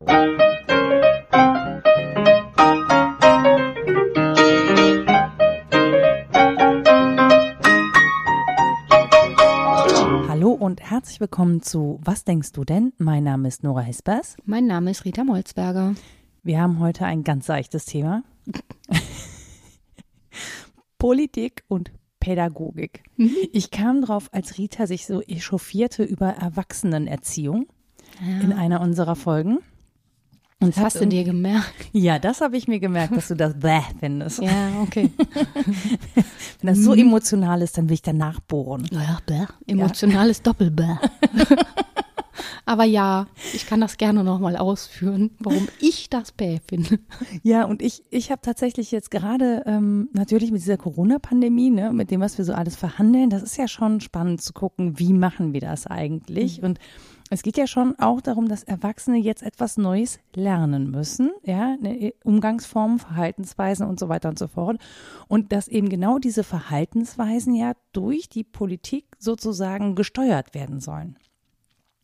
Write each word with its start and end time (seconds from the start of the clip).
Hallo 0.00 0.12
und 10.52 10.80
herzlich 10.80 11.18
willkommen 11.18 11.62
zu 11.62 11.98
Was 12.04 12.22
denkst 12.24 12.52
du 12.52 12.62
denn? 12.64 12.92
Mein 12.98 13.24
Name 13.24 13.48
ist 13.48 13.64
Nora 13.64 13.80
Hespers. 13.80 14.36
Mein 14.44 14.68
Name 14.68 14.92
ist 14.92 15.04
Rita 15.04 15.24
Molzberger. 15.24 15.96
Wir 16.44 16.60
haben 16.60 16.78
heute 16.78 17.04
ein 17.04 17.24
ganz 17.24 17.46
seichtes 17.46 17.84
Thema. 17.84 18.22
Politik 20.98 21.64
und 21.66 21.90
Pädagogik. 22.20 23.02
Mhm. 23.16 23.34
Ich 23.52 23.72
kam 23.72 24.02
drauf, 24.02 24.28
als 24.30 24.58
Rita 24.58 24.86
sich 24.86 25.06
so 25.06 25.22
echauffierte 25.22 26.04
über 26.04 26.28
Erwachsenenerziehung 26.28 27.66
in 28.42 28.52
einer 28.52 28.80
unserer 28.80 29.16
Folgen. 29.16 29.58
Und 30.60 30.76
Das 30.76 30.84
hast 30.84 31.00
du 31.00 31.06
dir 31.06 31.22
gemerkt? 31.22 31.88
Ja, 31.92 32.18
das 32.18 32.40
habe 32.40 32.56
ich 32.56 32.66
mir 32.66 32.80
gemerkt, 32.80 33.16
dass 33.16 33.28
du 33.28 33.36
das 33.36 33.58
bäh 33.58 33.80
findest. 34.00 34.42
Ja, 34.42 34.80
okay. 34.82 35.10
Wenn 36.60 36.66
das 36.66 36.78
so 36.78 36.94
emotional 36.94 37.62
ist, 37.62 37.78
dann 37.78 37.88
will 37.88 37.94
ich 37.94 38.02
danach 38.02 38.40
bohren. 38.40 38.88
Ja, 38.90 39.18
bäh. 39.24 39.46
Emotionales 39.68 40.42
Doppelbäh. 40.42 40.96
Aber 42.66 42.84
ja, 42.84 43.28
ich 43.54 43.66
kann 43.66 43.80
das 43.80 43.96
gerne 43.96 44.22
nochmal 44.22 44.56
ausführen, 44.56 45.30
warum 45.38 45.68
ich 45.80 46.10
das 46.10 46.32
bäh 46.32 46.58
finde. 46.68 46.98
Ja, 47.42 47.64
und 47.64 47.80
ich, 47.80 48.02
ich 48.10 48.30
habe 48.30 48.42
tatsächlich 48.42 48.90
jetzt 48.90 49.10
gerade 49.10 49.62
ähm, 49.64 50.10
natürlich 50.12 50.50
mit 50.50 50.60
dieser 50.60 50.76
Corona-Pandemie, 50.76 51.70
ne, 51.70 51.92
mit 51.92 52.10
dem, 52.10 52.20
was 52.20 52.36
wir 52.36 52.44
so 52.44 52.52
alles 52.52 52.76
verhandeln, 52.76 53.30
das 53.30 53.42
ist 53.42 53.56
ja 53.56 53.68
schon 53.68 54.00
spannend 54.00 54.42
zu 54.42 54.52
gucken, 54.52 54.98
wie 54.98 55.14
machen 55.14 55.54
wir 55.54 55.60
das 55.62 55.86
eigentlich? 55.86 56.62
Und 56.62 56.78
es 57.30 57.42
geht 57.42 57.56
ja 57.58 57.66
schon 57.66 57.98
auch 57.98 58.20
darum, 58.20 58.48
dass 58.48 58.62
Erwachsene 58.62 59.18
jetzt 59.18 59.42
etwas 59.42 59.76
Neues 59.76 60.18
lernen 60.34 60.90
müssen, 60.90 61.30
ja, 61.44 61.76
ne, 61.76 62.14
Umgangsformen, 62.24 62.98
Verhaltensweisen 62.98 63.86
und 63.86 64.00
so 64.00 64.08
weiter 64.08 64.28
und 64.28 64.38
so 64.38 64.48
fort. 64.48 64.80
Und 65.28 65.52
dass 65.52 65.68
eben 65.68 65.88
genau 65.88 66.18
diese 66.18 66.44
Verhaltensweisen 66.44 67.54
ja 67.54 67.74
durch 67.92 68.28
die 68.28 68.44
Politik 68.44 69.04
sozusagen 69.18 69.94
gesteuert 69.94 70.54
werden 70.54 70.80
sollen. 70.80 71.18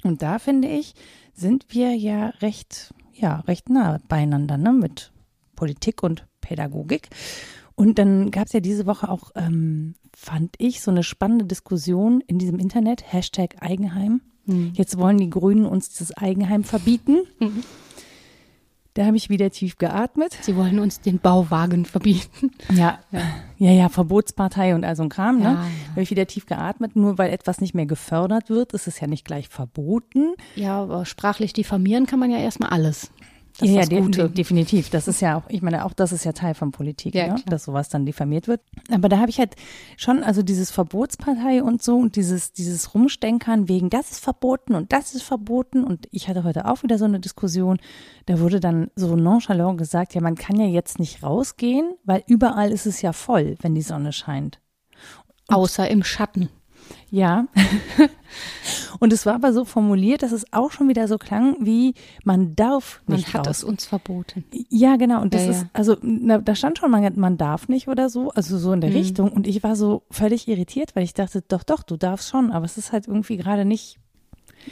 Und 0.03 0.21
da 0.21 0.39
finde 0.39 0.69
ich, 0.69 0.95
sind 1.33 1.67
wir 1.71 1.95
ja 1.95 2.29
recht, 2.41 2.93
ja, 3.13 3.41
recht 3.41 3.71
nah 3.71 3.99
beieinander, 4.09 4.59
ne, 4.59 4.73
mit 4.73 5.13
Politik 5.57 6.03
und 6.03 6.27
Pädagogik. 6.43 7.09
Und 7.75 7.99
dann 7.99 8.31
gab 8.31 8.47
es 8.47 8.53
ja 8.53 8.61
diese 8.61 8.87
Woche 8.87 9.09
auch, 9.09 9.31
ähm, 9.35 9.95
fand 10.15 10.55
ich, 10.59 10.83
so 10.83 10.91
eine 10.91 11.03
spannende 11.03 11.47
Diskussion 11.47 12.21
in 12.21 12.39
diesem 12.39 12.59
Internet, 12.59 13.13
Hashtag 13.13 13.57
Eigenheim. 13.61 14.21
Jetzt 14.47 14.99
wollen 14.99 15.19
die 15.19 15.31
Grünen 15.31 15.65
uns 15.67 15.89
dieses 15.91 16.17
Eigenheim 16.17 16.65
verbieten. 16.65 17.19
Da 18.95 19.07
habe 19.07 19.17
ich 19.17 19.29
wieder 19.29 19.51
tief 19.51 19.77
geatmet. 19.77 20.39
Sie 20.43 20.55
wollen 20.55 20.79
uns 20.79 21.01
den 21.01 21.19
Bauwagen 21.19 21.85
verbieten. 21.85 22.53
Ja, 22.73 23.01
ja, 23.59 23.73
ja, 23.73 23.89
Verbotspartei 23.89 24.73
und 24.75 24.85
all 24.85 24.95
so 24.95 25.03
ein 25.03 25.09
Kram, 25.09 25.39
ne? 25.39 25.45
Ja, 25.45 25.51
Da 25.55 25.63
ja. 25.63 25.91
habe 25.91 26.03
ich 26.03 26.11
wieder 26.11 26.27
tief 26.29 26.47
geatmet. 26.47 26.95
Nur 26.95 27.19
weil 27.19 27.33
etwas 27.33 27.61
nicht 27.61 27.75
mehr 27.75 27.87
gefördert 27.87 28.51
wird, 28.51 28.73
ist 28.73 28.87
es 28.87 29.01
ja 29.01 29.09
nicht 29.09 29.25
gleich 29.25 29.49
verboten. 29.49 30.35
Ja, 30.55 30.81
aber 30.81 31.07
sprachlich 31.07 31.53
diffamieren 31.53 32.07
kann 32.07 32.21
man 32.21 32.31
ja 32.31 32.39
erstmal 32.39 32.71
alles. 32.71 33.11
Das 33.59 33.71
ja, 33.71 33.83
ist 33.83 33.93
ja, 33.93 34.01
Gute. 34.01 34.25
de 34.25 34.29
definitiv. 34.31 34.91
Das 34.91 35.07
ist 35.07 35.21
ja 35.21 35.37
auch, 35.37 35.45
ich 35.49 35.63
meine, 35.63 35.85
auch 35.85 35.93
das 35.93 36.11
ist 36.11 36.25
ja 36.25 36.33
Teil 36.33 36.55
von 36.55 36.73
Politik, 36.73 37.15
Ja, 37.15 37.35
ne? 37.35 37.43
dass 37.47 37.65
sowas 37.65 37.89
dann 37.89 38.05
diffamiert 38.05 38.49
wird. 38.49 38.61
Aber 38.91 39.09
da 39.09 39.19
habe 39.19 39.31
ich 39.31 39.39
halt 39.39 39.55
schon, 39.97 40.25
also 40.25 40.43
dieses 40.43 40.73
Verbotspartei 40.73 41.63
und 41.63 41.81
so 41.81 41.97
und 41.97 42.17
dieses, 42.17 42.53
dieses 42.53 42.95
Rumstenkern 42.95 43.69
wegen, 43.69 43.91
das 43.91 44.11
ist 44.11 44.25
verboten 44.25 44.75
und 44.75 44.93
das 44.93 45.15
ist 45.15 45.23
verboten. 45.23 45.85
Und 45.85 46.09
ich 46.11 46.29
hatte 46.29 46.43
heute 46.43 46.67
auch 46.67 46.83
wieder 46.83 46.99
so 46.99 47.05
eine 47.05 47.21
Diskussion, 47.21 47.79
da 48.27 48.41
wurde 48.41 48.59
dann 48.59 48.91
so 48.97 49.15
nonchalant 49.15 49.79
gesagt, 49.79 50.15
ja, 50.15 50.21
man 50.21 50.35
kann 50.35 50.59
ja 50.59 50.67
jetzt 50.67 50.99
nicht 50.99 51.23
rausgehen, 51.23 51.95
weil 52.05 52.25
überall 52.27 52.73
ist 52.73 52.87
es 52.87 53.03
ja 53.03 53.13
voll, 53.13 53.57
wenn 53.61 53.77
die 53.77 53.83
Sonne 53.83 54.13
scheint. 54.13 54.61
Außer 55.47 55.89
im 55.89 56.03
Schatten. 56.03 56.49
Ja. 57.11 57.47
Und 59.01 59.13
es 59.13 59.27
war 59.27 59.35
aber 59.35 59.53
so 59.53 59.65
formuliert, 59.65 60.23
dass 60.23 60.33
es 60.33 60.53
auch 60.53 60.71
schon 60.73 60.89
wieder 60.89 61.09
so 61.09 61.19
klang, 61.19 61.57
wie 61.61 61.95
man 62.25 62.55
darf 62.57 63.03
Man 63.07 63.17
nicht 63.19 63.33
hat 63.35 63.47
raus. 63.47 63.59
es 63.59 63.65
uns 63.65 63.85
verboten. 63.87 64.45
Ja, 64.71 64.97
genau. 64.97 65.21
Und 65.21 65.35
das 65.35 65.45
Ja, 65.45 65.51
ist, 65.51 65.63
ja. 65.63 65.69
also 65.73 65.97
na, 66.03 66.39
da 66.39 66.55
stand 66.55 66.79
schon, 66.79 66.91
man, 66.91 67.13
man 67.19 67.37
darf 67.37 67.69
nicht 67.69 67.89
oder 67.89 68.09
so, 68.09 68.31
also 68.31 68.59
so 68.59 68.73
in 68.73 68.81
der 68.81 68.91
Mhm. 68.91 68.97
Richtung. 68.97 69.33
Und 69.33 69.47
ich 69.47 69.63
war 69.63 69.77
so 69.77 70.03
völlig 70.11 70.49
irritiert, 70.49 70.95
weil 70.97 71.05
ich 71.05 71.15
dachte, 71.15 71.43
doch, 71.47 71.63
doch, 71.63 71.83
du 71.83 71.97
darfst 71.97 72.29
schon, 72.31 72.51
aber 72.51 72.65
es 72.65 72.79
ist 72.79 72.93
halt 72.93 73.07
irgendwie 73.09 73.37
gerade 73.37 73.65
nicht, 73.65 73.99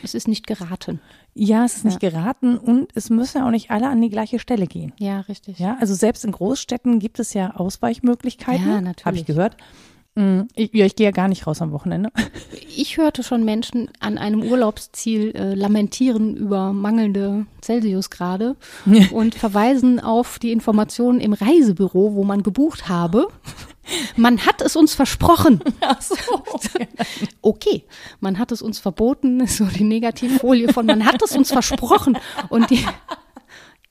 Es 0.03 0.14
ist 0.14 0.26
nicht 0.28 0.47
geraten. 0.47 1.00
ja, 1.34 1.64
es 1.64 1.76
ist 1.76 1.84
nicht 1.84 2.00
geraten 2.00 2.56
und 2.56 2.88
es 2.94 3.10
müssen 3.10 3.38
ja 3.38 3.47
auch 3.47 3.50
nicht 3.50 3.70
alle 3.70 3.88
an 3.88 4.00
die 4.00 4.09
gleiche 4.10 4.38
Stelle 4.38 4.66
gehen. 4.66 4.93
Ja, 4.99 5.20
richtig. 5.20 5.59
Ja, 5.59 5.76
also 5.81 5.94
selbst 5.94 6.25
in 6.25 6.32
Großstädten 6.32 6.99
gibt 6.99 7.19
es 7.19 7.34
ja 7.34 7.54
Ausweichmöglichkeiten. 7.56 8.66
Ja, 8.66 8.81
natürlich. 8.81 9.04
Habe 9.06 9.16
ich 9.19 9.26
gehört. 9.26 9.56
Mm, 10.15 10.43
Ich, 10.55 10.75
ja, 10.75 10.84
ich 10.84 10.97
gehe 10.97 11.06
ja 11.06 11.11
gar 11.11 11.28
nicht 11.28 11.47
raus 11.47 11.62
am 11.62 11.73
Wochenende. 11.73 12.11
Ich 12.75 12.97
hörte 12.97 13.23
schon 13.23 13.45
Menschen 13.45 13.91
an 14.00 14.17
einem 14.17 14.43
Urlaubsziel 14.43 15.33
äh, 15.37 15.53
lamentieren 15.53 16.34
über 16.34 16.73
mangelnde 16.73 17.45
Celsiusgrade 17.62 18.56
und 19.12 19.34
verweisen 19.34 20.00
auf 20.00 20.39
die 20.39 20.53
Informationen 20.53 21.21
im 21.21 21.34
Reisebüro, 21.34 22.15
wo 22.15 22.25
man 22.25 22.43
gebucht 22.43 22.89
habe. 22.89 23.28
Man 24.17 24.47
hat 24.47 24.62
es 24.62 24.75
uns 24.75 24.95
versprochen. 24.95 25.61
Ach 25.83 26.00
so. 26.00 26.15
Okay, 27.43 27.84
man 28.21 28.39
hat 28.39 28.53
es 28.53 28.62
uns 28.62 28.79
verboten, 28.79 29.41
ist 29.41 29.59
so 29.59 29.67
die 29.67 29.84
Negativfolie 29.84 30.73
von 30.73 30.87
man 30.87 31.05
hat 31.05 31.21
es 31.23 31.37
uns 31.37 31.53
versprochen. 31.53 32.17
Und 32.49 32.71
die 32.71 32.87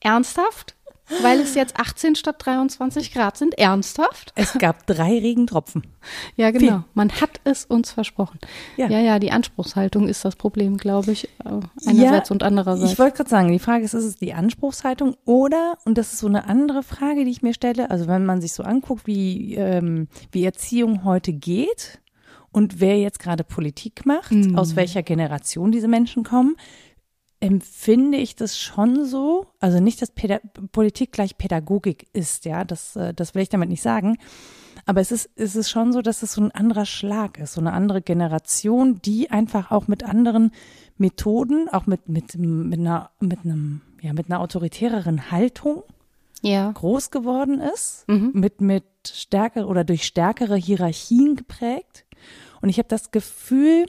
ernsthaft? 0.00 0.74
Weil 1.20 1.40
es 1.40 1.54
jetzt 1.54 1.76
18 1.78 2.14
statt 2.16 2.36
23 2.38 3.12
Grad 3.12 3.36
sind, 3.36 3.58
ernsthaft? 3.58 4.32
Es 4.34 4.54
gab 4.54 4.86
drei 4.86 5.18
Regentropfen. 5.18 5.82
Ja, 6.36 6.50
genau. 6.50 6.84
Man 6.94 7.10
hat 7.20 7.40
es 7.44 7.64
uns 7.64 7.90
versprochen. 7.92 8.38
Ja. 8.76 8.88
Ja, 8.88 9.00
ja, 9.00 9.18
die 9.18 9.30
Anspruchshaltung 9.32 10.08
ist 10.08 10.24
das 10.24 10.36
Problem, 10.36 10.76
glaube 10.78 11.12
ich. 11.12 11.24
äh, 11.44 11.60
Einerseits 11.86 12.30
und 12.30 12.42
andererseits. 12.42 12.92
Ich 12.92 12.98
wollte 12.98 13.18
gerade 13.18 13.30
sagen, 13.30 13.52
die 13.52 13.58
Frage 13.58 13.84
ist, 13.84 13.94
ist 13.94 14.04
es 14.04 14.16
die 14.16 14.32
Anspruchshaltung 14.32 15.16
oder, 15.24 15.78
und 15.84 15.98
das 15.98 16.12
ist 16.12 16.20
so 16.20 16.26
eine 16.28 16.46
andere 16.48 16.82
Frage, 16.82 17.24
die 17.24 17.30
ich 17.30 17.42
mir 17.42 17.54
stelle, 17.54 17.90
also 17.90 18.06
wenn 18.06 18.24
man 18.24 18.40
sich 18.40 18.52
so 18.52 18.62
anguckt, 18.62 19.06
wie, 19.06 19.54
ähm, 19.56 20.08
wie 20.30 20.44
Erziehung 20.44 21.04
heute 21.04 21.32
geht 21.32 22.00
und 22.50 22.80
wer 22.80 22.98
jetzt 22.98 23.18
gerade 23.18 23.44
Politik 23.44 24.04
macht, 24.04 24.32
Mhm. 24.32 24.58
aus 24.58 24.76
welcher 24.76 25.02
Generation 25.02 25.72
diese 25.72 25.88
Menschen 25.88 26.22
kommen, 26.24 26.56
empfinde 27.42 28.18
ich 28.18 28.36
das 28.36 28.56
schon 28.56 29.04
so, 29.04 29.46
also 29.58 29.80
nicht, 29.80 30.00
dass 30.00 30.12
Päda 30.12 30.38
Politik 30.70 31.10
gleich 31.10 31.36
Pädagogik 31.36 32.06
ist, 32.12 32.44
ja, 32.44 32.64
das, 32.64 32.94
äh, 32.94 33.12
das 33.12 33.34
will 33.34 33.42
ich 33.42 33.48
damit 33.48 33.68
nicht 33.68 33.82
sagen, 33.82 34.16
aber 34.86 35.00
es 35.00 35.10
ist, 35.10 35.28
es 35.34 35.56
ist 35.56 35.68
schon 35.68 35.92
so, 35.92 36.02
dass 36.02 36.22
es 36.22 36.34
so 36.34 36.40
ein 36.40 36.52
anderer 36.52 36.86
Schlag 36.86 37.38
ist, 37.38 37.54
so 37.54 37.60
eine 37.60 37.72
andere 37.72 38.00
Generation, 38.00 39.00
die 39.02 39.30
einfach 39.30 39.72
auch 39.72 39.88
mit 39.88 40.04
anderen 40.04 40.52
Methoden, 40.98 41.68
auch 41.68 41.86
mit, 41.86 42.08
mit, 42.08 42.36
mit 42.38 42.78
einer, 42.78 43.10
mit 43.18 43.40
einem, 43.44 43.82
ja, 44.00 44.12
mit 44.12 44.26
einer 44.30 44.40
autoritäreren 44.40 45.32
Haltung 45.32 45.82
ja. 46.42 46.70
groß 46.70 47.10
geworden 47.10 47.60
ist, 47.60 48.04
mit, 48.34 48.60
mit 48.60 48.84
stärker 49.04 49.68
oder 49.68 49.82
durch 49.82 50.04
stärkere 50.04 50.56
Hierarchien 50.56 51.34
geprägt. 51.34 52.04
Und 52.60 52.68
ich 52.68 52.78
habe 52.78 52.88
das 52.88 53.10
Gefühl, 53.10 53.86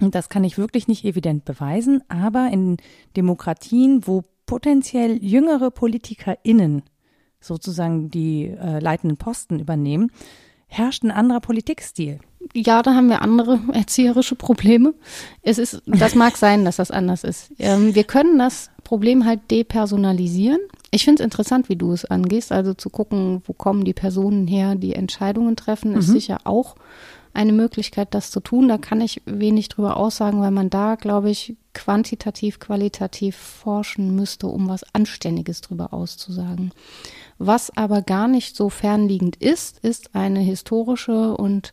und 0.00 0.14
das 0.14 0.28
kann 0.28 0.44
ich 0.44 0.58
wirklich 0.58 0.88
nicht 0.88 1.04
evident 1.04 1.44
beweisen, 1.44 2.02
aber 2.08 2.50
in 2.52 2.76
Demokratien, 3.16 4.06
wo 4.06 4.22
potenziell 4.46 5.22
jüngere 5.22 5.70
PolitikerInnen 5.70 6.82
sozusagen 7.40 8.10
die 8.10 8.44
äh, 8.44 8.78
leitenden 8.78 9.16
Posten 9.16 9.58
übernehmen, 9.58 10.10
herrscht 10.66 11.04
ein 11.04 11.10
anderer 11.10 11.40
Politikstil. 11.40 12.18
Ja, 12.54 12.82
da 12.82 12.94
haben 12.94 13.08
wir 13.08 13.22
andere 13.22 13.58
erzieherische 13.72 14.36
Probleme. 14.36 14.94
Es 15.42 15.58
ist, 15.58 15.82
das 15.86 16.14
mag 16.14 16.36
sein, 16.36 16.64
dass 16.64 16.76
das 16.76 16.90
anders 16.90 17.24
ist. 17.24 17.52
Ähm, 17.58 17.94
wir 17.94 18.04
können 18.04 18.38
das 18.38 18.70
Problem 18.84 19.24
halt 19.24 19.50
depersonalisieren. 19.50 20.60
Ich 20.90 21.04
finde 21.04 21.22
es 21.22 21.24
interessant, 21.24 21.68
wie 21.68 21.76
du 21.76 21.92
es 21.92 22.04
angehst. 22.04 22.52
Also 22.52 22.74
zu 22.74 22.88
gucken, 22.88 23.42
wo 23.44 23.52
kommen 23.52 23.84
die 23.84 23.94
Personen 23.94 24.46
her, 24.46 24.76
die 24.76 24.94
Entscheidungen 24.94 25.56
treffen, 25.56 25.94
ist 25.94 26.06
sicher 26.06 26.38
auch 26.44 26.76
eine 27.36 27.52
Möglichkeit, 27.52 28.14
das 28.14 28.30
zu 28.30 28.40
tun. 28.40 28.68
Da 28.68 28.78
kann 28.78 29.00
ich 29.00 29.22
wenig 29.26 29.68
drüber 29.68 29.96
aussagen, 29.96 30.40
weil 30.40 30.50
man 30.50 30.70
da, 30.70 30.96
glaube 30.96 31.30
ich, 31.30 31.54
quantitativ, 31.74 32.58
qualitativ 32.58 33.36
forschen 33.36 34.16
müsste, 34.16 34.46
um 34.46 34.68
was 34.68 34.84
Anständiges 34.94 35.60
drüber 35.60 35.92
auszusagen. 35.92 36.72
Was 37.38 37.76
aber 37.76 38.02
gar 38.02 38.28
nicht 38.28 38.56
so 38.56 38.70
fernliegend 38.70 39.36
ist, 39.36 39.78
ist 39.80 40.14
eine 40.14 40.40
historische 40.40 41.36
und 41.36 41.72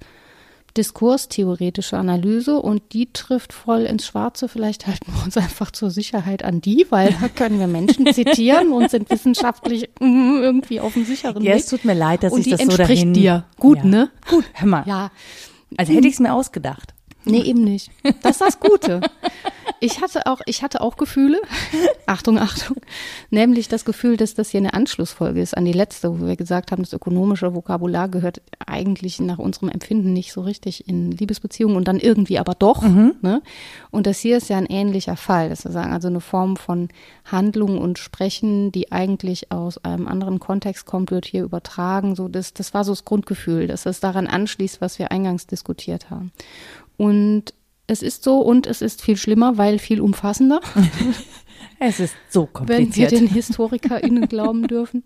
diskurstheoretische 0.76 1.98
Analyse 1.98 2.60
und 2.60 2.82
die 2.94 3.14
trifft 3.14 3.54
voll 3.54 3.82
ins 3.82 4.08
Schwarze. 4.08 4.48
Vielleicht 4.48 4.88
halten 4.88 5.14
wir 5.14 5.24
uns 5.24 5.38
einfach 5.38 5.72
zur 5.72 5.92
Sicherheit 5.92 6.44
an 6.44 6.62
die, 6.62 6.88
weil 6.90 7.16
da 7.22 7.30
können 7.30 7.60
wir 7.60 7.68
Menschen 7.68 8.06
zitieren 8.14 8.72
und 8.72 8.90
sind 8.90 9.10
wissenschaftlich 9.10 9.90
mm, 10.00 10.38
irgendwie 10.42 10.80
auf 10.80 10.94
dem 10.94 11.06
sicheren 11.06 11.44
Ja, 11.44 11.54
Weg. 11.54 11.60
es 11.60 11.68
tut 11.68 11.86
mir 11.86 11.94
leid, 11.94 12.24
dass 12.24 12.34
und 12.34 12.40
ich 12.40 12.46
die 12.46 12.52
das 12.52 12.60
so 12.62 12.66
entspricht 12.66 13.04
dahin... 13.04 13.14
dir. 13.14 13.46
Gut, 13.60 13.80
ja. 13.80 13.86
ne? 13.86 14.10
Gut, 14.30 14.46
hör 14.54 14.68
mal. 14.68 14.84
Ja, 14.88 15.12
Also 15.78 15.94
hätte 15.94 16.08
ich 16.08 16.14
es 16.16 16.20
mir 16.20 16.34
ausgedacht. 16.34 16.94
nee, 17.26 17.42
eben 17.42 17.64
nicht. 17.64 17.92
Das 18.22 18.32
ist 18.34 18.42
das 18.42 18.60
Gute. 18.60 19.02
Ich 19.84 20.00
hatte 20.00 20.28
auch, 20.28 20.40
ich 20.46 20.64
hatte 20.64 20.80
auch 20.80 20.96
Gefühle. 20.96 21.42
Achtung, 22.06 22.40
Achtung. 22.40 22.78
Nämlich 23.32 23.68
das 23.68 23.84
Gefühl, 23.84 24.16
dass 24.16 24.34
das 24.34 24.50
hier 24.50 24.62
eine 24.62 24.74
Anschlussfolge 24.74 25.42
ist 25.42 25.58
an 25.58 25.66
die 25.66 25.74
letzte, 25.74 26.22
wo 26.22 26.26
wir 26.26 26.38
gesagt 26.38 26.72
haben, 26.72 26.84
das 26.84 26.94
ökonomische 26.94 27.54
Vokabular 27.54 28.08
gehört 28.08 28.42
eigentlich 28.66 29.20
nach 29.20 29.40
unserem 29.40 29.68
Empfinden 29.68 30.14
nicht 30.14 30.32
so 30.32 30.40
richtig 30.40 30.88
in 30.88 31.12
Liebesbeziehungen 31.12 31.76
und 31.76 31.90
dann 31.90 32.00
irgendwie 32.00 32.40
aber 32.40 32.56
doch. 32.56 32.82
Mhm. 32.82 33.16
Ne? 33.22 33.42
Und 33.92 34.08
das 34.08 34.20
hier 34.20 34.38
ist 34.38 34.48
ja 34.48 34.58
ein 34.58 34.68
ähnlicher 34.68 35.18
Fall. 35.18 35.50
Das 35.50 35.66
ist 35.66 35.76
also 35.76 36.08
eine 36.08 36.22
Form 36.22 36.56
von 36.56 36.88
Handlung 37.26 37.78
und 37.78 38.00
Sprechen, 38.00 38.72
die 38.72 38.94
eigentlich 38.94 39.52
aus 39.52 39.84
einem 39.84 40.08
anderen 40.08 40.40
Kontext 40.40 40.86
kommt, 40.86 41.12
wird 41.12 41.26
hier 41.26 41.44
übertragen. 41.44 42.16
So, 42.16 42.30
das, 42.30 42.54
das 42.54 42.74
war 42.74 42.86
so 42.86 42.94
das 42.94 43.04
Grundgefühl, 43.04 43.68
dass 43.68 43.86
es 43.86 44.00
daran 44.00 44.28
anschließt, 44.28 44.80
was 44.80 44.98
wir 44.98 45.12
eingangs 45.12 45.46
diskutiert 45.46 46.10
haben. 46.10 46.32
Und 46.96 47.54
es 47.88 48.02
ist 48.02 48.24
so 48.24 48.40
und 48.40 48.68
es 48.68 48.82
ist 48.82 49.02
viel 49.02 49.18
schlimmer, 49.18 49.58
weil 49.58 49.80
viel 49.80 50.02
umfassender. 50.02 50.62
es 51.80 52.00
ist 52.00 52.16
so 52.30 52.46
kompliziert. 52.46 53.12
Wenn 53.12 53.22
wir 53.22 53.28
den 53.28 53.34
HistorikerInnen 53.34 54.28
glauben 54.28 54.68
dürfen. 54.68 55.04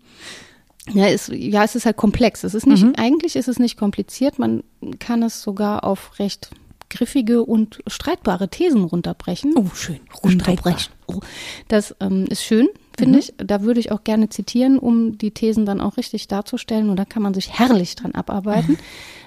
Ja, 0.92 1.06
es, 1.06 1.30
ja, 1.32 1.64
es 1.64 1.74
ist 1.74 1.86
halt 1.86 1.96
komplex. 1.96 2.44
Es 2.44 2.54
ist 2.54 2.66
nicht, 2.66 2.84
mhm. 2.84 2.94
eigentlich 2.96 3.36
ist 3.36 3.48
es 3.48 3.58
nicht 3.58 3.76
kompliziert. 3.76 4.38
Man 4.38 4.62
kann 4.98 5.22
es 5.22 5.42
sogar 5.42 5.84
auf 5.84 6.18
recht 6.18 6.50
griffige 6.90 7.44
und 7.44 7.80
streitbare 7.86 8.48
Thesen 8.48 8.84
runterbrechen. 8.84 9.52
Oh, 9.56 9.66
schön. 9.74 10.00
Runterbrechen. 10.24 10.92
Oh, 11.06 11.20
das 11.68 11.94
ähm, 12.00 12.26
ist 12.30 12.42
schön, 12.42 12.68
finde 12.96 13.14
mhm. 13.14 13.18
ich. 13.18 13.34
Da 13.36 13.62
würde 13.62 13.80
ich 13.80 13.92
auch 13.92 14.04
gerne 14.04 14.30
zitieren, 14.30 14.78
um 14.78 15.18
die 15.18 15.32
Thesen 15.32 15.66
dann 15.66 15.80
auch 15.80 15.96
richtig 15.96 16.28
darzustellen. 16.28 16.88
Und 16.88 16.96
da 16.96 17.04
kann 17.04 17.22
man 17.22 17.34
sich 17.34 17.58
herrlich 17.58 17.94
dran 17.96 18.12
abarbeiten. 18.12 18.72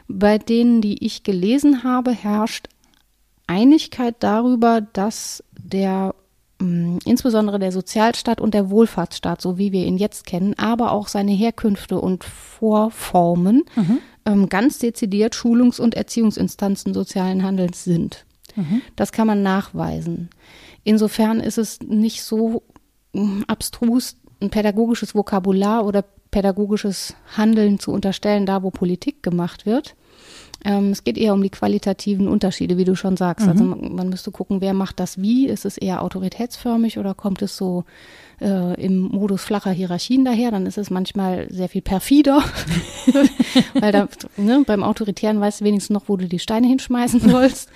Mhm. 0.07 0.19
Bei 0.19 0.37
denen, 0.37 0.81
die 0.81 1.05
ich 1.05 1.23
gelesen 1.23 1.83
habe, 1.83 2.11
herrscht 2.11 2.67
Einigkeit 3.51 4.15
darüber, 4.19 4.79
dass 4.79 5.43
der 5.51 6.15
mm, 6.59 6.99
insbesondere 7.03 7.59
der 7.59 7.73
Sozialstaat 7.73 8.39
und 8.39 8.53
der 8.53 8.69
Wohlfahrtsstaat, 8.69 9.41
so 9.41 9.57
wie 9.57 9.73
wir 9.73 9.85
ihn 9.85 9.97
jetzt 9.97 10.25
kennen, 10.25 10.53
aber 10.57 10.93
auch 10.93 11.09
seine 11.09 11.33
Herkünfte 11.33 11.99
und 11.99 12.23
Vorformen 12.23 13.63
mhm. 13.75 13.99
ähm, 14.25 14.49
ganz 14.49 14.79
dezidiert 14.79 15.35
Schulungs- 15.35 15.81
und 15.81 15.95
Erziehungsinstanzen 15.95 16.93
sozialen 16.93 17.43
Handelns 17.43 17.83
sind. 17.83 18.25
Mhm. 18.55 18.81
Das 18.95 19.11
kann 19.11 19.27
man 19.27 19.43
nachweisen. 19.43 20.29
Insofern 20.85 21.41
ist 21.41 21.57
es 21.57 21.81
nicht 21.81 22.23
so 22.23 22.63
mm, 23.11 23.43
abstrus, 23.47 24.15
ein 24.41 24.49
pädagogisches 24.49 25.13
Vokabular 25.13 25.85
oder 25.85 26.05
pädagogisches 26.31 27.15
Handeln 27.35 27.79
zu 27.79 27.91
unterstellen, 27.91 28.45
da 28.45 28.63
wo 28.63 28.71
Politik 28.71 29.21
gemacht 29.21 29.65
wird. 29.65 29.95
Ähm, 30.63 30.91
es 30.91 31.03
geht 31.03 31.17
eher 31.17 31.33
um 31.33 31.41
die 31.41 31.49
qualitativen 31.49 32.27
Unterschiede, 32.27 32.77
wie 32.77 32.85
du 32.85 32.95
schon 32.95 33.17
sagst. 33.17 33.47
Also 33.47 33.63
mhm. 33.63 33.73
Also 33.73 33.83
man, 33.83 33.95
man, 33.95 34.09
müsste 34.09 34.31
gucken, 34.31 34.61
wer 34.61 34.73
macht 34.73 34.99
das 34.99 35.19
wie. 35.19 35.47
Ist 35.47 35.65
es 35.65 35.77
eher 35.77 36.03
autoritätsförmig 36.03 36.99
oder 36.99 37.13
kommt 37.13 37.41
es 37.41 37.57
so 37.57 37.83
äh, 38.39 38.79
im 38.81 39.01
Modus 39.01 39.43
flacher 39.43 39.71
Hierarchien 39.71 40.23
daher? 40.23 40.51
Dann 40.51 40.65
ist 40.65 40.77
es 40.77 40.89
manchmal 40.89 41.47
sehr 41.49 41.69
viel 41.69 41.81
perfider. 41.81 42.43
Weil 43.73 43.91
da, 43.91 44.07
ne, 44.37 44.63
beim 44.65 44.83
Autoritären 44.83 45.39
weißt 45.39 45.61
du 45.61 45.65
wenigstens 45.65 45.93
noch, 45.93 46.03
wo 46.07 46.17
du 46.17 46.27
die 46.27 46.39
Steine 46.39 46.67
hinschmeißen 46.67 47.19
sollst. 47.21 47.69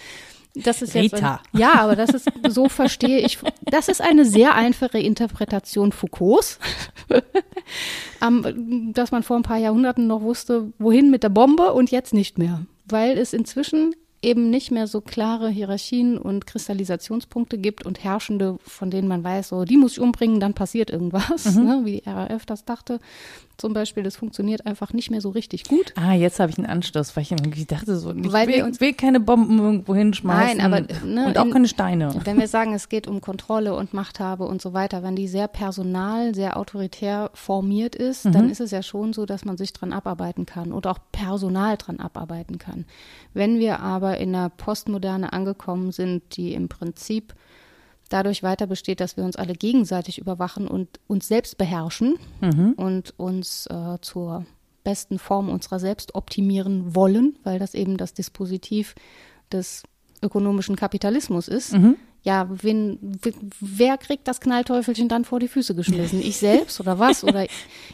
Das 0.54 0.82
ist 0.82 0.94
jetzt 0.96 1.22
Ein, 1.22 1.40
ja, 1.52 1.74
aber 1.74 1.98
das 1.98 2.12
ist 2.12 2.30
so 2.48 2.70
verstehe 2.70 3.20
ich. 3.20 3.40
Das 3.62 3.90
ist 3.90 4.02
eine 4.02 4.24
sehr 4.24 4.56
einfache 4.56 5.00
Interpretation 5.00 5.92
Foucaults, 5.92 6.60
um, 8.26 8.94
dass 8.94 9.12
man 9.12 9.24
vor 9.24 9.36
ein 9.36 9.44
paar 9.44 9.58
Jahrhunderten 9.58 10.08
noch 10.08 10.22
wusste, 10.22 10.72
wohin 10.80 11.12
mit 11.12 11.24
der 11.24 11.30
Bombe 11.30 11.74
und 11.74 11.92
jetzt 11.92 12.14
nicht 12.14 12.38
mehr 12.38 12.66
weil 12.88 13.18
es 13.18 13.34
inzwischen 13.34 13.96
eben 14.22 14.50
nicht 14.50 14.72
mehr 14.72 14.88
so 14.88 15.02
klare 15.02 15.50
Hierarchien 15.50 16.18
und 16.18 16.48
Kristallisationspunkte 16.48 17.58
gibt 17.58 17.86
und 17.86 18.04
Herrschende, 18.04 18.58
von 18.66 18.90
denen 18.90 19.08
man 19.08 19.24
weiß, 19.24 19.50
so, 19.50 19.66
die 19.66 19.78
muss 19.78 19.94
ich 19.94 20.00
umbringen, 20.00 20.40
dann 20.40 20.56
passiert 20.56 20.90
irgendwas, 20.90 21.56
mhm. 21.56 21.64
ne, 21.64 21.82
wie 21.84 22.02
die 22.02 22.10
RAF 22.10 22.46
das 22.46 22.66
dachte. 22.66 23.00
Zum 23.58 23.74
Beispiel, 23.74 24.04
das 24.04 24.16
funktioniert 24.16 24.66
einfach 24.66 24.94
nicht 24.94 25.12
mehr 25.12 25.22
so 25.22 25.30
richtig 25.30 25.66
gut. 25.66 25.94
Ah, 25.96 26.14
jetzt 26.14 26.40
habe 26.40 26.52
ich 26.52 26.58
einen 26.58 26.68
Anschluss, 26.68 27.16
weil 27.16 27.24
ich 27.24 27.32
irgendwie 27.32 27.66
dachte 27.66 27.96
so, 27.98 28.12
ich 28.12 28.32
weil 28.32 28.48
will, 28.48 28.56
wir 28.56 28.66
uns, 28.66 28.82
will 28.82 28.94
keine 28.94 29.20
Bomben 29.20 29.60
irgendwo 29.60 29.96
hinschmeißen. 29.96 30.58
Nein, 30.58 30.66
aber 30.66 30.82
ne, 31.06 31.28
und 31.28 31.38
auch 31.38 31.46
in, 31.46 31.52
keine 31.52 31.68
Steine. 31.68 32.14
Wenn 32.24 32.38
wir 32.38 32.48
sagen, 32.48 32.74
es 32.74 32.90
geht 32.90 33.08
um 33.08 33.22
Kontrolle 33.22 33.76
und 33.76 33.94
Machthabe 33.94 34.46
und 34.46 34.62
so 34.62 34.74
weiter, 34.74 35.04
wenn 35.04 35.16
die 35.16 35.28
sehr 35.28 35.48
personal, 35.48 36.36
sehr 36.36 36.58
autoritär 36.58 37.32
formiert 37.34 37.96
ist, 37.96 38.26
mhm. 38.26 38.32
dann 38.34 38.50
ist 38.50 38.60
es 38.60 38.72
ja 38.72 38.84
schon 38.84 39.14
so, 39.14 39.26
dass 39.26 39.46
man 39.46 39.58
sich 39.58 39.72
dran 39.74 39.94
abarbeiten 39.94 40.46
kann 40.46 40.72
und 40.72 40.86
auch 40.88 41.00
personal 41.12 41.78
dran 41.78 42.00
abarbeiten 42.00 42.58
kann. 42.58 42.86
Wenn 43.34 43.60
wir 43.60 43.80
aber 43.80 44.18
in 44.18 44.34
der 44.34 44.50
Postmoderne 44.50 45.34
angekommen 45.34 45.92
sind, 45.92 46.36
die 46.36 46.54
im 46.54 46.68
Prinzip 46.68 47.34
dadurch 48.10 48.44
weiter 48.44 48.68
besteht, 48.68 49.00
dass 49.00 49.18
wir 49.18 49.24
uns 49.24 49.36
alle 49.36 49.54
gegenseitig 49.54 50.18
überwachen 50.18 50.68
und 50.68 51.00
uns 51.08 51.28
selbst 51.28 51.58
beherrschen 51.58 52.16
mhm. 52.42 52.74
und 52.74 53.14
uns 53.18 53.68
äh, 53.68 53.98
zur 54.02 54.46
besten 54.84 55.20
Form 55.20 55.50
unserer 55.50 55.80
selbst 55.80 56.16
optimieren 56.16 56.96
wollen, 56.96 57.38
weil 57.44 57.60
das 57.60 57.74
eben 57.74 57.98
das 57.98 58.14
Dispositiv 58.14 58.96
des 59.52 59.84
ökonomischen 60.22 60.76
Kapitalismus 60.76 61.48
ist. 61.48 61.74
Mhm. 61.74 61.98
Ja, 62.24 62.50
wen, 62.50 62.98
wer 63.60 63.98
kriegt 63.98 64.28
das 64.28 64.40
Knallteufelchen 64.40 65.08
dann 65.08 65.26
vor 65.26 65.40
die 65.40 65.48
Füße 65.48 65.76
geschmissen? 65.76 66.22
Ich 66.22 66.38
selbst 66.38 66.80
oder 66.80 66.98
was? 66.98 67.24
Oder 67.24 67.46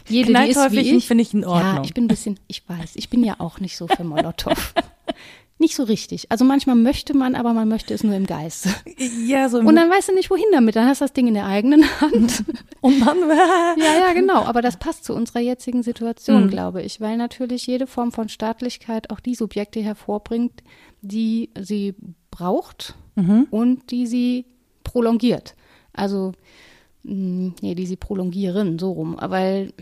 jede, 0.07 0.33
die 0.33 0.49
ist 0.49 0.71
wie 0.71 0.95
ich? 0.95 1.05
finde 1.05 1.23
ich 1.23 1.33
in 1.33 1.43
Ordnung. 1.43 1.75
Ja, 1.75 1.83
ich 1.83 1.93
bin 1.93 2.05
ein 2.05 2.07
bisschen, 2.07 2.39
ich 2.47 2.67
weiß, 2.67 2.95
ich 2.95 3.09
bin 3.09 3.25
ja 3.25 3.35
auch 3.39 3.59
nicht 3.59 3.75
so 3.75 3.87
für 3.87 4.05
Molotow. 4.05 4.73
nicht 5.61 5.75
so 5.75 5.83
richtig. 5.83 6.29
Also 6.29 6.43
manchmal 6.43 6.75
möchte 6.75 7.15
man, 7.15 7.35
aber 7.35 7.53
man 7.53 7.69
möchte 7.69 7.93
es 7.93 8.03
nur 8.03 8.15
im 8.15 8.25
Geiste. 8.25 8.69
Ja, 9.25 9.47
so. 9.47 9.59
Und 9.59 9.75
dann 9.75 9.89
weißt 9.89 10.09
du 10.09 10.13
nicht, 10.13 10.29
wohin 10.29 10.45
damit. 10.51 10.75
Dann 10.75 10.87
hast 10.87 10.99
du 10.99 11.05
das 11.05 11.13
Ding 11.13 11.27
in 11.27 11.35
der 11.35 11.45
eigenen 11.45 11.85
Hand. 12.01 12.43
Und 12.81 12.99
dann. 12.99 13.17
ja, 13.29 14.07
ja, 14.07 14.13
genau. 14.13 14.43
Aber 14.43 14.61
das 14.61 14.77
passt 14.77 15.05
zu 15.05 15.13
unserer 15.13 15.39
jetzigen 15.39 15.83
Situation, 15.83 16.45
mhm. 16.45 16.49
glaube 16.49 16.81
ich, 16.81 16.99
weil 16.99 17.15
natürlich 17.15 17.65
jede 17.67 17.87
Form 17.87 18.11
von 18.11 18.27
Staatlichkeit 18.27 19.09
auch 19.11 19.21
die 19.21 19.35
Subjekte 19.35 19.79
hervorbringt, 19.79 20.63
die 21.01 21.49
sie 21.57 21.95
braucht 22.31 22.95
mhm. 23.15 23.47
und 23.51 23.91
die 23.91 24.07
sie 24.07 24.45
prolongiert. 24.83 25.55
Also, 25.93 26.33
mh, 27.03 27.53
nee, 27.61 27.75
die 27.75 27.85
sie 27.85 27.97
prolongieren, 27.97 28.79
so 28.79 28.91
rum. 28.91 29.15
Weil, 29.19 29.73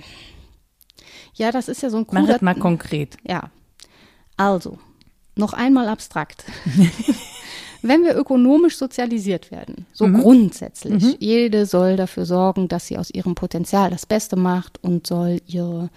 ja, 1.34 1.52
das 1.52 1.70
ist 1.70 1.82
ja 1.82 1.90
so 1.90 1.98
ein. 1.98 2.06
Mach 2.12 2.42
mal 2.42 2.56
konkret. 2.56 3.18
Ja. 3.26 3.50
Also, 4.36 4.78
noch 5.40 5.54
einmal 5.54 5.88
abstrakt. 5.88 6.46
Wenn 7.82 8.04
wir 8.04 8.16
ökonomisch 8.16 8.78
sozialisiert 8.78 9.52
werden, 9.52 9.86
so 9.94 10.06
mhm. 10.06 10.22
grundsätzlich, 10.22 11.02
mhm. 11.02 11.16
jede 11.20 11.66
soll 11.66 11.96
dafür 11.96 12.26
sorgen, 12.26 12.68
dass 12.68 12.88
sie 12.88 12.98
aus 12.98 13.10
ihrem 13.10 13.36
Potenzial 13.36 13.90
das 13.90 14.06
Beste 14.06 14.36
macht 14.36 14.84
und 14.84 15.08
soll 15.08 15.40
ihre 15.48 15.90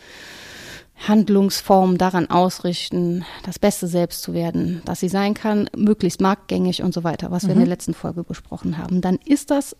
Handlungsform 1.08 1.98
daran 1.98 2.30
ausrichten, 2.30 3.24
das 3.44 3.58
Beste 3.58 3.88
selbst 3.88 4.22
zu 4.22 4.32
werden, 4.32 4.82
dass 4.84 5.00
sie 5.00 5.08
sein 5.08 5.34
kann, 5.34 5.68
möglichst 5.76 6.20
marktgängig 6.20 6.82
und 6.82 6.94
so 6.94 7.02
weiter, 7.02 7.32
was 7.32 7.44
wir 7.44 7.50
in 7.50 7.58
der 7.58 7.66
mhm. 7.66 7.72
letzten 7.72 7.94
Folge 7.94 8.22
besprochen 8.22 8.78
haben, 8.78 9.00
dann 9.00 9.18
ist 9.24 9.50
das 9.50 9.76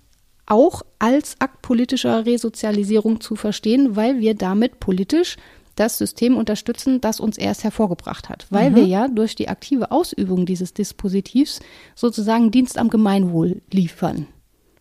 auch 0.46 0.82
als 0.98 1.36
Akt 1.38 1.62
politischer 1.62 2.26
Resozialisierung 2.26 3.20
zu 3.20 3.36
verstehen, 3.36 3.94
weil 3.94 4.18
wir 4.18 4.34
damit 4.34 4.80
politisch 4.80 5.36
das 5.76 5.98
System 5.98 6.36
unterstützen, 6.36 7.00
das 7.00 7.20
uns 7.20 7.38
erst 7.38 7.64
hervorgebracht 7.64 8.28
hat, 8.28 8.46
weil 8.50 8.70
mhm. 8.70 8.76
wir 8.76 8.84
ja 8.84 9.08
durch 9.08 9.34
die 9.34 9.48
aktive 9.48 9.90
Ausübung 9.90 10.46
dieses 10.46 10.74
Dispositivs 10.74 11.60
sozusagen 11.94 12.50
Dienst 12.50 12.78
am 12.78 12.90
Gemeinwohl 12.90 13.62
liefern. 13.70 14.26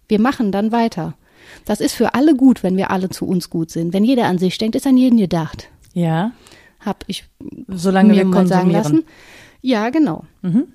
Wir 0.08 0.20
machen 0.20 0.52
dann 0.52 0.72
weiter. 0.72 1.16
Das 1.66 1.82
ist 1.82 1.94
für 1.94 2.14
alle 2.14 2.36
gut, 2.36 2.64
wenn 2.64 2.78
wir 2.78 2.92
alle 2.92 3.10
zu 3.10 3.26
uns 3.26 3.50
gut 3.50 3.72
sind. 3.72 3.94
Wenn 3.94 4.04
jeder 4.04 4.26
an 4.26 4.38
sich 4.38 4.58
denkt, 4.58 4.76
ist 4.76 4.88
an 4.88 4.98
jeden 4.98 5.18
gedacht. 5.18 5.70
Ja. 5.94 6.32
Hab 6.80 7.04
ich 7.08 7.26
Solange 7.68 8.10
mir 8.10 8.18
wir 8.18 8.26
mal 8.26 8.48
sagen 8.48 8.72
lassen. 8.72 9.04
Ja, 9.62 9.90
genau. 9.90 10.26
Mhm. 10.42 10.68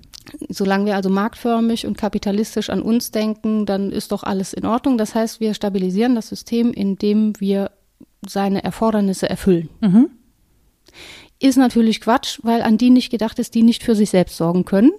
Solange 0.49 0.85
wir 0.85 0.95
also 0.95 1.09
marktförmig 1.09 1.85
und 1.85 1.97
kapitalistisch 1.97 2.69
an 2.69 2.81
uns 2.81 3.11
denken, 3.11 3.65
dann 3.65 3.91
ist 3.91 4.11
doch 4.11 4.23
alles 4.23 4.53
in 4.53 4.65
Ordnung. 4.65 4.97
Das 4.97 5.15
heißt, 5.15 5.39
wir 5.39 5.53
stabilisieren 5.53 6.15
das 6.15 6.27
System, 6.27 6.73
indem 6.73 7.33
wir 7.39 7.71
seine 8.25 8.63
Erfordernisse 8.63 9.29
erfüllen. 9.29 9.69
Mhm. 9.81 10.09
Ist 11.39 11.57
natürlich 11.57 12.01
Quatsch, 12.01 12.39
weil 12.43 12.61
an 12.61 12.77
die 12.77 12.89
nicht 12.89 13.11
gedacht 13.11 13.37
ist, 13.39 13.53
die 13.53 13.63
nicht 13.63 13.83
für 13.83 13.95
sich 13.95 14.09
selbst 14.09 14.37
sorgen 14.37 14.65
können. 14.65 14.91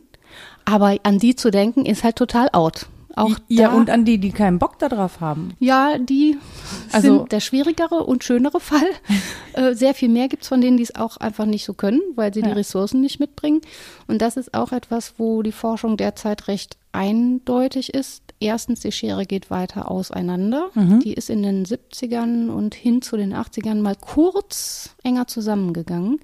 Aber 0.65 0.97
an 1.03 1.19
die 1.19 1.35
zu 1.35 1.51
denken, 1.51 1.87
ist 1.87 2.05
halt 2.05 2.17
total 2.17 2.49
out. 2.53 2.87
Auch 3.17 3.37
ja, 3.49 3.71
da, 3.71 3.75
und 3.75 3.91
an 3.91 4.05
die, 4.05 4.19
die 4.19 4.31
keinen 4.31 4.61
Bock 4.61 4.79
darauf 4.79 5.21
haben. 5.21 5.55
Ja, 5.59 5.99
die 5.99 6.39
also, 6.93 7.19
sind 7.19 7.33
der 7.33 7.41
schwierigere 7.41 8.05
und 8.05 8.23
schönere 8.23 8.61
Fall. 8.61 8.89
äh, 9.55 9.75
sehr 9.75 9.95
viel 9.95 10.09
mehr 10.09 10.29
gibt 10.29 10.45
es 10.45 10.49
von 10.49 10.61
denen, 10.61 10.77
die 10.77 10.85
es 10.85 10.95
auch 10.95 11.17
einfach 11.17 11.47
nicht 11.47 11.65
so 11.65 11.75
können, 11.75 12.01
weil 12.15 12.33
sie 12.33 12.41
ja. 12.41 12.47
die 12.47 12.53
Ressourcen 12.53 13.01
nicht 13.01 13.19
mitbringen. 13.19 13.61
Und 14.07 14.23
das 14.23 14.37
ist 14.37 14.55
auch 14.55 14.71
etwas, 14.71 15.15
wo 15.19 15.43
die 15.43 15.53
Forschung 15.53 15.97
derzeit 15.97 16.47
recht 16.47 16.77
eindeutig 16.93 17.93
ist. 17.93 18.23
Erstens, 18.41 18.81
die 18.81 18.93
Schere 18.93 19.27
geht 19.27 19.51
weiter 19.51 19.91
auseinander. 19.91 20.71
Mhm. 20.75 21.01
Die 21.01 21.15
ist 21.15 21.29
in 21.29 21.43
den 21.43 21.65
70ern 21.65 22.49
und 22.51 22.75
hin 22.75 23.03
zu 23.03 23.17
den 23.17 23.35
80ern 23.35 23.81
mal 23.81 23.97
kurz 23.97 24.95
enger 25.03 25.27
zusammengegangen. 25.27 26.21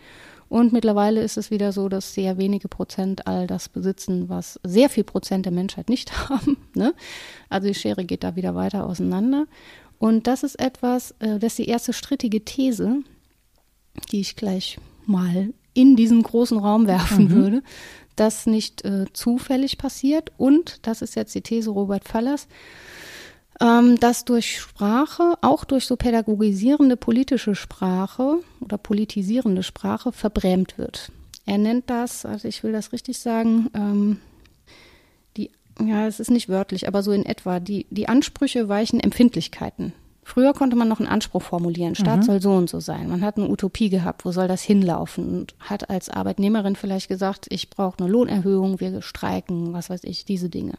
Und 0.49 0.73
mittlerweile 0.73 1.23
ist 1.23 1.37
es 1.37 1.51
wieder 1.51 1.73
so, 1.73 1.89
dass 1.89 2.15
sehr 2.15 2.39
wenige 2.39 2.69
Prozent 2.69 3.27
all 3.27 3.47
das 3.47 3.69
besitzen, 3.69 4.29
was 4.29 4.61
sehr 4.63 4.89
viel 4.89 5.03
Prozent 5.03 5.47
der 5.47 5.53
Menschheit 5.53 5.89
nicht 5.89 6.29
haben. 6.29 6.59
Ne? 6.75 6.95
Also 7.49 7.69
die 7.69 7.75
Schere 7.75 8.05
geht 8.05 8.23
da 8.23 8.37
wieder 8.37 8.55
weiter 8.55 8.87
auseinander. 8.87 9.47
Und 9.99 10.27
das 10.27 10.43
ist 10.43 10.61
etwas, 10.61 11.13
äh, 11.19 11.39
das 11.39 11.53
ist 11.53 11.59
die 11.59 11.69
erste 11.69 11.93
strittige 11.93 12.45
These, 12.45 13.03
die 14.13 14.21
ich 14.21 14.37
gleich 14.37 14.79
mal 15.07 15.53
in 15.73 15.97
diesen 15.97 16.23
großen 16.23 16.59
Raum 16.59 16.87
werfen 16.87 17.25
mhm. 17.25 17.31
würde, 17.31 17.63
das 18.17 18.47
nicht 18.47 18.85
äh, 18.85 19.07
zufällig 19.13 19.79
passiert. 19.79 20.33
Und, 20.37 20.87
das 20.87 21.03
ist 21.03 21.17
jetzt 21.17 21.35
die 21.35 21.43
These 21.43 21.71
Robert 21.71 22.07
Fallers, 22.07 22.49
ähm, 23.61 23.99
dass 24.01 24.25
durch 24.25 24.59
Sprache, 24.59 25.35
auch 25.41 25.65
durch 25.65 25.87
so 25.87 25.97
pädagogisierende 25.97 26.97
politische 26.97 27.55
Sprache 27.55 28.39
oder 28.61 28.79
politisierende 28.79 29.63
Sprache 29.63 30.13
verbrämt 30.13 30.79
wird. 30.79 31.13
Er 31.47 31.59
nennt 31.59 31.91
das, 31.91 32.25
also 32.25 32.49
ich 32.49 32.63
will 32.63 32.73
das 32.73 32.93
richtig 32.93 33.19
sagen, 33.19 33.71
ähm, 33.75 34.21
die, 35.37 35.51
ja, 35.81 36.07
es 36.07 36.21
ist 36.21 36.31
nicht 36.31 36.49
wörtlich, 36.49 36.89
aber 36.89 37.03
so 37.03 37.13
in 37.13 37.27
etwa, 37.27 37.61
die, 37.61 37.87
die 37.91 38.09
Ansprüche 38.09 38.69
weichen 38.69 39.01
Empfindlichkeiten. 39.01 39.93
Früher 40.25 40.55
konnte 40.55 40.75
man 40.75 40.89
noch 40.89 41.01
einen 41.01 41.09
Anspruch 41.09 41.43
formulieren, 41.43 41.95
Staat 41.95 42.21
mhm. 42.21 42.23
soll 42.23 42.41
so 42.41 42.53
und 42.53 42.71
so 42.71 42.81
sein. 42.81 43.09
Man 43.09 43.23
hat 43.23 43.37
eine 43.37 43.49
Utopie 43.49 43.91
gehabt, 43.91 44.25
wo 44.25 44.33
soll 44.33 44.49
das 44.49 44.63
hinlaufen 44.63 45.29
und 45.29 45.55
hat 45.61 45.91
als 45.91 46.09
Arbeitnehmerin 46.09 46.77
vielleicht 46.77 47.09
gesagt, 47.09 47.47
ich 47.51 47.69
brauche 47.69 47.99
eine 47.99 48.09
Lohnerhöhung, 48.09 48.81
wir 48.81 49.03
streiken, 49.03 49.75
was 49.75 49.91
weiß 49.91 50.05
ich, 50.05 50.25
diese 50.25 50.49
Dinge. 50.49 50.75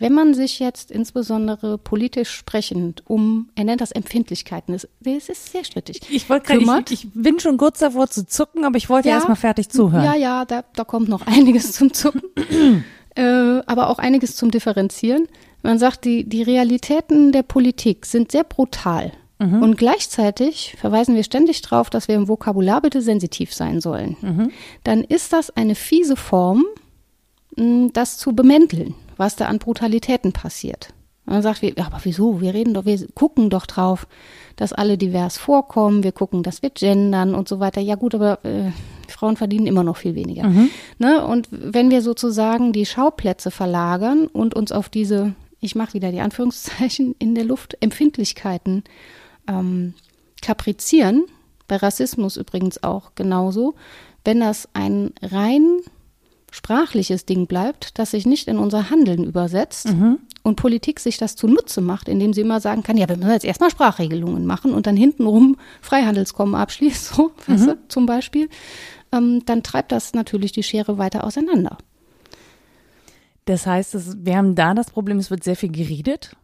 Wenn 0.00 0.14
man 0.14 0.32
sich 0.32 0.60
jetzt 0.60 0.90
insbesondere 0.90 1.76
politisch 1.76 2.30
sprechend 2.30 3.02
um, 3.06 3.50
er 3.54 3.64
nennt 3.64 3.82
das 3.82 3.92
Empfindlichkeiten, 3.92 4.72
das 4.72 4.88
ist 5.04 5.52
sehr 5.52 5.62
strittig. 5.62 6.00
Ich 6.08 6.30
wollte 6.30 6.56
gerade, 6.56 6.84
ich, 6.88 7.04
ich, 7.04 7.10
bin 7.12 7.38
schon 7.38 7.58
kurz 7.58 7.80
davor 7.80 8.08
zu 8.08 8.26
zucken, 8.26 8.64
aber 8.64 8.78
ich 8.78 8.88
wollte 8.88 9.10
ja, 9.10 9.16
erst 9.16 9.38
fertig 9.38 9.68
zuhören. 9.68 10.04
Ja, 10.04 10.14
ja, 10.14 10.44
da, 10.46 10.64
da 10.74 10.84
kommt 10.84 11.10
noch 11.10 11.26
einiges 11.26 11.72
zum 11.72 11.92
Zucken, 11.92 12.22
äh, 13.14 13.22
aber 13.66 13.90
auch 13.90 13.98
einiges 13.98 14.36
zum 14.36 14.50
Differenzieren. 14.50 15.28
Man 15.62 15.78
sagt, 15.78 16.04
die, 16.04 16.24
die 16.24 16.42
Realitäten 16.42 17.32
der 17.32 17.42
Politik 17.42 18.06
sind 18.06 18.32
sehr 18.32 18.44
brutal. 18.44 19.12
Mhm. 19.38 19.62
Und 19.62 19.76
gleichzeitig 19.76 20.74
verweisen 20.78 21.14
wir 21.14 21.24
ständig 21.24 21.62
darauf, 21.62 21.90
dass 21.90 22.08
wir 22.08 22.14
im 22.14 22.28
Vokabular 22.28 22.82
bitte 22.82 23.02
sensitiv 23.02 23.54
sein 23.54 23.80
sollen. 23.80 24.16
Mhm. 24.20 24.50
Dann 24.84 25.02
ist 25.02 25.32
das 25.32 25.50
eine 25.50 25.74
fiese 25.74 26.16
Form, 26.16 26.64
das 27.56 28.16
zu 28.16 28.34
bemänteln 28.34 28.94
was 29.20 29.36
da 29.36 29.46
an 29.46 29.58
Brutalitäten 29.58 30.32
passiert. 30.32 30.94
Dann 31.26 31.42
sagt 31.42 31.60
wir, 31.60 31.74
aber 31.78 32.00
wieso? 32.02 32.40
Wir 32.40 32.54
reden 32.54 32.72
doch, 32.74 32.86
wir 32.86 33.06
gucken 33.14 33.50
doch 33.50 33.66
drauf, 33.66 34.08
dass 34.56 34.72
alle 34.72 34.96
divers 34.96 35.36
vorkommen, 35.36 36.02
wir 36.02 36.10
gucken, 36.10 36.42
dass 36.42 36.62
wir 36.62 36.70
gendern 36.70 37.34
und 37.34 37.46
so 37.46 37.60
weiter. 37.60 37.82
Ja 37.82 37.94
gut, 37.96 38.14
aber 38.14 38.42
äh, 38.44 38.70
Frauen 39.08 39.36
verdienen 39.36 39.66
immer 39.66 39.84
noch 39.84 39.98
viel 39.98 40.14
weniger. 40.14 40.44
Mhm. 40.44 40.70
Ne? 40.98 41.24
Und 41.24 41.48
wenn 41.50 41.90
wir 41.90 42.00
sozusagen 42.00 42.72
die 42.72 42.86
Schauplätze 42.86 43.50
verlagern 43.50 44.26
und 44.26 44.54
uns 44.54 44.72
auf 44.72 44.88
diese, 44.88 45.34
ich 45.60 45.74
mache 45.74 45.94
wieder 45.94 46.10
die 46.10 46.20
Anführungszeichen 46.20 47.14
in 47.18 47.34
der 47.34 47.44
Luft, 47.44 47.76
Empfindlichkeiten 47.80 48.84
ähm, 49.48 49.94
kaprizieren, 50.42 51.24
bei 51.68 51.76
Rassismus 51.76 52.36
übrigens 52.36 52.82
auch 52.82 53.12
genauso, 53.14 53.74
wenn 54.24 54.40
das 54.40 54.68
ein 54.74 55.12
rein 55.22 55.80
sprachliches 56.50 57.26
Ding 57.26 57.46
bleibt, 57.46 57.98
das 57.98 58.10
sich 58.10 58.26
nicht 58.26 58.48
in 58.48 58.58
unser 58.58 58.90
Handeln 58.90 59.22
übersetzt 59.22 59.88
mhm. 59.88 60.18
und 60.42 60.56
Politik 60.56 60.98
sich 60.98 61.16
das 61.16 61.36
zunutze 61.36 61.80
macht, 61.80 62.08
indem 62.08 62.32
sie 62.32 62.40
immer 62.40 62.60
sagen 62.60 62.82
kann, 62.82 62.96
ja, 62.96 63.08
wir 63.08 63.16
müssen 63.16 63.30
jetzt 63.30 63.44
erstmal 63.44 63.70
Sprachregelungen 63.70 64.46
machen 64.46 64.74
und 64.74 64.86
dann 64.86 64.96
hintenrum 64.96 65.56
Freihandelskommen 65.80 66.56
abschließt, 66.56 67.14
so, 67.14 67.32
mhm. 67.46 67.52
weißt 67.52 67.66
du, 67.66 67.78
zum 67.88 68.06
Beispiel, 68.06 68.48
ähm, 69.12 69.44
dann 69.46 69.62
treibt 69.62 69.92
das 69.92 70.12
natürlich 70.12 70.52
die 70.52 70.64
Schere 70.64 70.98
weiter 70.98 71.24
auseinander. 71.24 71.78
Das 73.50 73.66
heißt, 73.66 73.96
es, 73.96 74.16
wir 74.24 74.36
haben 74.36 74.54
da 74.54 74.74
das 74.74 74.92
Problem, 74.92 75.18
es 75.18 75.28
wird 75.28 75.42
sehr 75.42 75.56
viel 75.56 75.72
geredet, 75.72 76.36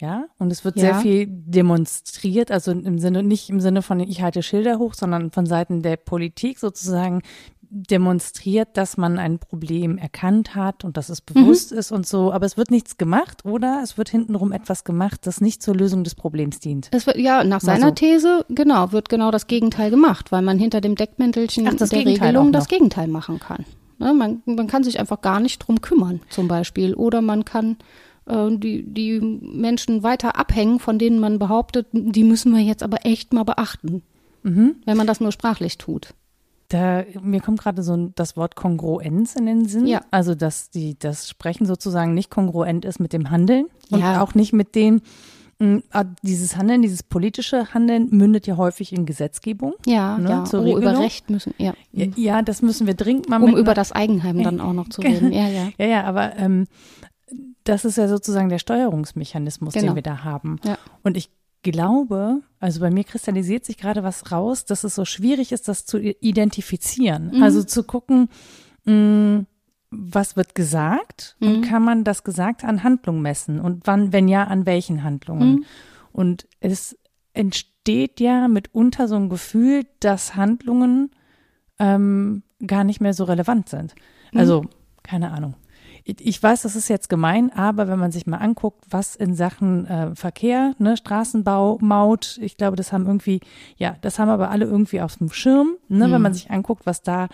ja, 0.00 0.24
und 0.38 0.50
es 0.50 0.64
wird 0.64 0.76
ja. 0.76 0.82
sehr 0.82 0.94
viel 0.94 1.26
demonstriert, 1.28 2.50
also 2.50 2.72
im 2.72 2.98
Sinne, 2.98 3.22
nicht 3.22 3.50
im 3.50 3.60
Sinne 3.60 3.82
von 3.82 4.00
ich 4.00 4.22
halte 4.22 4.42
Schilder 4.42 4.78
hoch, 4.78 4.94
sondern 4.94 5.30
von 5.30 5.44
Seiten 5.44 5.82
der 5.82 5.98
Politik 5.98 6.58
sozusagen, 6.58 7.20
demonstriert, 7.68 8.78
dass 8.78 8.96
man 8.96 9.18
ein 9.18 9.40
Problem 9.40 9.98
erkannt 9.98 10.54
hat 10.54 10.84
und 10.84 10.96
dass 10.96 11.10
es 11.10 11.20
bewusst 11.20 11.72
mhm. 11.72 11.78
ist 11.78 11.92
und 11.92 12.06
so, 12.06 12.32
aber 12.32 12.46
es 12.46 12.56
wird 12.56 12.70
nichts 12.70 12.96
gemacht 12.96 13.44
oder 13.44 13.80
es 13.82 13.98
wird 13.98 14.08
hintenrum 14.08 14.50
etwas 14.52 14.84
gemacht, 14.84 15.26
das 15.26 15.42
nicht 15.42 15.62
zur 15.62 15.74
Lösung 15.74 16.02
des 16.02 16.14
Problems 16.14 16.60
dient. 16.60 16.88
Es 16.92 17.06
wird, 17.06 17.18
ja, 17.18 17.44
nach 17.44 17.60
seiner 17.60 17.88
so. 17.88 17.94
These, 17.94 18.46
genau, 18.48 18.92
wird 18.92 19.10
genau 19.10 19.30
das 19.30 19.48
Gegenteil 19.48 19.90
gemacht, 19.90 20.32
weil 20.32 20.40
man 20.40 20.58
hinter 20.58 20.80
dem 20.80 20.94
Deckmäntelchen 20.94 21.68
Ach, 21.68 21.74
der 21.74 21.88
Gegenteil 21.88 22.28
Regelung 22.28 22.52
das 22.52 22.68
Gegenteil 22.68 23.08
machen 23.08 23.38
kann. 23.38 23.66
Ne, 23.98 24.12
man, 24.12 24.42
man 24.46 24.66
kann 24.66 24.84
sich 24.84 24.98
einfach 24.98 25.20
gar 25.20 25.40
nicht 25.40 25.58
drum 25.58 25.80
kümmern, 25.80 26.20
zum 26.28 26.48
Beispiel. 26.48 26.94
Oder 26.94 27.20
man 27.20 27.44
kann 27.44 27.76
äh, 28.26 28.48
die, 28.50 28.82
die 28.82 29.20
Menschen 29.20 30.02
weiter 30.02 30.36
abhängen, 30.36 30.80
von 30.80 30.98
denen 30.98 31.20
man 31.20 31.38
behauptet, 31.38 31.86
die 31.92 32.24
müssen 32.24 32.54
wir 32.54 32.62
jetzt 32.62 32.82
aber 32.82 33.04
echt 33.04 33.32
mal 33.32 33.44
beachten. 33.44 34.02
Mhm. 34.42 34.76
Wenn 34.84 34.96
man 34.96 35.06
das 35.06 35.20
nur 35.20 35.32
sprachlich 35.32 35.78
tut. 35.78 36.14
Da, 36.68 37.04
mir 37.22 37.40
kommt 37.40 37.60
gerade 37.60 37.82
so 37.82 38.10
das 38.14 38.36
Wort 38.36 38.56
Kongruenz 38.56 39.36
in 39.36 39.46
den 39.46 39.66
Sinn. 39.66 39.86
Ja. 39.86 40.00
Also, 40.10 40.34
dass 40.34 40.70
die, 40.70 40.98
das 40.98 41.28
Sprechen 41.28 41.66
sozusagen 41.66 42.14
nicht 42.14 42.30
kongruent 42.30 42.84
ist 42.84 43.00
mit 43.00 43.12
dem 43.12 43.30
Handeln 43.30 43.66
und 43.90 44.00
ja. 44.00 44.22
auch 44.22 44.34
nicht 44.34 44.52
mit 44.52 44.74
den, 44.74 45.02
dieses 46.22 46.56
Handeln, 46.56 46.82
dieses 46.82 47.02
politische 47.02 47.72
Handeln 47.72 48.08
mündet 48.10 48.46
ja 48.46 48.56
häufig 48.56 48.92
in 48.92 49.06
Gesetzgebung. 49.06 49.74
Ja, 49.86 50.18
ne, 50.18 50.28
ja. 50.28 50.44
Zur 50.44 50.64
oh, 50.64 50.78
über 50.78 50.98
Recht 50.98 51.30
müssen, 51.30 51.54
ja. 51.58 51.74
ja. 51.92 52.06
Ja, 52.16 52.42
das 52.42 52.62
müssen 52.62 52.86
wir 52.86 52.94
dringend 52.94 53.28
mal 53.28 53.42
Um 53.42 53.56
über 53.56 53.74
das 53.74 53.92
Eigenheim 53.92 54.42
dann 54.42 54.60
auch 54.60 54.72
noch 54.72 54.88
zu 54.88 55.00
reden. 55.00 55.32
Ja, 55.32 55.48
ja. 55.48 55.68
Ja, 55.78 55.86
ja, 55.86 56.04
aber 56.04 56.36
ähm, 56.36 56.66
das 57.64 57.84
ist 57.84 57.96
ja 57.96 58.08
sozusagen 58.08 58.48
der 58.48 58.58
Steuerungsmechanismus, 58.58 59.74
genau. 59.74 59.86
den 59.86 59.94
wir 59.94 60.02
da 60.02 60.24
haben. 60.24 60.60
Ja. 60.64 60.78
Und 61.02 61.16
ich 61.16 61.30
glaube, 61.62 62.42
also 62.60 62.80
bei 62.80 62.90
mir 62.90 63.04
kristallisiert 63.04 63.64
sich 63.64 63.78
gerade 63.78 64.02
was 64.02 64.30
raus, 64.30 64.64
dass 64.64 64.84
es 64.84 64.94
so 64.94 65.04
schwierig 65.04 65.52
ist, 65.52 65.68
das 65.68 65.86
zu 65.86 65.98
identifizieren. 65.98 67.32
Mhm. 67.34 67.42
Also 67.42 67.62
zu 67.64 67.84
gucken, 67.84 68.28
mh, 68.84 68.92
mm, 68.94 69.46
was 69.96 70.36
wird 70.36 70.54
gesagt 70.54 71.36
mhm. 71.40 71.48
und 71.48 71.62
kann 71.62 71.84
man 71.84 72.04
das 72.04 72.24
Gesagte 72.24 72.66
an 72.66 72.82
Handlungen 72.82 73.22
messen 73.22 73.60
und 73.60 73.86
wann, 73.86 74.12
wenn 74.12 74.28
ja, 74.28 74.44
an 74.44 74.66
welchen 74.66 75.02
Handlungen. 75.02 75.50
Mhm. 75.50 75.64
Und 76.12 76.46
es 76.60 76.96
entsteht 77.32 78.20
ja 78.20 78.48
mitunter 78.48 79.08
so 79.08 79.16
ein 79.16 79.28
Gefühl, 79.28 79.86
dass 80.00 80.36
Handlungen 80.36 81.10
ähm, 81.78 82.42
gar 82.66 82.84
nicht 82.84 83.00
mehr 83.00 83.14
so 83.14 83.24
relevant 83.24 83.68
sind. 83.68 83.94
Mhm. 84.32 84.38
Also, 84.40 84.64
keine 85.02 85.32
Ahnung 85.32 85.56
ich 86.04 86.42
weiß, 86.42 86.62
das 86.62 86.76
ist 86.76 86.88
jetzt 86.88 87.08
gemein, 87.08 87.50
aber 87.50 87.88
wenn 87.88 87.98
man 87.98 88.12
sich 88.12 88.26
mal 88.26 88.36
anguckt, 88.36 88.84
was 88.90 89.16
in 89.16 89.34
Sachen 89.34 89.86
äh, 89.86 90.14
Verkehr, 90.14 90.74
ne, 90.78 90.98
Straßenbau, 90.98 91.78
Maut, 91.80 92.38
ich 92.42 92.58
glaube, 92.58 92.76
das 92.76 92.92
haben 92.92 93.06
irgendwie, 93.06 93.40
ja, 93.76 93.96
das 94.02 94.18
haben 94.18 94.28
aber 94.28 94.50
alle 94.50 94.66
irgendwie 94.66 95.00
auf 95.00 95.16
dem 95.16 95.32
Schirm, 95.32 95.76
ne, 95.88 96.10
wenn 96.10 96.20
man 96.20 96.32
mhm. 96.32 96.34
sich 96.34 96.50
anguckt, 96.50 96.84
was 96.84 97.02
da 97.02 97.28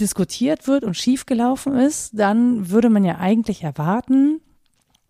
diskutiert 0.00 0.66
wird 0.66 0.84
und 0.84 0.94
schiefgelaufen 0.94 1.74
ist, 1.74 2.18
dann 2.18 2.70
würde 2.70 2.90
man 2.90 3.04
ja 3.04 3.18
eigentlich 3.18 3.62
erwarten, 3.62 4.40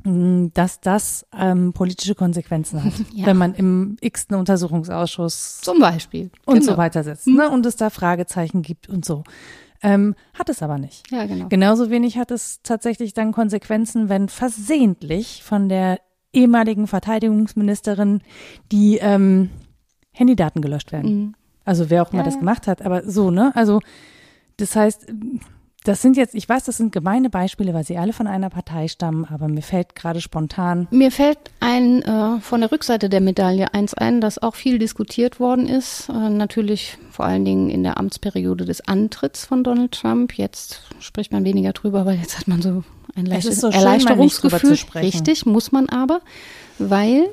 hm, 0.04 0.52
dass 0.54 0.80
das 0.80 1.26
ähm, 1.36 1.72
politische 1.72 2.14
Konsequenzen 2.14 2.84
hat, 2.84 2.92
ja. 3.12 3.26
wenn 3.26 3.36
man 3.36 3.54
im 3.54 3.96
x-ten 4.00 4.36
Untersuchungsausschuss 4.36 5.60
zum 5.62 5.80
Beispiel 5.80 6.30
und 6.44 6.60
genau. 6.60 6.72
so 6.72 6.78
weiter 6.78 7.02
sitzt, 7.02 7.26
ne, 7.26 7.50
und 7.50 7.66
es 7.66 7.76
da 7.76 7.90
Fragezeichen 7.90 8.62
gibt 8.62 8.88
und 8.88 9.04
so. 9.04 9.24
Ähm, 9.82 10.14
hat 10.34 10.48
es 10.48 10.62
aber 10.62 10.78
nicht. 10.78 11.10
Ja, 11.10 11.26
genau. 11.26 11.48
Genauso 11.48 11.90
wenig 11.90 12.16
hat 12.18 12.30
es 12.30 12.60
tatsächlich 12.62 13.12
dann 13.12 13.32
Konsequenzen, 13.32 14.08
wenn 14.08 14.28
versehentlich 14.28 15.42
von 15.42 15.68
der 15.68 16.00
ehemaligen 16.32 16.86
Verteidigungsministerin 16.86 18.22
die 18.72 18.98
ähm, 18.98 19.50
Handydaten 20.12 20.62
gelöscht 20.62 20.92
werden. 20.92 21.14
Mhm. 21.14 21.34
Also 21.64 21.90
wer 21.90 22.02
auch 22.02 22.12
immer 22.12 22.22
ja, 22.22 22.26
das 22.26 22.38
gemacht 22.38 22.66
hat, 22.68 22.82
aber 22.82 23.02
so, 23.08 23.30
ne? 23.30 23.50
Also 23.54 23.80
das 24.56 24.76
heißt, 24.76 25.06
das 25.86 26.02
sind 26.02 26.16
jetzt, 26.16 26.34
ich 26.34 26.48
weiß, 26.48 26.64
das 26.64 26.78
sind 26.78 26.90
gemeine 26.90 27.30
Beispiele, 27.30 27.72
weil 27.72 27.84
sie 27.84 27.96
alle 27.96 28.12
von 28.12 28.26
einer 28.26 28.50
Partei 28.50 28.88
stammen, 28.88 29.25
aber 29.25 29.46
mir 29.46 29.62
fällt 29.62 29.94
gerade 29.94 30.20
spontan. 30.20 30.88
Mir 30.90 31.12
fällt 31.12 31.38
ein 31.60 32.02
äh, 32.02 32.40
von 32.40 32.60
der 32.60 32.72
Rückseite 32.72 33.08
der 33.08 33.20
Medaille 33.20 33.72
eins 33.72 33.94
ein, 33.94 34.20
das 34.20 34.42
auch 34.42 34.56
viel 34.56 34.80
diskutiert 34.80 35.38
worden 35.38 35.68
ist. 35.68 36.08
Äh, 36.08 36.30
natürlich 36.30 36.98
vor 37.12 37.25
allen 37.25 37.44
Dingen 37.44 37.70
in 37.70 37.84
der 37.84 37.98
Amtsperiode 37.98 38.64
des 38.64 38.80
Antritts 38.88 39.44
von 39.44 39.62
Donald 39.62 39.92
Trump. 39.92 40.32
Jetzt 40.36 40.80
spricht 40.98 41.30
man 41.30 41.44
weniger 41.44 41.72
drüber, 41.72 42.04
weil 42.04 42.16
jetzt 42.16 42.36
hat 42.36 42.48
man 42.48 42.60
so 42.60 42.82
ein 43.14 43.26
leichtes 43.26 43.60
so 43.60 43.68
Erleichterungsgefühl. 43.68 44.76
Richtig, 44.96 45.46
muss 45.46 45.70
man 45.70 45.88
aber, 45.88 46.20
weil 46.80 47.28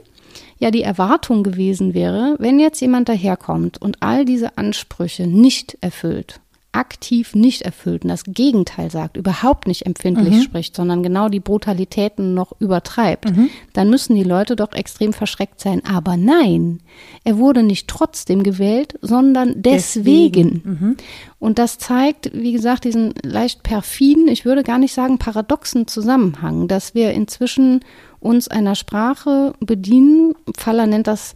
ja 0.60 0.70
die 0.70 0.84
Erwartung 0.84 1.42
gewesen 1.42 1.96
wäre, 1.96 2.36
wenn 2.38 2.60
jetzt 2.60 2.82
jemand 2.82 3.10
daherkommt 3.10 3.82
und 3.82 3.98
all 4.01 4.25
diese 4.25 4.60
Ansprüche 4.60 5.25
nicht 5.25 5.75
erfüllt, 5.82 6.39
aktiv 6.74 7.36
nicht 7.36 7.62
erfüllt 7.62 8.03
und 8.03 8.10
das 8.10 8.24
Gegenteil 8.25 8.92
sagt, 8.92 9.15
überhaupt 9.15 9.68
nicht 9.68 9.86
empfindlich 9.86 10.36
Mhm. 10.36 10.42
spricht, 10.42 10.75
sondern 10.75 11.03
genau 11.03 11.30
die 11.30 11.39
Brutalitäten 11.39 12.34
noch 12.34 12.53
übertreibt, 12.60 13.30
Mhm. 13.36 13.50
dann 13.74 13.89
müssen 13.89 14.15
die 14.15 14.24
Leute 14.24 14.56
doch 14.56 14.74
extrem 14.74 15.13
verschreckt 15.13 15.60
sein. 15.62 15.82
Aber 15.86 16.18
nein, 16.18 16.80
er 17.24 17.38
wurde 17.38 17.63
nicht 17.63 17.88
trotzdem 17.88 18.44
gewählt, 18.44 18.98
sondern 19.01 19.53
deswegen. 19.62 20.62
Mhm. 20.65 20.98
Und 21.39 21.60
das 21.60 21.77
zeigt, 21.77 22.32
wie 22.34 22.51
gesagt, 22.53 22.84
diesen 22.86 23.13
leicht 23.24 23.63
perfiden, 23.63 24.27
ich 24.27 24.44
würde 24.46 24.63
gar 24.63 24.80
nicht 24.80 24.94
sagen 24.94 25.18
paradoxen 25.20 25.88
Zusammenhang, 25.88 26.68
dass 26.68 26.96
wir 26.96 27.12
inzwischen 27.12 27.82
uns 28.20 28.48
einer 28.48 28.75
Sprache 28.75 29.53
bedienen. 29.60 30.34
Faller 30.58 30.88
nennt 30.88 31.08
das 31.08 31.36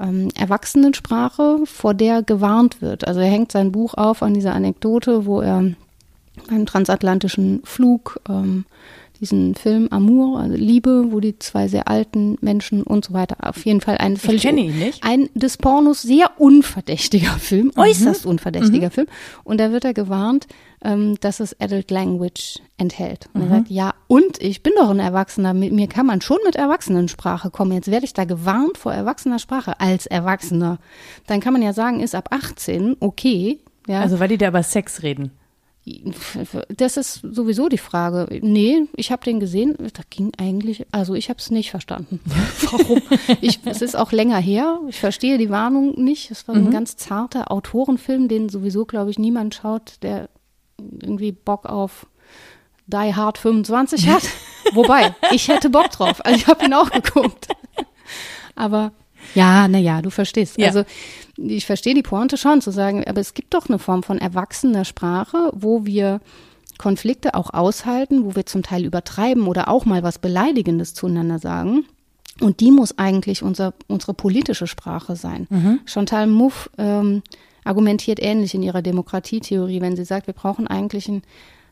ähm, 0.00 0.28
Erwachsenensprache, 0.36 1.60
vor 1.64 1.94
der 1.94 2.22
gewarnt 2.22 2.80
wird. 2.80 3.06
Also 3.06 3.20
er 3.20 3.30
hängt 3.30 3.52
sein 3.52 3.72
Buch 3.72 3.94
auf 3.94 4.22
an 4.22 4.34
dieser 4.34 4.54
Anekdote, 4.54 5.26
wo 5.26 5.40
er 5.40 5.64
beim 6.48 6.66
transatlantischen 6.66 7.60
Flug 7.64 8.20
ähm, 8.28 8.64
diesen 9.20 9.54
Film 9.54 9.88
Amour, 9.90 10.40
also 10.40 10.56
Liebe, 10.56 11.06
wo 11.10 11.20
die 11.20 11.38
zwei 11.38 11.68
sehr 11.68 11.88
alten 11.88 12.36
Menschen 12.40 12.82
und 12.82 13.04
so 13.04 13.12
weiter, 13.12 13.36
auf 13.40 13.64
jeden 13.66 13.80
Fall 13.80 13.98
ein 13.98 14.14
Ich 14.14 14.42
kenne 14.42 14.62
ihn 14.62 14.78
nicht. 14.78 15.04
ein 15.04 15.28
des 15.34 15.58
Pornos 15.58 16.02
sehr 16.02 16.30
unverdächtiger 16.38 17.32
Film, 17.38 17.70
äußerst 17.76 18.24
unverdächtiger 18.26 18.90
Film. 18.90 19.06
Und 19.44 19.60
da 19.60 19.72
wird 19.72 19.84
er 19.84 19.92
gewarnt, 19.94 20.46
ähm, 20.82 21.16
dass 21.20 21.40
es 21.40 21.58
Adult 21.60 21.90
Language 21.90 22.60
enthält. 22.78 23.28
Und 23.34 23.42
er 23.42 23.48
sagt, 23.48 23.70
ja, 23.70 23.94
und 24.06 24.40
ich 24.40 24.62
bin 24.62 24.72
doch 24.76 24.88
ein 24.88 24.98
Erwachsener, 25.00 25.52
mit 25.52 25.72
mir 25.72 25.86
kann 25.86 26.06
man 26.06 26.22
schon 26.22 26.38
mit 26.46 26.56
Erwachsenensprache 26.56 27.50
kommen. 27.50 27.72
Jetzt 27.72 27.90
werde 27.90 28.06
ich 28.06 28.14
da 28.14 28.24
gewarnt 28.24 28.78
vor 28.78 28.94
erwachsener 28.94 29.38
Sprache 29.38 29.78
als 29.80 30.06
Erwachsener. 30.06 30.78
Dann 31.26 31.40
kann 31.40 31.52
man 31.52 31.60
ja 31.62 31.74
sagen, 31.74 32.00
ist 32.00 32.14
ab 32.14 32.28
18 32.30 32.96
okay. 33.00 33.60
Ja, 33.86 34.00
Also 34.00 34.18
weil 34.20 34.28
die 34.28 34.38
da 34.38 34.48
über 34.48 34.62
Sex 34.62 35.02
reden. 35.02 35.32
Das 36.76 36.96
ist 36.96 37.20
sowieso 37.22 37.68
die 37.68 37.78
Frage. 37.78 38.26
Nee, 38.42 38.82
ich 38.96 39.10
habe 39.10 39.24
den 39.24 39.40
gesehen, 39.40 39.76
da 39.78 40.02
ging 40.10 40.30
eigentlich, 40.38 40.86
also 40.92 41.14
ich 41.14 41.28
habe 41.30 41.38
es 41.38 41.50
nicht 41.50 41.70
verstanden. 41.70 42.20
Warum? 42.70 43.00
Ich, 43.40 43.60
es 43.64 43.80
ist 43.82 43.96
auch 43.96 44.12
länger 44.12 44.38
her. 44.38 44.78
Ich 44.88 45.00
verstehe 45.00 45.38
die 45.38 45.50
Warnung 45.50 46.02
nicht. 46.02 46.30
Es 46.30 46.46
war 46.46 46.54
Mhm. 46.54 46.66
ein 46.66 46.70
ganz 46.70 46.96
zarter 46.96 47.50
Autorenfilm, 47.50 48.28
den 48.28 48.48
sowieso, 48.50 48.84
glaube 48.84 49.10
ich, 49.10 49.18
niemand 49.18 49.54
schaut, 49.54 49.94
der 50.02 50.28
irgendwie 50.78 51.32
Bock 51.32 51.66
auf 51.66 52.06
Die 52.86 53.14
Hard 53.14 53.38
25 53.38 54.08
hat. 54.08 54.22
Wobei, 54.74 55.14
ich 55.32 55.48
hätte 55.48 55.70
Bock 55.70 55.90
drauf. 55.90 56.24
Also 56.24 56.36
ich 56.38 56.46
habe 56.46 56.64
ihn 56.64 56.74
auch 56.74 56.90
geguckt. 56.90 57.48
Aber 58.54 58.92
ja, 59.34 59.68
naja, 59.68 60.02
du 60.02 60.10
verstehst. 60.10 60.58
Ja. 60.58 60.66
Also 60.68 60.84
ich 61.42 61.66
verstehe 61.66 61.94
die 61.94 62.02
Pointe 62.02 62.36
schon 62.36 62.60
zu 62.60 62.70
sagen, 62.70 63.04
aber 63.06 63.20
es 63.20 63.34
gibt 63.34 63.54
doch 63.54 63.68
eine 63.68 63.78
Form 63.78 64.02
von 64.02 64.18
erwachsener 64.18 64.84
Sprache, 64.84 65.50
wo 65.54 65.86
wir 65.86 66.20
Konflikte 66.78 67.34
auch 67.34 67.52
aushalten, 67.52 68.24
wo 68.24 68.36
wir 68.36 68.46
zum 68.46 68.62
Teil 68.62 68.84
übertreiben 68.84 69.46
oder 69.46 69.68
auch 69.68 69.84
mal 69.84 70.02
was 70.02 70.18
Beleidigendes 70.18 70.94
zueinander 70.94 71.38
sagen. 71.38 71.84
Und 72.40 72.60
die 72.60 72.70
muss 72.70 72.96
eigentlich 72.98 73.42
unser, 73.42 73.74
unsere 73.86 74.14
politische 74.14 74.66
Sprache 74.66 75.14
sein. 75.14 75.46
Chantal 75.84 76.26
Mouffe 76.26 76.70
ähm, 76.78 77.22
argumentiert 77.64 78.18
ähnlich 78.20 78.54
in 78.54 78.62
ihrer 78.62 78.80
Demokratietheorie, 78.80 79.82
wenn 79.82 79.96
sie 79.96 80.04
sagt, 80.04 80.26
wir 80.26 80.34
brauchen 80.34 80.66
eigentlich 80.66 81.08
ein, 81.08 81.22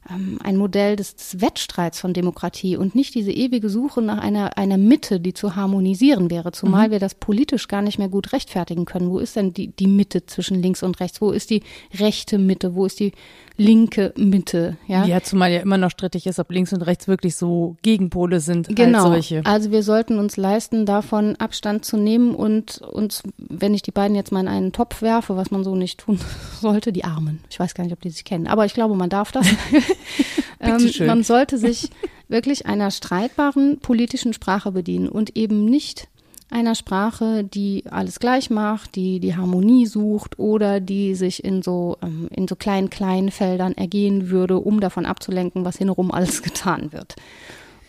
ein 0.08 0.56
Modell 0.56 0.96
des, 0.96 1.16
des 1.16 1.40
Wettstreits 1.40 2.00
von 2.00 2.14
Demokratie 2.14 2.76
und 2.76 2.94
nicht 2.94 3.14
diese 3.14 3.30
ewige 3.30 3.68
Suche 3.68 4.00
nach 4.00 4.18
einer, 4.18 4.56
einer 4.56 4.78
Mitte, 4.78 5.20
die 5.20 5.34
zu 5.34 5.54
harmonisieren 5.54 6.30
wäre, 6.30 6.52
zumal 6.52 6.90
wir 6.90 6.98
das 6.98 7.14
politisch 7.14 7.68
gar 7.68 7.82
nicht 7.82 7.98
mehr 7.98 8.08
gut 8.08 8.32
rechtfertigen 8.32 8.86
können. 8.86 9.10
Wo 9.10 9.18
ist 9.18 9.36
denn 9.36 9.52
die, 9.52 9.68
die 9.68 9.86
Mitte 9.86 10.24
zwischen 10.24 10.62
links 10.62 10.82
und 10.82 10.98
rechts? 11.00 11.20
Wo 11.20 11.30
ist 11.30 11.50
die 11.50 11.62
rechte 11.98 12.38
Mitte? 12.38 12.74
Wo 12.74 12.86
ist 12.86 13.00
die 13.00 13.12
linke 13.58 14.14
Mitte? 14.16 14.76
Ja, 14.86 15.04
Ja, 15.04 15.20
zumal 15.22 15.50
ja 15.52 15.60
immer 15.60 15.76
noch 15.76 15.90
strittig 15.90 16.26
ist, 16.26 16.38
ob 16.38 16.50
links 16.50 16.72
und 16.72 16.82
rechts 16.82 17.08
wirklich 17.08 17.36
so 17.36 17.76
Gegenpole 17.82 18.40
sind 18.40 18.74
Genau. 18.74 18.98
als 19.04 19.08
solche. 19.28 19.42
Also 19.44 19.70
wir 19.70 19.82
sollten 19.82 20.18
uns 20.18 20.36
leisten, 20.36 20.86
davon 20.86 21.36
Abstand 21.36 21.84
zu 21.84 21.96
nehmen 21.96 22.34
und 22.34 22.78
uns, 22.78 23.22
wenn 23.36 23.74
ich 23.74 23.82
die 23.82 23.90
beiden 23.90 24.14
jetzt 24.16 24.32
mal 24.32 24.40
in 24.40 24.48
einen 24.48 24.72
Topf 24.72 25.02
werfe, 25.02 25.36
was 25.36 25.50
man 25.50 25.64
so 25.64 25.74
nicht 25.74 25.98
tun 26.00 26.18
sollte, 26.60 26.92
die 26.92 27.04
Armen. 27.04 27.40
Ich 27.50 27.60
weiß 27.60 27.74
gar 27.74 27.84
nicht, 27.84 27.92
ob 27.92 28.00
die 28.00 28.10
sich 28.10 28.24
kennen, 28.24 28.46
aber 28.46 28.64
ich 28.64 28.74
glaube, 28.74 28.94
man 28.94 29.10
darf 29.10 29.32
das. 29.32 29.46
ähm, 30.60 30.90
man 31.06 31.22
sollte 31.22 31.58
sich 31.58 31.90
wirklich 32.28 32.66
einer 32.66 32.90
streitbaren 32.90 33.78
politischen 33.80 34.32
Sprache 34.32 34.72
bedienen 34.72 35.08
und 35.08 35.36
eben 35.36 35.64
nicht 35.64 36.08
einer 36.50 36.74
Sprache, 36.74 37.44
die 37.44 37.84
alles 37.90 38.20
gleich 38.20 38.50
macht, 38.50 38.94
die 38.94 39.20
die 39.20 39.36
Harmonie 39.36 39.86
sucht 39.86 40.38
oder 40.38 40.80
die 40.80 41.14
sich 41.14 41.44
in 41.44 41.62
so 41.62 41.98
ähm, 42.02 42.28
in 42.30 42.48
so 42.48 42.56
kleinen 42.56 42.90
kleinen 42.90 43.30
Feldern 43.30 43.74
ergehen 43.74 44.30
würde, 44.30 44.58
um 44.58 44.80
davon 44.80 45.06
abzulenken, 45.06 45.64
was 45.64 45.76
hinrum 45.76 46.10
alles 46.10 46.42
getan 46.44 46.92
wird. 46.92 47.16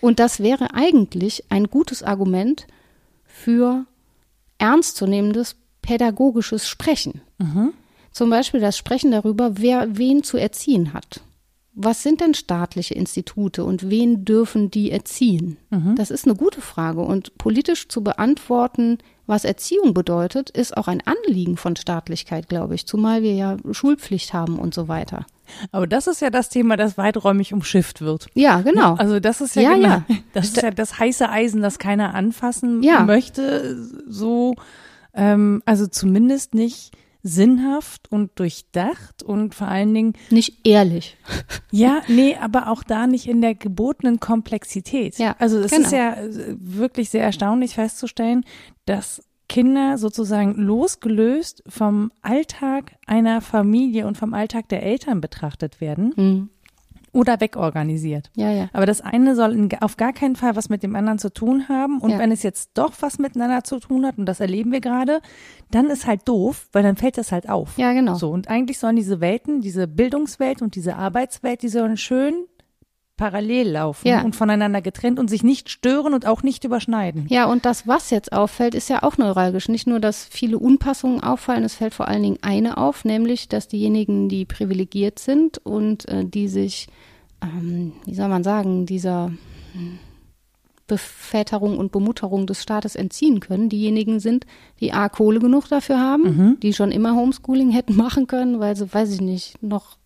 Und 0.02 0.20
das 0.20 0.40
wäre 0.42 0.74
eigentlich 0.74 1.44
ein 1.50 1.66
gutes 1.66 2.04
Argument 2.04 2.68
für 3.26 3.86
ernstzunehmendes 4.58 5.56
pädagogisches 5.82 6.68
Sprechen. 6.68 7.22
Zum 8.12 8.30
Beispiel 8.30 8.60
das 8.60 8.78
Sprechen 8.78 9.12
darüber, 9.12 9.58
wer 9.58 9.98
wen 9.98 10.24
zu 10.24 10.38
erziehen 10.38 10.94
hat. 10.94 11.22
Was 11.74 12.04
sind 12.04 12.20
denn 12.20 12.34
staatliche 12.34 12.94
Institute 12.96 13.64
und 13.64 13.90
wen 13.90 14.26
dürfen 14.26 14.70
die 14.72 14.92
erziehen? 14.92 15.58
Das 15.96 16.12
ist 16.12 16.26
eine 16.26 16.36
gute 16.36 16.60
Frage. 16.62 17.02
Und 17.02 17.38
politisch 17.38 17.88
zu 17.88 18.04
beantworten, 18.04 18.98
was 19.28 19.46
Erziehung 19.46 19.94
bedeutet, 19.94 20.50
ist 20.50 20.76
auch 20.76 20.88
ein 20.88 21.02
Anliegen 21.06 21.56
von 21.56 21.76
Staatlichkeit, 21.76 22.50
glaube 22.50 22.76
ich. 22.76 22.86
Zumal 22.88 23.22
wir 23.22 23.34
ja 23.34 23.58
Schulpflicht 23.72 24.34
haben 24.34 24.58
und 24.60 24.74
so 24.74 24.88
weiter. 24.88 25.26
Aber 25.72 25.88
das 25.88 26.08
ist 26.08 26.22
ja 26.22 26.30
das 26.32 26.50
Thema, 26.50 26.76
das 26.76 26.98
weiträumig 26.98 27.54
umschifft 27.54 28.02
wird. 28.02 28.28
Ja, 28.34 28.62
genau. 28.62 28.96
Also 28.96 29.20
das 29.20 29.40
ist 29.40 29.56
ja, 29.56 29.62
Ja, 29.62 29.74
genau, 29.76 29.88
ja. 29.88 30.06
das 30.34 30.48
ist 30.48 30.62
ja 30.62 30.72
das 30.72 31.00
heiße 31.00 31.30
Eisen, 31.30 31.62
das 31.62 31.78
keiner 31.80 32.14
anfassen 32.14 32.84
Ja. 32.84 33.04
möchte. 33.06 33.78
So, 34.08 34.56
ähm, 35.14 35.62
also 35.66 35.88
zumindest 35.88 36.56
nicht 36.56 36.92
sinnhaft 37.22 38.12
und 38.12 38.40
durchdacht 38.40 39.24
und 39.24 39.54
vor 39.54 39.68
allen 39.68 39.94
Dingen, 39.94 40.14
Nicht 40.30 40.66
ehrlich. 40.66 41.18
ja, 41.72 42.02
nee, 42.08 42.36
aber 42.36 42.70
auch 42.70 42.84
da 42.84 43.08
nicht 43.08 43.28
in 43.28 43.42
der 43.42 43.56
gebotenen 43.56 44.20
Komplexität. 44.20 45.18
Ja, 45.18 45.36
also 45.40 45.60
es 45.60 45.72
genau. 45.72 45.86
ist 45.86 45.92
ja 45.92 46.14
äh, 46.14 46.56
wirklich 46.60 47.10
sehr 47.10 47.24
erstaunlich 47.24 47.76
festzustellen, 47.76 48.46
dass 48.86 49.22
Kinder 49.50 49.98
sozusagen 49.98 50.54
losgelöst 50.56 51.64
vom 51.68 52.12
Alltag 52.22 52.94
einer 53.08 53.42
Familie 53.42 54.08
und 54.08 54.16
vom 54.16 54.34
Alltag 54.34 54.70
der 54.70 54.84
Eltern 54.84 55.22
betrachtet 55.22 55.82
werden 55.82 56.14
Hm. 56.16 56.50
Oder 57.12 57.40
wegorganisiert. 57.42 58.32
Ja, 58.36 58.52
ja. 58.52 58.70
Aber 58.74 58.86
das 58.86 59.02
eine 59.02 59.36
soll 59.36 59.54
in, 59.54 59.70
auf 59.82 59.98
gar 59.98 60.14
keinen 60.14 60.36
Fall 60.36 60.56
was 60.56 60.70
mit 60.70 60.84
dem 60.84 60.96
anderen 60.96 61.20
zu 61.20 61.32
tun 61.34 61.70
haben. 61.70 62.00
Und 62.00 62.12
Ja. 62.12 62.20
wenn 62.20 62.32
es 62.32 62.44
jetzt 62.44 62.72
doch 62.76 62.94
was 63.00 63.20
miteinander 63.20 63.64
zu 63.64 63.80
tun 63.80 64.06
hat, 64.06 64.18
und 64.18 64.26
das 64.26 64.40
erleben 64.40 64.72
wir 64.72 64.82
gerade, 64.82 65.22
dann 65.72 65.88
ist 65.90 66.08
halt 66.08 66.28
doof, 66.28 66.68
weil 66.72 66.84
dann 66.84 66.96
fällt 66.98 67.18
das 67.18 67.32
halt 67.32 67.50
auf. 67.50 67.78
Ja, 67.78 67.94
genau. 67.94 68.16
So, 68.16 68.30
und 68.32 68.48
eigentlich 68.50 68.80
sollen 68.80 68.96
diese 68.96 69.20
Welten, 69.22 69.62
diese 69.62 69.88
Bildungswelt 69.88 70.62
und 70.62 70.76
diese 70.76 70.96
Arbeitswelt, 70.96 71.62
die 71.62 71.70
sollen 71.70 71.98
schön 71.98 72.46
parallel 73.20 73.72
laufen 73.72 74.08
Ja. 74.08 74.22
und 74.24 74.34
voneinander 74.34 74.82
getrennt 74.82 75.20
und 75.20 75.30
sich 75.30 75.44
nicht 75.44 75.70
stören 75.70 76.14
und 76.14 76.26
auch 76.26 76.42
nicht 76.42 76.64
überschneiden. 76.64 77.26
Ja, 77.28 77.46
und 77.52 77.66
das, 77.66 77.86
was 77.86 78.12
jetzt 78.12 78.32
auffällt, 78.32 78.74
ist 78.74 78.90
ja 78.90 79.04
auch 79.04 79.18
neuralgisch. 79.18 79.68
Nicht 79.68 79.88
nur, 79.88 80.00
dass 80.00 80.24
viele 80.24 80.58
Unpassungen 80.58 81.22
auffallen, 81.22 81.66
es 81.66 81.76
fällt 81.76 81.94
vor 81.94 82.08
allen 82.08 82.24
Dingen 82.24 82.40
eine 82.42 82.78
auf, 82.78 83.04
nämlich, 83.04 83.50
dass 83.50 83.68
diejenigen, 83.68 84.30
die 84.30 84.46
privilegiert 84.46 85.20
sind 85.20 85.58
und 85.60 86.08
äh, 86.08 86.24
die 86.24 86.48
sich, 86.48 86.88
ähm, 87.44 87.92
wie 88.06 88.16
soll 88.16 88.30
man 88.30 88.46
sagen, 88.46 88.86
dieser 88.86 89.34
hm, 89.74 90.00
Beväterung 90.88 91.78
und 91.78 91.92
Bemutterung 91.92 92.48
des 92.48 92.64
Staates 92.64 92.96
entziehen 92.96 93.42
können, 93.42 93.68
diejenigen 93.70 94.20
sind, 94.20 94.46
die 94.80 94.94
A, 94.94 95.10
Kohle 95.10 95.40
genug 95.40 95.68
dafür 95.68 96.00
haben, 96.00 96.58
die 96.64 96.74
schon 96.74 96.92
immer 96.92 97.16
Homeschooling 97.16 97.70
hätten 97.70 97.96
machen 97.96 98.26
können, 98.28 98.60
weil 98.60 98.76
sie, 98.76 98.92
weiß 98.92 99.14
ich 99.14 99.22
nicht, 99.22 99.62
noch 99.62 99.99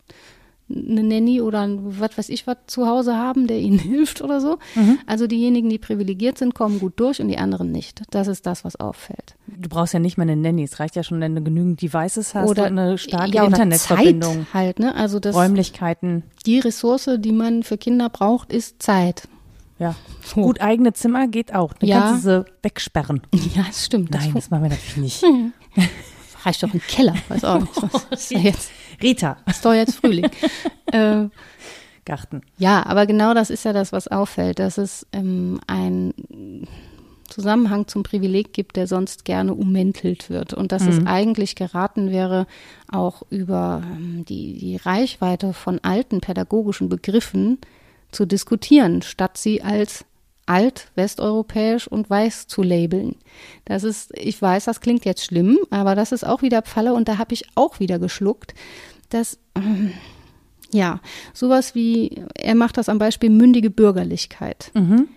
eine 0.69 1.03
Nanny 1.03 1.41
oder 1.41 1.61
ein, 1.61 1.99
was 1.99 2.17
weiß 2.17 2.29
ich 2.29 2.47
was 2.47 2.57
zu 2.67 2.87
Hause 2.87 3.15
haben, 3.17 3.47
der 3.47 3.59
ihnen 3.59 3.77
hilft 3.79 4.21
oder 4.21 4.39
so. 4.41 4.57
Also 5.05 5.27
diejenigen, 5.27 5.69
die 5.69 5.77
privilegiert 5.77 6.37
sind, 6.37 6.55
kommen 6.55 6.79
gut 6.79 6.93
durch 6.99 7.21
und 7.21 7.27
die 7.27 7.37
anderen 7.37 7.71
nicht. 7.71 8.01
Das 8.11 8.27
ist 8.27 8.45
das, 8.45 8.63
was 8.63 8.75
auffällt. 8.77 9.35
Du 9.47 9.69
brauchst 9.69 9.93
ja 9.93 9.99
nicht 9.99 10.17
mal 10.17 10.23
eine 10.23 10.35
Nanny, 10.35 10.63
es 10.63 10.79
reicht 10.79 10.95
ja 10.95 11.03
schon, 11.03 11.19
wenn 11.19 11.35
du 11.35 11.41
genügend 11.43 11.81
Devices 11.81 12.33
hast 12.33 12.49
oder 12.49 12.65
eine 12.65 12.97
starke 12.97 13.35
ja, 13.35 13.45
Internetverbindung, 13.45 14.45
Zeit 14.45 14.53
halt, 14.53 14.79
ne? 14.79 14.95
Also 14.95 15.19
das, 15.19 15.35
Räumlichkeiten. 15.35 16.23
die 16.45 16.59
Ressource, 16.59 17.09
die 17.17 17.31
man 17.33 17.63
für 17.63 17.77
Kinder 17.77 18.09
braucht, 18.09 18.51
ist 18.53 18.81
Zeit. 18.81 19.27
Ja. 19.79 19.95
So. 20.23 20.41
Gut, 20.41 20.61
eigene 20.61 20.93
Zimmer 20.93 21.27
geht 21.27 21.53
auch. 21.53 21.73
Dann 21.73 21.89
Ja. 21.89 21.99
kannst 22.01 22.25
du 22.25 22.45
sie 22.45 22.45
wegsperren. 22.63 23.21
Ja, 23.55 23.63
das 23.67 23.85
stimmt. 23.85 24.13
Das 24.13 24.21
Nein, 24.21 24.31
fun- 24.31 24.39
das 24.41 24.49
machen 24.49 24.63
wir 24.63 24.69
natürlich 24.69 24.97
nicht. 24.97 25.23
reicht 26.45 26.63
doch 26.63 26.73
im 26.73 26.79
Keller. 26.81 27.15
Weiß 27.29 27.43
auch 27.43 27.59
nicht. 27.59 27.71
Was 28.09 28.29
jetzt, 28.29 28.71
Rita. 29.03 29.37
ist 29.47 29.63
doch 29.65 29.73
jetzt 29.73 29.95
Frühling. 29.95 30.29
äh, 30.91 31.25
Garten. 32.05 32.41
Ja, 32.57 32.85
aber 32.85 33.05
genau 33.05 33.33
das 33.33 33.49
ist 33.49 33.65
ja 33.65 33.73
das, 33.73 33.91
was 33.91 34.07
auffällt, 34.07 34.59
dass 34.59 34.77
es 34.77 35.07
ähm, 35.13 35.59
ein 35.67 36.13
Zusammenhang 37.29 37.87
zum 37.87 38.03
Privileg 38.03 38.53
gibt, 38.53 38.75
der 38.75 38.87
sonst 38.87 39.25
gerne 39.25 39.53
ummäntelt 39.53 40.29
wird. 40.29 40.53
Und 40.53 40.71
dass 40.71 40.83
mhm. 40.83 40.89
es 40.89 41.05
eigentlich 41.07 41.55
geraten 41.55 42.11
wäre, 42.11 42.45
auch 42.91 43.23
über 43.29 43.81
ähm, 43.83 44.25
die, 44.25 44.57
die 44.57 44.75
Reichweite 44.75 45.53
von 45.53 45.79
alten 45.79 46.21
pädagogischen 46.21 46.89
Begriffen 46.89 47.59
zu 48.11 48.25
diskutieren, 48.25 49.01
statt 49.01 49.37
sie 49.37 49.63
als 49.63 50.05
alt, 50.45 50.91
westeuropäisch 50.95 51.87
und 51.87 52.09
weiß 52.09 52.47
zu 52.47 52.63
labeln. 52.63 53.15
Das 53.65 53.83
ist, 53.83 54.11
ich 54.17 54.41
weiß, 54.41 54.65
das 54.65 54.81
klingt 54.81 55.05
jetzt 55.05 55.23
schlimm, 55.23 55.57
aber 55.69 55.95
das 55.95 56.11
ist 56.11 56.25
auch 56.25 56.41
wieder 56.41 56.61
Pfalle 56.61 56.93
und 56.93 57.07
da 57.07 57.17
habe 57.17 57.33
ich 57.33 57.45
auch 57.55 57.79
wieder 57.79 57.97
geschluckt, 57.97 58.53
dass 59.13 59.39
ähm, 59.55 59.93
ja, 60.71 60.99
sowas 61.33 61.75
wie, 61.75 62.23
er 62.35 62.55
macht 62.55 62.77
das 62.77 62.89
am 62.89 62.97
Beispiel 62.97 63.29
mündige 63.29 63.69
Bürgerlichkeit. 63.69 64.71
Mhm. 64.73 65.07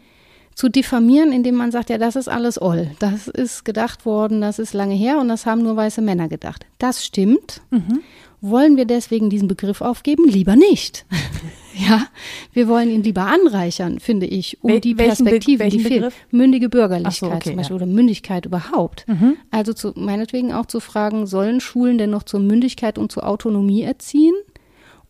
Zu 0.54 0.70
diffamieren, 0.70 1.32
indem 1.32 1.54
man 1.54 1.70
sagt, 1.70 1.90
ja, 1.90 1.98
das 1.98 2.16
ist 2.16 2.28
alles 2.28 2.60
Oll. 2.60 2.90
Das 2.98 3.28
ist 3.28 3.64
gedacht 3.64 4.06
worden, 4.06 4.40
das 4.40 4.58
ist 4.58 4.72
lange 4.72 4.94
her 4.94 5.18
und 5.18 5.28
das 5.28 5.44
haben 5.44 5.62
nur 5.62 5.76
weiße 5.76 6.00
Männer 6.00 6.28
gedacht. 6.28 6.64
Das 6.78 7.04
stimmt. 7.04 7.60
Mhm. 7.70 8.00
Wollen 8.40 8.76
wir 8.76 8.84
deswegen 8.84 9.30
diesen 9.30 9.48
Begriff 9.48 9.80
aufgeben? 9.80 10.28
Lieber 10.28 10.56
nicht. 10.56 11.06
ja, 11.74 12.06
wir 12.52 12.68
wollen 12.68 12.90
ihn 12.90 13.02
lieber 13.02 13.22
anreichern, 13.26 13.98
finde 14.00 14.26
ich, 14.26 14.62
um 14.62 14.70
Wel 14.70 14.80
die 14.80 14.94
Perspektive, 14.94 15.64
Be 15.64 15.70
die 15.70 15.80
fehlt. 15.80 16.12
Mündige 16.30 16.68
Bürgerlichkeit 16.68 17.14
so, 17.14 17.26
okay, 17.26 17.48
zum 17.50 17.56
Beispiel 17.56 17.76
ja. 17.76 17.82
oder 17.82 17.92
Mündigkeit 17.92 18.46
überhaupt. 18.46 19.06
Mhm. 19.08 19.36
Also 19.50 19.72
zu, 19.72 19.92
meinetwegen 19.96 20.52
auch 20.52 20.66
zu 20.66 20.80
fragen, 20.80 21.26
sollen 21.26 21.60
Schulen 21.60 21.98
denn 21.98 22.10
noch 22.10 22.22
zur 22.22 22.40
Mündigkeit 22.40 22.98
und 22.98 23.12
zur 23.12 23.26
Autonomie 23.26 23.82
erziehen? 23.82 24.34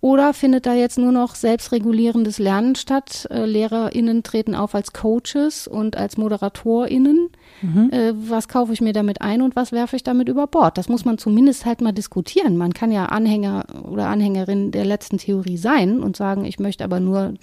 Oder 0.00 0.34
findet 0.34 0.66
da 0.66 0.74
jetzt 0.74 0.98
nur 0.98 1.10
noch 1.10 1.34
selbstregulierendes 1.34 2.38
Lernen 2.38 2.74
statt? 2.76 3.26
Äh, 3.30 3.44
LehrerInnen 3.44 4.22
treten 4.22 4.54
auf 4.54 4.74
als 4.74 4.92
Coaches 4.92 5.66
und 5.66 5.96
als 5.96 6.16
ModeratorInnen. 6.16 7.30
Mhm. 7.62 7.90
Äh, 7.90 8.12
was 8.14 8.48
kaufe 8.48 8.72
ich 8.72 8.80
mir 8.80 8.92
damit 8.92 9.20
ein 9.22 9.42
und 9.42 9.56
was 9.56 9.72
werfe 9.72 9.96
ich 9.96 10.02
damit 10.02 10.28
über 10.28 10.46
Bord? 10.46 10.78
Das 10.78 10.88
muss 10.88 11.04
man 11.04 11.18
zumindest 11.18 11.64
halt 11.64 11.80
mal 11.80 11.92
diskutieren. 11.92 12.56
Man 12.56 12.74
kann 12.74 12.92
ja 12.92 13.06
Anhänger 13.06 13.64
oder 13.84 14.08
Anhängerin 14.08 14.70
der 14.70 14.84
letzten 14.84 15.18
Theorie 15.18 15.56
sein 15.56 16.00
und 16.00 16.16
sagen, 16.16 16.44
ich 16.44 16.58
möchte 16.58 16.84
aber 16.84 17.00
nur, 17.00 17.34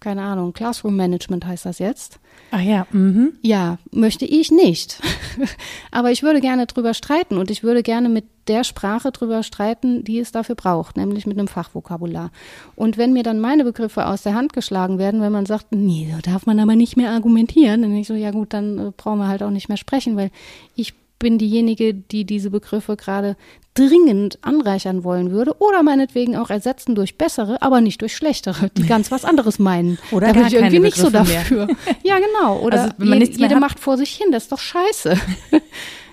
keine 0.00 0.22
Ahnung, 0.22 0.52
Classroom 0.52 0.96
Management 0.96 1.46
heißt 1.46 1.66
das 1.66 1.78
jetzt. 1.78 2.18
Ach 2.50 2.60
ja. 2.60 2.86
Mhm. 2.92 3.34
Ja, 3.42 3.78
möchte 3.90 4.24
ich 4.24 4.50
nicht. 4.50 5.00
aber 5.90 6.10
ich 6.10 6.22
würde 6.22 6.40
gerne 6.40 6.66
drüber 6.66 6.94
streiten 6.94 7.38
und 7.38 7.50
ich 7.50 7.62
würde 7.62 7.82
gerne 7.82 8.08
mit 8.08 8.24
der 8.48 8.64
Sprache 8.64 9.12
drüber 9.12 9.42
streiten, 9.42 10.04
die 10.04 10.18
es 10.18 10.32
dafür 10.32 10.54
braucht, 10.54 10.96
nämlich 10.96 11.26
mit 11.26 11.38
einem 11.38 11.48
Fachvokabular. 11.48 12.30
Und 12.74 12.98
wenn 12.98 13.12
mir 13.12 13.22
dann 13.22 13.40
meine 13.40 13.64
Begriffe 13.64 14.06
aus 14.06 14.22
der 14.22 14.34
Hand 14.34 14.52
geschlagen 14.52 14.98
werden, 14.98 15.20
wenn 15.20 15.32
man 15.32 15.46
sagt, 15.46 15.66
nee, 15.70 16.08
da 16.10 16.32
darf 16.32 16.46
man 16.46 16.58
aber 16.58 16.76
nicht 16.76 16.96
mehr 16.96 17.12
argumentieren, 17.12 17.82
dann 17.82 17.90
denke 17.90 18.00
ich 18.00 18.08
so, 18.08 18.14
ja 18.14 18.30
gut, 18.30 18.52
dann 18.52 18.78
äh, 18.78 18.90
brauchen 18.96 19.18
wir 19.18 19.28
halt 19.28 19.42
auch 19.42 19.50
nicht 19.50 19.68
mehr 19.68 19.76
sprechen, 19.76 20.16
weil 20.16 20.30
ich 20.74 20.94
bin 21.18 21.38
diejenige, 21.38 21.94
die 21.94 22.24
diese 22.24 22.50
Begriffe 22.50 22.96
gerade 22.96 23.36
dringend 23.74 24.38
anreichern 24.42 25.02
wollen 25.04 25.30
würde 25.30 25.54
oder 25.60 25.82
meinetwegen 25.82 26.36
auch 26.36 26.50
ersetzen 26.50 26.94
durch 26.94 27.16
bessere, 27.16 27.62
aber 27.62 27.80
nicht 27.80 28.02
durch 28.02 28.14
schlechtere, 28.14 28.70
die 28.76 28.86
ganz 28.86 29.10
was 29.10 29.24
anderes 29.24 29.58
meinen. 29.58 29.98
Oder 30.10 30.26
da 30.26 30.32
bin 30.34 30.46
ich 30.46 30.54
irgendwie 30.54 30.80
nicht 30.80 30.96
so 30.96 31.10
dafür. 31.10 31.66
Mehr. 31.66 31.76
Ja, 32.02 32.16
genau. 32.18 32.58
Oder 32.62 32.82
also, 32.82 32.94
je, 32.98 33.24
jede 33.24 33.60
macht 33.60 33.78
vor 33.78 33.96
sich 33.96 34.10
hin, 34.10 34.30
das 34.30 34.44
ist 34.44 34.52
doch 34.52 34.58
scheiße. 34.58 35.16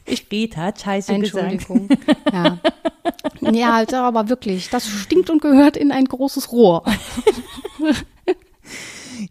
Ich 0.10 0.28
Rita 0.32 0.62
hat 0.62 0.82
scheiße 0.82 1.13
Entschuldigung. 1.13 1.88
Gesagt. 1.88 2.17
Ja. 2.34 3.52
ja, 3.52 3.74
also 3.74 3.98
aber 3.98 4.30
wirklich, 4.30 4.69
das 4.69 4.88
stinkt 4.88 5.30
und 5.30 5.41
gehört 5.41 5.78
in 5.78 5.91
ein 5.91 6.06
großes 6.06 6.52
Rohr. 6.52 6.84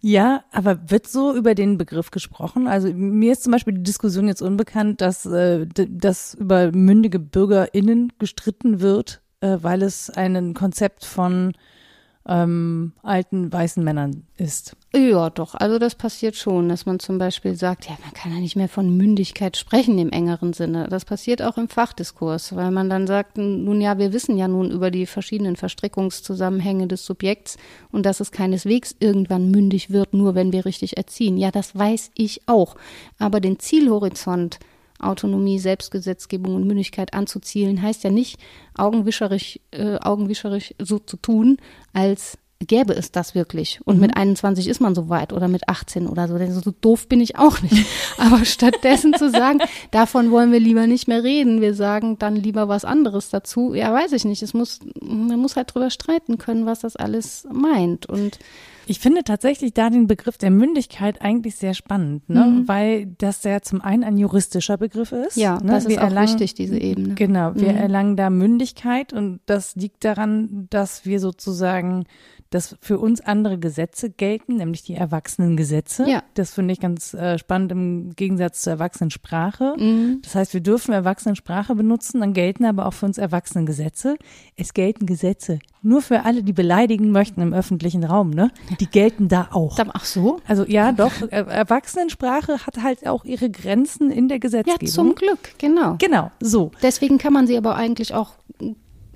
Ja, 0.00 0.44
aber 0.52 0.90
wird 0.90 1.08
so 1.08 1.34
über 1.34 1.54
den 1.54 1.78
Begriff 1.78 2.10
gesprochen? 2.10 2.68
Also 2.68 2.92
mir 2.92 3.32
ist 3.32 3.42
zum 3.42 3.52
Beispiel 3.52 3.74
die 3.74 3.82
Diskussion 3.82 4.28
jetzt 4.28 4.42
unbekannt, 4.42 5.00
dass, 5.00 5.26
äh, 5.26 5.66
dass 5.66 6.34
über 6.34 6.70
mündige 6.72 7.18
BürgerInnen 7.18 8.12
gestritten 8.18 8.80
wird, 8.80 9.22
äh, 9.40 9.58
weil 9.60 9.82
es 9.82 10.10
ein 10.10 10.54
Konzept 10.54 11.04
von 11.04 11.52
ähm, 12.26 12.92
alten 13.02 13.52
weißen 13.52 13.82
Männern 13.82 14.24
ist. 14.36 14.76
Ja, 14.94 15.28
doch. 15.28 15.54
Also 15.54 15.78
das 15.78 15.94
passiert 15.94 16.34
schon, 16.34 16.70
dass 16.70 16.86
man 16.86 16.98
zum 16.98 17.18
Beispiel 17.18 17.54
sagt, 17.54 17.84
ja, 17.84 17.98
man 18.02 18.14
kann 18.14 18.32
ja 18.32 18.40
nicht 18.40 18.56
mehr 18.56 18.70
von 18.70 18.96
Mündigkeit 18.96 19.58
sprechen 19.58 19.98
im 19.98 20.08
engeren 20.08 20.54
Sinne. 20.54 20.86
Das 20.88 21.04
passiert 21.04 21.42
auch 21.42 21.58
im 21.58 21.68
Fachdiskurs, 21.68 22.56
weil 22.56 22.70
man 22.70 22.88
dann 22.88 23.06
sagt, 23.06 23.36
nun 23.36 23.82
ja, 23.82 23.98
wir 23.98 24.14
wissen 24.14 24.38
ja 24.38 24.48
nun 24.48 24.70
über 24.70 24.90
die 24.90 25.04
verschiedenen 25.04 25.56
Verstrickungszusammenhänge 25.56 26.86
des 26.86 27.04
Subjekts 27.04 27.58
und 27.92 28.06
dass 28.06 28.20
es 28.20 28.32
keineswegs 28.32 28.96
irgendwann 28.98 29.50
mündig 29.50 29.90
wird, 29.90 30.14
nur 30.14 30.34
wenn 30.34 30.52
wir 30.52 30.64
richtig 30.64 30.96
erziehen. 30.96 31.36
Ja, 31.36 31.50
das 31.50 31.76
weiß 31.76 32.12
ich 32.14 32.48
auch. 32.48 32.74
Aber 33.18 33.40
den 33.40 33.58
Zielhorizont 33.58 34.58
Autonomie, 35.00 35.58
Selbstgesetzgebung 35.58 36.56
und 36.56 36.66
Mündigkeit 36.66 37.14
anzuzielen, 37.14 37.82
heißt 37.82 38.04
ja 38.04 38.10
nicht, 38.10 38.40
augenwischerisch, 38.74 39.60
äh, 39.70 39.96
augenwischerisch 39.98 40.74
so 40.80 40.98
zu 40.98 41.16
tun, 41.18 41.58
als 41.92 42.38
gäbe 42.66 42.92
es 42.92 43.12
das 43.12 43.34
wirklich. 43.34 43.80
Und 43.84 43.96
mhm. 43.96 44.02
mit 44.02 44.16
21 44.16 44.68
ist 44.68 44.80
man 44.80 44.94
so 44.94 45.08
weit 45.08 45.32
oder 45.32 45.48
mit 45.48 45.68
18 45.68 46.08
oder 46.08 46.26
so. 46.26 46.38
Denn 46.38 46.52
so 46.52 46.72
doof 46.80 47.08
bin 47.08 47.20
ich 47.20 47.38
auch 47.38 47.60
nicht. 47.62 47.86
Aber 48.18 48.44
stattdessen 48.44 49.14
zu 49.14 49.30
sagen, 49.30 49.60
davon 49.90 50.30
wollen 50.30 50.50
wir 50.50 50.60
lieber 50.60 50.86
nicht 50.86 51.06
mehr 51.06 51.22
reden. 51.22 51.60
Wir 51.60 51.74
sagen 51.74 52.18
dann 52.18 52.34
lieber 52.34 52.68
was 52.68 52.84
anderes 52.84 53.30
dazu. 53.30 53.74
Ja, 53.74 53.92
weiß 53.92 54.12
ich 54.12 54.24
nicht. 54.24 54.42
Es 54.42 54.54
muss, 54.54 54.80
man 55.00 55.38
muss 55.38 55.56
halt 55.56 55.72
drüber 55.72 55.90
streiten 55.90 56.38
können, 56.38 56.66
was 56.66 56.80
das 56.80 56.96
alles 56.96 57.46
meint. 57.50 58.06
Und 58.06 58.38
ich 58.88 59.00
finde 59.00 59.22
tatsächlich 59.22 59.74
da 59.74 59.90
den 59.90 60.06
Begriff 60.06 60.38
der 60.38 60.50
Mündigkeit 60.50 61.20
eigentlich 61.20 61.56
sehr 61.56 61.74
spannend, 61.74 62.28
ne? 62.28 62.44
Mhm. 62.44 62.68
weil 62.68 63.06
das 63.18 63.44
ja 63.44 63.60
zum 63.60 63.82
einen 63.82 64.02
ein 64.02 64.16
juristischer 64.16 64.78
Begriff 64.78 65.12
ist. 65.12 65.36
Ja, 65.36 65.60
ne? 65.60 65.72
das 65.72 65.84
ist 65.84 65.90
wir 65.90 65.98
auch 65.98 66.04
erlangen, 66.04 66.28
wichtig, 66.28 66.54
diese 66.54 66.78
Ebene. 66.78 67.14
Genau, 67.14 67.54
wir 67.54 67.72
mhm. 67.72 67.78
erlangen 67.78 68.16
da 68.16 68.30
Mündigkeit 68.30 69.12
und 69.12 69.40
das 69.44 69.76
liegt 69.76 70.04
daran, 70.04 70.68
dass 70.70 71.04
wir 71.04 71.20
sozusagen 71.20 72.06
dass 72.50 72.76
für 72.80 72.98
uns 72.98 73.20
andere 73.20 73.58
Gesetze 73.58 74.10
gelten, 74.10 74.56
nämlich 74.56 74.82
die 74.82 74.94
Erwachsenengesetze. 74.94 76.08
Ja. 76.08 76.22
Das 76.34 76.54
finde 76.54 76.72
ich 76.72 76.80
ganz 76.80 77.14
äh, 77.14 77.38
spannend 77.38 77.72
im 77.72 78.16
Gegensatz 78.16 78.62
zur 78.62 78.74
Erwachsenensprache. 78.74 79.74
Mhm. 79.78 80.20
Das 80.22 80.34
heißt, 80.34 80.54
wir 80.54 80.60
dürfen 80.60 80.92
Erwachsenensprache 80.92 81.74
benutzen, 81.74 82.20
dann 82.20 82.32
gelten 82.32 82.64
aber 82.64 82.86
auch 82.86 82.94
für 82.94 83.06
uns 83.06 83.18
Erwachsenengesetze. 83.18 84.16
Es 84.56 84.74
gelten 84.74 85.06
Gesetze 85.06 85.58
nur 85.82 86.02
für 86.02 86.24
alle, 86.24 86.42
die 86.42 86.52
beleidigen 86.52 87.10
möchten 87.10 87.40
im 87.40 87.52
öffentlichen 87.52 88.02
Raum, 88.04 88.30
ne? 88.30 88.50
Die 88.80 88.86
gelten 88.86 89.28
da 89.28 89.48
auch. 89.52 89.78
Ach 89.92 90.04
so? 90.04 90.40
Also 90.46 90.64
ja, 90.64 90.92
doch. 90.92 91.12
Erwachsenensprache 91.30 92.66
hat 92.66 92.82
halt 92.82 93.06
auch 93.06 93.24
ihre 93.24 93.50
Grenzen 93.50 94.10
in 94.10 94.28
der 94.28 94.38
Gesetzgebung. 94.38 94.86
Ja, 94.86 94.92
zum 94.92 95.14
Glück, 95.14 95.58
genau. 95.58 95.96
Genau, 95.98 96.30
so. 96.40 96.72
Deswegen 96.82 97.18
kann 97.18 97.32
man 97.32 97.46
sie 97.46 97.56
aber 97.56 97.76
eigentlich 97.76 98.14
auch 98.14 98.34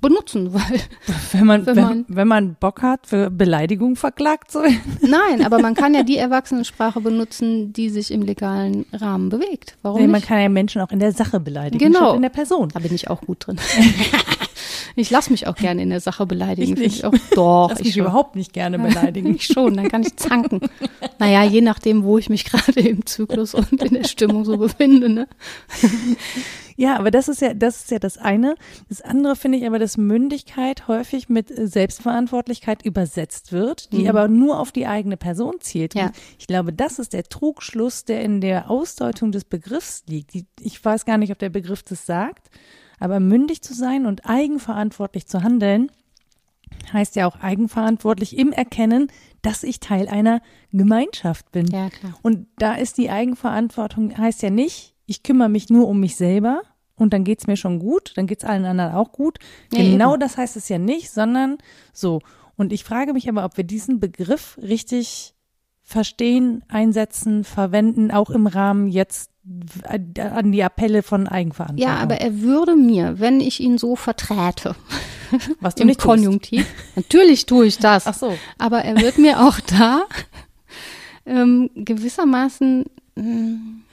benutzen, 0.03 0.53
weil 0.53 0.79
wenn 1.31 1.45
man, 1.47 1.65
wenn, 1.65 1.75
man, 1.75 2.05
wenn, 2.07 2.27
man 2.27 2.55
Bock 2.59 2.83
hat, 2.83 3.07
für 3.07 3.31
Beleidigung 3.31 3.95
verklagt 3.95 4.51
zu 4.51 4.61
werden. 4.61 4.81
Nein, 5.01 5.43
aber 5.43 5.59
man 5.59 5.73
kann 5.73 5.95
ja 5.95 6.03
die 6.03 6.17
Erwachsenensprache 6.17 7.01
benutzen, 7.01 7.73
die 7.73 7.89
sich 7.89 8.11
im 8.11 8.21
legalen 8.21 8.85
Rahmen 8.93 9.29
bewegt. 9.29 9.77
Warum 9.81 9.97
nee, 9.97 10.03
nicht? 10.03 10.11
Man 10.11 10.21
kann 10.21 10.39
ja 10.39 10.49
Menschen 10.49 10.81
auch 10.81 10.91
in 10.91 10.99
der 10.99 11.11
Sache 11.11 11.39
beleidigen, 11.39 11.79
genau. 11.79 12.13
in 12.13 12.21
der 12.21 12.29
Person. 12.29 12.69
Da 12.69 12.79
bin 12.79 12.93
ich 12.93 13.09
auch 13.09 13.21
gut 13.21 13.47
drin. 13.47 13.57
ich 14.95 15.09
lasse 15.09 15.31
mich 15.31 15.47
auch 15.47 15.55
gerne 15.55 15.81
in 15.81 15.89
der 15.89 15.99
Sache 15.99 16.25
beleidigen. 16.25 16.73
Ich 16.73 16.79
nicht. 16.79 16.95
Ich 16.97 17.05
auch, 17.05 17.13
doch. 17.35 17.69
Lass 17.69 17.79
ich 17.79 17.85
mich 17.85 17.93
schon. 17.95 18.03
überhaupt 18.03 18.35
nicht 18.35 18.53
gerne 18.53 18.79
beleidigen. 18.79 19.33
ich 19.35 19.45
schon, 19.45 19.75
dann 19.75 19.89
kann 19.89 20.03
ich 20.03 20.15
zanken. 20.15 20.61
Naja, 21.19 21.43
je 21.43 21.61
nachdem, 21.61 22.03
wo 22.03 22.17
ich 22.17 22.29
mich 22.29 22.45
gerade 22.45 22.79
im 22.79 23.05
Zyklus 23.05 23.53
und 23.53 23.71
in 23.83 23.93
der 23.93 24.03
Stimmung 24.03 24.45
so 24.45 24.57
befinde. 24.57 25.09
Ne? 25.09 25.27
Ja, 26.75 26.97
aber 26.97 27.11
das 27.11 27.27
ist 27.27 27.41
ja, 27.41 27.53
das 27.53 27.81
ist 27.81 27.91
ja 27.91 27.99
das 27.99 28.17
eine. 28.17 28.55
Das 28.89 29.01
andere 29.01 29.35
finde 29.35 29.57
ich 29.57 29.65
aber, 29.65 29.79
dass 29.79 29.97
Mündigkeit 29.97 30.87
häufig 30.87 31.29
mit 31.29 31.49
Selbstverantwortlichkeit 31.49 32.83
übersetzt 32.83 33.51
wird, 33.51 33.91
die 33.91 34.03
mhm. 34.03 34.09
aber 34.09 34.27
nur 34.27 34.59
auf 34.59 34.71
die 34.71 34.87
eigene 34.87 35.17
Person 35.17 35.55
zielt. 35.59 35.95
Ja. 35.95 36.11
ich 36.39 36.47
glaube, 36.47 36.73
das 36.73 36.99
ist 36.99 37.13
der 37.13 37.23
Trugschluss, 37.23 38.05
der 38.05 38.21
in 38.21 38.41
der 38.41 38.69
Ausdeutung 38.69 39.31
des 39.31 39.45
Begriffs 39.45 40.03
liegt. 40.07 40.31
Ich 40.61 40.83
weiß 40.83 41.05
gar 41.05 41.17
nicht, 41.17 41.31
ob 41.31 41.39
der 41.39 41.49
Begriff 41.49 41.83
das 41.83 42.05
sagt, 42.05 42.49
aber 42.99 43.19
mündig 43.19 43.61
zu 43.61 43.73
sein 43.73 44.05
und 44.05 44.29
eigenverantwortlich 44.29 45.27
zu 45.27 45.43
handeln, 45.43 45.91
heißt 46.91 47.15
ja 47.15 47.27
auch 47.27 47.39
eigenverantwortlich 47.39 48.37
im 48.37 48.51
Erkennen, 48.51 49.07
dass 49.41 49.63
ich 49.63 49.79
Teil 49.79 50.07
einer 50.07 50.41
Gemeinschaft 50.71 51.51
bin. 51.51 51.67
Ja, 51.67 51.89
klar. 51.89 52.13
Und 52.21 52.47
da 52.57 52.73
ist 52.73 52.97
die 52.97 53.09
Eigenverantwortung, 53.09 54.17
heißt 54.17 54.41
ja 54.41 54.49
nicht, 54.49 54.95
ich 55.05 55.23
kümmere 55.23 55.49
mich 55.49 55.69
nur 55.69 55.87
um 55.87 55.99
mich 55.99 56.15
selber 56.15 56.61
und 56.95 57.13
dann 57.13 57.23
geht's 57.23 57.47
mir 57.47 57.57
schon 57.57 57.79
gut, 57.79 58.13
dann 58.15 58.27
geht's 58.27 58.45
allen 58.45 58.65
anderen 58.65 58.93
auch 58.93 59.11
gut. 59.11 59.39
Ja, 59.71 59.83
genau 59.83 60.13
eben. 60.13 60.19
das 60.19 60.37
heißt 60.37 60.55
es 60.55 60.69
ja 60.69 60.77
nicht, 60.77 61.11
sondern 61.11 61.57
so. 61.91 62.21
Und 62.55 62.71
ich 62.71 62.83
frage 62.83 63.13
mich 63.13 63.27
aber, 63.29 63.43
ob 63.45 63.57
wir 63.57 63.63
diesen 63.63 63.99
Begriff 63.99 64.57
richtig 64.61 65.33
verstehen, 65.81 66.63
einsetzen, 66.69 67.43
verwenden, 67.43 68.11
auch 68.11 68.29
im 68.29 68.47
Rahmen 68.47 68.87
jetzt 68.87 69.32
an 69.83 70.51
die 70.51 70.63
Appelle 70.63 71.03
von 71.03 71.27
Eigenverantwortung. 71.27 71.85
Ja, 71.85 72.01
aber 72.01 72.21
er 72.21 72.39
würde 72.39 72.75
mir, 72.75 73.19
wenn 73.19 73.41
ich 73.41 73.59
ihn 73.59 73.77
so 73.77 73.95
verträte, 73.95 74.75
was 75.59 75.75
du 75.75 75.81
im 75.81 75.87
nicht 75.87 75.99
Konjunktiv, 75.99 76.65
natürlich 76.95 77.45
tue 77.45 77.65
ich 77.65 77.77
das. 77.77 78.07
Ach 78.07 78.13
so. 78.13 78.37
Aber 78.57 78.83
er 78.83 79.01
wird 79.01 79.17
mir 79.17 79.41
auch 79.41 79.59
da 79.79 80.05
ähm, 81.25 81.69
gewissermaßen 81.75 82.85
mh, 83.15 83.23
hm, 83.23 83.83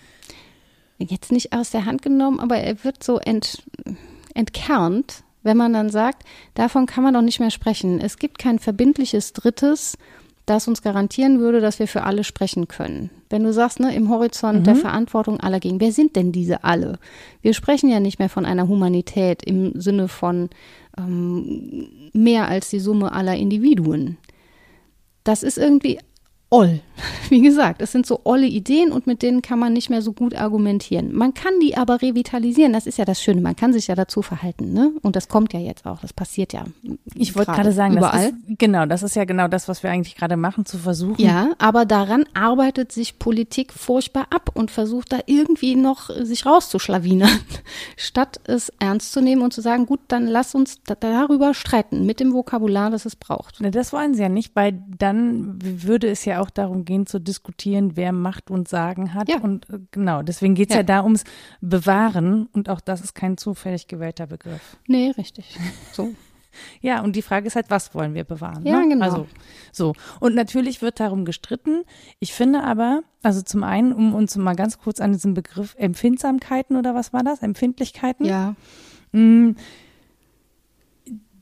jetzt 0.99 1.33
nicht 1.33 1.53
aus 1.53 1.71
der 1.71 1.85
Hand 1.85 2.03
genommen, 2.03 2.41
aber 2.41 2.59
er 2.59 2.85
wird 2.85 3.03
so 3.03 3.19
ent, 3.19 3.63
entkernt, 4.35 5.25
wenn 5.43 5.57
man 5.57 5.73
dann 5.73 5.91
sagt, 5.91 6.25
davon 6.55 6.87
kann 6.87 7.03
man 7.03 7.15
doch 7.15 7.23
nicht 7.23 7.41
mehr 7.41 7.51
sprechen. 7.51 8.01
Es 8.01 8.19
gibt 8.19 8.39
kein 8.39 8.59
verbindliches 8.59 9.33
Drittes, 9.33 9.97
das 10.51 10.67
uns 10.67 10.83
garantieren 10.83 11.39
würde, 11.39 11.61
dass 11.61 11.79
wir 11.79 11.87
für 11.87 12.03
alle 12.03 12.25
sprechen 12.25 12.67
können. 12.67 13.11
Wenn 13.31 13.45
du 13.45 13.53
sagst, 13.53 13.79
ne, 13.79 13.95
im 13.95 14.11
Horizont 14.11 14.61
mhm. 14.61 14.65
der 14.65 14.75
Verantwortung 14.75 15.39
aller 15.39 15.61
gegen, 15.61 15.81
wer 15.81 15.93
sind 15.93 16.17
denn 16.17 16.33
diese 16.33 16.65
alle? 16.65 16.99
Wir 17.41 17.55
sprechen 17.55 17.89
ja 17.89 18.01
nicht 18.01 18.19
mehr 18.19 18.29
von 18.29 18.45
einer 18.45 18.67
Humanität 18.67 19.45
im 19.45 19.81
Sinne 19.81 20.09
von 20.09 20.51
ähm, 20.99 22.11
mehr 22.13 22.49
als 22.49 22.69
die 22.69 22.81
Summe 22.81 23.13
aller 23.13 23.37
Individuen. 23.37 24.19
Das 25.23 25.45
ist 25.45 25.57
irgendwie 25.57 26.01
oll. 26.51 26.81
Wie 27.29 27.41
gesagt, 27.41 27.81
es 27.81 27.93
sind 27.93 28.07
so 28.07 28.21
olle 28.25 28.47
Ideen 28.47 28.93
und 28.93 29.07
mit 29.07 29.23
denen 29.23 29.41
kann 29.41 29.59
man 29.59 29.73
nicht 29.73 29.89
mehr 29.89 30.03
so 30.03 30.13
gut 30.13 30.35
argumentieren. 30.35 31.15
Man 31.15 31.33
kann 31.33 31.53
die 31.63 31.77
aber 31.77 32.03
revitalisieren. 32.03 32.73
Das 32.73 32.87
ist 32.87 32.99
ja 32.99 33.05
das 33.05 33.23
Schöne. 33.23 33.41
Man 33.41 33.57
kann 33.57 33.73
sich 33.73 33.87
ja 33.87 33.95
dazu 33.95 34.23
verhalten, 34.23 34.73
ne? 34.73 34.93
Und 35.03 35.17
das 35.17 35.29
kommt 35.29 35.53
ja 35.53 35.61
jetzt 35.61 35.87
auch. 35.87 36.01
Das 36.01 36.13
passiert 36.13 36.53
ja. 36.53 36.65
Ich 37.15 37.37
wollte 37.37 37.53
gerade 37.53 37.73
sagen, 37.73 37.97
überall. 37.97 38.33
Das 38.33 38.49
ist, 38.49 38.59
genau, 38.59 38.87
das 38.87 39.03
ist 39.03 39.17
ja 39.17 39.25
genau 39.25 39.49
das, 39.49 39.69
was 39.69 39.83
wir 39.83 39.91
eigentlich 39.91 40.17
gerade 40.17 40.37
machen, 40.37 40.67
zu 40.67 40.79
versuchen. 40.79 41.23
Ja, 41.23 41.53
aber 41.59 41.87
daran 41.87 42.25
arbeitet 42.35 42.93
sich 42.93 43.19
Politik 43.19 43.73
furchtbar 43.73 44.27
ab 44.31 44.51
und 44.55 44.71
versucht 44.71 45.13
da 45.13 45.21
irgendwie 45.27 45.77
noch 45.77 46.11
sich 46.11 46.45
rauszuschlawinern, 46.45 47.31
statt 47.97 48.41
es 48.45 48.73
ernst 48.79 49.13
zu 49.13 49.21
nehmen 49.21 49.43
und 49.43 49.53
zu 49.53 49.61
sagen, 49.61 49.87
gut, 49.87 50.01
dann 50.09 50.27
lass 50.27 50.55
uns 50.55 50.81
darüber 50.85 51.55
streiten 51.55 52.05
mit 52.05 52.21
dem 52.21 52.33
Vokabular, 52.33 52.91
das 52.91 53.07
es 53.07 53.17
braucht. 53.17 53.59
Das 53.61 53.93
wollen 53.93 54.15
sie 54.15 54.23
ja 54.23 54.29
nicht, 54.29 54.55
weil 54.55 54.83
dann 54.99 55.59
würde 55.63 56.09
es 56.09 56.25
ja 56.25 56.40
auch 56.41 56.51
darum 56.51 56.85
gehen 56.85 57.07
zu 57.07 57.21
diskutieren, 57.21 57.97
wer 57.97 58.13
Macht 58.13 58.51
und 58.51 58.69
Sagen 58.69 59.15
hat. 59.15 59.29
Ja. 59.29 59.39
Und 59.41 59.69
äh, 59.71 59.79
genau, 59.91 60.23
deswegen 60.23 60.55
geht 60.55 60.71
es 60.71 60.75
ja. 60.75 60.81
ja 60.81 60.87
da 60.87 61.03
ums 61.03 61.25
Bewahren 61.61 62.47
und 62.53 62.69
auch 62.69 62.81
das 62.81 63.01
ist 63.01 63.15
kein 63.15 63.37
zufällig 63.37 63.87
gewählter 63.87 64.27
Begriff. 64.27 64.77
Nee, 64.87 65.13
richtig. 65.17 65.57
So. 65.93 66.15
Ja, 66.81 67.03
und 67.03 67.17
die 67.17 67.23
Frage 67.23 67.47
ist 67.47 67.57
halt, 67.57 67.71
was 67.71 67.95
wollen 67.95 68.15
wir 68.15 68.25
bewahren? 68.25 68.65
Ja, 68.67 68.81
ne? 68.81 68.89
genau. 68.89 69.05
Also, 69.05 69.27
so. 69.73 69.95
Und 70.19 70.35
natürlich 70.35 70.83
wird 70.83 71.01
darum 71.01 71.25
gestritten. 71.25 71.85
Ich 72.19 72.33
finde 72.33 72.63
aber, 72.63 73.03
also 73.23 73.43
zum 73.43 73.63
einen, 73.63 73.93
um 73.93 74.15
uns 74.15 74.37
mal 74.37 74.57
ganz 74.57 74.79
kurz 74.79 75.01
an 75.01 75.13
diesen 75.13 75.35
Begriff 75.35 75.75
Empfindsamkeiten 75.79 76.77
oder 76.77 76.95
was 76.95 77.13
war 77.13 77.23
das? 77.23 77.43
Empfindlichkeiten? 77.43 78.25
Ja. 78.27 78.55
Mh, 79.13 79.21
mm, 79.21 79.57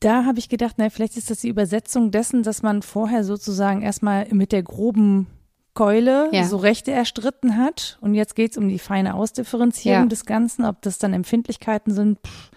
da 0.01 0.25
habe 0.25 0.39
ich 0.39 0.49
gedacht, 0.49 0.75
na, 0.79 0.91
vielleicht 0.91 1.17
ist 1.17 1.31
das 1.31 1.41
die 1.41 1.49
Übersetzung 1.49 2.11
dessen, 2.11 2.43
dass 2.43 2.63
man 2.63 2.83
vorher 2.83 3.25
sozusagen 3.25 3.83
erstmal 3.83 4.27
mit 4.31 4.53
der 4.53 4.63
groben 4.63 5.27
Keule 5.75 6.29
ja. 6.33 6.45
so 6.45 6.57
Rechte 6.57 6.91
erstritten 6.91 7.57
hat. 7.57 7.99
Und 8.01 8.15
jetzt 8.15 8.35
geht 8.35 8.53
es 8.53 8.59
um 8.59 8.69
die 8.69 8.79
feine 8.79 9.15
Ausdifferenzierung 9.15 10.03
ja. 10.03 10.07
des 10.07 10.27
Ganzen, 10.27 10.65
ob 10.65 10.83
das 10.83 10.99
dann 10.99 11.13
Empfindlichkeiten 11.13 11.93
sind. 11.93 12.19
Pff, 12.27 12.51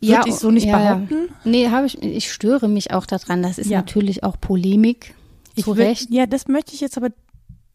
würde 0.00 0.12
ja, 0.14 0.22
ich 0.26 0.34
so 0.34 0.50
nicht 0.50 0.66
ja, 0.66 0.78
behaupten. 0.78 1.28
Nee, 1.44 1.68
habe 1.68 1.86
ich, 1.86 2.02
ich 2.02 2.32
störe 2.32 2.68
mich 2.68 2.92
auch 2.92 3.06
daran. 3.06 3.42
Das 3.42 3.58
ist 3.58 3.70
natürlich 3.70 4.24
auch 4.24 4.40
Polemik. 4.40 5.14
Zu 5.56 5.76
will, 5.76 5.86
Recht. 5.86 6.10
Ja, 6.10 6.26
das 6.26 6.48
möchte 6.48 6.74
ich 6.74 6.80
jetzt 6.80 6.96
aber 6.96 7.10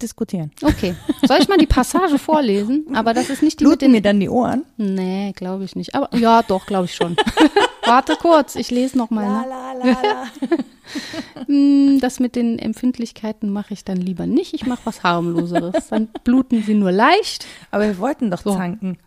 diskutieren. 0.02 0.52
Okay. 0.62 0.96
Soll 1.28 1.38
ich 1.40 1.48
mal 1.48 1.58
die 1.58 1.68
Passage 1.68 2.18
vorlesen? 2.18 2.88
Aber 2.96 3.14
das 3.14 3.30
ist 3.30 3.44
nicht 3.44 3.60
die 3.60 3.66
Bluten 3.66 3.92
mit 3.92 4.04
den 4.06 4.18
mir 4.18 4.20
dann 4.20 4.20
die 4.20 4.30
Ohren? 4.30 4.66
Nee, 4.78 5.34
glaube 5.36 5.66
ich 5.66 5.76
nicht. 5.76 5.94
Aber 5.94 6.16
ja, 6.18 6.42
doch, 6.42 6.66
glaube 6.66 6.86
ich 6.86 6.96
schon. 6.96 7.16
Warte 7.86 8.16
kurz, 8.16 8.56
ich 8.56 8.72
lese 8.72 8.98
noch 8.98 9.10
mal. 9.10 9.26
La, 9.26 9.46
la, 9.46 9.74
la, 9.74 10.02
la. 10.02 10.28
Hm, 11.48 12.00
das 12.00 12.20
mit 12.20 12.36
den 12.36 12.60
Empfindlichkeiten 12.60 13.52
mache 13.52 13.74
ich 13.74 13.84
dann 13.84 13.98
lieber 13.98 14.28
nicht. 14.28 14.54
Ich 14.54 14.68
mache 14.68 14.82
was 14.86 15.02
harmloseres. 15.04 15.88
Dann 15.90 16.08
bluten 16.24 16.62
sie 16.64 16.76
nur 16.76 16.92
leicht. 16.92 17.46
Aber 17.72 17.86
wir 17.86 17.98
wollten 17.98 18.30
doch 18.30 18.44
so. 18.44 18.54
zanken. 18.54 18.98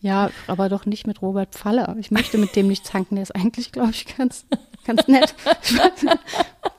Ja, 0.00 0.30
aber 0.46 0.68
doch 0.68 0.86
nicht 0.86 1.06
mit 1.06 1.22
Robert 1.22 1.54
Pfaller. 1.54 1.96
Ich 1.98 2.12
möchte 2.12 2.38
mit 2.38 2.54
dem 2.54 2.68
nicht 2.68 2.86
zanken. 2.86 3.16
Der 3.16 3.22
ist 3.22 3.34
eigentlich, 3.34 3.72
glaube 3.72 3.90
ich, 3.90 4.16
ganz, 4.16 4.46
ganz 4.84 5.08
nett. 5.08 5.34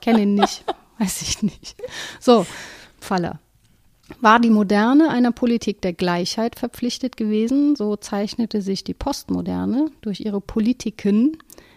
kenne 0.00 0.22
ihn 0.22 0.34
nicht. 0.34 0.64
Weiß 0.98 1.20
ich 1.20 1.42
nicht. 1.42 1.76
So, 2.20 2.46
Pfaller. 3.00 3.40
War 4.20 4.40
die 4.40 4.50
Moderne 4.50 5.10
einer 5.10 5.32
Politik 5.32 5.80
der 5.82 5.92
Gleichheit 5.92 6.58
verpflichtet 6.58 7.16
gewesen, 7.16 7.76
so 7.76 7.94
zeichnete 7.96 8.62
sich 8.62 8.82
die 8.82 8.94
Postmoderne 8.94 9.90
durch 10.00 10.20
ihre 10.20 10.40
Politiken 10.40 11.36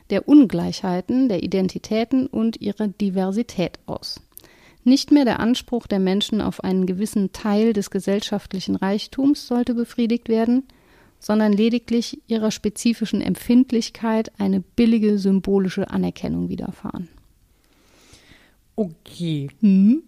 der 0.10 0.28
Ungleichheiten, 0.28 1.30
der 1.30 1.44
Identitäten 1.44 2.28
und 2.28 2.60
ihrer 2.62 2.88
Diversität 2.88 3.80
aus. 3.86 4.22
Nicht 4.84 5.12
mehr 5.12 5.26
der 5.26 5.39
Anspruch 5.39 5.86
der 5.86 6.00
Menschen 6.00 6.41
auf 6.41 6.63
einen 6.63 6.88
gewissen 6.88 7.32
Teil 7.34 7.74
des 7.74 7.91
gesellschaftlichen 7.91 8.76
Reichtums 8.76 9.46
sollte 9.46 9.76
befriedigt 9.76 10.28
werden, 10.28 10.63
sondern 11.20 11.54
lediglich 11.54 12.20
ihrer 12.28 12.50
spezifischen 12.50 13.22
Empfindlichkeit 13.22 14.32
eine 14.39 14.62
billige 14.62 15.20
symbolische 15.20 15.91
Anerkennung 15.91 16.50
widerfahren. 16.50 17.10
Okay. 18.76 19.50
Hm? 19.60 20.02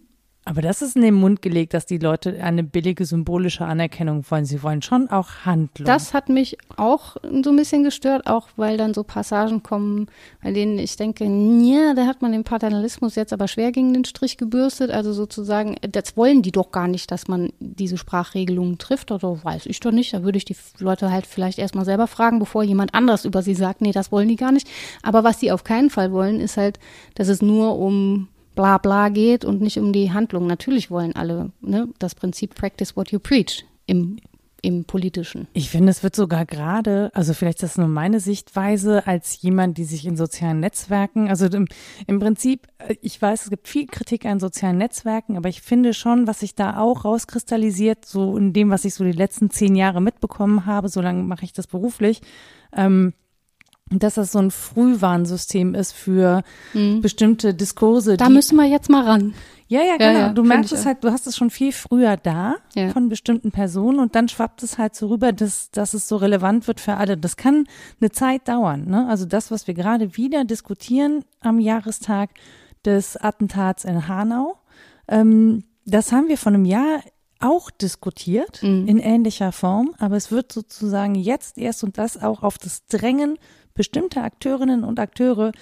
Aber 0.46 0.60
das 0.60 0.82
ist 0.82 0.94
in 0.94 1.02
den 1.02 1.14
Mund 1.14 1.40
gelegt, 1.40 1.72
dass 1.72 1.86
die 1.86 1.96
Leute 1.96 2.42
eine 2.42 2.62
billige 2.62 3.06
symbolische 3.06 3.64
Anerkennung 3.64 4.24
wollen. 4.28 4.44
Sie 4.44 4.62
wollen 4.62 4.82
schon 4.82 5.08
auch 5.08 5.28
Handlung. 5.46 5.86
Das 5.86 6.12
hat 6.12 6.28
mich 6.28 6.58
auch 6.76 7.16
so 7.22 7.50
ein 7.50 7.56
bisschen 7.56 7.82
gestört, 7.82 8.26
auch 8.26 8.48
weil 8.56 8.76
dann 8.76 8.92
so 8.92 9.04
Passagen 9.04 9.62
kommen, 9.62 10.08
bei 10.42 10.52
denen 10.52 10.78
ich 10.78 10.96
denke, 10.96 11.24
ja, 11.24 11.94
da 11.94 12.06
hat 12.06 12.20
man 12.20 12.32
den 12.32 12.44
Paternalismus 12.44 13.14
jetzt 13.14 13.32
aber 13.32 13.48
schwer 13.48 13.72
gegen 13.72 13.94
den 13.94 14.04
Strich 14.04 14.36
gebürstet. 14.36 14.90
Also 14.90 15.14
sozusagen, 15.14 15.76
das 15.80 16.16
wollen 16.16 16.42
die 16.42 16.52
doch 16.52 16.70
gar 16.72 16.88
nicht, 16.88 17.10
dass 17.10 17.26
man 17.26 17.50
diese 17.58 17.96
Sprachregelungen 17.96 18.76
trifft. 18.76 19.12
Oder 19.12 19.42
weiß 19.42 19.64
ich 19.64 19.80
doch 19.80 19.92
nicht. 19.92 20.12
Da 20.12 20.24
würde 20.24 20.36
ich 20.36 20.44
die 20.44 20.56
Leute 20.78 21.10
halt 21.10 21.26
vielleicht 21.26 21.58
erstmal 21.58 21.86
selber 21.86 22.06
fragen, 22.06 22.38
bevor 22.38 22.62
jemand 22.62 22.94
anders 22.94 23.24
über 23.24 23.40
sie 23.40 23.54
sagt, 23.54 23.80
nee, 23.80 23.92
das 23.92 24.12
wollen 24.12 24.28
die 24.28 24.36
gar 24.36 24.52
nicht. 24.52 24.68
Aber 25.02 25.24
was 25.24 25.40
sie 25.40 25.52
auf 25.52 25.64
keinen 25.64 25.88
Fall 25.88 26.12
wollen, 26.12 26.38
ist 26.38 26.58
halt, 26.58 26.78
dass 27.14 27.28
es 27.28 27.40
nur 27.40 27.78
um 27.78 28.28
bla 28.54 28.78
bla 28.78 29.08
geht 29.08 29.44
und 29.44 29.60
nicht 29.60 29.78
um 29.78 29.92
die 29.92 30.12
Handlung. 30.12 30.46
Natürlich 30.46 30.90
wollen 30.90 31.14
alle 31.14 31.50
ne, 31.60 31.88
das 31.98 32.14
Prinzip 32.14 32.54
Practice 32.54 32.96
what 32.96 33.10
you 33.10 33.18
preach 33.18 33.64
im 33.86 34.18
im 34.64 34.86
Politischen. 34.86 35.46
Ich 35.52 35.68
finde, 35.68 35.90
es 35.90 36.02
wird 36.02 36.16
sogar 36.16 36.46
gerade, 36.46 37.10
also 37.12 37.34
vielleicht 37.34 37.62
ist 37.62 37.72
das 37.72 37.78
nur 37.78 37.86
meine 37.86 38.18
Sichtweise 38.18 39.06
als 39.06 39.42
jemand, 39.42 39.76
die 39.76 39.84
sich 39.84 40.06
in 40.06 40.16
sozialen 40.16 40.60
Netzwerken, 40.60 41.28
also 41.28 41.44
im, 41.46 41.66
im 42.06 42.18
Prinzip, 42.18 42.66
äh, 42.78 42.94
ich 43.02 43.20
weiß, 43.20 43.42
es 43.42 43.50
gibt 43.50 43.68
viel 43.68 43.86
Kritik 43.86 44.24
an 44.24 44.40
sozialen 44.40 44.78
Netzwerken, 44.78 45.36
aber 45.36 45.50
ich 45.50 45.60
finde 45.60 45.92
schon, 45.92 46.26
was 46.26 46.40
sich 46.40 46.54
da 46.54 46.78
auch 46.78 47.04
rauskristallisiert, 47.04 48.06
so 48.06 48.38
in 48.38 48.54
dem, 48.54 48.70
was 48.70 48.86
ich 48.86 48.94
so 48.94 49.04
die 49.04 49.12
letzten 49.12 49.50
zehn 49.50 49.76
Jahre 49.76 50.00
mitbekommen 50.00 50.64
habe, 50.64 50.88
so 50.88 51.02
lange 51.02 51.22
mache 51.24 51.44
ich 51.44 51.52
das 51.52 51.66
beruflich, 51.66 52.22
ähm, 52.74 53.12
dass 53.90 54.14
das 54.14 54.32
so 54.32 54.38
ein 54.38 54.50
Frühwarnsystem 54.50 55.74
ist 55.74 55.92
für 55.92 56.42
mhm. 56.72 57.00
bestimmte 57.00 57.54
Diskurse. 57.54 58.16
Da 58.16 58.28
müssen 58.28 58.56
wir 58.56 58.64
jetzt 58.64 58.88
mal 58.88 59.04
ran. 59.04 59.34
Ja, 59.66 59.82
ja, 59.82 59.96
genau. 59.96 60.12
Ja, 60.12 60.18
ja, 60.18 60.28
du 60.32 60.42
merkst 60.42 60.72
es 60.72 60.84
halt, 60.84 61.04
du 61.04 61.10
hast 61.10 61.26
es 61.26 61.36
schon 61.36 61.50
viel 61.50 61.72
früher 61.72 62.16
da 62.16 62.56
ja. 62.74 62.90
von 62.90 63.08
bestimmten 63.08 63.50
Personen 63.50 63.98
und 63.98 64.14
dann 64.14 64.28
schwappt 64.28 64.62
es 64.62 64.78
halt 64.78 64.94
so 64.94 65.08
rüber, 65.08 65.32
dass, 65.32 65.70
dass 65.70 65.94
es 65.94 66.06
so 66.06 66.16
relevant 66.16 66.68
wird 66.68 66.80
für 66.80 66.94
alle. 66.96 67.16
Das 67.16 67.36
kann 67.36 67.66
eine 68.00 68.10
Zeit 68.10 68.48
dauern. 68.48 68.86
Ne? 68.86 69.06
Also 69.08 69.24
das, 69.24 69.50
was 69.50 69.66
wir 69.66 69.74
gerade 69.74 70.16
wieder 70.16 70.44
diskutieren 70.44 71.24
am 71.40 71.58
Jahrestag 71.58 72.30
des 72.84 73.16
Attentats 73.16 73.84
in 73.84 74.06
Hanau, 74.06 74.58
ähm, 75.08 75.64
das 75.86 76.12
haben 76.12 76.28
wir 76.28 76.38
vor 76.38 76.52
einem 76.52 76.64
Jahr 76.64 77.00
auch 77.40 77.70
diskutiert 77.70 78.62
mhm. 78.62 78.86
in 78.86 78.98
ähnlicher 78.98 79.52
Form, 79.52 79.94
aber 79.98 80.16
es 80.16 80.30
wird 80.30 80.52
sozusagen 80.52 81.14
jetzt 81.14 81.58
erst 81.58 81.84
und 81.84 81.98
das 81.98 82.22
auch 82.22 82.42
auf 82.42 82.58
das 82.58 82.86
Drängen 82.86 83.38
bestimmte 83.74 84.22
Akteurinnen 84.22 84.84
und 84.84 84.98
Akteure 84.98 85.52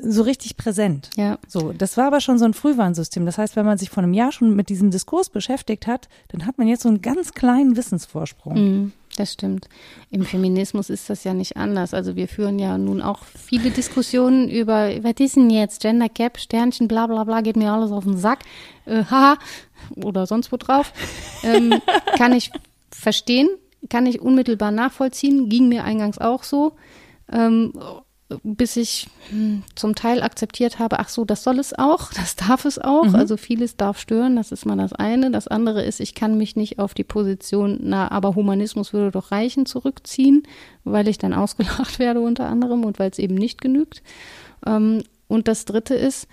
so 0.00 0.22
richtig 0.22 0.56
präsent. 0.56 1.10
Ja. 1.16 1.38
So, 1.46 1.72
das 1.72 1.96
war 1.96 2.06
aber 2.06 2.20
schon 2.20 2.38
so 2.38 2.44
ein 2.44 2.54
Frühwarnsystem. 2.54 3.26
Das 3.26 3.38
heißt, 3.38 3.56
wenn 3.56 3.66
man 3.66 3.78
sich 3.78 3.90
vor 3.90 4.02
einem 4.02 4.14
Jahr 4.14 4.32
schon 4.32 4.54
mit 4.54 4.68
diesem 4.68 4.90
Diskurs 4.90 5.28
beschäftigt 5.28 5.86
hat, 5.86 6.08
dann 6.28 6.46
hat 6.46 6.58
man 6.58 6.68
jetzt 6.68 6.82
so 6.82 6.88
einen 6.88 7.02
ganz 7.02 7.32
kleinen 7.32 7.76
Wissensvorsprung. 7.76 8.54
Mhm, 8.54 8.92
das 9.16 9.32
stimmt. 9.32 9.68
Im 10.10 10.24
Feminismus 10.24 10.88
ist 10.88 11.10
das 11.10 11.24
ja 11.24 11.34
nicht 11.34 11.56
anders. 11.56 11.94
Also 11.94 12.14
wir 12.16 12.28
führen 12.28 12.58
ja 12.58 12.78
nun 12.78 13.02
auch 13.02 13.24
viele 13.24 13.70
Diskussionen 13.70 14.48
über, 14.48 14.90
was 15.02 15.14
ist 15.18 15.36
denn 15.36 15.50
jetzt 15.50 15.82
Gender 15.82 16.08
Gap, 16.08 16.38
Sternchen, 16.38 16.86
bla 16.86 17.06
bla 17.06 17.24
bla, 17.24 17.40
geht 17.40 17.56
mir 17.56 17.72
alles 17.72 17.90
auf 17.90 18.04
den 18.04 18.16
Sack, 18.16 18.40
äh, 18.86 19.04
haha, 19.04 19.38
oder 19.96 20.26
sonst 20.26 20.52
wo 20.52 20.56
drauf. 20.56 20.92
Ähm, 21.42 21.74
kann 22.16 22.32
ich 22.32 22.52
verstehen, 22.90 23.48
kann 23.88 24.06
ich 24.06 24.20
unmittelbar 24.20 24.70
nachvollziehen, 24.70 25.48
ging 25.48 25.68
mir 25.68 25.84
eingangs 25.84 26.18
auch 26.18 26.44
so 26.44 26.74
ähm, 27.32 27.72
bis 28.42 28.76
ich 28.76 29.08
hm, 29.30 29.62
zum 29.74 29.94
Teil 29.94 30.22
akzeptiert 30.22 30.78
habe, 30.78 30.98
ach 30.98 31.08
so, 31.08 31.24
das 31.24 31.42
soll 31.42 31.58
es 31.58 31.76
auch, 31.78 32.12
das 32.16 32.36
darf 32.36 32.64
es 32.64 32.78
auch. 32.78 33.04
Mhm. 33.04 33.14
Also 33.14 33.36
vieles 33.36 33.76
darf 33.76 33.98
stören, 33.98 34.36
das 34.36 34.52
ist 34.52 34.66
mal 34.66 34.76
das 34.76 34.92
eine. 34.92 35.30
Das 35.30 35.48
andere 35.48 35.82
ist, 35.82 36.00
ich 36.00 36.14
kann 36.14 36.36
mich 36.36 36.56
nicht 36.56 36.78
auf 36.78 36.94
die 36.94 37.04
Position, 37.04 37.78
na, 37.82 38.10
aber 38.10 38.34
Humanismus 38.34 38.92
würde 38.92 39.10
doch 39.10 39.30
reichen, 39.30 39.66
zurückziehen, 39.66 40.42
weil 40.84 41.08
ich 41.08 41.18
dann 41.18 41.32
ausgelacht 41.34 41.98
werde 41.98 42.20
unter 42.20 42.46
anderem 42.46 42.84
und 42.84 42.98
weil 42.98 43.10
es 43.10 43.18
eben 43.18 43.34
nicht 43.34 43.60
genügt. 43.60 44.02
Ähm, 44.66 45.02
und 45.26 45.48
das 45.48 45.64
dritte 45.64 45.94
ist, 45.94 46.26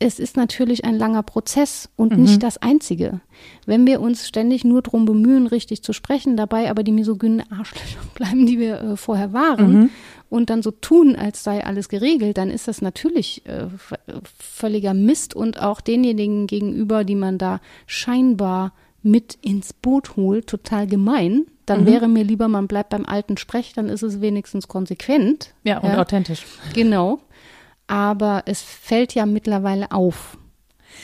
es 0.00 0.20
ist 0.20 0.36
natürlich 0.36 0.84
ein 0.84 0.96
langer 0.96 1.24
Prozess 1.24 1.88
und 1.96 2.16
mhm. 2.16 2.22
nicht 2.22 2.42
das 2.42 2.58
einzige. 2.58 3.20
Wenn 3.66 3.84
wir 3.84 4.00
uns 4.00 4.28
ständig 4.28 4.64
nur 4.64 4.80
darum 4.80 5.04
bemühen, 5.04 5.48
richtig 5.48 5.82
zu 5.82 5.92
sprechen, 5.92 6.36
dabei 6.36 6.70
aber 6.70 6.84
die 6.84 6.92
misogynen 6.92 7.42
Arschlöcher 7.50 7.98
bleiben, 8.14 8.46
die 8.46 8.58
wir 8.58 8.80
äh, 8.80 8.96
vorher 8.96 9.32
waren, 9.32 9.72
mhm. 9.72 9.90
Und 10.28 10.50
dann 10.50 10.62
so 10.62 10.70
tun, 10.70 11.16
als 11.16 11.44
sei 11.44 11.64
alles 11.64 11.88
geregelt, 11.88 12.38
dann 12.38 12.50
ist 12.50 12.68
das 12.68 12.82
natürlich 12.82 13.46
äh, 13.46 13.66
völliger 14.38 14.94
Mist 14.94 15.34
und 15.34 15.60
auch 15.60 15.80
denjenigen 15.80 16.46
gegenüber, 16.46 17.04
die 17.04 17.14
man 17.14 17.38
da 17.38 17.60
scheinbar 17.86 18.72
mit 19.02 19.38
ins 19.42 19.72
Boot 19.72 20.16
holt, 20.16 20.48
total 20.48 20.86
gemein. 20.86 21.46
Dann 21.66 21.82
mhm. 21.82 21.86
wäre 21.86 22.08
mir 22.08 22.24
lieber, 22.24 22.48
man 22.48 22.66
bleibt 22.66 22.90
beim 22.90 23.06
alten 23.06 23.36
Sprech, 23.36 23.72
dann 23.74 23.88
ist 23.88 24.02
es 24.02 24.20
wenigstens 24.20 24.68
konsequent. 24.68 25.54
Ja, 25.64 25.78
und 25.78 25.90
ja. 25.90 26.00
authentisch. 26.00 26.44
Genau 26.74 27.20
aber 27.88 28.42
es 28.46 28.62
fällt 28.62 29.14
ja 29.14 29.26
mittlerweile 29.26 29.90
auf. 29.90 30.38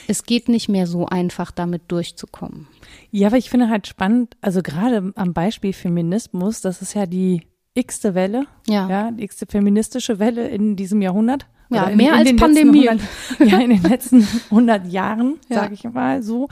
Es 0.06 0.24
geht 0.24 0.48
nicht 0.48 0.68
mehr 0.68 0.86
so 0.86 1.06
einfach, 1.06 1.50
damit 1.50 1.82
durchzukommen. 1.88 2.68
Ja, 3.10 3.28
aber 3.28 3.38
ich 3.38 3.50
finde 3.50 3.68
halt 3.68 3.86
spannend, 3.86 4.36
also 4.40 4.62
gerade 4.62 5.12
am 5.16 5.32
Beispiel 5.32 5.72
Feminismus, 5.72 6.60
das 6.60 6.82
ist 6.82 6.94
ja 6.94 7.06
die 7.06 7.42
x-te 7.74 8.14
Welle, 8.14 8.46
ja. 8.66 8.88
ja, 8.88 9.10
die 9.10 9.24
x-te 9.24 9.46
feministische 9.46 10.18
Welle 10.18 10.48
in 10.48 10.76
diesem 10.76 11.02
Jahrhundert. 11.02 11.46
Ja, 11.70 11.84
in, 11.84 11.96
mehr 11.96 12.12
in 12.12 12.18
als 12.18 12.36
Pandemie. 12.36 12.88
100, 12.88 13.08
ja, 13.40 13.58
in 13.58 13.70
den 13.70 13.82
letzten 13.82 14.26
100 14.50 14.86
Jahren, 14.86 15.34
ja. 15.48 15.56
sage 15.56 15.74
ich 15.74 15.84
mal 15.84 16.22
so. 16.22 16.48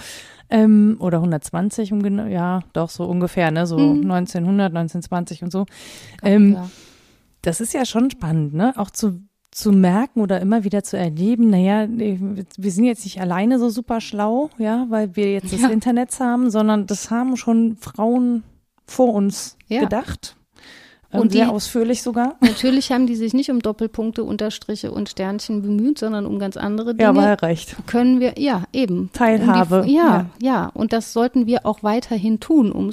Ähm, 0.51 0.97
oder 0.99 1.19
120, 1.19 1.93
um 1.93 2.03
genau, 2.03 2.27
ja, 2.27 2.61
doch 2.73 2.91
so 2.91 3.05
ungefähr, 3.05 3.51
ne, 3.51 3.67
so 3.67 3.79
mhm. 3.79 4.11
1900, 4.11 4.69
1920 4.69 5.45
und 5.45 5.53
so. 5.53 5.65
Ähm, 6.23 6.55
ja. 6.55 6.71
Das 7.41 7.61
ist 7.61 7.73
ja 7.73 7.87
schon 7.87 8.11
spannend, 8.11 8.55
ne, 8.55 8.75
auch 8.77 8.91
zu 8.91 9.23
zu 9.53 9.71
merken 9.71 10.23
oder 10.23 10.41
immer 10.41 10.65
wieder 10.65 10.83
zu 10.83 10.97
erleben, 10.97 11.51
naja, 11.51 11.87
wir 11.87 12.71
sind 12.71 12.85
jetzt 12.85 13.05
nicht 13.05 13.21
alleine 13.21 13.59
so 13.59 13.69
super 13.69 14.01
schlau, 14.01 14.49
ja, 14.57 14.87
weil 14.89 15.15
wir 15.15 15.31
jetzt 15.31 15.53
das 15.53 15.61
ja. 15.61 15.69
Internet 15.69 16.19
haben, 16.19 16.51
sondern 16.51 16.87
das 16.87 17.11
haben 17.11 17.37
schon 17.37 17.77
Frauen 17.77 18.45
vor 18.87 19.13
uns 19.13 19.59
ja. 19.69 19.81
gedacht. 19.81 20.37
Ähm, 21.12 21.20
und 21.20 21.33
sehr 21.33 21.46
die, 21.46 21.51
ausführlich 21.51 22.03
sogar. 22.03 22.37
Natürlich 22.40 22.90
haben 22.92 23.07
die 23.07 23.16
sich 23.16 23.35
nicht 23.35 23.51
um 23.51 23.61
Doppelpunkte, 23.61 24.25
Unterstriche 24.25 24.90
und 24.90 25.09
Sternchen 25.09 25.62
bemüht, 25.62 25.98
sondern 25.98 26.27
um 26.27 26.38
ganz 26.38 26.57
andere 26.57 26.94
Dinge. 26.94 27.03
Ja, 27.03 27.14
war 27.14 27.42
recht. 27.42 27.77
Können 27.87 28.20
wir, 28.20 28.35
ja, 28.38 28.64
eben. 28.72 29.11
Teilhabe. 29.12 29.81
Um 29.81 29.87
die, 29.87 29.94
ja, 29.94 30.03
ja, 30.03 30.27
ja, 30.40 30.66
Und 30.75 30.92
das 30.92 31.12
sollten 31.12 31.46
wir 31.46 31.66
auch 31.66 31.83
weiterhin 31.83 32.40
tun, 32.40 32.72
um 32.72 32.90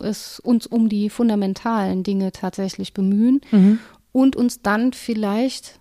es 0.00 0.40
uns 0.40 0.66
um 0.66 0.88
die 0.88 1.10
fundamentalen 1.10 2.02
Dinge 2.02 2.32
tatsächlich 2.32 2.94
bemühen. 2.94 3.40
Mhm 3.50 3.78
und 4.12 4.36
uns 4.36 4.62
dann 4.62 4.92
vielleicht, 4.92 5.78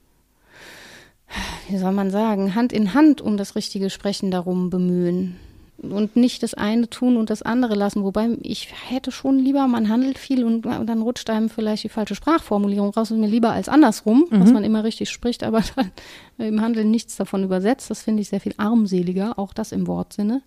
wie 1.68 1.78
soll 1.78 1.92
man 1.92 2.12
sagen, 2.12 2.56
Hand 2.56 2.74
in 2.74 2.94
Hand 2.94 3.22
um 3.22 3.38
das 3.38 3.56
richtige 3.56 3.90
Sprechen 3.90 4.32
darum 4.32 4.70
bemühen 4.70 5.38
und 5.82 6.16
nicht 6.16 6.44
das 6.44 6.54
eine 6.54 6.90
tun 6.90 7.18
und 7.18 7.30
das 7.30 7.42
andere 7.42 7.76
lassen. 7.76 8.04
Wobei 8.04 8.38
ich 8.42 8.70
hätte 8.88 9.12
schon 9.12 9.40
lieber, 9.40 9.68
man 9.68 9.90
handelt 9.90 10.18
viel 10.18 10.44
und, 10.44 10.64
dann 10.64 11.02
rutscht 11.02 11.30
einem 11.30 11.50
vielleicht 11.50 11.84
die 11.84 11.90
falsche 11.90 12.16
Sprachformulierung 12.16 12.90
raus 12.90 13.12
und 13.12 13.20
mir 13.20 13.28
lieber 13.28 13.52
als 13.52 13.70
andersrum, 13.70 14.26
mhm. 14.30 14.40
dass 14.40 14.52
man 14.52 14.64
immer 14.64 14.84
richtig 14.84 15.10
spricht, 15.10 15.44
aber 15.44 15.62
dann 15.76 15.92
im 16.38 16.62
Handeln 16.62 16.92
nichts 16.92 17.16
davon 17.16 17.44
übersetzt. 17.44 17.90
Das 17.90 18.04
finde 18.04 18.22
ich 18.22 18.30
sehr 18.30 18.42
viel 18.42 18.54
armseliger, 18.58 19.38
auch 19.38 19.54
das 19.54 19.72
im 19.72 19.88
Wortsinne. 19.88 20.42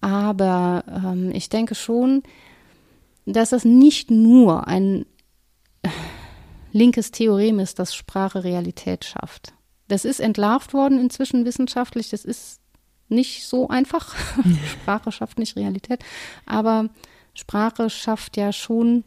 Aber 0.00 0.84
ähm, 0.88 1.30
ich 1.32 1.48
denke 1.48 1.74
schon, 1.74 2.22
dass 3.26 3.50
das 3.50 3.64
nicht 3.64 4.10
nur 4.10 4.66
ein 4.66 5.06
linkes 6.72 7.10
Theorem 7.10 7.58
ist, 7.58 7.78
das 7.78 7.94
Sprache 7.94 8.44
Realität 8.44 9.04
schafft. 9.04 9.54
Das 9.88 10.04
ist 10.04 10.20
entlarvt 10.20 10.72
worden 10.72 10.98
inzwischen 10.98 11.44
wissenschaftlich. 11.44 12.10
Das 12.10 12.24
ist 12.24 12.60
nicht 13.08 13.46
so 13.46 13.68
einfach. 13.68 14.14
Sprache 14.72 15.12
schafft 15.12 15.38
nicht 15.38 15.56
Realität. 15.56 16.04
Aber 16.46 16.88
Sprache 17.34 17.90
schafft 17.90 18.36
ja 18.36 18.52
schon 18.52 19.04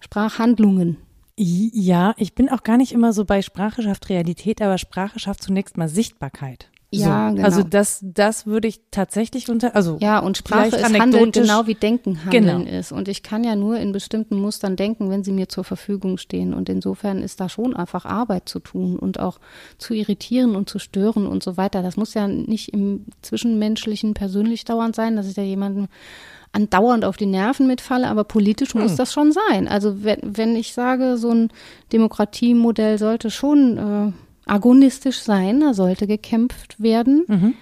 Sprachhandlungen. 0.00 0.98
Ja, 1.36 2.14
ich 2.16 2.34
bin 2.34 2.48
auch 2.48 2.62
gar 2.62 2.76
nicht 2.76 2.92
immer 2.92 3.12
so 3.12 3.24
bei 3.24 3.42
Sprache 3.42 3.82
schafft 3.82 4.08
Realität, 4.08 4.62
aber 4.62 4.78
Sprache 4.78 5.18
schafft 5.18 5.42
zunächst 5.42 5.76
mal 5.76 5.88
Sichtbarkeit. 5.88 6.70
Ja, 6.98 7.28
so. 7.28 7.34
genau. 7.36 7.46
Also 7.46 7.62
das, 7.62 8.00
das 8.02 8.46
würde 8.46 8.68
ich 8.68 8.80
tatsächlich 8.90 9.48
unter, 9.48 9.74
also 9.74 9.98
ja, 10.00 10.18
und 10.18 10.36
Sprache 10.36 10.76
ist 10.76 10.98
Handeln 10.98 11.32
genau 11.32 11.66
wie 11.66 11.74
Denken 11.74 12.24
Handeln 12.24 12.64
genau. 12.64 12.78
ist. 12.78 12.92
Und 12.92 13.08
ich 13.08 13.22
kann 13.22 13.44
ja 13.44 13.56
nur 13.56 13.78
in 13.78 13.92
bestimmten 13.92 14.40
Mustern 14.40 14.76
denken, 14.76 15.10
wenn 15.10 15.24
sie 15.24 15.32
mir 15.32 15.48
zur 15.48 15.64
Verfügung 15.64 16.18
stehen. 16.18 16.54
Und 16.54 16.68
insofern 16.68 17.22
ist 17.22 17.40
da 17.40 17.48
schon 17.48 17.74
einfach 17.74 18.04
Arbeit 18.04 18.48
zu 18.48 18.58
tun 18.58 18.98
und 18.98 19.20
auch 19.20 19.38
zu 19.78 19.94
irritieren 19.94 20.56
und 20.56 20.68
zu 20.68 20.78
stören 20.78 21.26
und 21.26 21.42
so 21.42 21.56
weiter. 21.56 21.82
Das 21.82 21.96
muss 21.96 22.14
ja 22.14 22.28
nicht 22.28 22.72
im 22.72 23.06
Zwischenmenschlichen 23.22 24.14
persönlich 24.14 24.64
dauernd 24.64 24.96
sein, 24.96 25.16
dass 25.16 25.28
ich 25.28 25.34
da 25.34 25.42
jemanden 25.42 25.88
andauernd 26.54 27.04
auf 27.04 27.16
die 27.16 27.26
Nerven 27.26 27.66
mitfalle, 27.66 28.08
aber 28.08 28.24
politisch 28.24 28.74
hm. 28.74 28.82
muss 28.82 28.96
das 28.96 29.12
schon 29.12 29.32
sein. 29.32 29.68
Also 29.68 30.04
wenn, 30.04 30.18
wenn 30.22 30.56
ich 30.56 30.72
sage, 30.72 31.16
so 31.16 31.30
ein 31.30 31.48
Demokratiemodell 31.92 32.98
sollte 32.98 33.30
schon 33.30 33.78
äh, 33.78 34.12
agonistisch 34.46 35.20
sein, 35.20 35.60
da 35.60 35.74
sollte 35.74 36.06
gekämpft 36.06 36.82
werden. 36.82 37.24
Mhm. 37.26 37.54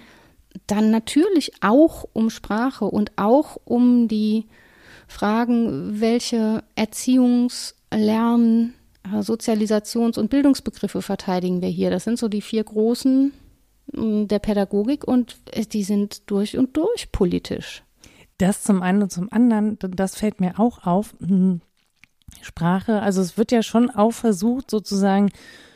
Dann 0.67 0.91
natürlich 0.91 1.51
auch 1.61 2.05
um 2.13 2.29
Sprache 2.29 2.85
und 2.85 3.11
auch 3.15 3.57
um 3.65 4.07
die 4.07 4.45
Fragen, 5.07 5.99
welche 5.99 6.63
Erziehungs-, 6.75 7.75
Lern-, 7.93 8.73
Sozialisations- 9.05 10.17
und 10.17 10.29
Bildungsbegriffe 10.29 11.01
verteidigen 11.01 11.61
wir 11.61 11.69
hier. 11.69 11.89
Das 11.89 12.03
sind 12.05 12.17
so 12.17 12.29
die 12.29 12.41
vier 12.41 12.63
großen 12.63 13.33
mm, 13.91 14.27
der 14.27 14.39
Pädagogik 14.39 15.05
und 15.05 15.37
die 15.73 15.83
sind 15.83 16.29
durch 16.31 16.57
und 16.57 16.77
durch 16.77 17.11
politisch. 17.11 17.83
Das 18.37 18.63
zum 18.63 18.81
einen 18.81 19.03
und 19.03 19.11
zum 19.11 19.31
anderen, 19.31 19.77
das 19.79 20.15
fällt 20.15 20.39
mir 20.39 20.59
auch 20.59 20.85
auf. 20.85 21.15
Hm, 21.19 21.61
Sprache, 22.41 23.01
also 23.01 23.21
es 23.21 23.37
wird 23.37 23.51
ja 23.51 23.61
schon 23.61 23.91
auch 23.91 24.11
versucht, 24.11 24.71
sozusagen 24.71 25.29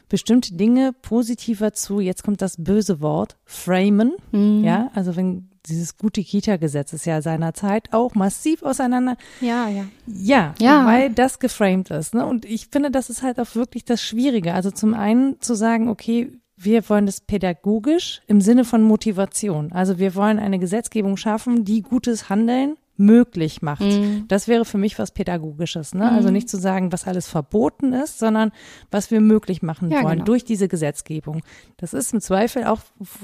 bestimmte 0.09 0.55
Dinge 0.55 0.93
positiver 0.93 1.73
zu, 1.73 1.99
jetzt 1.99 2.23
kommt 2.23 2.41
das 2.41 2.55
böse 2.57 3.01
Wort, 3.01 3.37
framen. 3.45 4.13
Mhm. 4.31 4.63
Ja, 4.63 4.91
also 4.93 5.15
wenn 5.15 5.49
dieses 5.67 5.97
gute 5.97 6.23
Kita-Gesetz 6.23 6.93
ist 6.93 7.05
ja 7.05 7.21
seinerzeit 7.21 7.93
auch 7.93 8.15
massiv 8.15 8.63
auseinander. 8.63 9.17
Ja, 9.41 9.67
ja. 9.67 9.85
Ja, 10.05 10.55
ja. 10.59 10.85
weil 10.85 11.09
das 11.11 11.39
geframed 11.39 11.89
ist. 11.91 12.13
Ne? 12.13 12.25
Und 12.25 12.45
ich 12.45 12.67
finde, 12.71 12.89
das 12.89 13.09
ist 13.09 13.21
halt 13.21 13.39
auch 13.39 13.55
wirklich 13.55 13.83
das 13.83 14.01
Schwierige. 14.01 14.53
Also 14.53 14.71
zum 14.71 14.93
einen 14.93 15.41
zu 15.41 15.55
sagen, 15.55 15.89
okay, 15.89 16.31
wir 16.55 16.87
wollen 16.89 17.05
das 17.05 17.21
pädagogisch 17.21 18.21
im 18.27 18.41
Sinne 18.41 18.65
von 18.65 18.81
Motivation. 18.81 19.71
Also 19.71 19.99
wir 19.99 20.15
wollen 20.15 20.39
eine 20.39 20.57
Gesetzgebung 20.57 21.17
schaffen, 21.17 21.65
die 21.65 21.81
gutes 21.81 22.29
Handeln 22.29 22.77
möglich 22.97 23.61
macht. 23.61 23.81
Mhm. 23.81 24.25
Das 24.27 24.47
wäre 24.47 24.65
für 24.65 24.77
mich 24.77 24.99
was 24.99 25.11
Pädagogisches. 25.11 25.93
Ne? 25.93 26.01
Also 26.01 26.11
mhm. 26.11 26.17
Also 26.17 26.31
nicht 26.31 26.49
zu 26.49 26.57
sagen, 26.57 26.91
was 26.91 27.07
alles 27.07 27.27
verboten 27.27 27.93
ist, 27.93 28.19
sondern 28.19 28.51
was 28.91 29.11
wir 29.11 29.21
möglich 29.21 29.61
machen 29.61 29.89
ja, 29.91 30.03
wollen 30.03 30.15
genau. 30.15 30.25
durch 30.25 30.43
diese 30.43 30.67
Gesetzgebung. 30.67 31.41
Das 31.77 31.93
ist 31.93 32.13
im 32.13 32.19
Zweifel 32.19 32.65
auch 32.65 32.79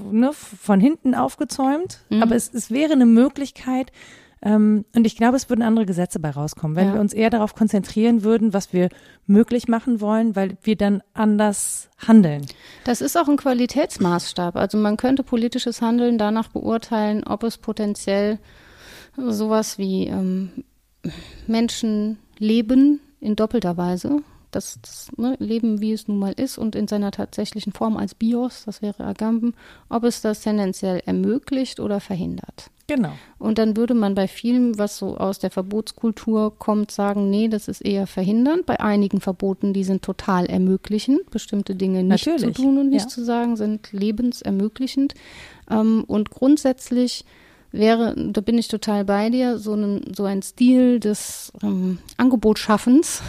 ne, 0.09 0.31
von 0.31 0.79
hinten 0.79 1.15
aufgezäumt, 1.15 1.99
mhm. 2.09 2.23
aber 2.23 2.35
es, 2.35 2.53
es 2.53 2.71
wäre 2.71 2.93
eine 2.93 3.05
Möglichkeit, 3.05 3.91
ähm, 4.45 4.83
und 4.93 5.07
ich 5.07 5.15
glaube, 5.15 5.37
es 5.37 5.49
würden 5.49 5.61
andere 5.61 5.85
Gesetze 5.85 6.19
bei 6.19 6.29
rauskommen, 6.29 6.75
wenn 6.75 6.87
ja. 6.87 6.93
wir 6.95 7.01
uns 7.01 7.13
eher 7.13 7.29
darauf 7.29 7.55
konzentrieren 7.55 8.23
würden, 8.23 8.53
was 8.53 8.73
wir 8.73 8.89
möglich 9.25 9.67
machen 9.67 10.01
wollen, 10.01 10.35
weil 10.35 10.57
wir 10.63 10.75
dann 10.75 11.01
anders 11.13 11.89
handeln. 11.97 12.45
Das 12.83 12.99
ist 12.99 13.17
auch 13.17 13.29
ein 13.29 13.37
Qualitätsmaßstab. 13.37 14.57
Also 14.57 14.77
man 14.77 14.97
könnte 14.97 15.23
politisches 15.23 15.81
Handeln 15.81 16.17
danach 16.17 16.49
beurteilen, 16.49 17.23
ob 17.23 17.43
es 17.43 17.57
potenziell 17.57 18.39
sowas 19.17 19.77
wie 19.77 20.07
ähm, 20.07 20.51
Menschen 21.47 22.17
leben 22.37 22.99
in 23.19 23.35
doppelter 23.35 23.77
Weise. 23.77 24.21
Das, 24.51 24.77
das 24.81 25.07
ne, 25.17 25.35
Leben, 25.39 25.81
wie 25.81 25.93
es 25.93 26.07
nun 26.07 26.19
mal 26.19 26.33
ist 26.33 26.59
und 26.59 26.75
in 26.75 26.87
seiner 26.87 27.09
tatsächlichen 27.09 27.73
Form 27.73 27.97
als 27.97 28.13
Bios, 28.13 28.63
das 28.65 28.83
wäre 28.83 29.03
Agamben, 29.03 29.55
ob 29.89 30.03
es 30.03 30.21
das 30.21 30.41
tendenziell 30.41 31.01
ermöglicht 31.05 31.79
oder 31.79 31.99
verhindert. 31.99 32.69
Genau. 32.85 33.13
Und 33.39 33.57
dann 33.57 33.77
würde 33.77 33.93
man 33.93 34.13
bei 34.13 34.27
vielem, 34.27 34.77
was 34.77 34.97
so 34.97 35.17
aus 35.17 35.39
der 35.39 35.49
Verbotskultur 35.49 36.57
kommt, 36.59 36.91
sagen, 36.91 37.29
nee, 37.29 37.47
das 37.47 37.67
ist 37.67 37.81
eher 37.81 38.07
verhindernd. 38.07 38.65
Bei 38.65 38.79
einigen 38.79 39.21
Verboten, 39.21 39.73
die 39.73 39.85
sind 39.85 40.03
total 40.03 40.45
ermöglichend, 40.45 41.31
bestimmte 41.31 41.75
Dinge 41.75 42.03
nicht 42.03 42.27
Natürlich. 42.27 42.55
zu 42.55 42.61
tun 42.61 42.77
und 42.77 42.89
nicht 42.89 43.05
ja. 43.05 43.07
zu 43.07 43.23
sagen, 43.23 43.55
sind 43.55 43.91
lebensermöglichend. 43.93 45.13
Ähm, 45.71 46.03
und 46.05 46.29
grundsätzlich 46.29 47.25
wäre, 47.73 48.15
da 48.15 48.39
bin 48.39 48.57
ich 48.57 48.69
total 48.69 49.03
bei 49.03 49.29
dir, 49.29 49.57
so 49.57 49.73
ein, 49.73 50.13
so 50.15 50.23
ein 50.23 50.41
Stil 50.41 51.01
des 51.01 51.51
ähm, 51.61 51.97
Angebotsschaffens 52.15 53.21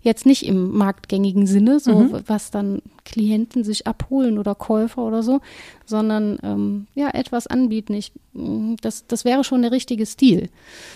Jetzt 0.00 0.26
nicht 0.26 0.46
im 0.46 0.76
marktgängigen 0.76 1.46
Sinne, 1.46 1.80
so 1.80 1.98
mhm. 1.98 2.22
was 2.26 2.50
dann 2.52 2.82
Klienten 3.04 3.64
sich 3.64 3.86
abholen 3.86 4.38
oder 4.38 4.54
Käufer 4.54 5.02
oder 5.02 5.24
so, 5.24 5.40
sondern 5.84 6.38
ähm, 6.44 6.86
ja, 6.94 7.10
etwas 7.10 7.48
anbieten. 7.48 7.94
Ich, 7.94 8.12
mm, 8.32 8.76
das, 8.80 9.06
das 9.08 9.24
wäre 9.24 9.42
schon 9.42 9.62
der 9.62 9.72
richtige 9.72 10.06
Stil. 10.06 10.50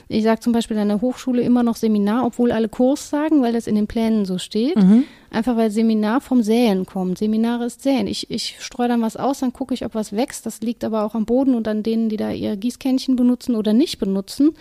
Ich 0.09 0.23
sage 0.23 0.41
zum 0.41 0.53
Beispiel 0.53 0.79
an 0.79 0.89
der 0.89 1.01
Hochschule 1.01 1.43
immer 1.43 1.65
noch 1.65 1.77
Seminar, 1.77 2.25
obwohl 2.25 2.53
alle 2.53 2.69
Kurs 2.69 3.11
sagen, 3.11 3.43
weil 3.43 3.53
das 3.53 3.67
in 3.67 3.75
den 3.75 3.89
Plänen 3.89 4.25
so 4.25 4.39
steht. 4.39 4.77
Mhm. 4.77 5.05
Einfach 5.33 5.57
weil 5.57 5.71
Seminar 5.71 6.21
vom 6.21 6.43
Säen 6.43 6.85
kommt. 6.85 7.17
Seminare 7.17 7.65
ist 7.65 7.83
Säen. 7.83 8.07
Ich, 8.07 8.31
ich 8.31 8.57
streue 8.61 8.89
dann 8.89 9.01
was 9.01 9.17
aus, 9.17 9.41
dann 9.41 9.55
gucke 9.55 9.73
ich, 9.73 9.83
ob 9.83 9.95
was 9.95 10.13
wächst. 10.13 10.45
Das 10.45 10.61
liegt 10.61 10.85
aber 10.85 11.05
auch 11.05 11.15
am 11.15 11.25
Boden 11.25 11.55
und 11.55 11.67
an 11.69 11.83
denen, 11.83 12.11
die 12.11 12.19
da 12.19 12.31
ihr 12.31 12.55
Gießkännchen 12.55 13.17
benutzen 13.17 13.55
oder 13.55 13.73
nicht 13.73 13.99
benutzen. 13.99 14.53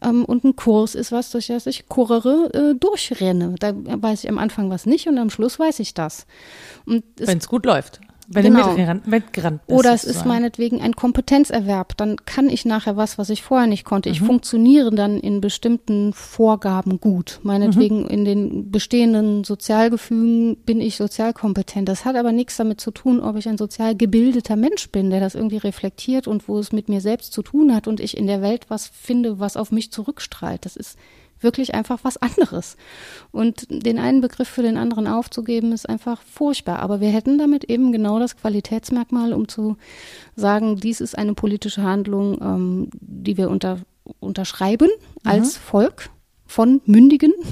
Ähm, 0.00 0.24
und 0.24 0.44
ein 0.44 0.54
Kurs 0.54 0.94
ist 0.94 1.10
was, 1.10 1.32
durch 1.32 1.48
das 1.48 1.66
ich 1.66 1.88
kurere, 1.88 2.48
äh, 2.54 2.74
durchrenne. 2.78 3.56
Da 3.58 3.72
weiß 3.74 4.22
ich 4.22 4.30
am 4.30 4.38
Anfang 4.38 4.70
was 4.70 4.86
nicht 4.86 5.08
und 5.08 5.18
am 5.18 5.30
Schluss 5.30 5.58
weiß 5.58 5.80
ich 5.80 5.94
das. 5.94 6.26
Wenn 6.86 7.02
es 7.16 7.48
gut 7.48 7.66
läuft. 7.66 8.00
Wenn 8.32 8.44
genau. 8.44 8.76
du 8.76 9.10
mitgerannt 9.10 9.66
bist. 9.66 9.76
Oder 9.76 9.92
es 9.92 10.04
ist 10.04 10.24
meinetwegen 10.24 10.80
ein 10.80 10.94
Kompetenzerwerb. 10.94 11.96
Dann 11.96 12.14
kann 12.26 12.48
ich 12.48 12.64
nachher 12.64 12.96
was, 12.96 13.18
was 13.18 13.28
ich 13.28 13.42
vorher 13.42 13.66
nicht 13.66 13.84
konnte. 13.84 14.08
Ich 14.08 14.20
mhm. 14.20 14.26
funktioniere 14.26 14.94
dann 14.94 15.18
in 15.18 15.40
bestimmten 15.40 16.12
Vorgaben 16.12 17.00
gut. 17.00 17.40
Meinetwegen 17.42 18.02
mhm. 18.02 18.08
in 18.08 18.24
den 18.24 18.70
bestehenden 18.70 19.42
Sozialgefügen 19.42 20.58
bin 20.64 20.80
ich 20.80 20.96
sozialkompetent. 20.96 21.88
Das 21.88 22.04
hat 22.04 22.14
aber 22.14 22.30
nichts 22.30 22.56
damit 22.56 22.80
zu 22.80 22.92
tun, 22.92 23.20
ob 23.20 23.34
ich 23.34 23.48
ein 23.48 23.58
sozial 23.58 23.96
gebildeter 23.96 24.54
Mensch 24.54 24.90
bin, 24.90 25.10
der 25.10 25.18
das 25.18 25.34
irgendwie 25.34 25.56
reflektiert 25.56 26.28
und 26.28 26.46
wo 26.46 26.56
es 26.60 26.70
mit 26.70 26.88
mir 26.88 27.00
selbst 27.00 27.32
zu 27.32 27.42
tun 27.42 27.74
hat 27.74 27.88
und 27.88 27.98
ich 27.98 28.16
in 28.16 28.28
der 28.28 28.42
Welt 28.42 28.66
was 28.68 28.86
finde, 28.86 29.40
was 29.40 29.56
auf 29.56 29.72
mich 29.72 29.90
zurückstrahlt. 29.90 30.64
Das 30.64 30.76
ist 30.76 30.96
wirklich 31.40 31.74
einfach 31.74 32.00
was 32.02 32.16
anderes. 32.16 32.76
Und 33.32 33.66
den 33.70 33.98
einen 33.98 34.20
Begriff 34.20 34.48
für 34.48 34.62
den 34.62 34.76
anderen 34.76 35.06
aufzugeben, 35.06 35.72
ist 35.72 35.88
einfach 35.88 36.22
furchtbar. 36.22 36.80
Aber 36.80 37.00
wir 37.00 37.08
hätten 37.08 37.38
damit 37.38 37.64
eben 37.64 37.92
genau 37.92 38.18
das 38.18 38.36
Qualitätsmerkmal, 38.36 39.32
um 39.32 39.48
zu 39.48 39.76
sagen, 40.36 40.76
dies 40.76 41.00
ist 41.00 41.16
eine 41.16 41.34
politische 41.34 41.82
Handlung, 41.82 42.38
ähm, 42.40 42.88
die 42.92 43.36
wir 43.36 43.50
unter, 43.50 43.78
unterschreiben 44.20 44.90
mhm. 45.22 45.30
als 45.30 45.56
Volk 45.56 46.10
von 46.46 46.80
Mündigen. 46.86 47.32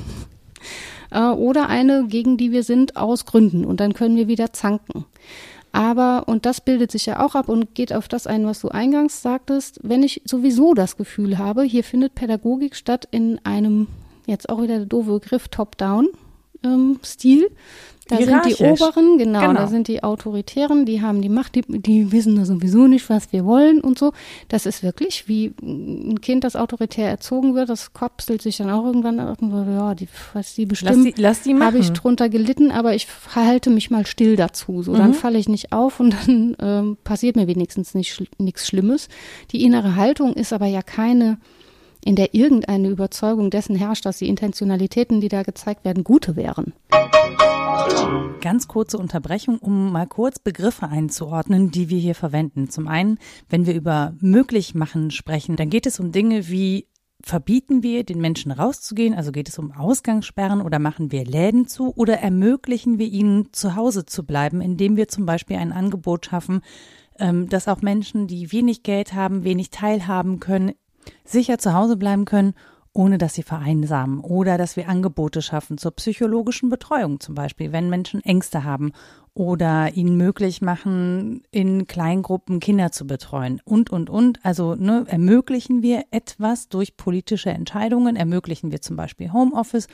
Äh, 1.11 1.31
oder 1.31 1.71
eine, 1.71 2.07
gegen 2.07 2.37
die 2.37 2.53
wir 2.53 2.63
sind, 2.63 2.97
aus 2.97 3.25
Gründen. 3.25 3.65
Und 3.65 3.81
dann 3.81 3.95
können 3.95 4.17
wir 4.17 4.29
wieder 4.29 4.53
zanken. 4.53 5.07
Aber, 5.73 6.25
und 6.27 6.47
das 6.47 6.61
bildet 6.61 6.91
sich 6.91 7.07
ja 7.07 7.25
auch 7.25 7.35
ab 7.35 7.49
und 7.49 7.75
geht 7.75 7.93
auf 7.93 8.09
das 8.09 8.27
ein, 8.27 8.47
was 8.47 8.61
du 8.61 8.69
eingangs 8.69 9.23
sagtest, 9.23 9.81
wenn 9.83 10.03
ich 10.03 10.23
sowieso 10.25 10.75
das 10.75 10.97
Gefühl 10.97 11.39
habe, 11.39 11.63
hier 11.63 11.85
findet 11.85 12.15
Pädagogik 12.15 12.75
statt 12.75 13.07
in 13.11 13.39
einem, 13.45 13.89
jetzt 14.27 14.49
auch 14.49 14.63
wieder 14.63 14.79
der 14.79 14.87
doofe 14.87 15.21
Begriff, 15.21 15.49
Top-Down-Stil, 15.49 17.45
ähm, 17.45 17.51
da 18.09 18.17
sind 18.17 18.47
die 18.47 18.65
Oberen, 18.65 19.19
genau, 19.19 19.41
genau, 19.41 19.53
da 19.53 19.67
sind 19.67 19.87
die 19.87 20.03
Autoritären, 20.03 20.87
die 20.87 21.03
haben 21.03 21.23
die 21.23 21.29
Macht, 21.29 21.55
die, 21.55 21.63
die 21.67 22.11
wissen 22.11 22.37
da 22.37 22.45
sowieso 22.45 22.87
nicht, 22.87 23.09
was 23.11 23.33
wir 23.33 23.45
wollen 23.45 23.81
und 23.81 23.99
so. 23.99 24.13
Das 24.49 24.67
ist 24.67 24.83
wirklich 24.83 25.29
wie 25.29 25.53
ein 25.63 26.21
Kind, 26.21 26.45
das 26.45 26.57
autoritär 26.57 27.09
erzogen 27.09 27.55
wird, 27.55 27.69
das 27.69 27.93
kopselt 27.93 28.43
sich 28.43 28.57
dann 28.57 28.71
auch 28.71 28.85
irgendwann 28.85 29.19
irgendwo, 29.19 29.71
ja, 29.71 29.95
die, 29.95 30.09
was 30.33 30.55
die 30.55 30.67
bestimmen, 30.67 31.05
lass 31.05 31.15
die, 31.15 31.23
lass 31.23 31.43
die 31.43 31.59
habe 31.59 31.79
ich 31.79 31.93
drunter 31.93 32.29
gelitten, 32.29 32.71
aber 32.71 32.95
ich 32.95 33.07
verhalte 33.07 33.71
mich 33.71 33.91
mal 33.91 34.07
still 34.07 34.37
dazu. 34.37 34.83
So, 34.83 34.93
mhm. 34.93 34.99
dann 34.99 35.15
falle 35.15 35.39
ich 35.39 35.49
nicht 35.49 35.73
auf 35.73 36.01
und 36.01 36.15
dann 36.27 36.57
ähm, 36.61 36.97
passiert 37.05 37.37
mir 37.37 37.47
wenigstens 37.47 37.95
nicht 37.95 38.25
nichts 38.39 38.67
Schlimmes. 38.67 39.09
Die 39.53 39.65
innere 39.65 39.97
Haltung 39.97 40.33
ist 40.33 40.53
aber 40.53 40.67
ja 40.67 40.83
keine 40.83 41.39
in 42.05 42.17
der 42.17 42.35
irgendeine 42.35 42.89
Überzeugung 42.89 43.51
dessen 43.51 43.77
herrscht, 43.77 44.07
dass 44.07 44.19
die 44.19 44.29
Intentionalitäten, 44.29 45.21
die 45.21 45.29
da 45.29 45.43
gezeigt 45.43 45.85
werden, 45.85 46.05
gute 46.05 46.37
wären. 46.37 46.73
Ganz 48.41 48.69
kurze 48.69 48.99
Unterbrechung, 48.99 49.59
um 49.59 49.93
mal 49.93 50.07
kurz 50.07 50.39
Begriffe 50.39 50.89
einzuordnen, 50.89 51.71
die 51.71 51.91
wir 51.91 51.99
hier 51.99 52.15
verwenden. 52.15 52.71
Zum 52.71 52.89
einen, 52.89 53.19
wenn 53.49 53.67
wir 53.67 53.75
über 53.75 54.15
möglich 54.21 54.75
machen 54.75 55.11
sprechen, 55.11 55.57
dann 55.57 55.71
geht 55.71 55.87
es 55.87 56.01
um 56.01 56.13
Dinge 56.13 56.49
wie 56.49 56.87
verbieten 57.23 57.83
wir 57.83 58.05
den 58.05 58.21
Menschen 58.21 58.53
rauszugehen, 58.53 59.13
also 59.13 59.33
geht 59.33 59.49
es 59.49 59.59
um 59.59 59.73
Ausgangssperren 59.73 60.63
oder 60.63 60.79
machen 60.79 61.11
wir 61.11 61.25
Läden 61.25 61.67
zu 61.67 61.93
oder 61.97 62.19
ermöglichen 62.19 62.99
wir 62.99 63.09
ihnen 63.09 63.53
zu 63.53 63.75
Hause 63.75 64.07
zu 64.07 64.25
bleiben, 64.25 64.61
indem 64.61 64.97
wir 64.97 65.09
zum 65.09 65.27
Beispiel 65.27 65.57
ein 65.57 65.73
Angebot 65.73 66.27
schaffen, 66.27 66.63
ähm, 67.19 67.49
dass 67.49 67.67
auch 67.67 67.83
Menschen, 67.83 68.29
die 68.29 68.53
wenig 68.53 68.85
Geld 68.85 69.15
haben, 69.15 69.43
wenig 69.43 69.71
teilhaben 69.71 70.39
können, 70.39 70.73
sicher 71.25 71.59
zu 71.59 71.75
Hause 71.75 71.97
bleiben 71.97 72.25
können 72.25 72.55
ohne 72.93 73.19
dass 73.19 73.35
sie 73.35 73.43
vereinsamen 73.43 74.21
oder 74.21 74.59
dass 74.59 74.77
wir 74.77 74.89
Angebote 74.89 75.43
schaffen 75.43 75.79
zur 75.79 75.93
psychologischen 75.93 76.69
Betreuung 76.69 77.21
zum 77.21 77.35
Beispiel, 77.35 77.73
wenn 77.73 77.91
Menschen 77.91 78.21
Ängste 78.25 78.65
haben 78.65 78.93
oder 79.35 79.95
ihnen 79.95 80.17
möglich 80.17 80.63
machen, 80.63 81.43
in 81.53 81.87
Kleingruppen 81.87 82.59
Kinder 82.59 82.91
zu 82.91 83.07
betreuen 83.07 83.61
und, 83.65 83.91
und, 83.91 84.11
und. 84.11 84.45
Also 84.45 84.75
ne, 84.75 85.05
ermöglichen 85.07 85.81
wir 85.81 86.07
etwas 86.11 86.69
durch 86.69 86.97
politische 86.97 87.51
Entscheidungen, 87.51 88.17
ermöglichen 88.17 88.73
wir 88.73 88.81
zum 88.81 88.97
Beispiel 88.97 89.33
Homeoffice 89.33 89.87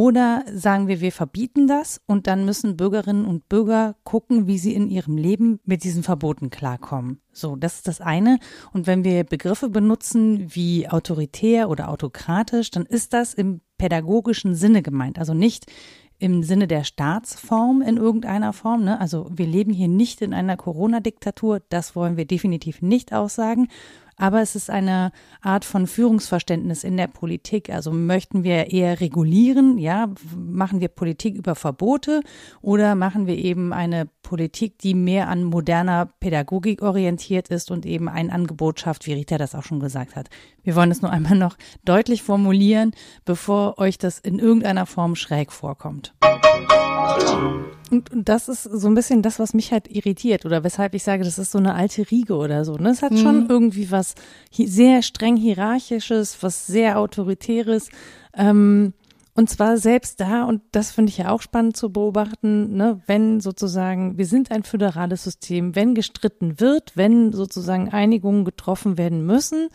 oder 0.00 0.46
sagen 0.50 0.88
wir, 0.88 1.02
wir 1.02 1.12
verbieten 1.12 1.66
das 1.66 2.00
und 2.06 2.26
dann 2.26 2.46
müssen 2.46 2.78
Bürgerinnen 2.78 3.26
und 3.26 3.50
Bürger 3.50 3.96
gucken, 4.02 4.46
wie 4.46 4.56
sie 4.56 4.74
in 4.74 4.88
ihrem 4.88 5.18
Leben 5.18 5.60
mit 5.66 5.84
diesen 5.84 6.02
Verboten 6.02 6.48
klarkommen. 6.48 7.20
So, 7.34 7.54
das 7.54 7.74
ist 7.74 7.86
das 7.86 8.00
eine. 8.00 8.38
Und 8.72 8.86
wenn 8.86 9.04
wir 9.04 9.24
Begriffe 9.24 9.68
benutzen 9.68 10.54
wie 10.54 10.88
autoritär 10.88 11.68
oder 11.68 11.90
autokratisch, 11.90 12.70
dann 12.70 12.86
ist 12.86 13.12
das 13.12 13.34
im 13.34 13.60
pädagogischen 13.76 14.54
Sinne 14.54 14.80
gemeint. 14.80 15.18
Also 15.18 15.34
nicht 15.34 15.66
im 16.18 16.42
Sinne 16.42 16.66
der 16.66 16.84
Staatsform 16.84 17.82
in 17.82 17.98
irgendeiner 17.98 18.54
Form. 18.54 18.84
Ne? 18.84 18.98
Also 19.00 19.26
wir 19.30 19.46
leben 19.46 19.74
hier 19.74 19.88
nicht 19.88 20.22
in 20.22 20.32
einer 20.32 20.56
Corona-Diktatur, 20.56 21.60
das 21.68 21.94
wollen 21.94 22.16
wir 22.16 22.26
definitiv 22.26 22.80
nicht 22.80 23.12
aussagen, 23.12 23.68
aber 24.20 24.42
es 24.42 24.54
ist 24.54 24.68
eine 24.68 25.12
Art 25.40 25.64
von 25.64 25.86
Führungsverständnis 25.86 26.84
in 26.84 26.98
der 26.98 27.06
Politik. 27.06 27.70
Also 27.70 27.90
möchten 27.90 28.44
wir 28.44 28.70
eher 28.70 29.00
regulieren, 29.00 29.78
ja, 29.78 30.10
machen 30.36 30.80
wir 30.80 30.88
Politik 30.88 31.36
über 31.36 31.54
Verbote 31.54 32.20
oder 32.60 32.94
machen 32.94 33.26
wir 33.26 33.36
eben 33.36 33.72
eine 33.72 34.08
Politik, 34.22 34.78
die 34.78 34.92
mehr 34.92 35.28
an 35.28 35.44
moderner 35.44 36.04
Pädagogik 36.20 36.82
orientiert 36.82 37.48
ist 37.48 37.70
und 37.70 37.86
eben 37.86 38.10
ein 38.10 38.30
Angebot 38.30 38.78
schafft, 38.80 39.06
wie 39.06 39.14
Rita 39.14 39.38
das 39.38 39.54
auch 39.54 39.64
schon 39.64 39.80
gesagt 39.80 40.16
hat. 40.16 40.28
Wir 40.62 40.76
wollen 40.76 40.90
es 40.90 41.00
nur 41.00 41.10
einmal 41.10 41.38
noch 41.38 41.56
deutlich 41.86 42.22
formulieren, 42.22 42.92
bevor 43.24 43.78
euch 43.78 43.96
das 43.96 44.18
in 44.18 44.38
irgendeiner 44.38 44.84
Form 44.84 45.16
schräg 45.16 45.50
vorkommt. 45.50 46.14
Und, 47.90 48.12
und 48.12 48.28
das 48.28 48.48
ist 48.48 48.62
so 48.62 48.86
ein 48.86 48.94
bisschen 48.94 49.22
das, 49.22 49.38
was 49.38 49.52
mich 49.52 49.72
halt 49.72 49.88
irritiert 49.88 50.46
oder 50.46 50.62
weshalb 50.62 50.94
ich 50.94 51.02
sage, 51.02 51.24
das 51.24 51.38
ist 51.38 51.50
so 51.50 51.58
eine 51.58 51.74
alte 51.74 52.08
Riege 52.10 52.36
oder 52.36 52.64
so. 52.64 52.76
Ne? 52.76 52.90
Es 52.90 53.02
hat 53.02 53.12
mhm. 53.12 53.18
schon 53.18 53.48
irgendwie 53.48 53.90
was 53.90 54.14
sehr 54.52 55.02
streng 55.02 55.36
hierarchisches, 55.36 56.42
was 56.42 56.66
sehr 56.66 56.98
autoritäres. 56.98 57.88
Ähm, 58.34 58.92
und 59.34 59.48
zwar 59.48 59.76
selbst 59.76 60.20
da, 60.20 60.44
und 60.44 60.60
das 60.72 60.90
finde 60.90 61.10
ich 61.10 61.18
ja 61.18 61.30
auch 61.30 61.40
spannend 61.40 61.76
zu 61.76 61.90
beobachten, 61.90 62.76
ne, 62.76 63.00
wenn 63.06 63.40
sozusagen, 63.40 64.18
wir 64.18 64.26
sind 64.26 64.50
ein 64.50 64.64
föderales 64.64 65.24
System, 65.24 65.74
wenn 65.74 65.94
gestritten 65.94 66.60
wird, 66.60 66.96
wenn 66.96 67.32
sozusagen 67.32 67.88
Einigungen 67.90 68.44
getroffen 68.44 68.98
werden 68.98 69.24
müssen, 69.24 69.68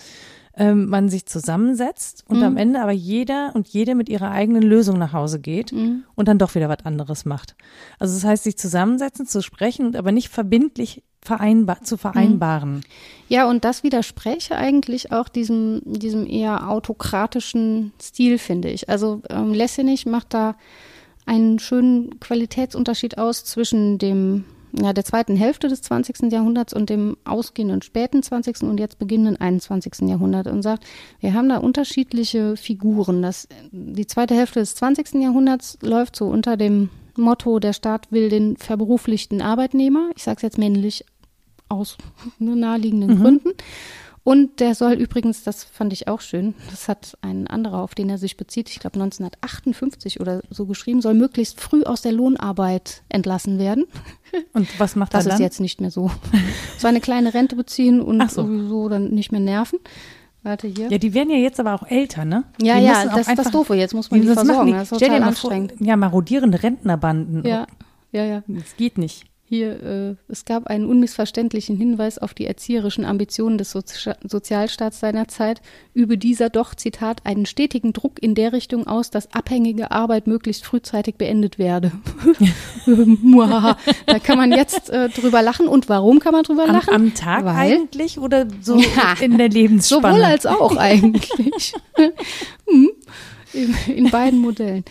ähm, 0.57 0.87
man 0.87 1.09
sich 1.09 1.25
zusammensetzt 1.25 2.23
und 2.27 2.37
mhm. 2.37 2.43
am 2.43 2.57
Ende 2.57 2.81
aber 2.81 2.91
jeder 2.91 3.51
und 3.53 3.67
jede 3.67 3.95
mit 3.95 4.09
ihrer 4.09 4.31
eigenen 4.31 4.63
Lösung 4.63 4.97
nach 4.97 5.13
Hause 5.13 5.39
geht 5.39 5.71
mhm. 5.71 6.03
und 6.15 6.27
dann 6.27 6.37
doch 6.37 6.55
wieder 6.55 6.69
was 6.69 6.85
anderes 6.85 7.25
macht. 7.25 7.55
Also 7.99 8.13
das 8.13 8.23
heißt, 8.23 8.43
sich 8.43 8.57
zusammensetzen, 8.57 9.25
zu 9.25 9.41
sprechen 9.41 9.85
und 9.85 9.95
aber 9.95 10.11
nicht 10.11 10.29
verbindlich 10.29 11.03
vereinbar 11.21 11.81
zu 11.81 11.97
vereinbaren. 11.97 12.83
Ja, 13.29 13.49
und 13.49 13.65
das 13.65 13.83
widerspräche 13.83 14.55
eigentlich 14.55 15.11
auch 15.11 15.27
diesem, 15.27 15.81
diesem 15.83 16.27
eher 16.27 16.69
autokratischen 16.69 17.93
Stil, 17.99 18.37
finde 18.37 18.69
ich. 18.69 18.89
Also 18.89 19.23
ähm, 19.29 19.51
Lessenich 19.51 20.05
macht 20.05 20.35
da 20.35 20.55
einen 21.25 21.57
schönen 21.57 22.19
Qualitätsunterschied 22.19 23.17
aus 23.17 23.43
zwischen 23.43 23.97
dem 23.97 24.45
ja, 24.81 24.93
der 24.93 25.05
zweiten 25.05 25.35
Hälfte 25.35 25.67
des 25.67 25.81
20. 25.81 26.31
Jahrhunderts 26.31 26.73
und 26.73 26.89
dem 26.89 27.17
ausgehenden 27.23 27.81
späten 27.81 28.23
20. 28.23 28.63
und 28.63 28.79
jetzt 28.79 28.99
beginnenden 28.99 29.39
21. 29.39 30.09
Jahrhundert 30.09 30.47
und 30.47 30.61
sagt, 30.61 30.85
wir 31.19 31.33
haben 31.33 31.49
da 31.49 31.57
unterschiedliche 31.57 32.57
Figuren. 32.57 33.21
Das, 33.21 33.47
die 33.71 34.07
zweite 34.07 34.35
Hälfte 34.35 34.59
des 34.59 34.75
20. 34.75 35.15
Jahrhunderts 35.15 35.77
läuft 35.81 36.15
so 36.15 36.27
unter 36.27 36.57
dem 36.57 36.89
Motto, 37.17 37.59
der 37.59 37.73
Staat 37.73 38.11
will 38.11 38.29
den 38.29 38.57
verberuflichten 38.57 39.41
Arbeitnehmer, 39.41 40.09
ich 40.15 40.23
sage 40.23 40.37
es 40.37 40.41
jetzt 40.41 40.57
männlich 40.57 41.05
aus 41.69 41.97
naheliegenden 42.39 43.17
mhm. 43.17 43.21
Gründen, 43.21 43.49
und 44.25 44.59
der 44.59 44.73
soll 44.75 44.93
übrigens, 44.93 45.43
das 45.43 45.63
fand 45.63 45.93
ich 45.93 46.07
auch 46.09 46.19
schön, 46.19 46.55
das 46.71 46.89
hat 46.89 47.15
ein 47.21 47.45
anderer, 47.47 47.81
auf 47.83 47.93
den 47.95 48.09
er 48.09 48.17
sich 48.17 48.35
bezieht, 48.37 48.69
ich 48.71 48.79
glaube 48.79 48.95
1958 48.95 50.19
oder 50.19 50.41
so 50.49 50.65
geschrieben, 50.65 50.99
soll 51.01 51.13
möglichst 51.13 51.61
früh 51.61 51.83
aus 51.83 52.01
der 52.01 52.11
Lohnarbeit 52.11 53.03
entlassen 53.07 53.59
werden. 53.59 53.85
Und 54.53 54.67
was 54.79 54.95
macht 54.95 55.13
das 55.13 55.25
er 55.25 55.29
dann? 55.29 55.29
Das 55.29 55.39
ist 55.39 55.43
jetzt 55.43 55.59
nicht 55.61 55.79
mehr 55.79 55.91
so. 55.91 56.09
So 56.79 56.87
eine 56.87 56.99
kleine 57.01 57.33
Rente 57.35 57.55
beziehen 57.55 58.01
und 58.01 58.29
so. 58.31 58.41
sowieso 58.43 58.89
dann 58.89 59.11
nicht 59.11 59.31
mehr 59.31 59.39
nerven. 59.41 59.79
Warte 60.43 60.67
hier. 60.67 60.89
Ja, 60.89 60.97
die 60.97 61.13
werden 61.13 61.29
ja 61.29 61.37
jetzt 61.37 61.59
aber 61.59 61.73
auch 61.75 61.87
älter, 61.87 62.25
ne? 62.25 62.43
Ja, 62.61 62.79
die 62.79 62.85
ja, 62.85 62.93
das 62.93 63.05
ist 63.05 63.15
das 63.17 63.27
einfach- 63.27 63.51
Doofe. 63.51 63.75
Jetzt 63.75 63.93
muss 63.93 64.11
man 64.11 64.21
die 64.21 64.27
machen 64.27 64.45
versorgen. 64.45 64.67
die? 64.67 64.73
Das 64.73 64.91
ist 64.91 64.99
total 64.99 65.17
vor, 65.17 65.27
anstrengend. 65.27 65.73
ja, 65.79 65.95
marodierende 65.95 66.61
Rentnerbanden. 66.61 67.45
Ja, 67.45 67.65
ja, 68.11 68.25
ja. 68.25 68.43
Das 68.47 68.75
geht 68.75 68.97
nicht. 68.97 69.25
Hier, 69.47 69.83
äh, 69.83 70.15
es 70.27 70.43
gab 70.45 70.65
einen 70.65 70.87
unmissverständlichen 70.87 71.77
Hinweis 71.77 72.17
auf 72.17 72.33
die 72.33 72.47
erzieherischen 72.47 73.05
Ambitionen 73.05 73.59
des 73.59 73.69
Sozi 73.71 74.09
Sozialstaats 74.23 74.99
seiner 74.99 75.27
Zeit, 75.27 75.61
übe 75.93 76.17
dieser 76.17 76.49
doch, 76.49 76.73
Zitat, 76.73 77.21
einen 77.27 77.45
stetigen 77.45 77.93
Druck 77.93 78.13
in 78.21 78.33
der 78.33 78.53
Richtung 78.53 78.87
aus, 78.87 79.11
dass 79.11 79.31
abhängige 79.33 79.91
Arbeit 79.91 80.25
möglichst 80.25 80.65
frühzeitig 80.65 81.15
beendet 81.15 81.59
werde. 81.59 81.91
Da 84.05 84.19
kann 84.19 84.37
man 84.37 84.51
jetzt 84.51 84.89
äh, 84.89 85.09
drüber 85.09 85.41
lachen. 85.41 85.67
Und 85.67 85.89
warum 85.89 86.19
kann 86.19 86.33
man 86.33 86.43
drüber 86.43 86.63
Am, 86.63 86.71
lachen? 86.75 86.93
am 86.93 87.13
Tag 87.13 87.45
Weil- 87.45 87.55
eigentlich 87.55 88.17
oder 88.19 88.47
so 88.61 88.77
Ja. 88.79 89.15
in 89.21 89.37
der 89.37 89.49
Lebensspanne? 89.49 90.13
Sowohl 90.15 90.23
als 90.25 90.45
auch 90.45 90.75
eigentlich. 90.77 91.73
Hm. 92.67 92.89
In, 93.55 94.09
beiden 94.11 94.39
Modellen. 94.39 94.83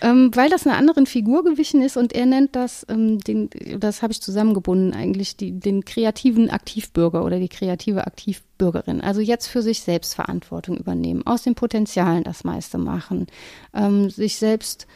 Ähm, 0.00 0.30
weil 0.34 0.50
das 0.50 0.66
einer 0.66 0.76
anderen 0.76 1.06
Figur 1.06 1.44
gewichen 1.44 1.82
ist 1.82 1.96
und 1.96 2.12
er 2.12 2.26
nennt 2.26 2.56
das, 2.56 2.86
ähm, 2.88 3.18
den, 3.20 3.50
das 3.78 4.02
habe 4.02 4.12
ich 4.12 4.22
zusammengebunden 4.22 4.94
eigentlich, 4.94 5.36
die, 5.36 5.52
den 5.52 5.84
kreativen 5.84 6.50
Aktivbürger 6.50 7.24
oder 7.24 7.38
die 7.38 7.48
kreative 7.48 8.06
Aktivbürgerin. 8.06 9.00
Also 9.00 9.20
jetzt 9.20 9.48
für 9.48 9.62
sich 9.62 9.82
selbst 9.82 10.14
Verantwortung 10.14 10.76
übernehmen, 10.76 11.26
aus 11.26 11.42
den 11.42 11.54
Potenzialen 11.54 12.24
das 12.24 12.44
meiste 12.44 12.78
machen, 12.78 13.26
ähm, 13.74 14.10
sich 14.10 14.36
selbst 14.36 14.86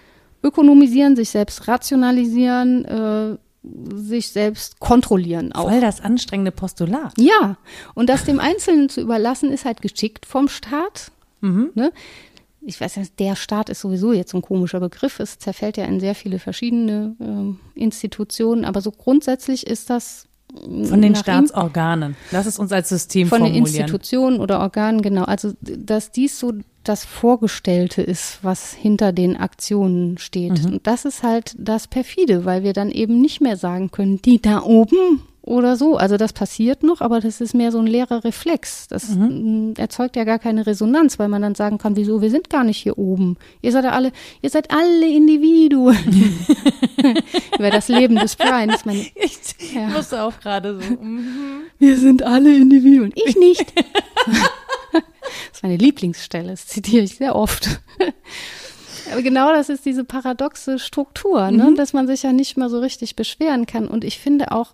ökonomisieren, 0.43 1.17
sich 1.17 1.31
selbst 1.31 1.67
rationalisieren, 1.69 2.85
äh, 2.85 3.37
sich 3.95 4.29
selbst 4.29 4.79
kontrollieren 4.79 5.53
auch. 5.53 5.69
Voll 5.69 5.81
das 5.81 6.01
anstrengende 6.01 6.53
Postulat. 6.53 7.15
Ja, 7.19 7.57
und 7.95 8.09
das 8.09 8.25
dem 8.25 8.39
Einzelnen 8.39 8.89
zu 8.89 9.01
überlassen, 9.01 9.51
ist 9.51 9.65
halt 9.65 9.83
geschickt 9.83 10.25
vom 10.25 10.49
Staat. 10.49 11.11
Ne? 11.75 11.93
Ich 12.67 12.81
weiß 12.81 12.97
nicht, 12.97 13.19
der 13.21 13.37
Staat 13.37 13.71
ist 13.71 13.81
sowieso 13.81 14.13
jetzt 14.13 14.33
so 14.33 14.39
ein 14.39 14.43
komischer 14.43 14.81
Begriff. 14.81 15.21
Es 15.21 15.39
zerfällt 15.39 15.77
ja 15.77 15.85
in 15.85 16.01
sehr 16.01 16.17
viele 16.17 16.41
verschiedene 16.41 17.15
ähm, 17.21 17.61
Institutionen, 17.75 18.65
aber 18.65 18.81
so 18.81 18.91
grundsätzlich 18.91 19.67
ist 19.67 19.89
das 19.89 20.27
mm, 20.67 20.85
Von 20.85 21.01
den 21.01 21.15
Staatsorganen. 21.15 22.17
Lass 22.33 22.47
es 22.47 22.59
uns 22.59 22.73
als 22.73 22.89
System 22.89 23.29
von 23.29 23.45
den 23.45 23.53
formulieren. 23.53 23.83
Institutionen 23.83 24.41
oder 24.41 24.59
Organen, 24.59 25.01
genau. 25.01 25.25
Also, 25.25 25.53
dass 25.61 26.11
dies 26.11 26.41
so 26.41 26.55
das 26.83 27.05
Vorgestellte 27.05 28.03
ist, 28.03 28.41
was 28.43 28.73
hinter 28.73 29.13
den 29.13 29.37
Aktionen 29.37 30.19
steht. 30.19 30.65
Mhm. 30.65 30.73
Und 30.73 30.87
das 30.87 31.05
ist 31.05 31.23
halt 31.23 31.55
das 31.59 31.87
Perfide, 31.87 32.45
weil 32.45 32.65
wir 32.65 32.73
dann 32.73 32.91
eben 32.91 33.21
nicht 33.21 33.41
mehr 33.41 33.57
sagen 33.57 33.93
können, 33.93 34.21
die 34.23 34.43
da 34.43 34.63
oben 34.63 35.23
oder 35.47 35.77
so. 35.77 35.97
Also 35.97 36.17
das 36.19 36.33
passiert 36.35 36.83
noch, 36.83 37.01
aber 37.01 37.21
das 37.21 37.41
ist 37.41 37.55
mehr 37.55 37.73
so 37.73 37.79
ein 37.79 37.87
leerer 37.87 38.25
Reflex. 38.25 38.89
Das 38.89 39.09
Mhm. 39.11 39.71
mm, 39.71 39.75
erzeugt 39.79 40.17
ja 40.17 40.25
gar 40.25 40.39
keine 40.39 40.67
Resonanz, 40.67 41.19
weil 41.19 41.29
man 41.29 41.41
dann 41.41 41.55
sagen 41.55 41.79
kann, 41.79 41.97
wieso, 41.97 42.21
wir 42.21 42.31
sind 42.31 42.51
gar 42.51 42.65
nicht 42.65 42.79
hier 42.79 42.99
oben. 42.99 43.39
Ihr 43.63 43.73
seid 43.73 43.85
ja 43.85 43.93
alle, 43.93 44.13
ihr 44.43 44.51
seid 44.51 44.71
alle 44.71 45.07
Individuen. 45.09 45.97
Über 47.59 47.71
das 47.71 47.89
Leben 47.89 48.17
des 48.17 48.37
Brian 48.37 48.71
ist 48.71 48.85
meine 48.87 49.07
Ich 49.15 49.73
Ja. 49.73 49.87
musste 49.89 50.23
auch 50.23 50.39
gerade 50.41 50.79
so. 50.81 50.91
mhm. 51.03 51.63
wir 51.79 51.97
sind 51.97 52.23
alle 52.23 52.55
Individuen. 52.55 53.13
Ich 53.15 53.37
nicht. 53.37 53.73
das 54.93 55.03
ist 55.53 55.63
meine 55.63 55.77
Lieblingsstelle, 55.77 56.51
das 56.51 56.67
zitiere 56.67 57.05
ich 57.05 57.17
sehr 57.17 57.37
oft. 57.37 57.81
Aber 59.13 59.23
genau 59.23 59.53
das 59.53 59.69
ist 59.69 59.87
diese 59.87 60.03
paradoxe 60.03 60.79
Struktur, 60.81 61.51
ne? 61.53 61.75
dass 61.77 61.93
man 61.93 62.09
sich 62.09 62.25
ja 62.25 62.33
nicht 62.33 62.57
mehr 62.57 62.69
so 62.69 62.81
richtig 62.81 63.15
beschweren 63.15 63.65
kann. 63.67 63.87
Und 63.87 64.03
ich 64.03 64.19
finde 64.19 64.51
auch, 64.51 64.73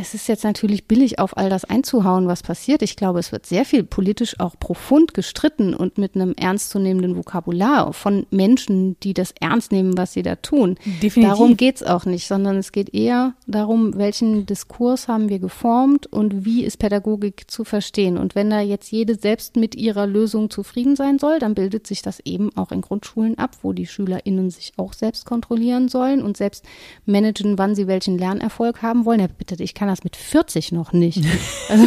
es 0.00 0.14
ist 0.14 0.28
jetzt 0.28 0.44
natürlich 0.44 0.86
billig, 0.86 1.18
auf 1.18 1.36
all 1.36 1.50
das 1.50 1.64
einzuhauen, 1.64 2.28
was 2.28 2.44
passiert. 2.44 2.82
Ich 2.82 2.94
glaube, 2.94 3.18
es 3.18 3.32
wird 3.32 3.46
sehr 3.46 3.64
viel 3.64 3.82
politisch 3.82 4.38
auch 4.38 4.54
profund 4.58 5.12
gestritten 5.12 5.74
und 5.74 5.98
mit 5.98 6.14
einem 6.14 6.34
ernstzunehmenden 6.34 7.16
Vokabular 7.16 7.92
von 7.92 8.24
Menschen, 8.30 8.98
die 9.00 9.12
das 9.12 9.34
ernst 9.40 9.72
nehmen, 9.72 9.98
was 9.98 10.12
sie 10.12 10.22
da 10.22 10.36
tun. 10.36 10.76
Definitiv. 11.02 11.24
Darum 11.24 11.56
geht's 11.56 11.82
auch 11.82 12.04
nicht, 12.04 12.28
sondern 12.28 12.58
es 12.58 12.70
geht 12.70 12.94
eher 12.94 13.34
darum, 13.48 13.96
welchen 13.96 14.46
Diskurs 14.46 15.08
haben 15.08 15.28
wir 15.28 15.40
geformt 15.40 16.06
und 16.06 16.44
wie 16.44 16.64
ist 16.64 16.78
Pädagogik 16.78 17.50
zu 17.50 17.64
verstehen. 17.64 18.18
Und 18.18 18.36
wenn 18.36 18.50
da 18.50 18.60
jetzt 18.60 18.92
jede 18.92 19.16
selbst 19.16 19.56
mit 19.56 19.74
ihrer 19.74 20.06
Lösung 20.06 20.48
zufrieden 20.48 20.94
sein 20.94 21.18
soll, 21.18 21.40
dann 21.40 21.54
bildet 21.54 21.88
sich 21.88 22.02
das 22.02 22.20
eben 22.20 22.56
auch 22.56 22.70
in 22.70 22.82
Grundschulen 22.82 23.36
ab, 23.36 23.56
wo 23.62 23.72
die 23.72 23.86
SchülerInnen 23.86 24.50
sich 24.50 24.74
auch 24.76 24.92
selbst 24.92 25.26
kontrollieren 25.26 25.88
sollen 25.88 26.22
und 26.22 26.36
selbst 26.36 26.64
managen, 27.04 27.58
wann 27.58 27.74
sie 27.74 27.88
welchen 27.88 28.16
Lernerfolg 28.16 28.80
haben 28.82 29.04
wollen. 29.04 29.20
Ja, 29.20 29.26
bitte, 29.26 29.60
ich 29.60 29.74
kann 29.74 29.87
das 29.88 30.04
mit 30.04 30.16
40 30.16 30.72
noch 30.72 30.92
nicht. 30.92 31.24
Also, 31.68 31.86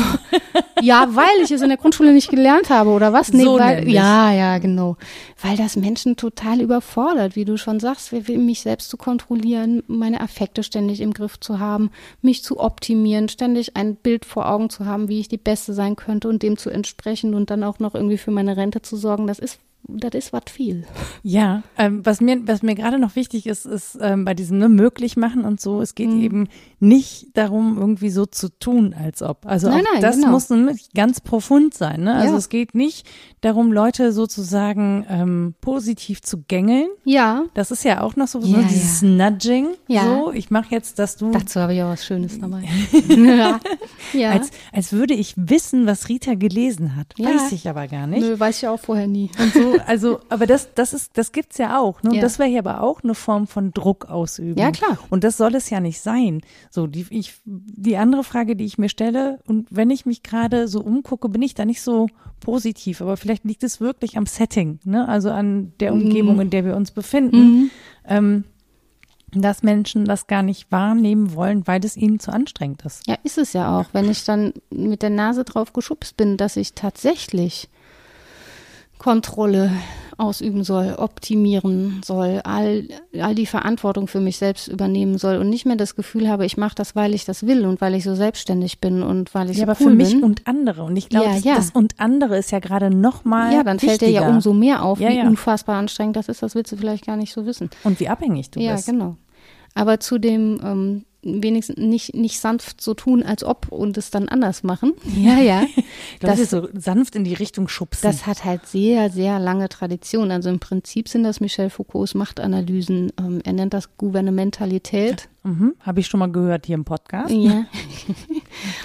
ja, 0.82 1.08
weil 1.12 1.44
ich 1.44 1.52
es 1.52 1.62
in 1.62 1.70
der 1.70 1.78
Grundschule 1.78 2.14
nicht 2.14 2.30
gelernt 2.30 2.70
habe 2.70 2.92
oder 2.92 3.14
was? 3.14 3.34
Nee, 3.34 3.44
So 3.44 3.58
weil, 3.58 3.88
ja, 3.90 4.32
ja, 4.32 4.58
genau. 4.58 4.98
Weil 5.42 5.58
das 5.58 5.76
Menschen 5.76 6.18
total 6.18 6.62
überfordert, 6.62 7.36
wie 7.36 7.46
du 7.46 7.58
schon 7.58 7.80
sagst, 7.80 8.12
mich 8.12 8.62
selbst 8.62 8.90
zu 8.90 8.98
kontrollieren, 8.98 9.84
meine 9.88 10.22
Affekte 10.22 10.64
ständig 10.64 11.02
im 11.02 11.14
Griff 11.14 11.40
zu 11.40 11.60
haben, 11.60 11.92
mich 12.22 12.44
zu 12.44 12.60
optimieren, 12.60 13.30
ständig 13.30 13.76
ein 13.76 13.96
Bild 13.96 14.26
vor 14.26 14.50
Augen 14.50 14.70
zu 14.70 14.86
haben, 14.86 15.08
wie 15.08 15.20
ich 15.20 15.28
die 15.28 15.38
Beste 15.38 15.74
sein 15.74 15.96
könnte 15.96 16.28
und 16.30 16.44
dem 16.44 16.58
zu 16.58 16.70
entsprechen 16.70 17.34
und 17.34 17.50
dann 17.50 17.64
auch 17.64 17.80
noch 17.80 17.96
irgendwie 17.96 18.18
für 18.18 18.32
meine 18.32 18.58
Rente 18.58 18.82
zu 18.82 18.98
sorgen. 18.98 19.28
Das 19.28 19.40
ist, 19.40 19.60
das 19.98 20.12
ist 20.14 20.34
was 20.34 20.44
viel. 20.50 20.86
Ja, 21.24 21.64
ähm, 21.78 22.06
was 22.06 22.22
mir, 22.22 22.40
was 22.48 22.62
mir 22.64 22.76
gerade 22.76 23.00
noch 23.00 23.16
wichtig 23.16 23.46
ist, 23.48 23.66
ist 23.66 23.98
ähm, 24.02 24.26
bei 24.26 24.34
diesem 24.34 24.58
ne, 24.58 24.70
möglich 24.70 25.18
machen 25.18 25.44
und 25.46 25.60
so, 25.62 25.82
es 25.82 25.96
geht 25.96 26.10
Mhm. 26.10 26.22
eben 26.22 26.48
nicht 26.80 27.28
darum, 27.36 27.78
irgendwie 27.78 28.10
so 28.10 28.26
zu 28.26 28.50
tun, 28.50 28.94
als 28.98 29.22
ob. 29.22 29.46
Also 29.46 29.70
Nein, 29.70 29.84
nein, 29.94 30.02
das 30.02 30.16
genau. 30.18 30.30
muss 30.32 30.50
ganz 30.96 31.22
profund 31.22 31.74
sein. 31.74 32.02
Ne? 32.04 32.14
Also 32.16 32.34
Ja. 32.34 32.38
es 32.40 32.50
geht 32.50 32.74
nicht 32.76 33.08
darum, 33.42 33.72
Leute 33.72 34.12
sozusagen 34.12 35.06
ähm, 35.10 35.56
positiv 35.62 36.22
zu 36.22 36.42
gängeln. 36.48 36.88
Ja, 37.04 37.44
Das 37.54 37.72
ist 37.72 37.84
ja 37.84 38.02
auch 38.02 38.16
noch 38.16 38.28
so, 38.28 38.40
Ja, 38.40 38.60
dieses 38.64 39.02
Nudging. 39.02 39.68
Ja. 39.88 40.04
So, 40.04 40.32
ich 40.32 40.50
mache 40.52 40.68
jetzt, 40.74 41.00
dass 41.00 41.18
du 41.18 41.32
dazu 41.32 41.60
habe 41.60 41.74
ich 41.74 41.82
auch 41.84 41.90
was 41.90 42.06
Schönes 42.06 42.40
dabei. 42.40 42.64
ja. 43.10 43.60
ja. 44.14 44.32
als, 44.32 44.50
als 44.72 44.92
würde 44.94 45.14
ich 45.14 45.34
wissen, 45.38 45.86
was 45.86 46.10
Rita 46.10 46.34
gelesen 46.36 46.96
hat. 46.96 47.08
Ja. 47.18 47.30
Weiß 47.30 47.52
ich 47.52 47.68
aber 47.70 47.88
gar 47.88 48.08
nicht. 48.08 48.22
Nö, 48.22 48.40
weiß 48.40 48.58
ich 48.64 48.68
auch 48.68 48.80
vorher 48.80 49.08
nie. 49.08 49.30
Und 49.40 49.54
so, 49.54 49.76
also, 49.88 50.20
aber 50.30 50.46
das, 50.48 50.74
das 50.76 50.94
ist, 50.94 51.18
das 51.18 51.32
gibt's 51.32 51.58
ja 51.58 51.80
auch. 51.80 52.02
Ne? 52.04 52.10
Und 52.12 52.16
Ja. 52.18 52.22
das 52.22 52.40
wäre 52.40 52.50
ja 52.50 52.60
aber 52.60 52.82
auch 52.82 53.04
eine 53.04 53.16
Form 53.16 53.48
von 53.48 53.72
Druck 53.72 54.06
ausüben. 54.10 54.60
Ja, 54.60 54.72
klar. 54.72 54.98
Und 55.10 55.24
das 55.24 55.38
soll 55.38 55.56
es 55.56 55.70
ja 55.70 55.80
nicht 55.80 56.00
sein. 56.02 56.42
So, 56.70 56.88
die, 56.88 57.06
ich, 57.10 57.34
die 57.46 57.98
andere 57.98 58.24
Frage, 58.24 58.56
die 58.56 58.66
ich 58.66 58.78
mir 58.78 58.90
stelle, 58.90 59.40
und 59.46 59.68
wenn 59.72 59.90
ich 59.90 60.06
mich 60.06 60.24
gerade 60.24 60.68
so 60.68 60.82
umgucke, 60.82 61.30
bin 61.30 61.42
ich 61.42 61.54
da 61.54 61.66
nicht 61.66 61.82
so 61.82 62.08
positiv, 62.40 63.02
aber 63.02 63.18
vielleicht 63.18 63.44
liegt 63.46 63.64
es 63.64 63.80
wirklich 63.80 64.18
am 64.18 64.26
Setting, 64.26 64.80
ne? 64.84 65.08
Also 65.08 65.30
an 65.30 65.74
der 65.80 65.94
Mhm. 65.94 66.02
Umgebung, 66.02 66.40
in 66.42 66.50
der 66.50 66.66
wir 66.66 66.76
uns 66.76 66.92
befinden. 66.92 67.70
Ähm, 68.08 68.44
dass 69.34 69.64
Menschen 69.64 70.04
das 70.04 70.28
gar 70.28 70.44
nicht 70.44 70.70
wahrnehmen 70.74 71.34
wollen, 71.36 71.66
weil 71.66 71.86
es 71.86 71.96
ihnen 71.96 72.20
zu 72.20 72.34
anstrengend 72.34 72.84
ist. 72.86 73.08
Ja, 73.08 73.16
ist 73.24 73.38
es 73.38 73.54
ja 73.54 73.80
auch. 73.80 73.86
Wenn 73.94 74.10
ich 74.10 74.26
dann 74.26 74.52
mit 74.70 75.02
der 75.02 75.10
Nase 75.10 75.46
drauf 75.46 75.72
geschubst 75.72 76.18
bin, 76.18 76.36
dass 76.36 76.58
ich 76.58 76.74
tatsächlich 76.74 77.70
Kontrolle 79.02 79.72
ausüben 80.20 80.64
soll, 80.64 80.94
optimieren 81.00 82.02
soll, 82.06 82.42
all, 82.44 82.88
all 83.20 83.34
die 83.34 83.48
Verantwortung 83.48 84.08
für 84.08 84.20
mich 84.20 84.38
selbst 84.38 84.68
übernehmen 84.68 85.18
soll 85.18 85.38
und 85.38 85.50
nicht 85.50 85.66
mehr 85.66 85.76
das 85.76 85.96
Gefühl 85.96 86.30
habe, 86.30 86.46
ich 86.46 86.56
mache 86.56 86.76
das, 86.76 86.96
weil 86.96 87.16
ich 87.16 87.26
das 87.26 87.48
will 87.48 87.66
und 87.66 87.82
weil 87.82 87.96
ich 87.96 88.04
so 88.04 88.14
selbstständig 88.14 88.80
bin 88.80 89.02
und 89.02 89.34
weil 89.34 89.50
ich 89.50 89.58
Ja, 89.58 89.66
so 89.66 89.72
aber 89.72 89.80
cool 89.82 89.90
für 89.90 89.96
mich 89.96 90.12
bin. 90.12 90.24
und 90.24 90.46
andere. 90.46 90.84
Und 90.84 90.96
ich 90.96 91.10
glaube, 91.10 91.26
Ja, 91.26 91.34
das, 91.34 91.44
ja. 91.44 91.56
das 91.56 91.72
und 91.72 92.00
andere 92.00 92.38
ist 92.38 92.52
ja 92.52 92.60
gerade 92.60 92.92
noch 92.96 93.26
mal 93.26 93.52
ja, 93.52 93.64
dann 93.64 93.80
fällt 93.80 94.02
dir 94.02 94.10
ja 94.12 94.20
wichtiger. 94.22 94.30
umso 94.36 94.54
mehr 94.54 94.84
auf, 94.84 95.00
Ja, 95.00 95.10
wie 95.10 95.18
ja. 95.18 95.24
unfassbar 95.28 95.78
anstrengend 95.78 96.16
das 96.18 96.30
ist. 96.30 96.44
Das 96.44 96.54
willst 96.54 96.72
du 96.72 96.78
vielleicht 96.78 97.08
gar 97.08 97.18
nicht 97.18 97.34
so 97.34 97.48
wissen. 97.48 97.72
Und 97.84 98.00
wie 98.00 98.08
abhängig 98.08 98.52
du 98.52 98.60
ja, 98.60 98.74
bist. 98.76 98.86
genau. 98.86 99.18
Aber 99.74 100.00
zu 100.00 100.20
dem 100.20 100.62
ähm, 100.64 101.06
wenigstens 101.24 101.78
nicht, 101.78 102.16
nicht 102.16 102.40
sanft 102.40 102.82
so 102.82 102.94
tun, 102.94 103.24
als 103.24 103.44
ob 103.44 103.72
und 103.72 103.98
es 103.98 104.10
dann 104.12 104.30
anders 104.30 104.64
machen. 104.64 104.94
Ja, 105.22 105.38
ja. 105.40 105.66
Das, 106.20 106.40
ist 106.40 106.52
so 106.52 106.68
sanft 106.74 107.16
in 107.16 107.24
die 107.24 107.34
Richtung 107.34 107.68
schubsen. 107.68 108.04
Das 108.04 108.26
hat 108.26 108.44
halt 108.46 108.66
sehr, 108.68 109.10
sehr 109.10 109.40
lange 109.40 109.70
Tradition. 109.70 110.32
Also 110.32 110.50
im 110.50 110.60
Prinzip 110.60 111.08
sind 111.08 111.24
das 111.24 111.40
Michel 111.40 111.70
Foucaults 111.70 112.16
Machtanalysen. 112.16 113.12
Ähm, 113.20 113.42
er 113.44 113.54
nennt 113.54 113.74
das 113.74 113.98
Gouvernementalität. 113.98 115.30
Mhm, 115.44 115.76
Habe 115.80 116.00
ich 116.00 116.08
schon 116.08 116.20
mal 116.20 116.32
gehört 116.32 116.66
hier 116.66 116.76
im 116.76 116.86
Podcast. 116.86 117.34
Ja. 117.34 117.66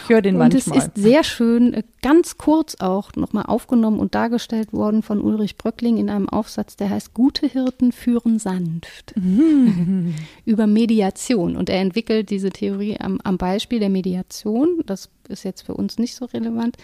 Ich 0.03 0.09
höre 0.09 0.23
den 0.23 0.41
Und 0.41 0.55
es 0.55 0.67
manchmal. 0.67 0.89
ist 0.89 1.03
sehr 1.03 1.25
schön, 1.25 1.75
äh, 1.75 1.83
ganz 2.03 2.39
kurz 2.39 2.77
auch 2.77 3.15
nochmal 3.17 3.45
aufgenommen 3.47 3.99
und 3.99 4.15
dargestellt 4.15 4.73
worden 4.73 5.03
von 5.03 5.21
Ulrich 5.21 5.57
Bröckling 5.57 5.97
in 5.97 6.09
einem 6.11 6.29
Aufsatz, 6.29 6.77
der 6.77 6.91
heißt 6.91 7.15
Gute 7.15 7.47
Hirten 7.47 7.93
führen 7.93 8.39
sanft. 8.39 9.15
Über 10.45 10.67
Mediation. 10.67 11.57
Und 11.57 11.69
er 11.69 11.81
entwickelt 11.81 12.31
diese 12.31 12.51
Theorie 12.51 12.99
am, 13.01 13.21
am 13.25 13.37
Beispiel 13.39 13.81
der 13.81 13.91
Mediation. 13.91 14.83
Das 14.87 15.11
ist 15.29 15.45
jetzt 15.45 15.63
für 15.63 15.75
uns 15.75 15.99
nicht 15.99 16.15
so 16.15 16.27
relevant. 16.27 16.77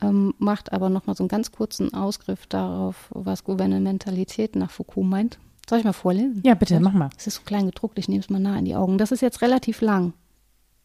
Ähm, 0.00 0.34
macht 0.38 0.72
aber 0.72 0.90
nochmal 0.90 1.16
so 1.16 1.24
einen 1.24 1.28
ganz 1.28 1.50
kurzen 1.50 1.92
Ausgriff 1.92 2.46
darauf, 2.46 3.08
was 3.10 3.42
Gouvernementalität 3.44 4.54
nach 4.54 4.70
Foucault 4.70 5.06
meint. 5.06 5.38
Soll 5.68 5.80
ich 5.80 5.84
mal 5.84 5.92
vorlesen? 5.92 6.40
ja, 6.44 6.54
bitte, 6.54 6.80
mach 6.80 6.92
mal. 6.92 7.10
Es 7.16 7.26
ist 7.26 7.36
so 7.36 7.42
klein 7.44 7.66
gedruckt, 7.66 7.98
ich 7.98 8.08
nehme 8.08 8.20
es 8.20 8.30
mal 8.30 8.40
nah 8.40 8.58
in 8.58 8.64
die 8.64 8.74
Augen. 8.74 8.98
Das 8.98 9.12
ist 9.12 9.20
jetzt 9.20 9.42
relativ 9.42 9.80
lang. 9.80 10.14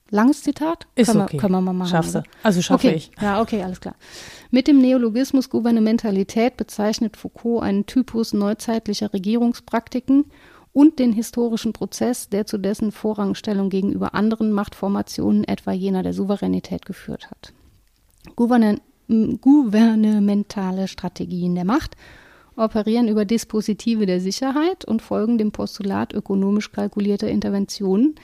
Langes 0.10 0.44
Zitat? 0.44 0.86
Ist 0.96 1.08
können 1.08 1.22
okay. 1.22 1.34
Wir, 1.34 1.40
können 1.40 1.54
wir 1.54 1.62
mal 1.62 1.74
machen. 1.74 1.90
Schaffst 1.90 2.16
du. 2.16 2.24
Also 2.44 2.62
schaffe 2.62 2.88
okay. 2.88 2.98
ich. 2.98 3.12
Ja, 3.20 3.42
okay, 3.42 3.64
alles 3.64 3.80
klar. 3.80 3.96
Mit 4.52 4.68
dem 4.68 4.80
Neologismus 4.80 5.50
Gouvernementalität 5.50 6.58
bezeichnet 6.58 7.18
Foucault 7.18 7.64
einen 7.64 7.86
Typus 7.86 8.34
neuzeitlicher 8.34 9.14
Regierungspraktiken 9.14 10.26
und 10.74 11.00
den 11.00 11.14
historischen 11.14 11.74
Prozess, 11.74 12.30
der 12.30 12.46
zu 12.46 12.58
dessen 12.58 12.92
Vorrangstellung 12.92 13.70
gegenüber 13.70 14.14
anderen 14.14 14.52
Machtformationen, 14.52 15.46
etwa 15.46 15.72
jener 15.72 16.04
der 16.04 16.14
Souveränität, 16.14 16.86
geführt 16.86 17.32
hat. 17.32 17.54
Gouverne 18.36 18.82
gouvernementale 19.08 20.88
Strategien 20.88 21.56
der 21.56 21.66
Macht 21.66 21.96
operieren 22.56 23.08
über 23.08 23.26
Dispositive 23.26 24.06
der 24.06 24.20
Sicherheit 24.20 24.86
und 24.86 25.02
folgen 25.02 25.38
dem 25.38 25.52
Postulat 25.52 26.14
ökonomisch 26.14 26.72
kalkulierter 26.72 27.28
Interventionen, 27.28 28.16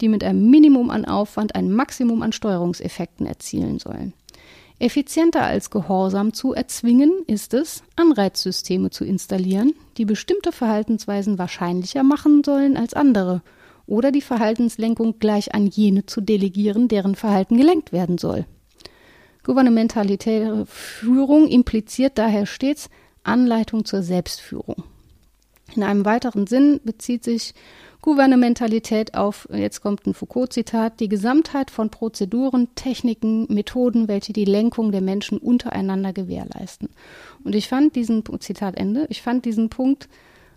die 0.00 0.08
mit 0.08 0.24
einem 0.24 0.50
Minimum 0.50 0.90
an 0.90 1.04
Aufwand 1.04 1.54
ein 1.54 1.72
Maximum 1.72 2.22
an 2.22 2.32
Steuerungseffekten 2.32 3.26
erzielen 3.26 3.78
sollen. 3.78 4.12
Effizienter 4.78 5.42
als 5.42 5.70
Gehorsam 5.70 6.34
zu 6.34 6.52
erzwingen 6.52 7.10
ist 7.26 7.54
es, 7.54 7.82
Anreizsysteme 7.96 8.90
zu 8.90 9.04
installieren, 9.04 9.72
die 9.96 10.04
bestimmte 10.04 10.52
Verhaltensweisen 10.52 11.38
wahrscheinlicher 11.38 12.02
machen 12.02 12.44
sollen 12.44 12.76
als 12.76 12.92
andere 12.92 13.42
oder 13.86 14.12
die 14.12 14.20
Verhaltenslenkung 14.20 15.18
gleich 15.18 15.54
an 15.54 15.66
jene 15.66 16.04
zu 16.04 16.20
delegieren, 16.20 16.88
deren 16.88 17.14
Verhalten 17.14 17.56
gelenkt 17.56 17.92
werden 17.92 18.18
soll. 18.18 18.44
Gouvernementalitäre 19.44 20.66
Führung 20.66 21.48
impliziert 21.48 22.18
daher 22.18 22.46
stets 22.46 22.90
Anleitung 23.26 23.84
zur 23.84 24.02
Selbstführung. 24.02 24.84
In 25.74 25.82
einem 25.82 26.04
weiteren 26.04 26.46
Sinn 26.46 26.80
bezieht 26.84 27.24
sich 27.24 27.54
Gouvernementalität 28.02 29.14
auf, 29.14 29.48
jetzt 29.52 29.80
kommt 29.80 30.06
ein 30.06 30.14
Foucault-Zitat, 30.14 31.00
die 31.00 31.08
Gesamtheit 31.08 31.72
von 31.72 31.90
Prozeduren, 31.90 32.68
Techniken, 32.76 33.52
Methoden, 33.52 34.06
welche 34.06 34.32
die 34.32 34.44
Lenkung 34.44 34.92
der 34.92 35.00
Menschen 35.00 35.38
untereinander 35.38 36.12
gewährleisten. 36.12 36.88
Und 37.42 37.54
ich 37.54 37.68
fand 37.68 37.96
diesen, 37.96 38.22
Zitat 38.38 38.76
Ende, 38.76 39.06
ich 39.10 39.22
fand 39.22 39.44
diesen 39.44 39.70
Punkt 39.70 40.08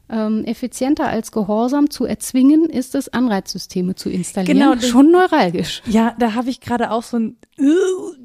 ähm, 0.09 0.43
effizienter 0.45 1.07
als 1.07 1.31
Gehorsam 1.31 1.89
zu 1.89 2.05
erzwingen, 2.05 2.65
ist 2.65 2.95
es, 2.95 3.09
Anreizsysteme 3.09 3.95
zu 3.95 4.09
installieren. 4.09 4.57
Genau, 4.57 4.75
das- 4.75 4.87
schon 4.87 5.11
neuralgisch. 5.11 5.81
Ja, 5.85 6.15
da 6.19 6.33
habe 6.33 6.49
ich 6.49 6.61
gerade 6.61 6.91
auch 6.91 7.03
so 7.03 7.17
ein 7.17 7.37
äh, 7.57 7.63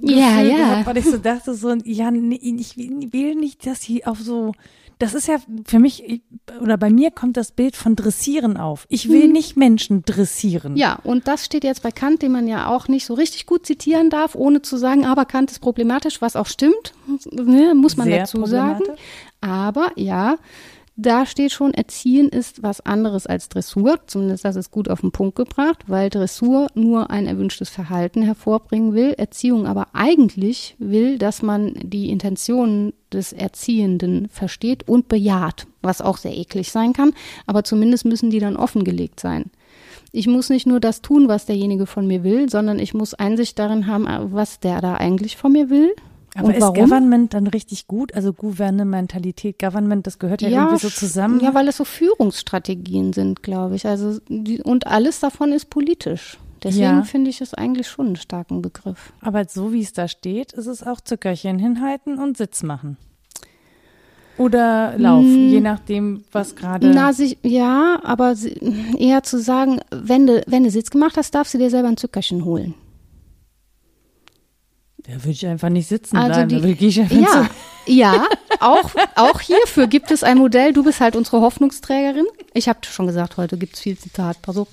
Ja, 0.03 0.41
ja. 0.41 0.57
gehabt, 0.57 0.87
weil 0.87 0.97
ich 0.99 1.05
so 1.05 1.18
dachte 1.18 1.55
so, 1.55 1.74
ja, 1.85 2.11
nee, 2.11 2.41
ich 2.43 2.76
will 2.76 3.35
nicht, 3.35 3.66
dass 3.66 3.82
sie 3.82 4.07
auf 4.07 4.18
so, 4.20 4.53
das 4.99 5.12
ist 5.12 5.26
ja 5.28 5.37
für 5.66 5.78
mich 5.80 6.05
ich- 6.05 6.22
oder 6.62 6.76
bei 6.78 6.89
mir 6.89 7.11
kommt 7.11 7.37
das 7.37 7.51
Bild 7.53 7.74
von 7.76 7.97
Dressieren 7.97 8.57
auf. 8.57 8.87
Ich 8.89 9.09
will 9.09 9.28
nicht 9.28 9.57
Menschen 9.57 10.03
dressieren. 10.05 10.76
Ja, 10.76 10.99
und 11.05 11.26
das 11.26 11.45
steht 11.45 11.64
jetzt 11.64 11.82
bei 11.82 11.91
Kant, 11.91 12.22
den 12.22 12.32
man 12.32 12.47
ja 12.47 12.68
auch 12.68 12.87
nicht 12.89 13.05
so 13.05 13.14
richtig 13.14 13.45
gut 13.47 13.66
zitieren 13.66 14.09
darf, 14.09 14.35
ohne 14.37 14.62
zu 14.62 14.76
sagen, 14.76 15.05
aber 15.05 15.24
Kant 15.24 15.51
ist 15.51 15.59
problematisch, 15.61 16.22
was 16.22 16.37
auch 16.37 16.47
stimmt, 16.47 16.95
ne, 17.32 17.74
muss 17.74 17.97
man 17.97 18.07
Sehr 18.07 18.20
dazu 18.20 18.47
sagen. 18.47 18.85
Aber 19.41 19.91
ja, 19.97 20.37
da 20.97 21.26
steht 21.26 21.51
schon, 21.51 21.74
Erziehen 21.74 22.28
ist 22.28 22.62
was 22.62 22.80
anderes 22.80 23.26
als 23.26 23.49
Dressur. 23.49 23.99
Zumindest 24.07 24.45
das 24.45 24.55
ist 24.55 24.70
gut 24.70 24.88
auf 24.88 25.01
den 25.01 25.11
Punkt 25.11 25.34
gebracht, 25.34 25.84
weil 25.88 26.09
Dressur 26.09 26.68
nur 26.74 27.11
ein 27.11 27.26
erwünschtes 27.26 27.68
Verhalten 27.68 28.22
hervorbringen 28.22 28.95
will. 28.95 29.12
Erziehung 29.12 29.66
aber 29.66 29.88
eigentlich 29.92 30.76
will, 30.78 31.18
dass 31.18 31.42
man 31.42 31.74
die 31.82 32.11
Intentionen 32.11 32.92
des 33.12 33.32
Erziehenden 33.32 34.28
versteht 34.28 34.88
und 34.88 35.09
bejaht, 35.09 35.66
was 35.82 36.01
auch 36.01 36.16
sehr 36.16 36.36
eklig 36.36 36.70
sein 36.70 36.92
kann. 36.92 37.12
Aber 37.47 37.64
zumindest 37.64 38.05
müssen 38.05 38.30
die 38.30 38.38
dann 38.38 38.57
offengelegt 38.57 39.18
sein. 39.18 39.51
Ich 40.12 40.28
muss 40.28 40.49
nicht 40.49 40.66
nur 40.66 40.78
das 40.78 41.03
tun, 41.03 41.26
was 41.26 41.45
derjenige 41.45 41.86
von 41.86 42.07
mir 42.07 42.22
will, 42.22 42.49
sondern 42.49 42.78
ich 42.78 42.95
muss 42.95 43.14
Einsicht 43.14 43.59
darin 43.59 43.88
haben, 43.88 44.07
was 44.32 44.61
der 44.61 44.80
da 44.80 44.95
eigentlich 44.95 45.36
von 45.36 45.51
mir 45.51 45.70
will. 45.70 45.92
Aber 46.37 46.49
und 46.49 46.55
ist 46.55 46.61
warum? 46.62 46.74
Government 46.74 47.32
dann 47.35 47.47
richtig 47.47 47.87
gut? 47.87 48.14
Also 48.14 48.32
Gouvernementalität, 48.32 49.59
Government, 49.59 50.07
das 50.07 50.18
gehört 50.18 50.43
ja, 50.43 50.49
irgendwie 50.49 50.78
so 50.78 50.89
zusammen. 50.91 51.41
Ja, 51.41 51.55
weil 51.55 51.68
es 51.68 51.76
so 51.76 51.85
Führungsstrategien 51.85 53.12
sind, 53.12 53.43
glaube 53.43 53.76
ich. 53.76 53.87
Also 53.87 54.18
die, 54.28 54.61
und 54.62 54.87
alles 54.87 55.20
davon 55.20 55.53
ist 55.53 55.70
politisch. 55.70 56.39
Deswegen 56.62 56.82
Ja. 56.85 57.03
finde 57.03 57.30
ich 57.30 57.41
es 57.41 57.53
eigentlich 57.55 57.89
schon 57.89 58.07
einen 58.07 58.16
starken 58.16 58.62
Begriff. 58.62 59.12
Aber 59.20 59.45
so 59.47 59.72
wie 59.72 59.82
es 59.82 59.93
da 59.93 60.09
steht, 60.09 60.53
ist 60.55 60.66
es 60.66 60.82
auch 60.82 61.01
Zuckerchen 61.01 61.59
hinhalten 61.59 62.18
und 62.18 62.37
Sitz 62.37 62.62
machen. 62.62 62.97
Oder 64.37 64.95
Lauf, 64.99 65.22
Mm. 65.24 65.49
je 65.51 65.61
nachdem, 65.61 66.24
was 66.32 66.57
gerade. 66.57 66.89
Na, 66.89 67.12
sich, 67.12 67.39
ja, 67.45 68.01
aber 68.03 68.35
eher 68.99 69.22
zu 69.22 69.39
sagen, 69.41 69.80
wenn 69.93 70.26
du, 70.26 70.43
wenn 70.49 70.64
du 70.64 70.70
Sitz 70.70 70.91
gemacht 70.91 71.16
hast, 71.16 71.35
darfst 71.37 71.55
du 71.55 71.59
dir 71.59 71.70
selber 71.70 71.89
ein 71.89 71.97
Zuckerchen 71.97 72.45
holen. 72.45 72.74
Da 75.07 75.23
will 75.25 75.33
ich 75.33 75.47
einfach 75.47 75.69
nicht 75.69 75.89
sitzen 75.89 76.17
Also 76.17 76.33
bleiben. 76.35 76.49
die- 76.49 76.57
da 76.57 76.63
will 76.81 76.89
ich 76.89 77.01
einfach 77.01 77.17
Ja, 77.17 77.27
zu- 77.87 77.93
ja, 77.93 78.27
auch, 78.61 78.91
auch 79.17 79.41
hierfür 79.41 79.87
gibt 79.87 80.11
es 80.11 80.23
ein 80.23 80.39
Modell. 80.39 80.73
Du 80.73 80.83
bist 80.83 81.01
halt 81.01 81.15
unsere 81.17 81.41
Hoffnungsträgerin. 81.43 82.25
Ich 82.55 82.69
habe 82.69 82.79
schon 82.91 83.07
gesagt, 83.07 83.37
heute 83.37 83.59
gibt 83.59 83.75
es 83.75 83.81
viel 83.81 83.99
Zitat. 83.99 84.41
Pass 84.41 84.57
auf. 84.57 84.69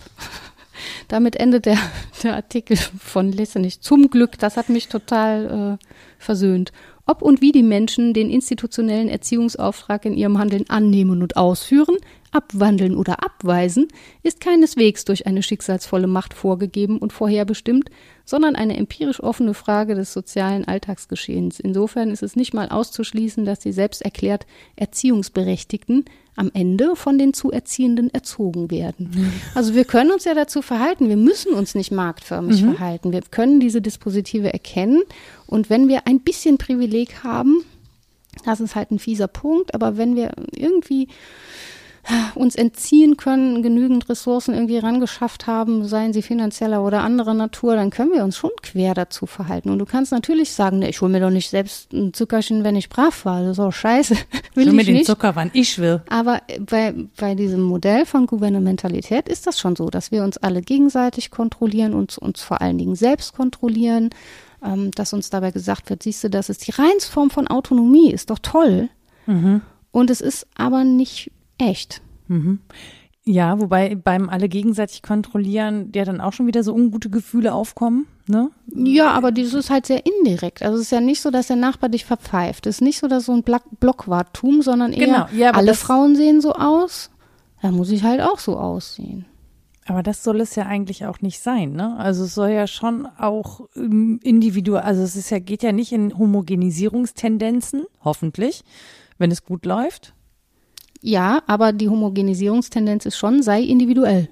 Damit 1.09 1.35
endet 1.35 1.65
der, 1.65 1.77
der 2.23 2.35
Artikel 2.35 2.77
von 2.77 3.31
Lessenich. 3.31 3.81
Zum 3.81 4.09
Glück, 4.09 4.39
das 4.39 4.57
hat 4.57 4.69
mich 4.69 4.87
total 4.87 5.77
äh, 5.81 5.85
versöhnt. 6.17 6.71
Ob 7.05 7.21
und 7.21 7.41
wie 7.41 7.51
die 7.51 7.63
Menschen 7.63 8.13
den 8.13 8.29
institutionellen 8.29 9.09
Erziehungsauftrag 9.09 10.05
in 10.05 10.13
ihrem 10.13 10.37
Handeln 10.37 10.69
annehmen 10.69 11.21
und 11.21 11.35
ausführen, 11.35 11.97
abwandeln 12.31 12.95
oder 12.95 13.23
abweisen, 13.23 13.87
ist 14.23 14.39
keineswegs 14.39 15.05
durch 15.05 15.27
eine 15.27 15.43
schicksalsvolle 15.43 16.07
Macht 16.07 16.33
vorgegeben 16.33 16.97
und 16.97 17.11
vorherbestimmt, 17.13 17.89
sondern 18.25 18.55
eine 18.55 18.77
empirisch 18.77 19.21
offene 19.21 19.53
Frage 19.53 19.95
des 19.95 20.13
sozialen 20.13 20.65
Alltagsgeschehens. 20.65 21.59
Insofern 21.59 22.11
ist 22.11 22.23
es 22.23 22.35
nicht 22.35 22.53
mal 22.53 22.69
auszuschließen, 22.69 23.43
dass 23.45 23.59
die 23.59 23.73
selbst 23.73 24.01
erklärt 24.01 24.45
Erziehungsberechtigten 24.77 26.05
am 26.37 26.49
Ende 26.53 26.95
von 26.95 27.17
den 27.17 27.33
zu 27.33 27.51
Erziehenden 27.51 28.09
erzogen 28.13 28.71
werden. 28.71 29.31
Also 29.53 29.75
wir 29.75 29.83
können 29.83 30.11
uns 30.11 30.23
ja 30.23 30.33
dazu 30.33 30.61
verhalten, 30.61 31.09
wir 31.09 31.17
müssen 31.17 31.53
uns 31.53 31.75
nicht 31.75 31.91
marktförmig 31.91 32.63
verhalten. 32.63 33.11
Wir 33.11 33.21
können 33.21 33.59
diese 33.59 33.81
Dispositive 33.81 34.53
erkennen 34.53 35.03
und 35.51 35.69
wenn 35.69 35.87
wir 35.87 36.07
ein 36.07 36.21
bisschen 36.21 36.57
Privileg 36.57 37.23
haben, 37.23 37.63
das 38.45 38.61
ist 38.61 38.75
halt 38.75 38.89
ein 38.89 38.99
fieser 38.99 39.27
Punkt, 39.27 39.75
aber 39.75 39.97
wenn 39.97 40.15
wir 40.15 40.31
irgendwie 40.55 41.09
uns 42.33 42.55
entziehen 42.55 43.15
können, 43.17 43.61
genügend 43.61 44.09
Ressourcen 44.09 44.53
irgendwie 44.53 44.79
rangeschafft 44.79 45.45
haben, 45.45 45.85
seien 45.85 46.13
sie 46.13 46.21
finanzieller 46.21 46.83
oder 46.83 47.01
anderer 47.01 47.33
Natur, 47.33 47.75
dann 47.75 47.91
können 47.91 48.11
wir 48.11 48.23
uns 48.23 48.37
schon 48.37 48.49
quer 48.63 48.93
dazu 48.93 49.27
verhalten. 49.27 49.69
Und 49.69 49.79
du 49.79 49.85
kannst 49.85 50.11
natürlich 50.11 50.51
sagen, 50.51 50.79
ne, 50.79 50.89
ich 50.89 51.01
hole 51.01 51.11
mir 51.11 51.19
doch 51.19 51.29
nicht 51.29 51.49
selbst 51.49 51.93
ein 51.93 52.13
Zuckerchen, 52.13 52.63
wenn 52.63 52.75
ich 52.75 52.89
brav 52.89 53.25
war. 53.25 53.43
Das 53.43 53.51
ist 53.51 53.59
auch 53.59 53.71
scheiße. 53.71 54.15
Will 54.55 54.69
ich 54.69 54.73
mit 54.73 54.87
den 54.87 54.95
nicht. 54.95 55.05
Zucker, 55.05 55.35
wann 55.35 55.51
ich 55.53 55.77
will. 55.77 56.01
Aber 56.09 56.41
bei, 56.59 56.93
bei 57.17 57.35
diesem 57.35 57.61
Modell 57.61 58.05
von 58.05 58.25
Gouvernementalität 58.25 59.29
ist 59.29 59.45
das 59.45 59.59
schon 59.59 59.75
so, 59.75 59.89
dass 59.89 60.11
wir 60.11 60.23
uns 60.23 60.37
alle 60.37 60.61
gegenseitig 60.61 61.29
kontrollieren 61.29 61.93
und 61.93 62.17
uns 62.17 62.41
vor 62.41 62.61
allen 62.61 62.77
Dingen 62.77 62.95
selbst 62.95 63.35
kontrollieren, 63.35 64.09
ähm, 64.63 64.91
dass 64.91 65.13
uns 65.13 65.29
dabei 65.29 65.51
gesagt 65.51 65.89
wird, 65.89 66.03
siehst 66.03 66.23
du, 66.23 66.29
das 66.29 66.49
ist 66.49 66.67
die 66.67 66.71
Reinsform 66.71 67.29
von 67.29 67.47
Autonomie, 67.47 68.11
ist 68.11 68.29
doch 68.29 68.39
toll. 68.39 68.89
Und 69.91 70.09
es 70.09 70.21
ist 70.21 70.47
aber 70.55 70.83
nicht 70.83 71.31
echt. 71.57 72.01
Ja, 73.23 73.59
wobei 73.59 73.93
beim 73.95 74.29
alle 74.29 74.49
gegenseitig 74.49 75.03
kontrollieren 75.03 75.91
ja 75.93 76.05
dann 76.05 76.21
auch 76.21 76.33
schon 76.33 76.47
wieder 76.47 76.63
so 76.63 76.73
ungute 76.73 77.09
Gefühle 77.11 77.53
aufkommen, 77.53 78.07
ne? 78.27 78.49
Ja, 78.73 79.11
aber 79.11 79.31
das 79.31 79.53
ist 79.53 79.69
halt 79.69 79.85
sehr 79.85 80.03
indirekt. 80.05 80.63
Also 80.63 80.77
es 80.77 80.83
ist 80.83 80.91
ja 80.91 81.01
nicht 81.01 81.21
so, 81.21 81.29
dass 81.29 81.47
der 81.47 81.55
Nachbar 81.55 81.89
dich 81.89 82.05
verpfeift. 82.05 82.65
Es 82.65 82.77
ist 82.77 82.81
nicht 82.81 82.97
so, 82.99 83.07
dass 83.07 83.25
so 83.25 83.33
ein 83.33 83.43
Block 83.43 83.63
Blockwartum, 83.79 84.63
sondern 84.63 84.91
eher 84.91 85.05
Genau, 85.05 85.25
ja, 85.35 85.51
alle 85.51 85.75
Frauen 85.75 86.15
sehen 86.15 86.41
so 86.41 86.53
aus. 86.53 87.11
Da 87.61 87.69
muss 87.69 87.91
ich 87.91 88.01
halt 88.03 88.21
auch 88.21 88.39
so 88.39 88.57
aussehen. 88.57 89.25
Aber 89.91 90.03
das 90.03 90.23
soll 90.23 90.39
es 90.39 90.55
ja 90.55 90.67
eigentlich 90.67 91.05
auch 91.05 91.19
nicht 91.19 91.41
sein, 91.41 91.73
ne? 91.73 91.97
Also 91.97 92.23
es 92.23 92.33
soll 92.33 92.51
ja 92.51 92.65
schon 92.65 93.05
auch 93.17 93.67
ähm, 93.75 94.21
individuell, 94.23 94.83
also 94.83 95.03
es 95.03 95.17
ist 95.17 95.31
ja, 95.31 95.39
geht 95.39 95.63
ja 95.63 95.73
nicht 95.73 95.91
in 95.91 96.17
Homogenisierungstendenzen, 96.17 97.83
hoffentlich, 98.01 98.63
wenn 99.17 99.31
es 99.31 99.43
gut 99.43 99.65
läuft. 99.65 100.13
Ja, 101.01 101.43
aber 101.45 101.73
die 101.73 101.89
Homogenisierungstendenz 101.89 103.05
ist 103.05 103.17
schon, 103.17 103.43
sei 103.43 103.63
individuell. 103.63 104.29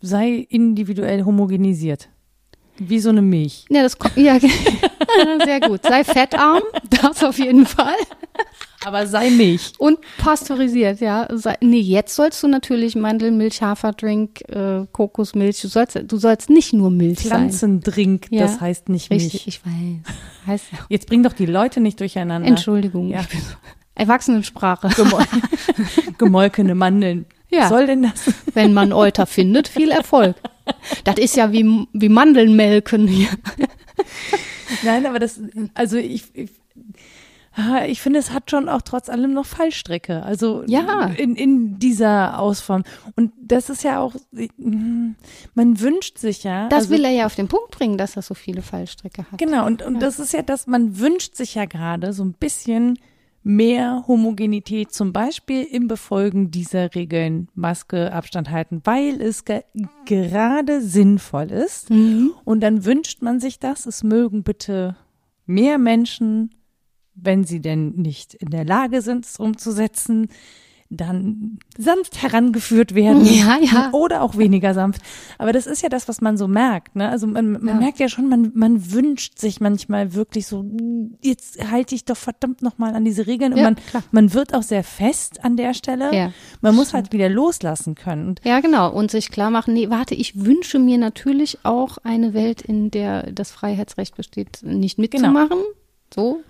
Sei 0.00 0.44
individuell 0.48 1.24
homogenisiert. 1.24 2.08
Wie 2.78 2.98
so 2.98 3.10
eine 3.10 3.22
Milch. 3.22 3.64
Ja, 3.70 3.84
das 3.84 3.96
kommt, 3.96 4.16
ja, 4.16 4.40
sehr 5.44 5.60
gut. 5.60 5.84
Sei 5.84 6.02
fettarm, 6.02 6.62
das 6.90 7.22
auf 7.22 7.38
jeden 7.38 7.64
Fall. 7.64 7.94
Aber 8.86 9.08
sei 9.08 9.30
Milch. 9.30 9.72
Und 9.78 9.98
pasteurisiert, 10.16 11.00
ja. 11.00 11.26
Sei, 11.32 11.56
nee, 11.60 11.80
jetzt 11.80 12.14
sollst 12.14 12.40
du 12.44 12.46
natürlich 12.46 12.94
Mandelmilch, 12.94 13.60
Haferdrink, 13.60 14.42
äh, 14.48 14.86
Kokosmilch, 14.92 15.60
du 15.60 15.66
sollst, 15.66 16.00
du 16.06 16.16
sollst 16.18 16.50
nicht 16.50 16.72
nur 16.72 16.92
Milch 16.92 17.18
sein. 17.18 17.30
Pflanzendrink, 17.50 18.28
Ja, 18.30 18.42
das 18.42 18.60
heißt 18.60 18.88
nicht 18.88 19.10
Milch. 19.10 19.24
Richtig, 19.24 19.48
ich 19.48 19.66
weiß. 19.66 20.14
Heißt 20.46 20.64
ja. 20.70 20.78
Jetzt 20.88 21.08
bring 21.08 21.24
doch 21.24 21.32
die 21.32 21.46
Leute 21.46 21.80
nicht 21.80 21.98
durcheinander. 21.98 22.46
Entschuldigung. 22.46 23.08
Ja. 23.08 23.24
Erwachsenensprache. 23.96 24.88
Gemol 24.94 25.24
Gemolkene 26.18 26.76
Mandeln. 26.76 27.26
Ja. 27.50 27.62
Was 27.62 27.70
soll 27.70 27.86
denn 27.88 28.02
das? 28.04 28.32
Wenn 28.54 28.72
man 28.72 28.92
Euter 28.92 29.26
findet, 29.26 29.66
viel 29.66 29.90
Erfolg. 29.90 30.36
das 31.02 31.16
ist 31.16 31.34
ja 31.34 31.50
wie, 31.50 31.88
wie 31.92 32.08
Mandeln 32.08 32.54
melken 32.54 33.08
hier. 33.08 33.30
Nein, 34.84 35.06
aber 35.06 35.18
das, 35.18 35.40
also 35.74 35.96
ich, 35.96 36.26
ich 36.34 36.50
ich 37.86 38.02
finde, 38.02 38.18
es 38.18 38.32
hat 38.32 38.50
schon 38.50 38.68
auch 38.68 38.82
trotz 38.82 39.08
allem 39.08 39.32
noch 39.32 39.46
Fallstrecke. 39.46 40.22
Also 40.22 40.64
ja. 40.66 41.06
in, 41.06 41.36
in 41.36 41.78
dieser 41.78 42.38
Ausform. 42.38 42.82
Und 43.14 43.32
das 43.40 43.70
ist 43.70 43.82
ja 43.82 44.00
auch, 44.00 44.14
man 45.54 45.80
wünscht 45.80 46.18
sich 46.18 46.44
ja. 46.44 46.68
Das 46.68 46.84
also, 46.84 46.90
will 46.90 47.04
er 47.04 47.12
ja 47.12 47.26
auf 47.26 47.34
den 47.34 47.48
Punkt 47.48 47.70
bringen, 47.70 47.96
dass 47.96 48.16
er 48.16 48.22
so 48.22 48.34
viele 48.34 48.62
Fallstrecke 48.62 49.24
hat. 49.30 49.38
Genau, 49.38 49.66
und, 49.66 49.82
und 49.82 49.94
ja. 49.94 50.00
das 50.00 50.18
ist 50.18 50.32
ja 50.32 50.42
das, 50.42 50.66
man 50.66 50.98
wünscht 50.98 51.34
sich 51.34 51.54
ja 51.54 51.64
gerade 51.64 52.12
so 52.12 52.24
ein 52.24 52.34
bisschen 52.34 52.98
mehr 53.42 54.04
Homogenität, 54.08 54.92
zum 54.92 55.12
Beispiel 55.12 55.62
im 55.62 55.86
Befolgen 55.86 56.50
dieser 56.50 56.94
Regeln, 56.96 57.48
Maske, 57.54 58.12
Abstand 58.12 58.50
halten, 58.50 58.80
weil 58.82 59.22
es 59.22 59.44
ge 59.44 59.62
gerade 60.04 60.80
sinnvoll 60.80 61.52
ist. 61.52 61.90
Mhm. 61.90 62.32
Und 62.44 62.60
dann 62.60 62.84
wünscht 62.84 63.22
man 63.22 63.38
sich 63.38 63.60
das, 63.60 63.86
es 63.86 64.02
mögen 64.02 64.42
bitte 64.42 64.96
mehr 65.46 65.78
Menschen 65.78 66.50
wenn 67.16 67.44
sie 67.44 67.60
denn 67.60 67.94
nicht 67.96 68.34
in 68.34 68.50
der 68.50 68.64
Lage 68.64 69.02
sind, 69.02 69.24
es 69.24 69.38
umzusetzen, 69.38 70.28
dann 70.88 71.58
sanft 71.76 72.22
herangeführt 72.22 72.94
werden. 72.94 73.24
Ja, 73.36 73.58
ja. 73.60 73.90
Oder 73.92 74.22
auch 74.22 74.38
weniger 74.38 74.72
sanft. 74.72 75.02
Aber 75.36 75.52
das 75.52 75.66
ist 75.66 75.82
ja 75.82 75.88
das, 75.88 76.08
was 76.08 76.20
man 76.20 76.36
so 76.36 76.48
merkt. 76.48 76.96
Ne? 76.96 77.08
Also 77.08 77.26
man, 77.26 77.52
man 77.52 77.66
ja. 77.66 77.74
merkt 77.74 77.98
ja 77.98 78.08
schon, 78.08 78.28
man, 78.28 78.52
man 78.54 78.92
wünscht 78.92 79.38
sich 79.38 79.60
manchmal 79.60 80.14
wirklich 80.14 80.46
so, 80.46 80.64
jetzt 81.20 81.70
halte 81.70 81.94
ich 81.94 82.04
doch 82.04 82.16
verdammt 82.16 82.62
nochmal 82.62 82.94
an 82.94 83.04
diese 83.04 83.26
Regeln. 83.26 83.52
Und 83.52 83.58
ja, 83.58 83.64
man, 83.64 83.76
man 84.10 84.34
wird 84.34 84.54
auch 84.54 84.62
sehr 84.62 84.84
fest 84.84 85.44
an 85.44 85.56
der 85.56 85.74
Stelle. 85.74 86.14
Ja. 86.14 86.32
Man 86.60 86.74
muss 86.74 86.94
halt 86.94 87.12
wieder 87.12 87.28
loslassen 87.28 87.94
können. 87.94 88.28
Und 88.28 88.40
ja, 88.44 88.60
genau. 88.60 88.90
Und 88.90 89.10
sich 89.10 89.30
klar 89.30 89.50
machen, 89.50 89.74
nee, 89.74 89.90
warte, 89.90 90.14
ich 90.14 90.44
wünsche 90.44 90.78
mir 90.78 90.98
natürlich 90.98 91.58
auch 91.64 91.98
eine 92.04 92.32
Welt, 92.32 92.62
in 92.62 92.90
der 92.90 93.32
das 93.32 93.50
Freiheitsrecht 93.50 94.16
besteht, 94.16 94.60
nicht 94.62 94.96
genau. 94.96 95.10
mitzumachen. 95.10 95.48
Genau. 95.58 95.64
So 96.14 96.40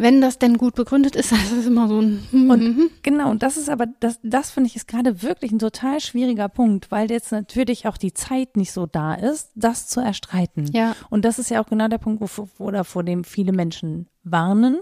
wenn 0.00 0.22
das 0.22 0.38
denn 0.38 0.56
gut 0.56 0.74
begründet 0.74 1.14
ist, 1.14 1.30
das 1.32 1.52
ist 1.52 1.66
immer 1.66 1.88
so 1.88 2.00
ein. 2.00 2.26
Mhm. 2.32 2.50
Und 2.50 2.90
genau, 3.02 3.30
und 3.30 3.42
das 3.42 3.56
ist 3.56 3.68
aber, 3.68 3.86
das, 4.00 4.18
das 4.22 4.50
finde 4.50 4.68
ich 4.68 4.76
ist 4.76 4.88
gerade 4.88 5.22
wirklich 5.22 5.52
ein 5.52 5.58
total 5.58 6.00
schwieriger 6.00 6.48
Punkt, 6.48 6.90
weil 6.90 7.10
jetzt 7.10 7.32
natürlich 7.32 7.86
auch 7.86 7.96
die 7.96 8.14
Zeit 8.14 8.56
nicht 8.56 8.72
so 8.72 8.86
da 8.86 9.14
ist, 9.14 9.50
das 9.54 9.86
zu 9.88 10.00
erstreiten. 10.00 10.70
Ja. 10.72 10.96
Und 11.10 11.24
das 11.24 11.38
ist 11.38 11.50
ja 11.50 11.62
auch 11.62 11.68
genau 11.68 11.88
der 11.88 11.98
Punkt, 11.98 12.22
wo, 12.22 12.48
oder 12.58 12.84
vor 12.84 13.04
dem 13.04 13.24
viele 13.24 13.52
Menschen 13.52 14.08
warnen. 14.24 14.78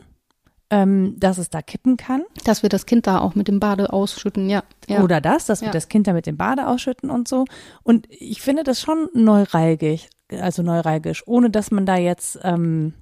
Ähm, 0.71 1.15
dass 1.19 1.39
es 1.39 1.49
da 1.49 1.63
kippen 1.63 1.97
kann. 1.97 2.25
Dass 2.45 2.63
wir 2.63 2.69
das 2.69 2.85
Kind 2.85 3.07
da 3.07 3.21
auch 3.21 3.35
mit 3.35 3.49
dem 3.49 3.59
Bade 3.59 3.91
ausschütten, 3.91 4.51
ja. 4.51 4.63
ja. 4.87 5.03
Oder 5.03 5.23
das, 5.23 5.47
dass 5.47 5.63
ja. 5.63 5.69
wir 5.69 5.73
das 5.73 5.89
Kind 5.89 6.07
da 6.07 6.13
mit 6.13 6.27
dem 6.27 6.37
Bade 6.37 6.67
ausschütten 6.67 7.09
und 7.09 7.27
so. 7.27 7.47
Und 7.85 8.07
ich 8.11 8.43
finde 8.43 8.65
das 8.65 8.79
schon 8.79 9.09
neuralgisch, 9.15 10.09
also 10.31 10.63
neuralgisch, 10.63 11.23
ohne 11.27 11.49
dass 11.49 11.71
man 11.71 11.87
da 11.87 11.97
jetzt 11.97 12.39
ähm, 12.43 12.93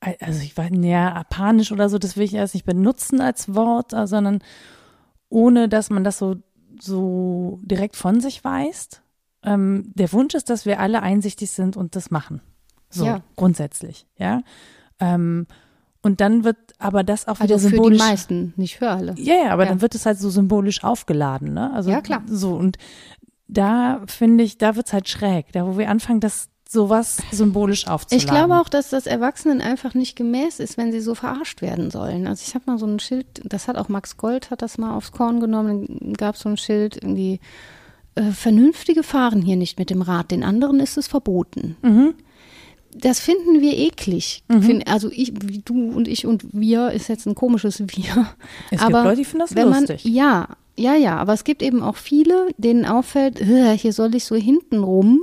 also 0.00 0.42
ich 0.42 0.56
weiß, 0.56 0.70
ja, 0.80 1.24
panisch 1.28 1.72
oder 1.72 1.88
so, 1.88 1.98
das 1.98 2.16
will 2.16 2.24
ich 2.24 2.34
erst 2.34 2.54
nicht 2.54 2.66
benutzen 2.66 3.20
als 3.20 3.54
Wort, 3.54 3.92
äh, 3.92 4.06
sondern 4.06 4.40
ohne, 5.28 5.68
dass 5.68 5.90
man 5.90 6.04
das 6.04 6.18
so, 6.18 6.36
so 6.80 7.58
direkt 7.62 7.96
von 7.96 8.20
sich 8.20 8.44
weist. 8.44 9.02
Ähm, 9.42 9.92
der 9.94 10.12
Wunsch 10.12 10.34
ist, 10.34 10.50
dass 10.50 10.66
wir 10.66 10.80
alle 10.80 11.02
einsichtig 11.02 11.50
sind 11.50 11.76
und 11.76 11.96
das 11.96 12.10
machen. 12.10 12.40
So, 12.90 13.04
ja. 13.04 13.22
grundsätzlich, 13.36 14.06
ja. 14.16 14.42
Ähm, 15.00 15.46
und 16.00 16.20
dann 16.20 16.44
wird 16.44 16.56
aber 16.78 17.02
das 17.02 17.26
auch 17.26 17.40
wieder 17.40 17.54
also 17.54 17.68
symbolisch. 17.68 18.00
Für 18.00 18.04
die 18.04 18.10
meisten, 18.10 18.54
nicht 18.56 18.78
für 18.78 18.90
alle. 18.90 19.14
Ja, 19.18 19.34
ja, 19.34 19.50
aber 19.50 19.64
ja. 19.64 19.70
dann 19.70 19.80
wird 19.82 19.94
es 19.94 20.06
halt 20.06 20.18
so 20.18 20.30
symbolisch 20.30 20.84
aufgeladen, 20.84 21.52
ne? 21.52 21.72
Also, 21.74 21.90
ja, 21.90 22.00
klar. 22.00 22.22
So, 22.26 22.54
und 22.54 22.78
da 23.48 24.02
finde 24.06 24.44
ich, 24.44 24.58
da 24.58 24.76
wird 24.76 24.86
es 24.86 24.92
halt 24.92 25.08
schräg. 25.08 25.52
Da, 25.52 25.66
wo 25.66 25.76
wir 25.76 25.90
anfangen, 25.90 26.20
das 26.20 26.50
sowas 26.70 27.16
symbolisch 27.32 27.86
aufzuladen. 27.86 28.22
Ich 28.22 28.30
glaube 28.30 28.60
auch, 28.60 28.68
dass 28.68 28.90
das 28.90 29.06
Erwachsenen 29.06 29.62
einfach 29.62 29.94
nicht 29.94 30.16
gemäß 30.16 30.60
ist, 30.60 30.76
wenn 30.76 30.92
sie 30.92 31.00
so 31.00 31.14
verarscht 31.14 31.62
werden 31.62 31.90
sollen. 31.90 32.26
Also 32.26 32.44
ich 32.46 32.54
habe 32.54 32.64
mal 32.66 32.78
so 32.78 32.86
ein 32.86 33.00
Schild, 33.00 33.26
das 33.42 33.68
hat 33.68 33.76
auch 33.76 33.88
Max 33.88 34.18
Gold, 34.18 34.50
hat 34.50 34.60
das 34.60 34.76
mal 34.76 34.94
aufs 34.94 35.10
Korn 35.10 35.40
genommen, 35.40 36.12
gab 36.18 36.34
es 36.34 36.42
so 36.42 36.50
ein 36.50 36.58
Schild, 36.58 36.96
irgendwie, 36.96 37.40
äh, 38.16 38.32
Vernünftige 38.32 39.02
fahren 39.02 39.40
hier 39.40 39.56
nicht 39.56 39.78
mit 39.78 39.88
dem 39.88 40.02
Rad, 40.02 40.30
den 40.30 40.44
anderen 40.44 40.78
ist 40.78 40.98
es 40.98 41.08
verboten. 41.08 41.78
Mhm. 41.80 42.14
Das 42.94 43.18
finden 43.18 43.62
wir 43.62 43.78
eklig. 43.78 44.44
Mhm. 44.48 44.82
Also 44.86 45.10
ich, 45.10 45.32
du 45.64 45.90
und 45.90 46.06
ich 46.06 46.26
und 46.26 46.44
wir 46.52 46.90
ist 46.90 47.08
jetzt 47.08 47.26
ein 47.26 47.34
komisches 47.34 47.80
Wir. 47.80 48.26
Es 48.70 48.80
aber 48.80 48.90
gibt 48.90 49.04
Leute, 49.04 49.16
die 49.16 49.24
finden 49.24 49.46
das 49.46 49.54
wenn 49.54 49.68
lustig. 49.68 50.04
Man, 50.04 50.12
ja, 50.12 50.48
ja, 50.76 50.94
ja, 50.94 51.16
aber 51.16 51.32
es 51.32 51.44
gibt 51.44 51.62
eben 51.62 51.82
auch 51.82 51.96
viele, 51.96 52.48
denen 52.58 52.84
auffällt, 52.84 53.38
hier 53.38 53.92
soll 53.94 54.14
ich 54.14 54.26
so 54.26 54.36
hinten 54.36 54.84
rum. 54.84 55.20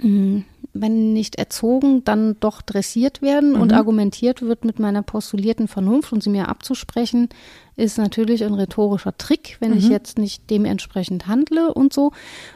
Wenn 0.00 1.12
nicht 1.12 1.36
erzogen, 1.36 2.04
dann 2.04 2.36
doch 2.40 2.62
dressiert 2.62 3.22
werden 3.22 3.54
mhm. 3.54 3.60
und 3.60 3.72
argumentiert 3.72 4.42
wird 4.42 4.64
mit 4.64 4.78
meiner 4.78 5.02
postulierten 5.02 5.68
Vernunft 5.68 6.12
und 6.12 6.22
sie 6.22 6.30
mir 6.30 6.48
abzusprechen, 6.48 7.28
ist 7.76 7.98
natürlich 7.98 8.44
ein 8.44 8.54
rhetorischer 8.54 9.16
Trick, 9.16 9.56
wenn 9.60 9.72
mhm. 9.72 9.78
ich 9.78 9.88
jetzt 9.88 10.18
nicht 10.18 10.50
dementsprechend 10.50 11.26
handle 11.26 11.72
und 11.72 11.92
so. 11.92 12.12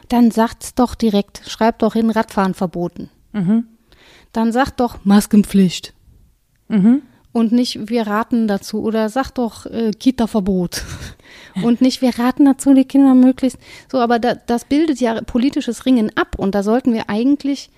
Dann 0.09 0.31
sagt's 0.31 0.75
doch 0.75 0.95
direkt, 0.95 1.43
schreibt 1.47 1.81
doch 1.81 1.93
hin, 1.93 2.09
Radfahren 2.09 2.53
verboten. 2.53 3.09
Mhm. 3.31 3.65
Dann 4.31 4.51
sagt 4.51 4.79
doch 4.79 5.03
Maskenpflicht. 5.05 5.93
Mhm. 6.67 7.03
Und 7.33 7.51
nicht, 7.51 7.89
wir 7.89 8.05
raten 8.05 8.47
dazu 8.47 8.83
oder 8.83 9.09
sagt 9.09 9.39
doch 9.39 9.65
äh, 9.65 9.91
Kita-Verbot. 9.91 10.83
und 11.63 11.81
nicht, 11.81 12.01
wir 12.01 12.17
raten 12.17 12.45
dazu, 12.45 12.75
die 12.75 12.85
Kinder 12.85 13.15
möglichst. 13.15 13.57
So, 13.91 13.97
aber 13.99 14.19
da, 14.19 14.35
das 14.35 14.65
bildet 14.65 14.99
ja 14.99 15.19
politisches 15.21 15.87
Ringen 15.87 16.11
ab 16.15 16.37
und 16.37 16.53
da 16.53 16.61
sollten 16.61 16.93
wir 16.93 17.09
eigentlich, 17.09 17.71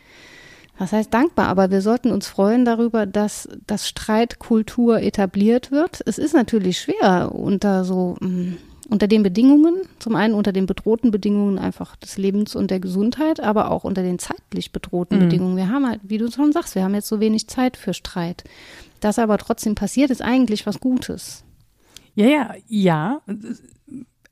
was 0.77 0.91
heißt 0.91 1.13
dankbar, 1.13 1.47
aber 1.47 1.71
wir 1.71 1.81
sollten 1.81 2.11
uns 2.11 2.27
freuen 2.27 2.65
darüber, 2.65 3.05
dass 3.05 3.47
das 3.65 3.87
Streitkultur 3.87 4.99
etabliert 4.99 5.71
wird. 5.71 6.01
Es 6.05 6.17
ist 6.17 6.33
natürlich 6.33 6.79
schwer 6.79 7.31
unter 7.33 7.85
so, 7.85 8.17
mh, 8.19 8.27
mm, 8.27 8.57
unter 8.89 9.07
den 9.07 9.23
Bedingungen, 9.23 9.81
zum 9.99 10.15
einen 10.15 10.33
unter 10.33 10.51
den 10.51 10.65
bedrohten 10.65 11.11
Bedingungen 11.11 11.57
einfach 11.57 11.95
des 11.95 12.17
Lebens 12.17 12.55
und 12.55 12.71
der 12.71 12.79
Gesundheit, 12.79 13.39
aber 13.39 13.71
auch 13.71 13.83
unter 13.83 14.03
den 14.03 14.19
zeitlich 14.19 14.71
bedrohten 14.71 15.17
mhm. 15.17 15.21
Bedingungen. 15.21 15.57
Wir 15.57 15.69
haben 15.69 15.87
halt, 15.87 16.01
wie 16.03 16.17
du 16.17 16.29
schon 16.29 16.51
sagst, 16.51 16.75
wir 16.75 16.83
haben 16.83 16.93
jetzt 16.93 17.07
so 17.07 17.19
wenig 17.19 17.47
Zeit 17.47 17.77
für 17.77 17.93
Streit. 17.93 18.43
Das 18.99 19.19
aber 19.19 19.37
trotzdem 19.37 19.75
passiert, 19.75 20.11
ist 20.11 20.21
eigentlich 20.21 20.65
was 20.65 20.79
Gutes. 20.79 21.43
Ja, 22.13 22.27
ja, 22.27 22.53
ja. 22.67 23.21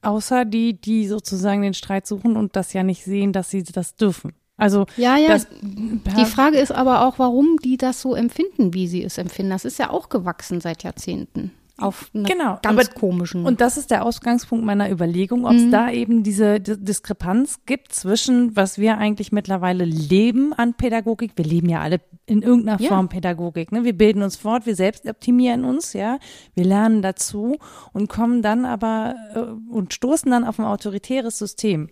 Außer 0.02 0.46
die, 0.46 0.80
die 0.80 1.08
sozusagen 1.08 1.62
den 1.62 1.74
Streit 1.74 2.08
suchen 2.08 2.36
und 2.38 2.56
das 2.56 2.74
ja 2.74 2.84
nicht 2.84 3.04
sehen, 3.04 3.34
dass 3.34 3.50
sie 3.50 3.64
das 3.64 3.96
dürfen. 3.96 4.34
Also 4.58 4.86
ja, 4.98 5.18
ja. 5.18 5.30
Das, 5.30 5.48
die 5.62 6.26
Frage 6.26 6.58
ist 6.60 6.72
aber 6.72 7.06
auch, 7.06 7.20
warum 7.20 7.58
die 7.64 7.78
das 7.78 8.02
so 8.02 8.16
empfinden, 8.16 8.74
wie 8.74 8.88
sie 8.88 9.04
es 9.04 9.18
empfinden. 9.18 9.52
Das 9.52 9.66
ist 9.66 9.80
ja 9.80 9.90
auch 9.90 10.10
gewachsen 10.10 10.62
seit 10.62 10.84
Jahrzehnten 10.84 11.52
auf 11.78 12.12
eine 12.14 12.24
genau, 12.24 12.60
ganz 12.62 12.90
aber, 12.90 13.00
komischen. 13.00 13.46
Und 13.46 13.60
das 13.60 13.78
ist 13.78 13.90
der 13.90 14.06
Ausgangspunkt 14.06 14.64
meiner 14.64 14.92
Überlegung, 14.92 15.46
ob 15.46 15.54
es 15.54 15.64
mhm. 15.64 15.72
da 15.72 15.90
eben 15.90 16.24
diese 16.24 16.60
D 16.60 16.78
Diskrepanz 16.78 17.62
gibt 17.66 17.94
zwischen, 17.94 18.56
was 18.56 18.78
wir 18.78 19.00
eigentlich 19.00 19.32
mittlerweile 19.32 19.84
leben 19.84 20.54
an 20.54 20.76
Pädagogik. 20.76 21.32
Wir 21.36 21.46
leben 21.46 21.70
ja 21.70 21.82
alle 21.82 22.00
in 22.28 22.44
irgendeiner 22.44 22.80
ja. 22.80 22.90
Form 22.90 23.10
Pädagogik. 23.10 23.72
Ne? 23.72 23.84
Wir 23.84 23.98
bilden 23.98 24.22
uns 24.22 24.36
fort, 24.36 24.68
wir 24.68 24.76
selbst 24.76 25.08
optimieren 25.08 25.66
uns, 25.66 25.94
ja. 25.94 26.20
Wir 26.54 26.66
lernen 26.66 27.02
dazu 27.02 27.58
und 27.92 28.08
kommen 28.08 28.44
dann 28.44 28.66
aber 28.66 29.16
äh, 29.34 29.40
und 29.72 29.94
stoßen 29.94 30.30
dann 30.30 30.44
auf 30.44 30.60
ein 30.60 30.66
autoritäres 30.66 31.40
System. 31.40 31.90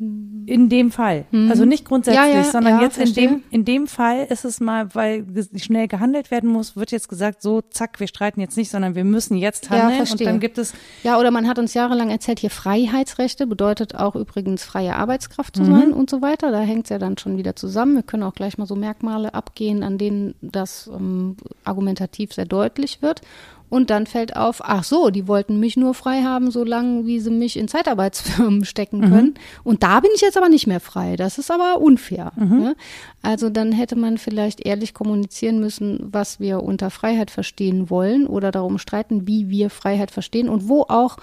In 0.00 0.68
dem 0.68 0.92
Fall. 0.92 1.24
Mhm. 1.32 1.50
Also 1.50 1.64
nicht 1.64 1.84
grundsätzlich, 1.84 2.24
ja, 2.24 2.38
ja, 2.38 2.44
sondern 2.44 2.78
ja, 2.78 2.82
jetzt 2.82 2.98
in 2.98 3.14
dem, 3.14 3.42
in 3.50 3.64
dem 3.64 3.88
Fall 3.88 4.26
ist 4.30 4.44
es 4.44 4.60
mal, 4.60 4.94
weil 4.94 5.26
schnell 5.56 5.88
gehandelt 5.88 6.30
werden 6.30 6.48
muss, 6.48 6.76
wird 6.76 6.92
jetzt 6.92 7.08
gesagt, 7.08 7.42
so, 7.42 7.62
zack, 7.62 7.98
wir 7.98 8.06
streiten 8.06 8.40
jetzt 8.40 8.56
nicht, 8.56 8.70
sondern 8.70 8.94
wir 8.94 9.02
müssen 9.02 9.36
jetzt 9.36 9.70
handeln 9.70 10.00
und 10.00 10.20
dann 10.24 10.38
gibt 10.38 10.58
es. 10.58 10.72
Ja, 11.02 11.18
oder 11.18 11.32
man 11.32 11.48
hat 11.48 11.58
uns 11.58 11.74
jahrelang 11.74 12.10
erzählt, 12.10 12.38
hier 12.38 12.50
Freiheitsrechte 12.50 13.48
bedeutet 13.48 13.96
auch 13.96 14.14
übrigens 14.14 14.62
freie 14.62 14.94
Arbeitskraft 14.94 15.56
zu 15.56 15.62
mhm. 15.62 15.72
sein 15.72 15.92
und 15.92 16.08
so 16.08 16.22
weiter. 16.22 16.52
Da 16.52 16.60
hängt 16.60 16.84
es 16.84 16.90
ja 16.90 16.98
dann 16.98 17.18
schon 17.18 17.36
wieder 17.36 17.56
zusammen. 17.56 17.96
Wir 17.96 18.04
können 18.04 18.22
auch 18.22 18.34
gleich 18.34 18.56
mal 18.56 18.66
so 18.66 18.76
Merkmale 18.76 19.34
abgehen, 19.34 19.82
an 19.82 19.98
denen 19.98 20.36
das 20.40 20.88
ähm, 20.94 21.36
argumentativ 21.64 22.32
sehr 22.32 22.46
deutlich 22.46 23.02
wird. 23.02 23.22
Und 23.70 23.90
dann 23.90 24.06
fällt 24.06 24.36
auf, 24.36 24.60
ach 24.64 24.84
so, 24.84 25.10
die 25.10 25.28
wollten 25.28 25.60
mich 25.60 25.76
nur 25.76 25.94
frei 25.94 26.22
haben, 26.22 26.50
solange 26.50 27.06
wie 27.06 27.20
sie 27.20 27.30
mich 27.30 27.56
in 27.56 27.68
Zeitarbeitsfirmen 27.68 28.64
stecken 28.66 29.00
mhm. 29.00 29.10
können. 29.10 29.34
Und 29.64 29.82
da 29.82 30.00
bin 30.00 30.10
ich 30.14 30.20
jetzt 30.20 30.36
aber 30.36 30.48
nicht 30.48 30.66
mehr 30.66 30.80
frei. 30.80 31.16
Das 31.16 31.38
ist 31.38 31.50
aber 31.50 31.80
unfair. 31.80 32.32
Mhm. 32.36 32.58
Ne? 32.58 32.76
Also 33.22 33.50
dann 33.50 33.72
hätte 33.72 33.96
man 33.96 34.18
vielleicht 34.18 34.64
ehrlich 34.64 34.94
kommunizieren 34.94 35.60
müssen, 35.60 36.08
was 36.10 36.40
wir 36.40 36.62
unter 36.62 36.90
Freiheit 36.90 37.30
verstehen 37.30 37.90
wollen 37.90 38.26
oder 38.26 38.50
darum 38.50 38.78
streiten, 38.78 39.26
wie 39.26 39.48
wir 39.48 39.70
Freiheit 39.70 40.10
verstehen 40.10 40.48
und 40.48 40.68
wo 40.68 40.82
auch 40.82 41.16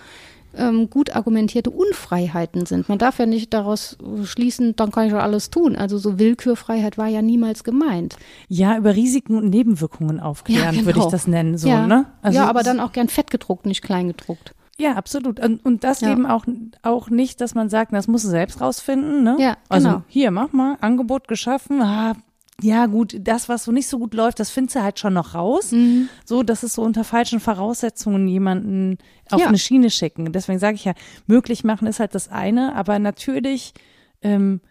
ähm, 0.58 0.90
gut 0.90 1.16
argumentierte 1.16 1.70
Unfreiheiten 1.70 2.66
sind. 2.66 2.90
Man 2.90 2.98
darf 2.98 3.20
ja 3.20 3.26
nicht 3.26 3.54
daraus 3.54 3.98
schließen, 4.24 4.76
dann 4.76 4.92
kann 4.92 5.08
ich 5.08 5.12
doch 5.14 5.20
alles 5.22 5.50
tun. 5.50 5.76
Also 5.76 5.98
so 5.98 6.20
Willkürfreiheit 6.20 6.98
war 6.98 7.08
ja 7.08 7.22
niemals 7.22 7.64
gemeint. 7.64 8.18
Ja, 8.48 8.78
über 8.78 8.96
Risiken 8.96 9.36
und 9.38 9.50
Nebenwirkungen 9.50 10.20
aufklären, 10.20 10.64
ja, 10.64 10.72
genau. 10.72 10.86
würde 10.86 11.00
ich 11.00 11.06
das 11.06 11.28
nennen. 11.28 11.58
So, 11.58 11.68
ja. 11.70 11.86
ne? 11.88 12.06
Also 12.22 12.40
ja, 12.40 12.48
aber 12.48 12.64
dann 12.64 12.80
auch 12.80 12.92
gern 12.92 13.08
fett 13.10 13.32
gedruckt, 13.32 13.66
nicht 13.66 13.82
klein 13.82 14.08
gedruckt. 14.08 14.54
Ja, 14.78 14.94
absolut. 14.94 15.40
Und, 15.40 15.64
und 15.66 15.84
das 15.84 16.02
Ja. 16.02 16.12
eben 16.12 16.26
auch, 16.26 16.46
auch 16.82 17.10
nicht, 17.10 17.40
dass 17.40 17.56
man 17.56 17.70
sagt, 17.70 17.94
das 17.94 18.08
musst 18.08 18.26
du 18.26 18.30
selbst 18.30 18.60
rausfinden. 18.60 19.24
Ne? 19.24 19.38
Ja, 19.40 19.58
Also 19.70 19.88
genau. 19.88 20.04
hier, 20.08 20.32
mach 20.32 20.52
mal, 20.52 20.78
Angebot 20.82 21.28
geschaffen. 21.28 21.82
Ah, 21.82 22.14
ja, 22.62 22.86
gut, 22.86 23.18
das, 23.20 23.50
was 23.50 23.66
so 23.66 23.72
nicht 23.72 23.88
so 23.88 24.00
gut 24.00 24.14
läuft, 24.14 24.40
das 24.40 24.50
findest 24.50 24.78
du 24.78 24.84
halt 24.84 24.98
schon 25.00 25.14
noch 25.14 25.34
raus. 25.36 25.72
Mhm. 25.72 26.08
So, 26.24 26.42
das 26.42 26.64
ist 26.64 26.74
so 26.74 26.84
unter 26.84 27.04
falschen 27.04 27.40
Voraussetzungen 27.40 28.28
jemanden 28.28 28.98
auf 29.30 29.42
Ja. 29.42 29.48
eine 29.48 29.58
Schiene 29.58 29.90
schicken. 29.90 30.32
Deswegen 30.32 30.60
sage 30.60 30.76
ich 30.76 30.86
ja, 30.86 30.94
möglich 31.28 31.64
machen 31.64 31.88
ist 31.88 32.00
halt 32.00 32.16
das 32.16 32.30
eine, 32.30 32.74
aber 32.76 32.98
natürlich 33.00 33.74
ähm, 34.22 34.62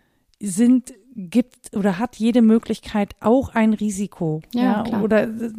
sind, 0.41 0.95
gibt 1.15 1.77
oder 1.77 1.99
hat 1.99 2.17
jede 2.17 2.41
Möglichkeit 2.43 3.15
auch 3.21 3.51
ein 3.51 3.75
Risiko. 3.75 4.41
Ja, 4.55 4.83
klar. 4.83 5.03
Oder 5.03 5.25
äh, 5.25 5.53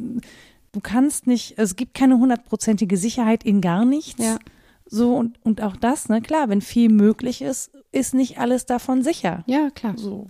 du 0.72 0.80
kannst 0.82 1.28
nicht, 1.28 1.54
es 1.58 1.76
gibt 1.76 1.94
keine 1.94 2.18
hundertprozentige 2.18 2.98
Sicherheit 2.98 3.44
in 3.44 3.62
gar 3.62 3.86
nichts. 3.86 4.24
Ja. 4.24 4.40
So, 4.88 5.16
und, 5.16 5.38
und 5.46 5.62
auch 5.62 5.76
das, 5.76 6.10
ne, 6.10 6.22
klar, 6.22 6.50
wenn 6.50 6.62
viel 6.62 6.90
möglich 6.90 7.42
ist, 7.42 7.72
ist 7.92 8.14
nicht 8.14 8.40
alles 8.40 8.66
davon 8.66 9.04
sicher. 9.04 9.44
Ja, 9.48 9.70
klar. 9.74 9.94
So. 9.98 10.28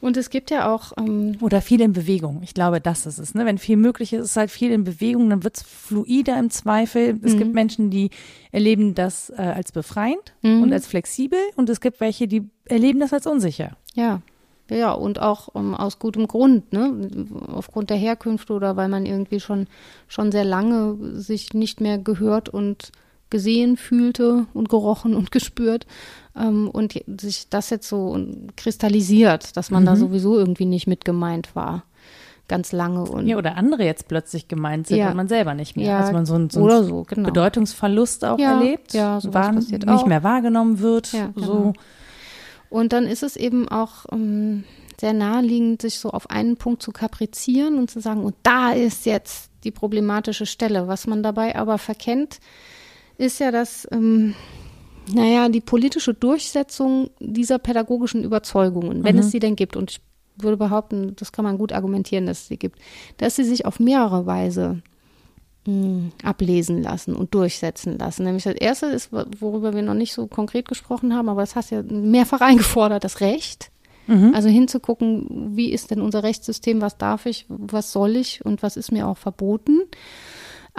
Und 0.00 0.16
es 0.16 0.30
gibt 0.30 0.50
ja 0.50 0.74
auch, 0.74 0.92
ähm, 0.98 1.36
Oder 1.40 1.60
viel 1.60 1.80
in 1.82 1.92
Bewegung. 1.92 2.40
Ich 2.42 2.54
glaube, 2.54 2.80
das 2.80 3.04
ist 3.06 3.18
es. 3.18 3.34
Ne? 3.34 3.44
Wenn 3.44 3.58
viel 3.58 3.76
möglich 3.76 4.12
ist, 4.14 4.24
ist 4.24 4.36
halt 4.36 4.50
viel 4.50 4.70
in 4.72 4.84
Bewegung, 4.84 5.28
dann 5.28 5.44
wird's 5.44 5.62
fluider 5.62 6.38
im 6.38 6.48
Zweifel. 6.50 7.18
Es 7.22 7.34
Mhm. 7.34 7.38
gibt 7.38 7.54
Menschen, 7.54 7.90
die 7.90 8.10
erleben 8.50 8.94
das 8.94 9.30
äh, 9.30 9.34
als 9.42 9.72
befreiend 9.72 10.32
Mhm. 10.42 10.62
und 10.62 10.72
als 10.72 10.86
flexibel 10.86 11.38
und 11.56 11.68
es 11.68 11.80
gibt 11.80 12.00
welche, 12.00 12.26
die 12.28 12.48
erleben 12.64 13.00
das 13.00 13.12
als 13.12 13.26
unsicher. 13.26 13.76
ja, 13.94 14.22
ja, 14.72 14.92
und 14.92 15.18
auch 15.20 15.48
ähm, 15.56 15.74
aus 15.74 15.98
gutem 15.98 16.28
Grund, 16.28 16.72
ne? 16.72 17.08
Aufgrund 17.48 17.90
der 17.90 17.96
Herkünfte 17.96 18.52
oder 18.52 18.76
weil 18.76 18.88
man 18.88 19.04
irgendwie 19.04 19.40
schon, 19.40 19.66
schon 20.06 20.30
sehr 20.30 20.44
lange 20.44 20.96
sich 21.20 21.54
nicht 21.54 21.80
mehr 21.80 21.98
gehört 21.98 22.48
und 22.48 22.92
gesehen 23.30 23.76
fühlte 23.76 24.46
und 24.54 24.68
gerochen 24.68 25.14
und 25.14 25.30
gespürt. 25.32 25.86
Ähm, 26.36 26.68
und 26.70 26.94
sich 27.20 27.48
das 27.48 27.70
jetzt 27.70 27.88
so 27.88 28.18
kristallisiert, 28.56 29.56
dass 29.56 29.70
man 29.70 29.84
da 29.84 29.94
Mhm. 29.94 29.98
sowieso 29.98 30.36
irgendwie 30.38 30.66
nicht 30.66 30.86
mit 30.86 31.04
gemeint 31.04 31.54
war. 31.56 31.84
Ganz 32.48 32.72
lange 32.72 33.02
und 33.04 33.28
Ja, 33.28 33.36
oder 33.36 33.56
andere 33.56 33.84
jetzt 33.84 34.08
plötzlich 34.08 34.48
gemeint 34.48 34.88
sind 34.88 34.98
Ja. 34.98 35.10
und 35.10 35.16
man 35.16 35.28
selber 35.28 35.54
nicht 35.54 35.76
mehr. 35.76 35.86
Ja, 35.86 35.98
also 36.00 36.12
man 36.12 36.26
so 36.26 36.34
einen, 36.34 36.50
so 36.50 36.66
einen 36.68 36.84
so, 36.84 37.04
genau. 37.04 37.28
Bedeutungsverlust 37.28 38.24
auch 38.24 38.38
Ja, 38.40 38.54
erlebt, 38.58 38.92
ja, 38.92 39.20
passiert 39.20 39.86
nicht 39.86 39.88
auch. 39.88 40.06
mehr 40.06 40.24
wahrgenommen 40.24 40.80
wird. 40.80 41.12
Ja, 41.12 41.30
so. 41.36 41.40
genau. 41.42 41.72
Und 42.68 42.92
dann 42.92 43.04
ist 43.06 43.22
es 43.22 43.36
eben 43.36 43.68
auch 43.68 44.06
ähm, 44.12 44.64
sehr 45.00 45.12
naheliegend, 45.12 45.82
sich 45.82 45.98
so 45.98 46.10
auf 46.10 46.28
einen 46.30 46.56
Punkt 46.56 46.82
zu 46.82 46.90
kaprizieren 46.92 47.78
und 47.78 47.90
zu 47.90 48.00
sagen, 48.00 48.22
und 48.24 48.34
da 48.42 48.72
ist 48.72 49.06
jetzt 49.06 49.50
die 49.64 49.70
problematische 49.70 50.46
Stelle. 50.46 50.88
Was 50.88 51.06
man 51.06 51.22
dabei 51.22 51.54
aber 51.56 51.78
verkennt, 51.78 52.38
ist 53.20 53.38
ja, 53.38 53.50
dass, 53.50 53.86
ähm, 53.92 54.34
naja, 55.12 55.48
die 55.48 55.60
politische 55.60 56.14
Durchsetzung 56.14 57.10
dieser 57.20 57.58
pädagogischen 57.58 58.24
Überzeugungen, 58.24 59.04
wenn 59.04 59.18
es 59.18 59.30
sie 59.30 59.38
denn 59.38 59.56
gibt, 59.56 59.76
und 59.76 59.90
ich 59.90 60.00
würde 60.36 60.56
behaupten, 60.56 61.14
das 61.16 61.32
kann 61.32 61.44
man 61.44 61.58
gut 61.58 61.72
argumentieren, 61.72 62.26
dass 62.26 62.42
es 62.42 62.48
sie 62.48 62.56
gibt, 62.56 62.78
dass 63.18 63.36
sie 63.36 63.44
sich 63.44 63.66
auf 63.66 63.78
mehrere 63.78 64.26
Weise 64.26 64.82
mh, 65.66 66.10
ablesen 66.22 66.82
lassen 66.82 67.14
und 67.14 67.34
durchsetzen 67.34 67.98
lassen. 67.98 68.24
Nämlich 68.24 68.44
das 68.44 68.54
erste 68.54 68.86
ist, 68.86 69.10
worüber 69.12 69.74
wir 69.74 69.82
noch 69.82 69.94
nicht 69.94 70.12
so 70.12 70.26
konkret 70.26 70.68
gesprochen 70.68 71.14
haben, 71.14 71.28
aber 71.28 71.42
das 71.42 71.56
hast 71.56 71.70
du 71.70 71.76
ja 71.76 71.82
mehrfach 71.82 72.40
eingefordert, 72.40 73.04
das 73.04 73.20
Recht. 73.20 73.70
Mhm. 74.06 74.34
Also 74.34 74.48
hinzugucken, 74.48 75.56
wie 75.56 75.70
ist 75.70 75.90
denn 75.90 76.00
unser 76.00 76.22
Rechtssystem, 76.22 76.80
was 76.80 76.98
darf 76.98 77.26
ich, 77.26 77.46
was 77.48 77.92
soll 77.92 78.16
ich 78.16 78.44
und 78.44 78.62
was 78.62 78.76
ist 78.76 78.92
mir 78.92 79.06
auch 79.06 79.18
verboten. 79.18 79.82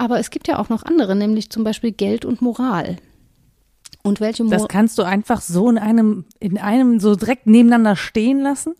Aber 0.02 0.18
es 0.18 0.30
gibt 0.30 0.48
ja 0.48 0.58
auch 0.58 0.68
noch 0.68 0.82
andere, 0.82 1.14
nämlich 1.14 1.50
zum 1.50 1.62
Beispiel 1.62 1.92
Geld 1.92 2.24
und 2.24 2.42
Moral. 2.42 2.96
Und 4.02 4.18
welche 4.18 4.42
Das 4.42 4.62
Moral? 4.62 4.66
kannst 4.66 4.98
du 4.98 5.04
einfach 5.04 5.40
so 5.40 5.70
in 5.70 5.78
einem, 5.78 6.24
in 6.40 6.58
einem 6.58 6.98
so 6.98 7.14
direkt 7.14 7.46
nebeneinander 7.46 7.94
stehen 7.94 8.40
lassen. 8.40 8.74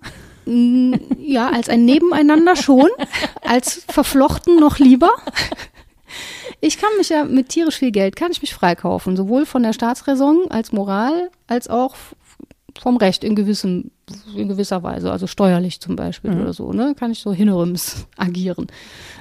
Ja, 1.19 1.51
als 1.51 1.69
ein 1.69 1.85
Nebeneinander 1.85 2.57
schon, 2.57 2.89
als 3.43 3.85
verflochten 3.89 4.57
noch 4.59 4.81
lieber. 4.81 5.13
Ich 6.61 6.79
kann 6.79 6.91
mich 6.99 7.11
ja 7.11 7.23
mit 7.23 7.51
tierisch 7.51 7.79
viel 7.79 7.93
Geld, 7.93 8.17
kann 8.17 8.33
ich 8.33 8.43
mich 8.43 8.53
freikaufen, 8.53 9.17
sowohl 9.17 9.47
von 9.47 9.63
der 9.63 9.73
Staatsräson 9.73 10.51
als 10.51 10.73
Moral, 10.73 11.31
als 11.47 11.69
auch 11.69 11.95
vom 12.81 12.97
Recht 12.97 13.25
in 13.25 13.35
gewissem, 13.35 13.91
in 14.37 14.49
gewisser 14.49 14.83
Weise, 14.83 15.11
also 15.13 15.27
steuerlich 15.27 15.81
zum 15.81 15.97
Beispiel 15.97 16.33
oder 16.41 16.53
so, 16.53 16.73
ne, 16.73 16.95
kann 16.99 17.11
ich 17.11 17.21
so 17.21 17.33
hinterims 17.33 18.07
agieren. 18.17 18.67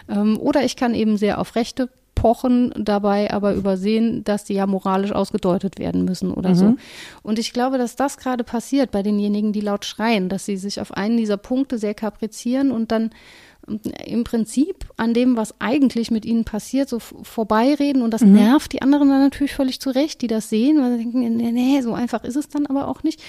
Ähm, 0.09 0.37
oder 0.39 0.63
ich 0.63 0.75
kann 0.75 0.93
eben 0.93 1.17
sehr 1.17 1.39
auf 1.39 1.55
Rechte 1.55 1.89
pochen, 2.15 2.71
dabei 2.77 3.31
aber 3.31 3.53
übersehen, 3.53 4.23
dass 4.23 4.43
die 4.43 4.53
ja 4.53 4.67
moralisch 4.67 5.11
ausgedeutet 5.11 5.79
werden 5.79 6.05
müssen 6.05 6.31
oder 6.31 6.53
so. 6.55 6.75
Und 7.23 7.39
ich 7.39 7.51
glaube, 7.51 7.79
dass 7.79 7.95
das 7.95 8.17
gerade 8.17 8.43
passiert 8.43 8.91
bei 8.91 9.01
denjenigen, 9.01 9.53
die 9.53 9.61
laut 9.61 9.85
schreien, 9.85 10.29
dass 10.29 10.45
sie 10.45 10.57
sich 10.57 10.79
auf 10.79 10.93
einen 10.93 11.17
dieser 11.17 11.37
Punkte 11.37 11.79
sehr 11.79 11.95
kaprizieren 11.95 12.71
und 12.71 12.91
dann 12.91 13.09
im 14.05 14.23
Prinzip 14.23 14.85
an 14.97 15.13
dem, 15.13 15.37
was 15.37 15.59
eigentlich 15.59 16.11
mit 16.11 16.25
ihnen 16.25 16.43
passiert, 16.43 16.89
so 16.89 16.99
vorbeireden 16.99 18.01
und 18.01 18.11
das 18.11 18.21
nervt 18.33 18.73
die 18.73 18.81
anderen 18.81 19.09
dann 19.09 19.21
natürlich 19.21 19.53
völlig 19.53 19.79
zurecht, 19.79 20.21
die 20.21 20.27
das 20.27 20.49
sehen, 20.49 20.81
weil 20.81 20.97
sie 20.97 21.03
denken, 21.03 21.37
nee, 21.37 21.51
nee, 21.51 21.81
so 21.81 21.93
einfach 21.93 22.23
ist 22.23 22.35
es 22.35 22.49
dann 22.49 22.65
aber 22.65 22.87
auch 22.87 23.03
nicht. 23.03 23.21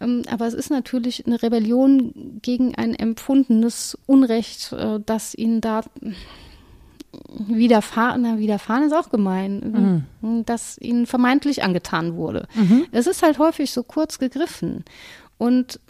Ähm, 0.00 0.22
Aber 0.30 0.46
es 0.46 0.54
ist 0.54 0.70
natürlich 0.70 1.26
eine 1.26 1.42
Rebellion 1.42 2.40
gegen 2.42 2.74
ein 2.74 2.94
empfundenes 2.94 3.96
Unrecht, 4.06 4.72
äh, 4.72 5.00
das 5.04 5.34
ihnen 5.34 5.60
da 5.60 5.82
widerfahren, 7.38 8.22
na, 8.22 8.38
widerfahren 8.38 8.84
ist 8.84 8.92
auch 8.92 9.08
gemein, 9.08 10.04
das 10.44 10.76
ihnen 10.78 11.06
vermeintlich 11.06 11.62
angetan 11.62 12.16
wurde. 12.16 12.46
Es 12.92 13.06
ist 13.06 13.22
halt 13.22 13.38
häufig 13.38 13.70
so 13.70 13.82
kurz 13.82 14.18
gegriffen. 14.18 14.84
Und 15.38 15.80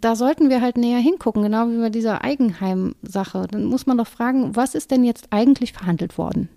da 0.00 0.16
sollten 0.16 0.48
wir 0.50 0.60
halt 0.60 0.76
näher 0.76 0.98
hingucken, 0.98 1.42
genau 1.42 1.68
wie 1.68 1.78
bei 1.78 1.90
dieser 1.90 2.22
Eigenheim-Sache. 2.24 3.46
Dann 3.50 3.64
muss 3.64 3.86
man 3.86 3.98
doch 3.98 4.06
fragen, 4.06 4.54
was 4.56 4.74
ist 4.74 4.90
denn 4.90 5.04
jetzt 5.04 5.28
eigentlich 5.30 5.72
verhandelt 5.72 6.18
worden? 6.18 6.48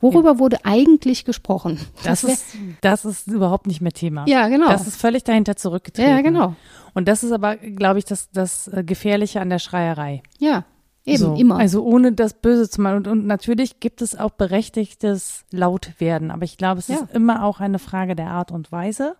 Worüber 0.00 0.38
wurde 0.38 0.64
eigentlich 0.64 1.24
gesprochen? 1.24 1.80
Das, 2.04 2.22
wär- 2.24 2.32
ist, 2.34 2.44
das 2.82 3.04
ist 3.04 3.26
überhaupt 3.26 3.66
nicht 3.66 3.80
mehr 3.80 3.92
Thema. 3.92 4.24
Ja, 4.28 4.46
genau. 4.48 4.68
Das 4.68 4.86
ist 4.86 5.00
völlig 5.00 5.24
dahinter 5.24 5.56
zurückgetreten. 5.56 6.10
Ja, 6.10 6.20
genau. 6.20 6.54
Und 6.94 7.08
das 7.08 7.24
ist 7.24 7.32
aber, 7.32 7.56
glaube 7.56 7.98
ich, 7.98 8.04
das, 8.04 8.30
das 8.30 8.68
äh, 8.68 8.84
Gefährliche 8.84 9.40
an 9.40 9.50
der 9.50 9.58
Schreierei. 9.58 10.22
ja, 10.38 10.64
eben, 11.04 11.18
so. 11.18 11.34
immer. 11.34 11.56
Also 11.56 11.82
ohne 11.84 12.12
das 12.12 12.34
Böse 12.34 12.70
zu 12.70 12.80
machen. 12.80 12.98
Und, 12.98 13.08
und 13.08 13.26
natürlich 13.26 13.80
gibt 13.80 14.00
es 14.02 14.16
auch 14.16 14.30
berechtigtes 14.30 15.44
Lautwerden. 15.50 16.30
Aber 16.30 16.44
ich 16.44 16.58
glaube, 16.58 16.78
es 16.78 16.86
Ja. 16.88 16.96
ist 16.96 17.12
immer 17.12 17.42
auch 17.44 17.58
eine 17.58 17.78
Frage 17.80 18.14
der 18.14 18.30
Art 18.30 18.52
und 18.52 18.70
Weise. 18.70 19.16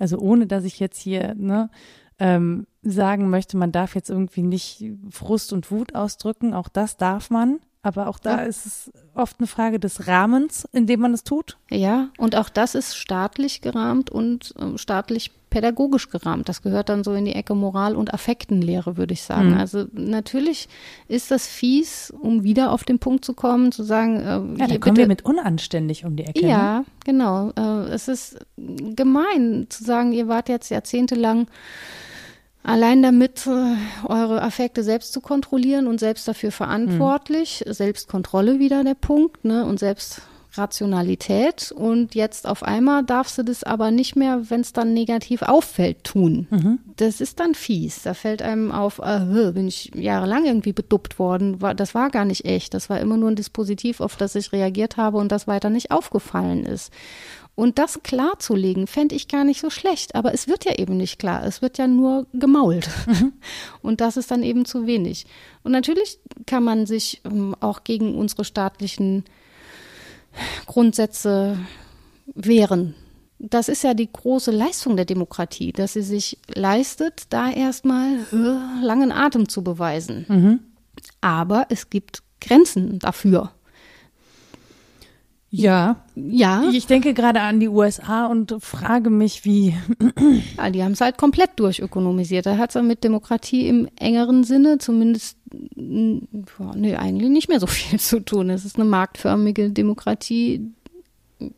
Also 0.00 0.18
ohne, 0.18 0.46
dass 0.48 0.64
ich 0.64 0.80
jetzt 0.80 0.98
hier 0.98 1.34
ne, 1.36 1.70
ähm, 2.18 2.66
sagen 2.82 3.30
möchte, 3.30 3.56
man 3.56 3.72
darf 3.72 3.94
jetzt 3.94 4.10
irgendwie 4.10 4.42
nicht 4.42 4.84
Frust 5.10 5.52
und 5.52 5.70
Wut 5.70 5.94
ausdrücken. 5.94 6.54
Auch 6.54 6.68
das 6.68 6.96
darf 6.96 7.30
man. 7.30 7.58
Aber 7.80 8.08
auch 8.08 8.18
da 8.18 8.38
Ja. 8.38 8.42
ist 8.42 8.66
es 8.66 8.92
oft 9.14 9.36
eine 9.38 9.46
Frage 9.46 9.78
des 9.78 10.08
Rahmens, 10.08 10.68
in 10.72 10.86
dem 10.86 10.98
man 11.00 11.14
es 11.14 11.22
tut. 11.22 11.58
Ja, 11.70 12.08
und 12.18 12.34
auch 12.34 12.48
das 12.48 12.74
ist 12.74 12.96
staatlich 12.96 13.60
gerahmt 13.60 14.10
und 14.10 14.52
ähm, 14.58 14.78
staatlich 14.78 15.30
pädagogisch 15.48 16.10
gerahmt. 16.10 16.48
Das 16.48 16.60
gehört 16.60 16.88
dann 16.88 17.04
so 17.04 17.14
in 17.14 17.24
die 17.24 17.34
Ecke 17.34 17.54
Moral- 17.54 17.94
und 17.96 18.12
Affektenlehre, 18.12 18.96
würde 18.96 19.14
ich 19.14 19.22
sagen. 19.22 19.52
Mhm. 19.52 19.58
Also 19.58 19.86
natürlich 19.92 20.68
ist 21.06 21.30
das 21.30 21.46
fies, 21.46 22.10
um 22.20 22.42
wieder 22.42 22.72
auf 22.72 22.82
den 22.84 22.98
Punkt 22.98 23.24
zu 23.24 23.32
kommen, 23.32 23.70
zu 23.70 23.84
sagen, 23.84 24.16
äh, 24.16 24.24
Ja, 24.24 24.36
da 24.36 24.64
hier 24.66 24.80
kommen 24.80 24.94
bitte, 24.94 24.96
wir 24.96 25.06
mit 25.06 25.24
unanständig 25.24 26.04
um 26.04 26.16
die 26.16 26.24
Ecke. 26.24 26.42
Ne? 26.42 26.48
ja, 26.50 26.84
genau. 27.04 27.52
Äh, 27.56 27.90
es 27.92 28.08
ist 28.08 28.38
gemein 28.56 29.66
zu 29.68 29.84
sagen, 29.84 30.12
ihr 30.12 30.26
wart 30.28 30.48
jetzt 30.48 30.68
jahrzehntelang 30.70 31.46
allein 32.62 33.02
damit, 33.02 33.46
äh, 33.46 33.76
eure 34.06 34.42
Affekte 34.42 34.82
selbst 34.82 35.12
zu 35.12 35.20
kontrollieren 35.20 35.86
und 35.86 36.00
selbst 36.00 36.26
dafür 36.28 36.52
verantwortlich. 36.52 37.64
Selbstkontrolle 37.66 38.58
wieder 38.58 38.84
der 38.84 38.94
Punkt, 38.94 39.44
ne? 39.44 39.64
Und 39.64 39.78
Selbstrationalität. 39.78 41.72
Und 41.72 42.14
jetzt 42.14 42.46
auf 42.46 42.62
einmal 42.62 43.04
darfst 43.04 43.38
du 43.38 43.42
das 43.42 43.64
aber 43.64 43.90
nicht 43.90 44.16
mehr, 44.16 44.50
wenn 44.50 44.60
es 44.60 44.72
dann 44.72 44.92
negativ 44.92 45.42
auffällt, 45.42 46.04
tun. 46.04 46.46
Das 46.96 47.20
ist 47.20 47.40
dann 47.40 47.54
fies. 47.54 48.02
Da 48.02 48.14
fällt 48.14 48.42
einem 48.42 48.72
auf, 48.72 48.98
äh, 48.98 49.52
bin 49.52 49.68
ich 49.68 49.92
jahrelang 49.94 50.44
irgendwie 50.44 50.72
beduppt 50.72 51.18
worden. 51.18 51.60
War, 51.62 51.74
das 51.74 51.94
war 51.94 52.10
gar 52.10 52.24
nicht 52.24 52.44
echt. 52.44 52.74
Das 52.74 52.90
war 52.90 53.00
immer 53.00 53.16
nur 53.16 53.30
ein 53.30 53.36
Dispositiv, 53.36 54.00
auf 54.00 54.16
das 54.16 54.34
ich 54.34 54.52
reagiert 54.52 54.96
habe 54.96 55.18
und 55.18 55.32
das 55.32 55.46
weiter 55.46 55.70
nicht 55.70 55.90
aufgefallen 55.90 56.66
ist. 56.66 56.92
Und 57.58 57.76
das 57.78 58.04
klarzulegen, 58.04 58.86
fände 58.86 59.16
ich 59.16 59.26
gar 59.26 59.42
nicht 59.42 59.60
so 59.60 59.68
schlecht. 59.68 60.14
Aber 60.14 60.32
es 60.32 60.46
wird 60.46 60.64
ja 60.64 60.78
eben 60.78 60.96
nicht 60.96 61.18
klar. 61.18 61.44
Es 61.44 61.60
wird 61.60 61.76
ja 61.76 61.88
nur 61.88 62.28
gemault. 62.32 62.88
Und 63.82 64.00
das 64.00 64.16
ist 64.16 64.30
dann 64.30 64.44
eben 64.44 64.64
zu 64.64 64.86
wenig. 64.86 65.26
Und 65.64 65.72
natürlich 65.72 66.20
kann 66.46 66.62
man 66.62 66.86
sich 66.86 67.20
ähm, 67.24 67.56
auch 67.58 67.82
gegen 67.82 68.14
unsere 68.14 68.44
staatlichen 68.44 69.24
Grundsätze 70.66 71.58
wehren. 72.32 72.94
Das 73.40 73.68
ist 73.68 73.82
ja 73.82 73.92
die 73.92 74.12
große 74.12 74.52
Leistung 74.52 74.94
der 74.94 75.04
Demokratie, 75.04 75.72
dass 75.72 75.94
sie 75.94 76.02
sich 76.02 76.38
leistet, 76.54 77.24
da 77.30 77.50
erstmal 77.50 78.18
äh, 78.32 78.84
langen 78.84 79.10
Atem 79.10 79.48
zu 79.48 79.64
beweisen. 79.64 80.26
Aber 81.20 81.66
es 81.70 81.90
gibt 81.90 82.22
Grenzen 82.40 83.00
dafür. 83.00 83.50
Ja. 85.50 86.04
Ja. 86.14 86.64
Ich 86.72 86.86
denke 86.86 87.14
gerade 87.14 87.40
an 87.40 87.58
die 87.58 87.68
USA 87.68 88.26
und 88.26 88.54
frage 88.60 89.08
mich, 89.08 89.44
wie. 89.44 89.74
ja 90.56 90.70
die 90.70 90.82
haben 90.82 90.92
es 90.92 91.00
halt 91.00 91.16
komplett 91.16 91.50
durchökonomisiert. 91.56 92.46
Da 92.46 92.58
hat 92.58 92.74
es 92.74 92.82
mit 92.82 93.02
Demokratie 93.02 93.66
im 93.66 93.88
engeren 93.96 94.44
Sinne 94.44 94.78
zumindest 94.78 95.38
ja, 95.76 96.74
nee, 96.74 96.96
eigentlich 96.96 97.30
nicht 97.30 97.48
mehr 97.48 97.60
so 97.60 97.66
viel 97.66 97.98
zu 98.00 98.20
tun. 98.20 98.50
Es 98.50 98.64
ist 98.64 98.76
eine 98.76 98.84
marktförmige 98.84 99.70
Demokratie, 99.70 100.70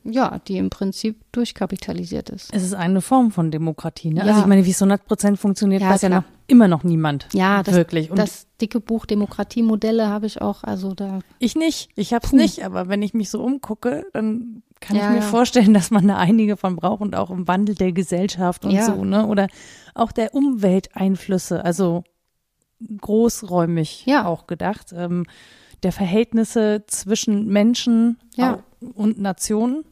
ja, 0.05 0.41
die 0.47 0.59
im 0.59 0.69
Prinzip 0.71 1.21
durchkapitalisiert 1.33 2.29
ist. 2.31 2.53
Es 2.53 2.63
ist 2.63 2.75
eine 2.75 3.01
Form 3.01 3.31
von 3.31 3.51
Demokratie, 3.51 4.11
ne? 4.11 4.21
Ja. 4.21 4.27
Also 4.27 4.41
ich 4.41 4.47
meine, 4.47 4.65
wie 4.67 4.71
es 4.71 4.79
so 4.79 4.85
100 4.85 5.07
Prozent 5.07 5.39
funktioniert, 5.39 5.81
Ja, 5.83 5.91
weiß 5.91 6.03
ja 6.03 6.09
klar. 6.11 6.21
noch 6.21 6.29
immer 6.49 6.69
noch 6.69 6.85
niemand. 6.85 7.29
Ja, 7.33 7.63
das, 7.63 7.75
wirklich. 7.75 8.11
Und 8.11 8.19
das 8.19 8.47
dicke 8.61 8.81
Buch 8.81 9.07
Demokratiemodelle 9.07 10.09
habe 10.09 10.27
ich 10.27 10.43
auch, 10.43 10.65
also 10.65 10.93
da 10.95 11.21
ich 11.39 11.57
nicht. 11.57 11.89
Ich 11.97 12.13
hab's 12.13 12.31
Puh. 12.31 12.37
nicht, 12.37 12.65
aber 12.65 12.89
wenn 12.89 13.01
ich 13.03 13.15
mich 13.15 13.31
so 13.31 13.43
umgucke, 13.43 14.05
dann 14.13 14.63
kann 14.81 14.97
Ja, 14.97 15.05
ich 15.05 15.09
mir 15.11 15.17
ja. 15.17 15.23
vorstellen, 15.23 15.73
dass 15.75 15.91
man 15.91 16.07
da 16.09 16.17
einige 16.17 16.57
von 16.59 16.77
braucht 16.77 17.01
und 17.01 17.15
auch 17.15 17.31
im 17.31 17.49
Wandel 17.49 17.75
der 17.75 17.93
Gesellschaft 17.93 18.65
und 18.65 18.73
Ja. 18.73 18.85
so, 18.85 19.05
ne? 19.05 19.27
Oder 19.27 19.47
auch 19.95 20.13
der 20.13 20.35
Umwelteinflüsse, 20.35 21.65
also 21.65 22.05
großräumig 23.01 24.05
Ja. 24.07 24.27
auch 24.27 24.47
gedacht. 24.47 24.93
Ähm, 24.95 25.25
der 25.83 25.93
Verhältnisse 25.93 26.85
zwischen 26.87 27.47
Menschen 27.47 28.19
Ja. 28.37 28.59
Und 28.95 29.21
Nationen. 29.21 29.85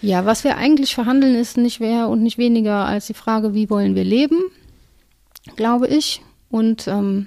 Ja, 0.00 0.26
was 0.26 0.44
wir 0.44 0.56
eigentlich 0.56 0.94
verhandeln, 0.94 1.34
ist 1.34 1.56
nicht 1.56 1.80
mehr 1.80 2.08
und 2.08 2.22
nicht 2.22 2.38
weniger 2.38 2.86
als 2.86 3.06
die 3.06 3.14
Frage, 3.14 3.54
wie 3.54 3.68
wollen 3.68 3.94
wir 3.94 4.04
leben, 4.04 4.38
glaube 5.56 5.88
ich. 5.88 6.22
Und 6.50 6.86
ähm, 6.86 7.26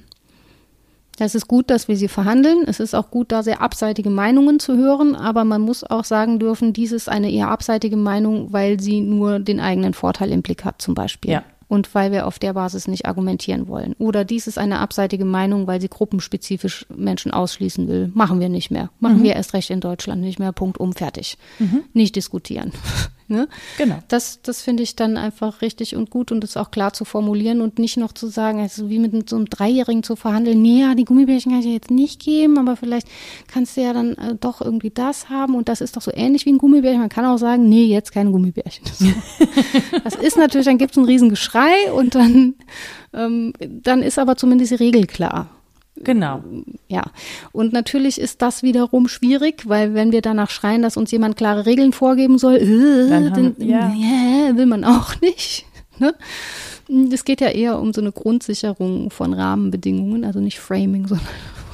es 1.20 1.36
ist 1.36 1.48
gut, 1.48 1.70
dass 1.70 1.88
wir 1.88 1.98
sie 1.98 2.08
verhandeln. 2.08 2.64
Es 2.66 2.80
ist 2.80 2.96
auch 2.96 3.12
gut, 3.12 3.32
da 3.32 3.44
sehr 3.44 3.62
abseitige 3.62 4.10
Meinungen 4.10 4.60
zu 4.60 4.78
hören, 4.78 5.16
aber 5.16 5.44
man 5.44 5.62
muss 5.62 5.84
auch 5.84 6.06
sagen 6.06 6.40
dürfen, 6.40 6.74
dies 6.74 6.92
ist 6.92 7.10
eine 7.10 7.30
eher 7.30 7.50
abseitige 7.50 7.98
Meinung, 7.98 8.54
weil 8.54 8.80
sie 8.80 9.02
nur 9.02 9.40
den 9.40 9.60
eigenen 9.60 9.94
Vorteil 9.94 10.32
im 10.32 10.42
Blick 10.42 10.64
hat, 10.64 10.82
zum 10.82 10.96
Beispiel. 10.96 11.32
Ja. 11.32 11.44
Und 11.72 11.96
weil 11.96 12.12
wir 12.12 12.28
auf 12.28 12.38
der 12.38 12.52
Basis 12.52 12.90
nicht 12.90 13.06
argumentieren 13.06 13.70
wollen. 13.70 13.96
Oder 13.98 14.26
dies 14.26 14.46
ist 14.46 14.58
eine 14.58 14.80
abseitige 14.80 15.24
Meinung, 15.24 15.68
weil 15.68 15.80
sie 15.80 15.88
gruppenspezifisch 15.88 16.86
Menschen 16.94 17.32
ausschließen 17.32 17.88
will. 17.88 18.12
Machen 18.14 18.42
wir 18.42 18.50
nicht 18.50 18.72
mehr. 18.72 18.90
Machen 19.00 19.24
wir 19.24 19.38
erst 19.38 19.54
recht 19.54 19.70
in 19.70 19.80
Deutschland 19.80 20.20
nicht 20.20 20.38
mehr. 20.38 20.52
Punkt 20.52 20.82
um, 20.82 20.92
fertig. 20.92 21.38
Nicht 21.94 22.18
diskutieren. 22.18 22.74
ne? 23.32 23.48
Genau. 23.78 24.00
Das, 24.08 24.42
das 24.42 24.62
finde 24.62 24.84
ich 24.84 24.96
dann 24.96 25.18
einfach 25.18 25.62
richtig 25.62 25.96
und 25.96 26.10
gut 26.10 26.32
und 26.32 26.42
das 26.42 26.58
auch 26.58 26.70
klar 26.70 26.94
zu 26.94 27.06
formulieren 27.06 27.62
und 27.62 27.80
nicht 27.80 27.98
noch 27.98 28.12
zu 28.12 28.28
sagen, 28.28 28.60
also 28.60 28.90
wie 28.90 29.00
mit 29.00 29.30
so 29.30 29.38
einem 29.38 29.46
Dreijährigen 29.46 30.04
zu 30.04 30.16
verhandeln, 30.16 30.62
nee, 30.62 30.82
ja, 30.82 30.94
die 30.94 31.06
Gummibärchen 31.06 31.52
kann 31.52 31.62
ich 31.62 31.66
dir 31.66 31.74
jetzt 31.74 31.92
nicht 31.92 32.22
geben, 32.22 32.58
aber 32.58 32.76
vielleicht 32.76 33.08
kannst 33.48 33.78
du 33.78 33.82
ja 33.82 33.94
dann 33.94 34.14
äh, 34.16 34.36
doch 34.40 34.62
irgendwie 34.62 34.92
das 34.92 35.30
haben 35.30 35.56
und 35.56 35.70
das 35.70 35.82
ist 35.82 35.98
doch 35.98 36.02
so 36.02 36.12
ähnlich 36.14 36.46
wie 36.46 36.52
ein 36.52 36.58
Gummibärchen. 36.58 37.00
Man 37.00 37.10
kann 37.10 37.26
auch 37.26 37.38
sagen, 37.38 37.68
nee, 37.68 37.86
jetzt 37.86 38.12
keine 38.12 38.32
Gummibärchen. 38.32 38.86
So. 39.02 39.08
das 40.04 40.16
ist 40.16 40.38
natürlich, 40.38 40.68
dann 40.68 40.78
gibt 40.78 40.92
es 40.92 40.98
ein 40.98 41.06
Riesengeschrei 41.06 41.92
und 41.96 42.14
dann, 42.14 42.56
ähm, 43.14 43.54
dann 43.60 44.04
ist 44.04 44.20
aber 44.20 44.36
zumindest 44.36 44.72
die 44.72 44.76
Regel 44.76 45.08
klar. 45.08 45.50
Genau. 45.98 46.42
Ja, 46.88 47.04
und 47.52 47.74
natürlich 47.74 48.20
ist 48.20 48.42
das 48.42 48.64
wiederum 48.64 49.08
schwierig, 49.08 49.68
weil 49.68 49.94
wenn 49.94 50.12
wir 50.12 50.22
danach 50.22 50.50
schreien, 50.50 50.82
dass 50.82 50.98
uns 50.98 51.12
jemand 51.12 51.36
klare 51.38 51.66
Regeln 51.66 51.92
vorgeben 51.94 52.38
soll, 52.38 52.56
äh, 52.56 53.10
Dann 53.10 53.32
haben- 53.36 53.56
dann, 53.58 53.68
ja. 53.68 53.92
ja, 53.94 54.56
will 54.56 54.66
man 54.66 54.84
auch 54.84 55.20
nicht. 55.22 55.66
Ne? 56.00 56.16
Es 57.14 57.26
geht 57.26 57.42
ja 57.42 57.50
eher 57.50 57.80
um 57.80 57.94
so 57.94 58.02
eine 58.02 58.12
Grundsicherung 58.12 59.12
von 59.12 59.34
Rahmenbedingungen, 59.34 60.26
also 60.26 60.40
nicht 60.40 60.60
Framing, 60.60 61.08
sondern 61.08 61.28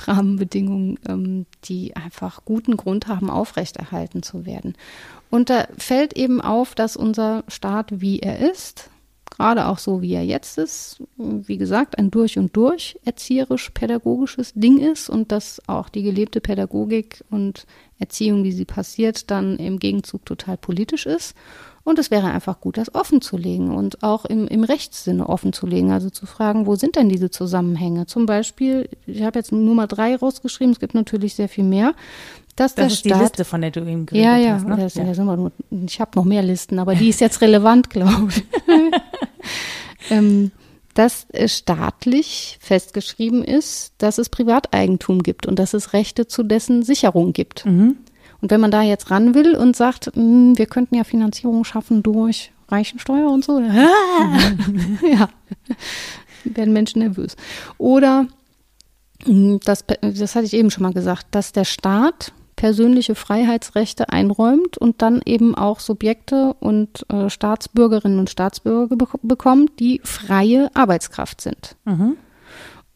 Rahmenbedingungen, 0.05 0.99
ähm, 1.07 1.45
die 1.65 1.95
einfach 1.95 2.43
guten 2.45 2.75
Grund 2.77 3.07
haben, 3.07 3.29
aufrechterhalten 3.29 4.23
zu 4.23 4.45
werden. 4.45 4.73
Und 5.29 5.49
da 5.49 5.67
fällt 5.77 6.13
eben 6.13 6.41
auf, 6.41 6.73
dass 6.75 6.95
unser 6.97 7.43
Staat, 7.47 8.01
wie 8.01 8.19
er 8.19 8.39
ist, 8.51 8.89
gerade 9.37 9.67
auch 9.67 9.77
so, 9.77 10.01
wie 10.01 10.13
er 10.13 10.25
jetzt 10.25 10.57
ist, 10.57 11.03
wie 11.17 11.57
gesagt, 11.57 11.97
ein 11.97 12.09
durch 12.09 12.39
und 12.39 12.55
durch 12.55 12.99
erzieherisch-pädagogisches 13.05 14.53
Ding 14.55 14.79
ist 14.79 15.09
und 15.09 15.31
dass 15.31 15.61
auch 15.67 15.89
die 15.89 16.01
gelebte 16.01 16.41
Pädagogik 16.41 17.23
und 17.29 17.67
Erziehung, 17.99 18.43
wie 18.43 18.51
sie 18.51 18.65
passiert, 18.65 19.29
dann 19.29 19.57
im 19.57 19.77
Gegenzug 19.79 20.25
total 20.25 20.57
politisch 20.57 21.05
ist. 21.05 21.35
Und 21.83 21.99
es 21.99 22.11
wäre 22.11 22.27
einfach 22.27 22.59
gut, 22.59 22.77
das 22.77 22.93
offen 22.93 23.21
zu 23.21 23.37
legen 23.37 23.73
und 23.73 24.03
auch 24.03 24.25
im, 24.25 24.45
im 24.47 24.65
Rechtssinne 24.65 25.29
offen 25.29 25.53
zu 25.53 25.65
legen. 25.65 25.91
Also 25.91 26.09
zu 26.09 26.25
fragen, 26.25 26.65
wo 26.65 26.75
sind 26.75 26.97
denn 26.97 27.07
diese 27.07 27.29
Zusammenhänge? 27.29 28.07
Zum 28.07 28.25
Beispiel, 28.25 28.89
ich 29.05 29.21
habe 29.23 29.39
jetzt 29.39 29.53
Nummer 29.53 29.87
drei 29.87 30.15
rausgeschrieben, 30.15 30.73
es 30.73 30.81
gibt 30.81 30.95
natürlich 30.95 31.35
sehr 31.35 31.47
viel 31.47 31.63
mehr, 31.63 31.93
dass 32.57 32.75
der 32.75 32.85
Das 32.85 32.93
ist 32.93 33.05
die 33.05 33.09
Staat 33.09 33.21
Liste, 33.21 33.45
von 33.45 33.61
der 33.61 33.71
du 33.71 33.81
eben 33.81 34.05
geredet 34.05 34.25
ja, 34.25 34.35
ja, 34.35 34.53
hast. 34.55 34.67
Ne? 34.67 34.75
das, 34.75 34.95
das 34.95 35.15
sind 35.15 35.25
wir 35.25 35.37
nur, 35.37 35.51
ich 35.85 36.01
habe 36.01 36.11
noch 36.15 36.25
mehr 36.25 36.41
Listen, 36.43 36.79
aber 36.79 36.95
die 36.95 37.09
ist 37.09 37.21
jetzt 37.21 37.41
relevant, 37.41 37.89
glaube 37.91 38.29
ich. 38.29 38.43
ähm, 40.11 40.51
dass 40.93 41.27
es 41.29 41.59
staatlich 41.59 42.57
festgeschrieben 42.59 43.43
ist, 43.43 43.93
dass 43.99 44.17
es 44.17 44.29
Privateigentum 44.29 45.21
gibt 45.21 45.45
und 45.45 45.59
dass 45.59 45.75
es 45.75 45.93
Rechte 45.93 46.27
zu 46.27 46.41
dessen 46.41 46.81
Sicherung 46.81 47.33
gibt. 47.33 47.65
Mhm. 47.67 47.97
Und 48.41 48.51
wenn 48.51 48.59
man 48.59 48.71
da 48.71 48.81
jetzt 48.81 49.11
ran 49.11 49.35
will 49.35 49.55
und 49.55 49.75
sagt, 49.75 50.07
"Hm, 50.15 50.57
wir 50.57 50.65
könnten 50.65 50.95
ja 50.95 51.03
Finanzierung 51.03 51.63
schaffen 51.63 52.01
durch 52.01 52.51
Reichensteuer 52.69 53.29
und 53.31 53.45
so, 53.45 53.59
ja, 53.61 55.29
werden 56.43 56.73
Menschen 56.73 56.99
nervös. 56.99 57.35
Oder 57.77 58.27
hm, 59.23 59.59
das, 59.63 59.85
das 60.01 60.35
hatte 60.35 60.45
ich 60.45 60.53
eben 60.53 60.71
schon 60.71 60.83
mal 60.83 60.93
gesagt, 60.93 61.27
dass 61.31 61.51
der 61.51 61.65
Staat 61.65 62.33
persönliche 62.57 63.15
Freiheitsrechte 63.15 64.09
einräumt 64.09 64.77
und 64.77 65.01
dann 65.01 65.21
eben 65.25 65.55
auch 65.55 65.79
Subjekte 65.79 66.55
und 66.59 67.05
äh, 67.09 67.29
Staatsbürgerinnen 67.29 68.19
und 68.19 68.29
Staatsbürger 68.29 68.97
bek 68.97 69.09
bekommt, 69.21 69.79
die 69.79 70.01
freie 70.03 70.69
Arbeitskraft 70.73 71.39
sind. 71.39 71.77
Mhm. 71.85 72.17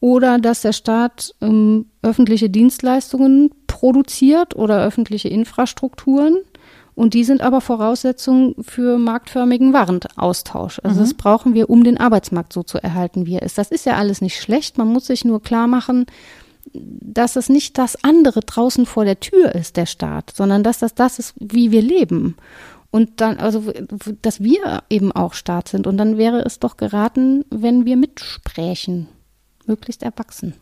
Oder 0.01 0.39
dass 0.39 0.61
der 0.61 0.73
Staat 0.73 1.35
ähm, 1.41 1.85
öffentliche 2.01 2.49
Dienstleistungen 2.49 3.51
produziert 3.67 4.55
oder 4.55 4.83
öffentliche 4.83 5.29
Infrastrukturen. 5.29 6.37
Und 6.95 7.13
die 7.13 7.23
sind 7.23 7.41
aber 7.41 7.61
Voraussetzungen 7.61 8.55
für 8.61 8.97
marktförmigen 8.97 9.73
Warenaustausch. 9.73 10.81
Also 10.83 10.99
das 10.99 11.13
brauchen 11.13 11.53
wir, 11.53 11.69
um 11.69 11.83
den 11.83 11.97
Arbeitsmarkt 11.97 12.51
so 12.51 12.63
zu 12.63 12.79
erhalten, 12.79 13.25
wie 13.25 13.35
er 13.35 13.43
ist. 13.43 13.57
Das 13.57 13.71
ist 13.71 13.85
ja 13.85 13.93
alles 13.93 14.21
nicht 14.21 14.41
schlecht. 14.41 14.77
Man 14.77 14.87
muss 14.87 15.05
sich 15.05 15.23
nur 15.23 15.41
klar 15.41 15.67
machen, 15.67 16.07
dass 16.73 17.35
es 17.35 17.49
nicht 17.49 17.77
das 17.77 18.03
andere 18.03 18.41
draußen 18.41 18.85
vor 18.85 19.05
der 19.05 19.19
Tür 19.19 19.53
ist, 19.55 19.77
der 19.77 19.85
Staat, 19.85 20.31
sondern 20.35 20.63
dass 20.63 20.79
das 20.79 20.95
das 20.95 21.19
ist, 21.19 21.33
wie 21.39 21.71
wir 21.71 21.81
leben. 21.81 22.35
Und 22.91 23.21
dann, 23.21 23.37
also, 23.37 23.71
dass 24.21 24.43
wir 24.43 24.83
eben 24.89 25.13
auch 25.13 25.33
Staat 25.33 25.69
sind. 25.69 25.87
Und 25.87 25.97
dann 25.97 26.17
wäre 26.17 26.41
es 26.41 26.59
doch 26.59 26.75
geraten, 26.75 27.45
wenn 27.49 27.85
wir 27.85 27.95
mitsprechen. 27.95 29.07
Möglichst 29.65 30.03
erwachsen. 30.03 30.55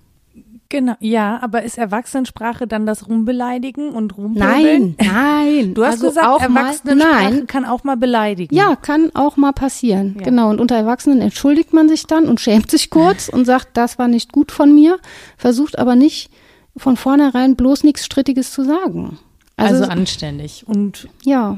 Genau, 0.71 0.93
ja, 0.99 1.39
aber 1.41 1.63
ist 1.63 1.79
Erwachsenensprache 1.79 2.67
dann 2.67 2.85
das 2.85 3.07
Rumbeleidigen 3.07 3.89
und 3.89 4.15
Rumpöbeln? 4.15 4.95
Nein, 4.95 4.95
nein. 4.99 5.73
Du 5.73 5.83
hast 5.83 5.93
also 5.93 6.09
gesagt, 6.09 6.27
auch 6.27 6.47
mal, 6.47 6.61
Erwachsenensprache 6.61 7.33
nein. 7.33 7.47
kann 7.47 7.65
auch 7.65 7.83
mal 7.83 7.97
beleidigen. 7.97 8.53
Ja, 8.55 8.75
kann 8.75 9.09
auch 9.15 9.35
mal 9.35 9.51
passieren. 9.51 10.15
Ja. 10.19 10.25
Genau. 10.25 10.51
Und 10.51 10.59
unter 10.59 10.75
Erwachsenen 10.75 11.21
entschuldigt 11.21 11.73
man 11.73 11.89
sich 11.89 12.05
dann 12.05 12.27
und 12.27 12.39
schämt 12.39 12.69
sich 12.69 12.91
kurz 12.91 13.29
und 13.33 13.45
sagt, 13.45 13.69
das 13.77 13.97
war 13.97 14.07
nicht 14.07 14.31
gut 14.31 14.51
von 14.51 14.73
mir, 14.73 14.99
versucht 15.37 15.79
aber 15.79 15.95
nicht 15.95 16.29
von 16.77 16.97
vornherein 16.97 17.55
bloß 17.55 17.83
nichts 17.83 18.05
Strittiges 18.05 18.51
zu 18.53 18.63
sagen. 18.63 19.17
Also, 19.57 19.83
Also, 19.83 19.91
anständig. 19.91 20.65
Und 20.67 21.09
ja, 21.23 21.57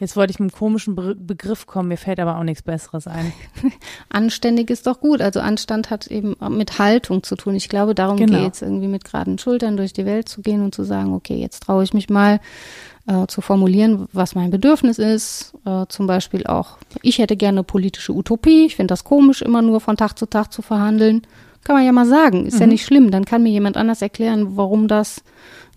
jetzt 0.00 0.16
wollte 0.16 0.32
ich 0.32 0.40
mit 0.40 0.52
einem 0.52 0.58
komischen 0.58 0.96
Be 0.96 1.14
Begriff 1.14 1.66
kommen, 1.66 1.88
mir 1.88 1.96
fällt 1.96 2.18
aber 2.18 2.36
auch 2.38 2.42
nichts 2.42 2.62
Besseres 2.62 3.06
ein. 3.06 3.32
anständig 4.08 4.70
ist 4.70 4.86
doch 4.86 5.00
gut. 5.00 5.20
Also 5.20 5.40
Anstand 5.40 5.90
hat 5.90 6.06
eben 6.08 6.34
mit 6.48 6.78
Haltung 6.78 7.22
zu 7.22 7.36
tun. 7.36 7.54
Ich 7.54 7.68
glaube, 7.68 7.94
darum 7.94 8.16
Genau. 8.16 8.40
geht's 8.42 8.62
irgendwie 8.62 8.88
mit 8.88 9.04
geraden 9.04 9.38
Schultern 9.38 9.76
durch 9.76 9.92
die 9.92 10.06
Welt 10.06 10.28
zu 10.28 10.42
gehen 10.42 10.62
und 10.64 10.74
zu 10.74 10.82
sagen, 10.82 11.12
okay, 11.14 11.36
jetzt 11.36 11.62
traue 11.62 11.84
ich 11.84 11.94
mich 11.94 12.08
mal 12.10 12.40
äh, 13.06 13.26
zu 13.26 13.40
formulieren, 13.40 14.08
was 14.12 14.34
mein 14.34 14.50
Bedürfnis 14.50 14.98
ist. 14.98 15.52
Äh, 15.64 15.86
zum 15.88 16.06
Beispiel 16.06 16.46
auch, 16.46 16.78
ich 17.02 17.18
hätte 17.18 17.36
gerne 17.36 17.62
politische 17.62 18.12
Utopie. 18.12 18.66
Ich 18.66 18.76
finde 18.76 18.92
das 18.92 19.04
komisch, 19.04 19.42
immer 19.42 19.62
nur 19.62 19.80
von 19.80 19.96
Tag 19.96 20.18
zu 20.18 20.26
Tag 20.26 20.52
zu 20.52 20.62
verhandeln. 20.62 21.22
Kann 21.62 21.76
man 21.76 21.84
ja 21.84 21.92
mal 21.92 22.06
sagen, 22.06 22.46
ist 22.46 22.58
ja 22.58 22.66
nicht 22.66 22.86
schlimm. 22.86 23.10
Dann 23.10 23.26
kann 23.26 23.42
mir 23.42 23.50
jemand 23.50 23.76
anders 23.76 24.00
erklären, 24.00 24.56
warum 24.56 24.88
das 24.88 25.22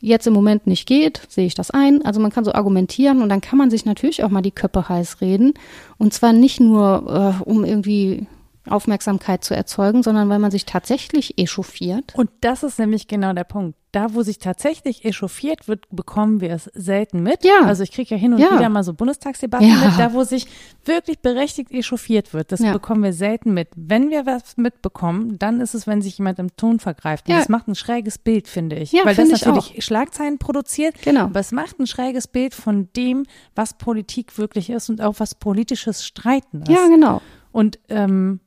jetzt 0.04 0.28
im 0.28 0.34
Moment 0.34 0.68
nicht 0.68 0.86
geht, 0.86 1.22
sehe 1.30 1.46
ich 1.46 1.56
das 1.56 1.72
ein. 1.72 2.06
Also 2.06 2.20
man 2.20 2.32
kann 2.32 2.44
so 2.44 2.54
argumentieren 2.54 3.22
und 3.22 3.30
dann 3.30 3.40
kann 3.40 3.58
man 3.58 3.72
sich 3.72 3.86
natürlich 3.86 4.24
auch 4.24 4.30
mal 4.30 4.42
die 4.42 4.52
Köpfe 4.52 4.90
heiß 4.90 5.22
reden. 5.22 5.54
Und 5.98 6.14
zwar 6.14 6.34
nicht 6.34 6.60
nur, 6.60 7.40
äh, 7.40 7.50
um 7.50 7.64
irgendwie 7.64 8.28
Aufmerksamkeit 8.70 9.44
zu 9.44 9.54
erzeugen, 9.56 10.04
sondern 10.04 10.30
weil 10.30 10.40
man 10.40 10.52
sich 10.52 10.66
tatsächlich 10.66 11.38
echauffiert. 11.38 12.14
Und 12.16 12.30
das 12.42 12.64
ist 12.64 12.80
nämlich 12.80 13.08
genau 13.08 13.34
der 13.34 13.44
Punkt. 13.44 13.78
Da, 13.92 14.16
wo 14.16 14.24
sich 14.24 14.40
tatsächlich 14.40 15.06
echauffiert 15.06 15.68
wird, 15.68 15.86
bekommen 15.92 16.42
wir 16.42 16.50
es 16.52 16.64
selten 16.74 17.22
mit. 17.22 17.44
Ja. 17.44 17.66
Also 17.66 17.84
ich 17.84 17.92
kriege 17.92 18.16
ja 18.16 18.18
hin 18.20 18.34
und 18.34 18.40
Ja. 18.40 18.58
wieder 18.58 18.70
mal 18.70 18.84
so 18.84 18.94
Bundestagsdebatten 18.96 19.68
Ja. 19.68 19.76
mit, 19.76 20.00
da 20.00 20.14
wo 20.14 20.24
sich 20.24 20.48
wirklich 20.86 21.20
berechtigt 21.20 21.72
echauffiert 21.72 22.34
wird. 22.34 22.52
Das 22.52 22.62
Ja. 22.62 22.72
bekommen 22.74 23.04
wir 23.04 23.14
selten 23.14 23.54
mit. 23.54 23.68
Wenn 23.76 24.10
wir 24.10 24.26
was 24.26 24.58
mitbekommen, 24.58 25.38
dann 25.38 25.62
ist 25.62 25.76
es, 25.76 25.86
wenn 25.86 26.02
sich 26.02 26.18
jemand 26.18 26.40
im 26.40 26.56
Ton 26.58 26.80
vergreift. 26.80 27.28
Und 27.28 27.34
Ja. 27.34 27.40
das 27.40 27.50
macht 27.50 27.68
ein 27.68 27.76
schräges 27.76 28.18
Bild, 28.18 28.48
finde 28.48 28.78
ich. 28.78 28.94
Ja, 28.94 29.06
Weil 29.06 29.14
das 29.16 29.30
natürlich 29.30 29.84
Schlagzeilen 29.86 30.40
produziert. 30.40 30.96
Genau. 31.04 31.26
Aber 31.26 31.40
es 31.42 31.52
macht 31.52 31.80
ein 31.80 31.86
schräges 31.86 32.28
Bild 32.28 32.56
von 32.56 32.90
dem, 32.96 33.26
was 33.56 33.78
Politik 33.78 34.40
wirklich 34.40 34.72
ist 34.72 34.90
und 34.90 35.02
auch 35.02 35.16
was 35.20 35.36
politisches 35.36 36.04
Streiten 36.04 36.64
ist. 36.64 36.70
Ja, 36.70 36.88
genau. 36.88 37.22
Und 37.52 37.78
ähm, 37.90 38.40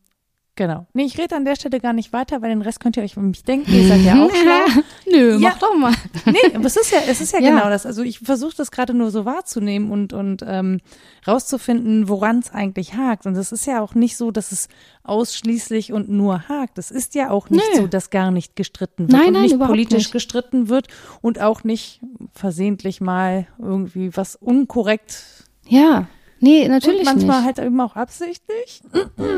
genau. 0.56 0.86
Nee, 0.94 1.04
ich 1.04 1.16
rede 1.18 1.36
an 1.36 1.44
der 1.44 1.54
Stelle 1.54 1.78
gar 1.80 1.92
nicht 1.92 2.12
weiter, 2.12 2.42
weil 2.42 2.48
den 2.50 2.62
Rest 2.62 2.80
könnt 2.80 2.96
ihr 2.96 3.02
euch 3.02 3.16
um 3.16 3.28
mich 3.28 3.44
denken. 3.44 3.72
Ihr 3.72 3.86
seid 3.88 4.00
ja 4.02 4.14
auch 4.24 4.30
schlau. 4.34 4.82
Nö, 5.10 5.32
Ja. 5.38 5.50
mach 5.50 5.58
doch 5.58 5.76
mal. 5.76 5.92
Nee, 6.26 6.54
aber 6.54 6.64
es 6.66 6.76
ist 6.76 6.90
ja, 6.90 6.98
es 7.06 7.20
ist 7.20 7.32
ja, 7.32 7.40
Ja. 7.40 7.50
genau 7.50 7.68
das. 7.68 7.86
Also 7.86 8.02
ich 8.02 8.18
versuche 8.18 8.54
das 8.56 8.70
gerade 8.70 8.92
nur 8.94 9.10
so 9.10 9.24
wahrzunehmen 9.24 9.90
und, 9.92 10.12
und 10.12 10.42
ähm, 10.46 10.80
rauszufinden, 11.26 12.08
woran 12.08 12.38
es 12.40 12.50
eigentlich 12.52 12.94
hakt. 12.94 13.26
Und 13.26 13.36
es 13.36 13.52
ist 13.52 13.66
ja 13.66 13.80
auch 13.80 13.94
nicht 13.94 14.16
so, 14.16 14.30
dass 14.30 14.50
es 14.52 14.68
ausschließlich 15.04 15.92
und 15.92 16.08
nur 16.08 16.48
hakt. 16.48 16.78
Es 16.78 16.90
ist 16.90 17.14
ja 17.14 17.30
auch 17.30 17.48
nicht 17.50 17.64
Nee. 17.74 17.80
so, 17.80 17.86
dass 17.86 18.10
gar 18.10 18.30
nicht 18.30 18.56
gestritten 18.56 19.04
wird 19.04 19.12
Nein, 19.12 19.26
und 19.28 19.32
nein, 19.34 19.42
nicht 19.44 19.58
politisch 19.60 19.98
nicht. 20.04 20.12
gestritten 20.12 20.68
wird 20.68 20.88
und 21.22 21.40
auch 21.40 21.64
nicht 21.64 22.00
versehentlich 22.32 23.00
mal 23.00 23.46
irgendwie 23.58 24.16
was 24.16 24.36
unkorrekt 24.36 25.22
Ja. 25.68 26.06
Nee, 26.40 26.68
natürlich 26.68 27.00
und 27.00 27.04
manchmal 27.06 27.38
nicht. 27.38 27.46
halt 27.46 27.58
eben 27.66 27.80
auch 27.80 27.96
absichtlich. 27.96 28.82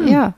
Ja. 0.07 0.35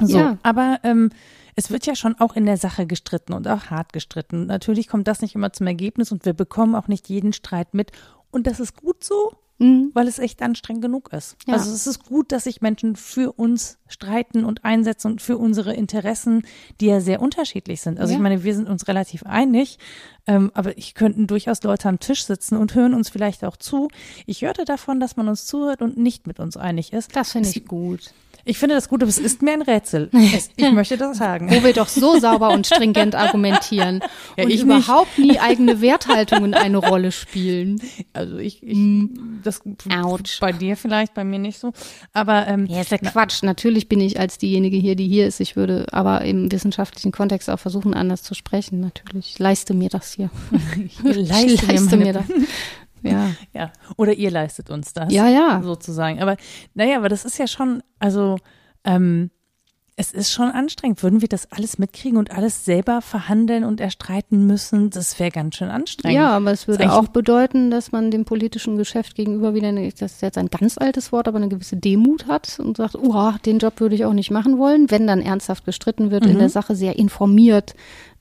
So, 0.00 0.18
Ja. 0.18 0.38
aber 0.42 0.80
ähm, 0.82 1.10
es 1.54 1.70
wird 1.70 1.86
ja 1.86 1.94
schon 1.96 2.14
auch 2.20 2.36
in 2.36 2.44
der 2.46 2.56
Sache 2.58 2.86
gestritten 2.86 3.32
und 3.32 3.48
auch 3.48 3.66
hart 3.66 3.92
gestritten. 3.92 4.42
Und 4.42 4.46
natürlich 4.48 4.88
kommt 4.88 5.08
das 5.08 5.20
nicht 5.22 5.34
immer 5.34 5.52
zum 5.52 5.66
Ergebnis 5.66 6.12
und 6.12 6.24
wir 6.24 6.34
bekommen 6.34 6.74
auch 6.74 6.88
nicht 6.88 7.08
jeden 7.08 7.32
Streit 7.32 7.72
mit. 7.74 7.92
Und 8.30 8.46
das 8.46 8.60
ist 8.60 8.76
gut 8.76 9.02
so, 9.02 9.32
Mhm. 9.58 9.90
weil 9.94 10.06
es 10.06 10.18
echt 10.18 10.42
anstrengend 10.42 10.82
genug 10.82 11.10
ist. 11.14 11.36
Ja. 11.46 11.54
Also 11.54 11.72
es 11.72 11.86
ist 11.86 12.04
gut, 12.04 12.30
dass 12.30 12.44
sich 12.44 12.60
Menschen 12.60 12.94
für 12.94 13.32
uns 13.32 13.78
streiten 13.88 14.44
und 14.44 14.64
einsetzen 14.64 15.12
und 15.12 15.22
für 15.22 15.36
unsere 15.38 15.74
Interessen, 15.74 16.42
die 16.80 16.86
ja 16.86 17.00
sehr 17.00 17.20
unterschiedlich 17.22 17.80
sind. 17.80 18.00
Also 18.00 18.12
Ja. 18.12 18.16
ich 18.18 18.22
meine, 18.22 18.42
wir 18.44 18.54
sind 18.54 18.68
uns 18.68 18.88
relativ 18.88 19.22
einig, 19.24 19.78
ähm, 20.26 20.50
aber 20.54 20.76
ich 20.76 20.94
könnten 20.94 21.26
durchaus 21.26 21.62
Leute 21.62 21.88
am 21.88 22.00
Tisch 22.00 22.24
sitzen 22.24 22.56
und 22.56 22.74
hören 22.74 22.94
uns 22.94 23.08
vielleicht 23.08 23.44
auch 23.44 23.56
zu. 23.56 23.88
Ich 24.26 24.42
hörte 24.42 24.64
davon, 24.64 24.98
dass 25.00 25.16
man 25.16 25.28
uns 25.28 25.46
zuhört 25.46 25.82
und 25.82 25.96
nicht 25.98 26.26
mit 26.26 26.40
uns 26.40 26.56
einig 26.56 26.92
ist. 26.92 27.14
Das 27.14 27.32
finde 27.32 27.48
ich 27.48 27.64
gut. 27.66 28.12
Ich 28.48 28.58
finde 28.58 28.76
das 28.76 28.88
gut, 28.88 29.02
aber 29.02 29.08
es 29.08 29.18
ist 29.18 29.42
mir 29.42 29.54
ein 29.54 29.62
Rätsel. 29.62 30.08
Es, 30.36 30.50
ich 30.54 30.70
möchte 30.70 30.96
das 30.96 31.18
sagen. 31.18 31.50
Wo 31.50 31.64
wir 31.64 31.72
doch 31.72 31.88
so 31.88 32.20
sauber 32.20 32.50
und 32.50 32.64
stringent 32.64 33.16
argumentieren 33.16 34.00
Ja, 34.36 34.44
und 34.44 34.50
überhaupt 34.52 35.18
nie 35.18 35.40
eigene 35.40 35.80
Werthaltungen 35.80 36.54
eine 36.54 36.76
Rolle 36.78 37.10
spielen. 37.10 37.82
Also 38.12 38.36
ich, 38.38 38.62
ich 38.62 38.78
das 39.42 39.62
Autsch. 40.00 40.38
bei 40.38 40.52
dir 40.52 40.76
vielleicht, 40.76 41.12
bei 41.14 41.24
mir 41.24 41.40
nicht 41.40 41.58
so. 41.58 41.72
Aber 42.12 42.46
ähm, 42.46 42.66
Ja, 42.66 42.82
ist 42.82 42.92
ja 42.92 42.98
Quatsch. 42.98 43.42
Natürlich 43.42 43.75
bin 43.84 44.00
ich 44.00 44.18
als 44.18 44.38
diejenige 44.38 44.76
hier, 44.76 44.96
die 44.96 45.06
hier 45.06 45.26
ist. 45.26 45.40
Ich 45.40 45.56
würde 45.56 45.86
aber 45.92 46.22
im 46.22 46.50
wissenschaftlichen 46.50 47.12
Kontext 47.12 47.50
auch 47.50 47.58
versuchen, 47.58 47.94
anders 47.94 48.22
zu 48.22 48.34
sprechen. 48.34 48.80
Natürlich. 48.80 49.32
Ich 49.32 49.38
leiste 49.38 49.74
mir 49.74 49.88
das 49.88 50.12
hier. 50.12 50.30
ich 50.84 51.00
leiste, 51.02 51.52
ich 51.52 51.66
leiste 51.66 51.96
mir, 51.96 52.12
das. 52.12 52.24
Ja. 53.02 53.30
Ja, 53.52 53.72
oder 53.96 54.14
ihr 54.14 54.30
leistet 54.30 54.70
uns 54.70 54.92
das. 54.92 55.12
Ja, 55.12 55.28
ja. 55.28 55.62
Sozusagen. 55.62 56.20
Aber 56.20 56.36
naja, 56.74 56.96
aber 56.96 57.08
das 57.08 57.24
ist 57.24 57.38
ja 57.38 57.46
schon, 57.46 57.82
also 57.98 58.38
ähm, 58.84 59.30
es 59.98 60.12
ist 60.12 60.30
schon 60.30 60.50
anstrengend. 60.50 61.02
Würden 61.02 61.22
wir 61.22 61.28
das 61.28 61.50
alles 61.50 61.78
mitkriegen 61.78 62.18
und 62.18 62.30
alles 62.30 62.66
selber 62.66 63.00
verhandeln 63.00 63.64
und 63.64 63.80
erstreiten 63.80 64.46
müssen? 64.46 64.90
Das 64.90 65.18
wäre 65.18 65.30
ganz 65.30 65.56
schön 65.56 65.70
anstrengend. 65.70 66.14
Ja, 66.16 66.36
aber 66.36 66.50
es 66.52 66.68
würde 66.68 66.92
auch 66.92 67.08
bedeuten, 67.08 67.70
dass 67.70 67.92
man 67.92 68.10
dem 68.10 68.26
politischen 68.26 68.76
Geschäft 68.76 69.14
gegenüber 69.14 69.54
wieder, 69.54 69.68
eine, 69.68 69.88
das 69.90 70.12
ist 70.12 70.22
jetzt 70.22 70.36
ein 70.36 70.48
ganz 70.50 70.76
altes 70.76 71.12
Wort, 71.12 71.28
aber 71.28 71.38
eine 71.38 71.48
gewisse 71.48 71.76
Demut 71.76 72.26
hat 72.26 72.58
und 72.60 72.76
sagt, 72.76 72.94
uah, 72.94 73.38
den 73.46 73.58
Job 73.58 73.80
würde 73.80 73.94
ich 73.94 74.04
auch 74.04 74.12
nicht 74.12 74.30
machen 74.30 74.58
wollen, 74.58 74.90
wenn 74.90 75.06
dann 75.06 75.22
ernsthaft 75.22 75.64
gestritten 75.64 76.10
wird, 76.10 76.24
Mhm. 76.24 76.32
in 76.32 76.38
der 76.40 76.50
Sache 76.50 76.76
sehr 76.76 76.98
informiert, 76.98 77.74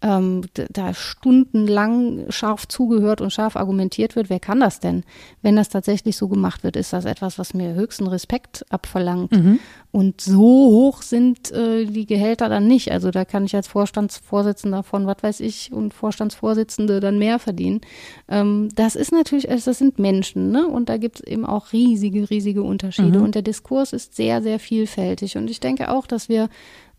ähm, 0.06 0.44
da 0.54 0.94
stundenlang 0.94 2.26
scharf 2.30 2.68
zugehört 2.68 3.22
und 3.22 3.34
scharf 3.34 3.56
argumentiert 3.56 4.16
wird. 4.16 4.30
Wer 4.30 4.40
kann 4.40 4.60
das 4.60 4.80
denn? 4.80 5.04
Wenn 5.42 5.56
das 5.56 5.70
tatsächlich 5.70 6.16
so 6.16 6.28
gemacht 6.28 6.64
wird, 6.64 6.76
ist 6.76 6.94
das 6.94 7.06
etwas, 7.06 7.40
was 7.40 7.56
mir 7.56 7.74
höchsten 7.74 8.06
Respekt 8.06 8.66
abverlangt. 8.70 9.32
Mhm. 9.32 9.60
Und 9.92 10.22
so 10.22 10.42
hoch 10.42 11.02
sind 11.02 11.52
äh, 11.54 11.86
die 11.86 12.06
Gehälter 12.06 12.50
dann 12.50 12.68
nicht. 12.68 12.92
Also 12.92 13.10
da 13.10 13.26
kann 13.26 13.46
ich 13.46 13.56
als 13.56 13.68
Vorstandsvorsitzender 13.68 14.84
von 14.84 15.08
was 15.08 15.18
weiß 15.22 15.40
ich 15.40 15.72
und 15.72 15.94
Vorstandsvorsitzende 15.94 17.00
dann 17.00 17.18
mehr 17.18 17.40
verdienen. 17.40 17.82
Ähm, 18.30 18.70
das 18.76 18.96
ist 18.96 19.12
natürlich, 19.12 19.50
also 19.50 19.72
das 19.72 19.80
sind 19.80 19.98
Menschen, 19.98 20.52
ne? 20.52 20.68
Und 20.68 20.90
da 20.90 20.98
gibt 20.98 21.22
es 21.22 21.24
eben 21.26 21.46
auch 21.46 21.74
riesige, 21.74 22.30
riesige 22.30 22.62
Unterschiede. 22.62 23.22
Und 23.22 23.34
der 23.34 23.42
Diskurs 23.42 23.92
ist 23.92 24.16
sehr, 24.16 24.44
sehr 24.44 24.60
vielfältig. 24.60 25.36
Und 25.36 25.50
ich 25.50 25.62
denke 25.62 25.90
auch, 25.90 26.06
dass 26.06 26.30
wir 26.30 26.50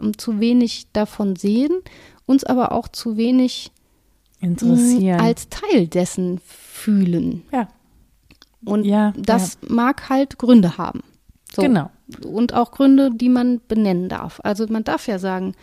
ähm, 0.02 0.18
zu 0.18 0.40
wenig 0.40 0.86
davon 0.92 1.36
sehen, 1.36 1.70
uns 2.26 2.44
aber 2.44 2.72
auch 2.72 2.88
zu 2.88 3.16
wenig 3.16 3.70
Interessieren. 4.40 5.16
mh, 5.18 5.22
als 5.24 5.48
Teil 5.48 5.86
dessen 5.86 6.40
fühlen. 6.44 7.42
ja, 7.52 7.68
Und 8.64 8.84
Ja, 8.84 9.12
das 9.16 9.58
mag 9.66 10.08
halt 10.08 10.38
Gründe 10.38 10.76
haben. 10.78 11.02
So. 11.54 11.62
genau. 11.62 11.90
Und 12.24 12.52
auch 12.54 12.70
Gründe, 12.72 13.10
die 13.12 13.28
man 13.28 13.60
benennen 13.66 14.08
darf. 14.08 14.40
Also 14.44 14.66
man 14.68 14.84
darf 14.84 15.06
ja 15.08 15.18
sagen, 15.18 15.54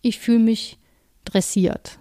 ich 0.00 0.18
fühle 0.18 0.38
mich 0.40 0.78
dressiert. 1.24 1.98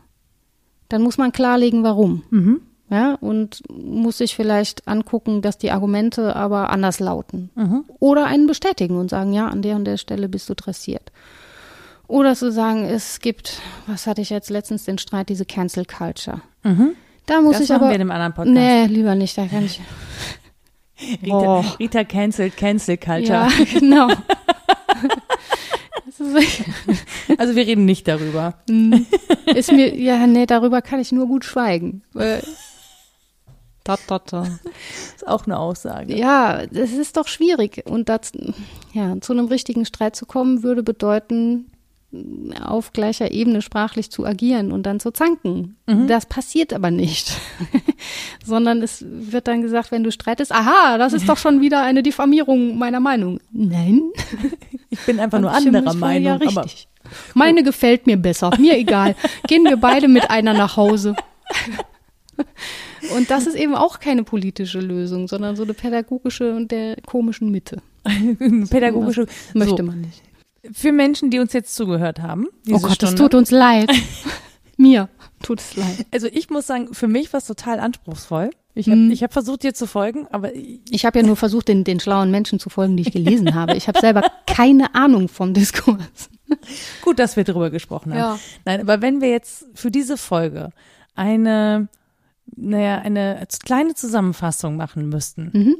Dann 0.89 1.01
muss 1.01 1.17
man 1.17 1.31
klarlegen, 1.31 1.83
warum. 1.83 2.23
Mhm. 2.29 2.61
Ja, 2.89 3.15
und 3.15 3.63
muss 3.71 4.19
sich 4.19 4.35
vielleicht 4.35 4.87
angucken, 4.87 5.41
dass 5.41 5.57
die 5.57 5.71
Argumente 5.71 6.35
aber 6.35 6.69
anders 6.69 6.99
lauten. 6.99 7.49
Mhm. 7.55 7.85
Oder 7.99 8.25
einen 8.25 8.45
bestätigen 8.45 8.97
und 8.97 9.09
sagen, 9.09 9.33
ja, 9.33 9.47
an 9.47 9.61
der 9.63 9.75
und 9.77 9.85
der 9.85 9.97
Stelle 9.97 10.29
bist 10.29 10.47
du 10.49 10.53
dressiert. 10.53 11.11
Oder 12.07 12.35
zu 12.35 12.51
sagen, 12.51 12.83
es 12.85 13.19
gibt, 13.19 13.61
was 13.87 14.07
hatte 14.07 14.21
ich 14.21 14.29
jetzt 14.29 14.49
letztens 14.49 14.83
den 14.85 14.97
Streit, 14.97 15.29
diese 15.29 15.45
Cancel 15.45 15.85
Culture. 15.85 16.41
Mhm. 16.63 16.95
Da 17.25 17.39
muss 17.41 17.53
Das 17.53 17.63
ich 17.63 17.69
machen 17.69 17.81
aber. 17.83 17.89
wir 17.89 17.95
in 17.95 18.01
einem 18.01 18.11
anderen 18.11 18.33
Podcast. 18.33 18.53
nee, 18.53 18.85
lieber 18.87 19.15
nicht, 19.15 19.37
da 19.37 19.47
kann 19.47 19.65
ich. 19.65 19.79
Rita, 21.21 21.35
Oh. 21.59 21.63
Rita 21.79 22.03
cancelt 22.03 22.55
Cancel 22.57 22.97
Culture. 22.97 23.47
Ja, 23.47 23.49
genau. 23.79 24.07
Also 27.37 27.55
wir 27.55 27.65
reden 27.67 27.85
nicht 27.85 28.07
darüber. 28.07 28.55
ist 29.45 29.71
mir, 29.71 29.95
ja, 29.99 30.25
nee, 30.27 30.45
darüber 30.45 30.81
kann 30.81 30.99
ich 30.99 31.11
nur 31.11 31.27
gut 31.27 31.43
schweigen. 31.43 32.03
Da, 32.13 33.97
da, 34.07 34.19
da. 34.19 34.43
ist 35.15 35.27
auch 35.27 35.45
eine 35.45 35.57
Aussage. 35.59 36.15
Ja, 36.15 36.65
das 36.67 36.91
ist 36.91 37.17
doch 37.17 37.27
schwierig. 37.27 37.83
Und 37.89 38.07
das, 38.09 38.31
ja, 38.93 39.19
zu 39.19 39.33
einem 39.33 39.47
richtigen 39.47 39.85
Streit 39.85 40.15
zu 40.15 40.25
kommen, 40.25 40.63
würde 40.63 40.83
bedeuten, 40.83 41.71
auf 42.61 42.93
gleicher 42.93 43.31
Ebene 43.31 43.61
sprachlich 43.61 44.11
zu 44.11 44.25
agieren 44.25 44.71
und 44.71 44.83
dann 44.83 44.99
zu 44.99 45.11
zanken. 45.11 45.77
Das 46.07 46.25
passiert 46.25 46.73
aber 46.73 46.91
nicht. 46.91 47.35
Sondern 48.45 48.81
es 48.81 49.03
wird 49.07 49.47
dann 49.47 49.61
gesagt, 49.61 49.91
wenn 49.91 50.03
du 50.03 50.11
streitest, 50.11 50.51
aha, 50.51 50.97
das 50.97 51.13
ist 51.13 51.27
doch 51.27 51.37
schon 51.37 51.61
wieder 51.61 51.81
eine 51.81 52.03
Diffamierung 52.03 52.77
meiner 52.77 52.99
Meinung. 52.99 53.39
Nein. 53.51 54.01
Ich 54.89 54.99
bin 55.05 55.19
einfach 55.19 55.39
nur 55.39 55.51
Abstimmung 55.51 55.87
anderer 55.87 55.95
Meinung. 55.95 56.25
Ja, 56.25 56.35
aber 56.35 56.45
richtig. 56.45 56.87
Meine 57.33 57.63
gefällt 57.63 58.07
mir 58.07 58.17
besser. 58.17 58.51
Mir 58.59 58.77
egal. 58.77 59.15
Gehen 59.47 59.63
wir 59.63 59.77
beide 59.77 60.07
mit 60.07 60.29
einer 60.29 60.53
nach 60.53 60.77
Hause. 60.77 61.15
Und 63.15 63.29
das 63.29 63.47
ist 63.47 63.55
eben 63.55 63.75
auch 63.75 63.99
keine 63.99 64.23
politische 64.23 64.79
Lösung, 64.79 65.27
sondern 65.27 65.55
so 65.55 65.63
eine 65.63 65.73
pädagogische 65.73 66.55
und 66.55 66.71
der 66.71 66.97
komischen 67.05 67.51
Mitte. 67.51 67.81
pädagogische 68.69 69.27
Möchte 69.53 69.77
so, 69.77 69.83
man 69.83 70.01
nicht. 70.01 70.21
Für 70.71 70.91
Menschen, 70.91 71.29
die 71.29 71.39
uns 71.39 71.53
jetzt 71.53 71.75
zugehört 71.75 72.19
haben. 72.21 72.47
Oh 72.69 72.79
Gott, 72.79 72.93
Stunde. 72.93 73.15
es 73.15 73.19
tut 73.19 73.33
uns 73.35 73.51
leid. 73.51 73.91
Mir 74.77 75.09
tut 75.41 75.59
es 75.59 75.75
leid. 75.75 76.05
Also 76.11 76.27
ich 76.27 76.49
muss 76.49 76.67
sagen, 76.67 76.93
für 76.93 77.07
mich 77.07 77.31
war 77.33 77.39
es 77.39 77.45
total 77.45 77.79
anspruchsvoll. 77.79 78.49
Ich 78.75 78.87
Hm. 78.87 78.93
habe 79.05 79.13
ich 79.13 79.23
hab 79.23 79.33
versucht, 79.33 79.61
dir 79.63 79.73
zu 79.75 79.85
folgen, 79.85 80.25
aber 80.31 80.55
ich, 80.55 80.79
Ich 80.89 81.05
habe 81.05 81.19
ja 81.19 81.25
nur 81.25 81.35
versucht, 81.35 81.67
den, 81.67 81.83
den 81.83 81.99
schlauen 81.99 82.31
Menschen 82.31 82.59
zu 82.59 82.69
folgen, 82.69 82.97
die 82.97 83.03
ich 83.03 83.11
gelesen 83.11 83.53
habe. 83.53 83.75
Ich 83.75 83.87
habe 83.87 83.99
selber 83.99 84.23
keine 84.47 84.95
Ahnung 84.95 85.27
vom 85.27 85.53
Diskurs. 85.53 86.29
gut, 87.03 87.19
dass 87.19 87.35
wir 87.35 87.43
drüber 87.43 87.69
gesprochen 87.69 88.11
haben. 88.13 88.19
Ja. 88.19 88.39
Nein, 88.65 88.81
aber 88.81 89.01
wenn 89.01 89.21
wir 89.21 89.29
jetzt 89.29 89.65
für 89.75 89.91
diese 89.91 90.17
Folge 90.17 90.69
eine, 91.13 91.87
naja, 92.55 92.97
eine 92.99 93.45
kleine 93.63 93.93
Zusammenfassung 93.93 94.75
machen 94.75 95.07
müssten, 95.09 95.51
Mhm. 95.53 95.75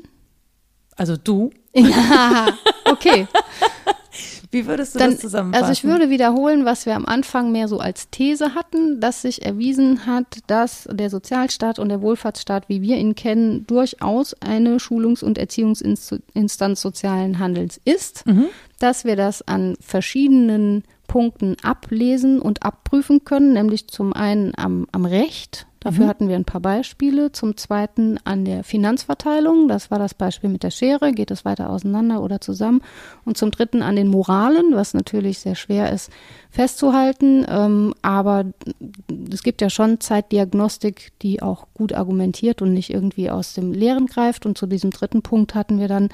also 0.95 1.17
du, 1.17 1.49
Ja, 1.73 2.49
okay. 2.85 3.27
Wie 4.51 4.67
würdest 4.67 4.95
du 4.95 4.99
Dann, 4.99 5.11
das 5.11 5.19
zusammenfassen? 5.19 5.63
Also 5.65 5.73
ich 5.73 5.83
würde 5.83 6.09
wiederholen, 6.09 6.65
was 6.65 6.85
wir 6.85 6.95
am 6.95 7.05
Anfang 7.05 7.51
mehr 7.51 7.67
so 7.67 7.79
als 7.79 8.09
These 8.09 8.55
hatten, 8.55 8.99
dass 8.99 9.21
sich 9.23 9.45
erwiesen 9.45 10.05
hat, 10.05 10.25
dass 10.47 10.87
der 10.91 11.09
Sozialstaat 11.09 11.79
und 11.79 11.89
der 11.89 12.01
Wohlfahrtsstaat, 12.01 12.69
wie 12.69 12.81
wir 12.81 12.97
ihn 12.97 13.15
kennen, 13.15 13.65
durchaus 13.67 14.33
eine 14.41 14.79
Schulungs- 14.79 15.23
und 15.23 15.37
Erziehungsinstanz 15.37 16.81
sozialen 16.81 17.39
Handelns 17.39 17.79
ist, 17.85 18.25
Mhm. 18.25 18.45
dass 18.79 19.05
wir 19.05 19.15
das 19.15 19.47
an 19.47 19.75
verschiedenen 19.79 20.83
Punkten 21.07 21.55
ablesen 21.63 22.39
und 22.39 22.63
abprüfen 22.63 23.23
können, 23.25 23.53
nämlich 23.53 23.87
zum 23.87 24.13
einen 24.13 24.53
am, 24.57 24.87
am 24.91 25.05
Recht. 25.05 25.67
Dafür 25.83 26.05
Mhm. 26.05 26.09
hatten 26.09 26.29
wir 26.29 26.35
ein 26.37 26.45
paar 26.45 26.61
Beispiele. 26.61 27.31
Zum 27.33 27.57
zweiten 27.57 28.17
an 28.23 28.45
der 28.45 28.63
Finanzverteilung. 28.63 29.67
Das 29.67 29.91
war 29.91 29.99
das 29.99 30.13
Beispiel 30.13 30.49
mit 30.49 30.63
der 30.63 30.71
Schere. 30.71 31.11
Geht 31.11 31.29
es 31.31 31.43
weiter 31.43 31.69
auseinander 31.69 32.23
oder 32.23 32.39
zusammen? 32.39 32.81
Und 33.25 33.37
zum 33.37 33.51
dritten 33.51 33.81
an 33.81 33.95
den 33.97 34.07
Moralen, 34.07 34.73
was 34.73 34.93
natürlich 34.93 35.39
sehr 35.39 35.55
schwer 35.55 35.91
ist 35.91 36.09
festzuhalten. 36.49 37.45
Ähm, 37.49 37.93
aber 38.03 38.45
es 39.31 39.41
gibt 39.41 39.61
ja 39.61 39.69
schon 39.71 39.99
Zeitdiagnostik, 39.99 41.11
die 41.23 41.41
auch 41.41 41.65
gut 41.73 41.93
argumentiert 41.93 42.61
und 42.61 42.73
nicht 42.73 42.91
irgendwie 42.91 43.29
aus 43.31 43.53
dem 43.53 43.73
Leeren 43.73 44.05
greift. 44.05 44.45
Und 44.45 44.57
zu 44.57 44.67
diesem 44.67 44.91
dritten 44.91 45.23
Punkt 45.23 45.55
hatten 45.55 45.79
wir 45.79 45.87
dann 45.87 46.09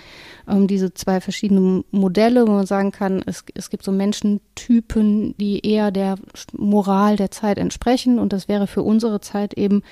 ähm, 0.48 0.66
diese 0.68 0.94
zwei 0.94 1.20
verschiedenen 1.22 1.84
Modelle, 1.91 2.48
wo 2.48 2.52
man 2.54 2.66
sagen 2.66 2.91
kann, 2.91 3.22
es, 3.26 3.44
es 3.54 3.70
gibt 3.70 3.84
so 3.84 3.91
Menschentypen, 3.91 5.36
die 5.38 5.60
eher 5.66 5.91
der 5.91 6.16
Moral 6.58 7.18
der 7.18 7.32
Zeit 7.32 7.58
entsprechen. 7.58 8.18
Und 8.18 8.32
das 8.34 8.48
wäre 8.48 8.66
für 8.66 8.82
unsere 8.82 9.20
Zeit 9.20 9.54
eben, 9.60 9.84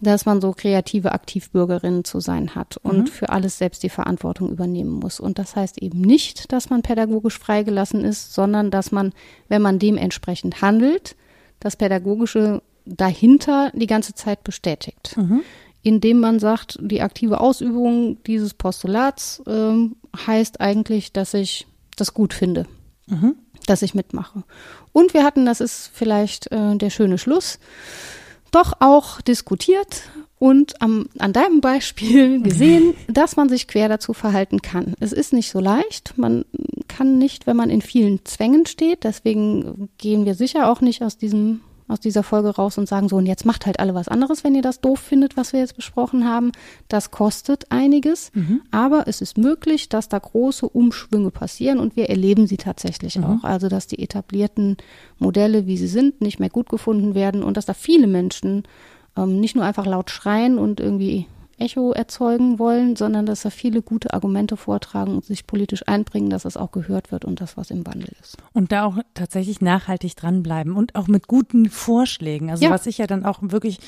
dass 0.00 0.26
man 0.26 0.40
so 0.40 0.52
kreative 0.52 1.12
Aktivbürgerinnen 1.12 2.04
zu 2.04 2.20
sein 2.20 2.54
hat 2.54 2.76
und 2.82 2.98
Mhm. 2.98 3.06
für 3.06 3.28
alles 3.30 3.58
selbst 3.58 3.82
die 3.84 3.88
Verantwortung 3.88 4.50
übernehmen 4.50 4.90
muss. 4.90 5.20
Und 5.20 5.38
das 5.38 5.54
heißt 5.56 5.78
eben 5.80 6.00
nicht, 6.00 6.52
dass 6.52 6.68
man 6.68 6.82
pädagogisch 6.82 7.38
freigelassen 7.38 8.04
ist, 8.04 8.34
sondern 8.34 8.70
dass 8.70 8.90
man, 8.92 9.12
wenn 9.48 9.62
man 9.62 9.78
dementsprechend 9.78 10.60
handelt, 10.60 11.16
das 11.60 11.76
Pädagogische 11.76 12.60
dahinter 12.84 13.70
die 13.72 13.86
ganze 13.86 14.14
Zeit 14.14 14.44
bestätigt 14.44 15.14
Mhm. 15.16 15.40
indem 15.82 16.18
man 16.20 16.38
sagt, 16.38 16.78
die 16.82 17.00
aktive 17.02 17.40
Ausübung 17.40 18.16
dieses 18.24 18.52
Postulats 18.54 19.42
ähm, 19.46 19.96
heißt 20.26 20.60
eigentlich, 20.60 21.12
dass 21.12 21.32
ich 21.34 21.66
das 21.96 22.12
gut 22.14 22.34
finde, 22.34 22.66
Mhm. 23.06 23.36
dass 23.66 23.80
ich 23.82 23.94
mitmache. 23.94 24.42
Und 24.92 25.14
wir 25.14 25.24
hatten, 25.24 25.46
das 25.46 25.60
ist 25.60 25.90
vielleicht 25.94 26.50
äh, 26.52 26.76
der 26.76 26.90
schöne 26.90 27.16
Schluss, 27.18 27.58
doch 28.54 28.74
auch 28.80 29.20
diskutiert 29.20 30.02
und 30.38 30.80
am, 30.82 31.06
an 31.18 31.32
deinem 31.32 31.60
Beispiel 31.60 32.42
gesehen, 32.42 32.94
dass 33.08 33.36
man 33.36 33.48
sich 33.48 33.66
quer 33.66 33.88
dazu 33.88 34.12
verhalten 34.12 34.62
kann. 34.62 34.94
Es 35.00 35.12
ist 35.12 35.32
nicht 35.32 35.50
so 35.50 35.60
leicht. 35.60 36.14
Man 36.16 36.44
kann 36.88 37.18
nicht, 37.18 37.46
wenn 37.46 37.56
man 37.56 37.70
in 37.70 37.82
vielen 37.82 38.24
Zwängen 38.24 38.66
steht. 38.66 39.04
Deswegen 39.04 39.88
gehen 39.98 40.24
wir 40.24 40.34
sicher 40.34 40.70
auch 40.70 40.80
nicht 40.80 41.02
aus 41.02 41.16
diesem 41.16 41.60
aus 41.86 42.00
dieser 42.00 42.22
Folge 42.22 42.48
raus 42.48 42.78
und 42.78 42.88
sagen 42.88 43.08
so, 43.08 43.16
und 43.16 43.26
jetzt 43.26 43.44
macht 43.44 43.66
halt 43.66 43.78
alle 43.78 43.94
was 43.94 44.08
anderes, 44.08 44.42
wenn 44.42 44.54
ihr 44.54 44.62
das 44.62 44.80
doof 44.80 44.98
findet, 45.00 45.36
was 45.36 45.52
wir 45.52 45.60
jetzt 45.60 45.76
besprochen 45.76 46.24
haben. 46.26 46.52
Das 46.88 47.10
kostet 47.10 47.70
einiges, 47.70 48.32
aber 48.70 49.06
es 49.06 49.20
ist 49.20 49.36
möglich, 49.36 49.88
dass 49.90 50.08
da 50.08 50.18
große 50.18 50.66
Umschwünge 50.68 51.30
passieren 51.30 51.78
und 51.78 51.94
wir 51.96 52.08
erleben 52.08 52.46
sie 52.46 52.56
tatsächlich 52.56 53.18
Mhm. 53.18 53.24
auch. 53.24 53.44
Also, 53.44 53.68
dass 53.68 53.86
die 53.86 53.98
etablierten 54.02 54.76
Modelle, 55.18 55.66
wie 55.66 55.76
sie 55.76 55.86
sind, 55.88 56.20
nicht 56.20 56.40
mehr 56.40 56.50
gut 56.50 56.68
gefunden 56.70 57.14
werden 57.14 57.42
und 57.42 57.56
dass 57.56 57.66
da 57.66 57.74
viele 57.74 58.06
Menschen 58.06 58.62
ähm, 59.16 59.38
nicht 59.40 59.54
nur 59.54 59.64
einfach 59.64 59.86
laut 59.86 60.10
schreien 60.10 60.58
und 60.58 60.80
irgendwie 60.80 61.26
Echo 61.58 61.92
erzeugen 61.92 62.58
wollen, 62.58 62.96
sondern 62.96 63.26
dass 63.26 63.42
da 63.42 63.50
viele 63.50 63.82
gute 63.82 64.12
Argumente 64.14 64.56
vortragen 64.56 65.14
und 65.16 65.24
sich 65.24 65.46
politisch 65.46 65.86
einbringen, 65.86 66.30
dass 66.30 66.42
das 66.44 66.56
auch 66.56 66.72
gehört 66.72 67.12
wird 67.12 67.24
und 67.24 67.40
das, 67.40 67.56
was 67.56 67.70
im 67.70 67.86
Wandel 67.86 68.10
ist. 68.20 68.36
Und 68.52 68.72
da 68.72 68.84
auch 68.84 68.98
tatsächlich 69.14 69.60
nachhaltig 69.60 70.16
dranbleiben 70.16 70.74
und 70.74 70.94
auch 70.94 71.06
mit 71.08 71.26
guten 71.28 71.68
Vorschlägen. 71.68 72.50
Also 72.50 72.64
Ja. 72.64 72.70
was 72.70 72.86
ich 72.86 72.98
ja 72.98 73.06
dann 73.06 73.24
auch 73.24 73.38
wirklich 73.42 73.78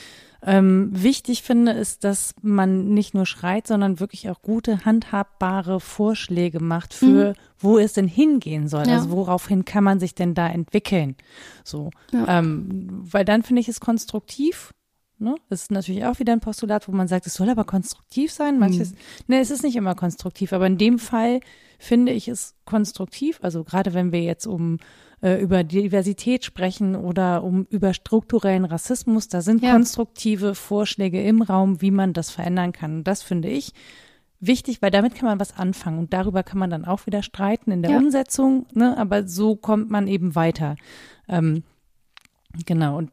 ähm, 0.43 0.91
wichtig 0.93 1.43
finde, 1.43 1.73
ist, 1.73 2.05
dass 2.05 2.35
man 2.43 2.93
nicht 2.95 3.15
nur 3.15 3.27
schreit, 3.27 3.67
sondern 3.67 3.99
wirklich 3.99 4.29
auch 4.31 4.43
gute, 4.43 4.85
handhabbare 4.85 5.81
Vorschläge 5.81 6.61
macht 6.61 6.95
für, 6.95 7.35
wo 7.59 7.79
es 7.79 7.95
denn 7.95 8.07
hingehen 8.07 8.69
soll. 8.69 8.85
Mhm. 8.85 8.89
Ja. 8.91 8.95
Also 8.97 9.11
woraufhin 9.11 9.65
kann 9.65 9.83
man 9.83 9.99
sich 9.99 10.15
denn 10.15 10.35
da 10.35 10.47
entwickeln? 10.47 11.17
So, 11.65 11.91
Ja. 12.13 12.39
ähm, 12.39 12.87
weil 13.11 13.25
dann 13.25 13.43
finde 13.43 13.61
ich 13.61 13.69
es 13.69 13.81
konstruktiv. 13.81 14.73
Ne? 15.19 15.35
Das 15.49 15.63
ist 15.63 15.71
natürlich 15.71 16.05
auch 16.05 16.19
wieder 16.19 16.33
ein 16.33 16.41
Postulat, 16.41 16.87
wo 16.89 16.93
man 16.93 17.09
sagt, 17.09 17.27
es 17.27 17.35
soll 17.35 17.49
aber 17.49 17.65
konstruktiv 17.65 18.33
sein. 18.33 18.59
Manches, 18.59 18.93
ne, 19.27 19.39
es 19.41 19.51
ist 19.51 19.63
nicht 19.63 19.77
immer 19.77 19.95
konstruktiv, 19.95 20.53
aber 20.53 20.67
in 20.67 20.77
dem 20.79 20.99
Fall 20.99 21.41
finde 21.79 22.13
ich 22.13 22.29
es 22.29 22.55
konstruktiv. 22.67 23.39
Also 23.43 23.65
gerade 23.65 23.95
wenn 23.95 24.13
wir 24.13 24.23
jetzt 24.23 24.47
um 24.47 24.79
äh, 25.23 25.41
über 25.41 25.65
Diversität 25.65 26.45
sprechen 26.45 26.95
oder 26.97 27.43
um 27.45 27.67
über 27.71 27.95
strukturellen 27.95 28.67
Rassismus, 28.67 29.29
da 29.29 29.41
sind 29.41 29.63
Ja. 29.63 29.73
konstruktive 29.73 30.55
Vorschläge 30.55 31.23
im 31.23 31.41
Raum, 31.41 31.81
wie 31.81 31.91
man 31.91 32.13
das 32.13 32.31
verändern 32.31 32.73
kann. 32.73 32.97
Und 32.99 33.05
das 33.05 33.23
finde 33.23 33.49
ich 33.49 33.73
wichtig, 34.39 34.83
weil 34.83 34.91
damit 34.91 35.15
kann 35.15 35.27
man 35.29 35.41
was 35.41 35.57
anfangen 35.57 35.99
und 35.99 36.13
darüber 36.13 36.43
kann 36.43 36.59
man 36.59 36.69
dann 36.69 36.85
auch 36.85 37.07
wieder 37.07 37.23
streiten 37.23 37.71
in 37.71 37.81
der 37.83 37.93
Ja. 37.93 37.97
Umsetzung, 37.99 38.67
ne? 38.75 38.97
aber 38.99 39.27
so 39.27 39.57
kommt 39.57 39.91
man 39.91 40.09
eben 40.09 40.35
weiter. 40.35 40.77
Ähm, 41.27 41.63
genau, 42.67 42.99
und 42.99 43.11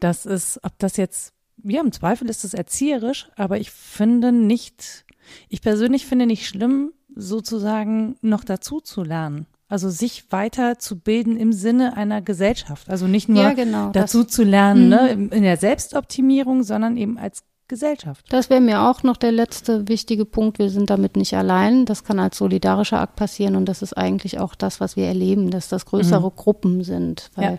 das 0.00 0.26
ist, 0.26 0.60
ob 0.62 0.78
das 0.78 0.96
jetzt, 0.98 1.32
ja, 1.64 1.80
im 1.80 1.92
Zweifel 1.92 2.28
ist 2.30 2.44
es 2.44 2.54
erzieherisch, 2.54 3.28
aber 3.36 3.58
ich 3.58 3.70
finde 3.70 4.32
nicht, 4.32 5.04
ich 5.48 5.60
persönlich 5.62 6.06
finde 6.06 6.26
nicht 6.26 6.46
schlimm, 6.46 6.92
sozusagen 7.14 8.16
noch 8.22 8.44
dazu 8.44 8.80
zu 8.80 9.02
lernen. 9.02 9.46
Also 9.70 9.90
sich 9.90 10.30
weiter 10.30 10.78
zu 10.78 10.98
bilden 10.98 11.36
im 11.36 11.52
Sinne 11.52 11.96
einer 11.96 12.22
Gesellschaft. 12.22 12.88
Also 12.88 13.06
nicht 13.06 13.28
nur 13.28 13.42
Ja, 13.42 13.52
genau, 13.52 13.90
dazu 13.90 14.24
zu 14.24 14.42
lernen, 14.42 14.84
Mhm. 14.84 14.88
ne, 14.88 15.08
in 15.10 15.28
in 15.30 15.42
der 15.42 15.58
Selbstoptimierung, 15.58 16.62
sondern 16.62 16.96
eben 16.96 17.18
als 17.18 17.42
Gesellschaft. 17.68 18.24
Das 18.30 18.50
wäre 18.50 18.60
mir 18.60 18.82
auch 18.82 19.02
noch 19.02 19.16
der 19.16 19.32
letzte 19.32 19.88
wichtige 19.88 20.24
Punkt. 20.24 20.58
Wir 20.58 20.70
sind 20.70 20.90
damit 20.90 21.16
nicht 21.16 21.34
allein. 21.36 21.84
Das 21.84 22.02
kann 22.04 22.18
als 22.18 22.38
solidarischer 22.38 23.00
Akt 23.00 23.16
passieren 23.16 23.56
und 23.56 23.66
das 23.66 23.82
ist 23.82 23.92
eigentlich 23.92 24.40
auch 24.40 24.54
das, 24.54 24.80
was 24.80 24.96
wir 24.96 25.06
erleben, 25.06 25.50
dass 25.50 25.68
das 25.68 25.86
größere 25.86 26.30
Gruppen 26.30 26.82
sind. 26.82 27.30
Weil 27.34 27.52
Ja. 27.52 27.56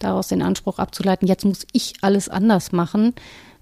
daraus 0.00 0.28
den 0.28 0.42
Anspruch 0.42 0.78
abzuleiten, 0.78 1.28
jetzt 1.28 1.44
muss 1.44 1.66
ich 1.72 1.94
alles 2.00 2.28
anders 2.28 2.72
machen, 2.72 3.14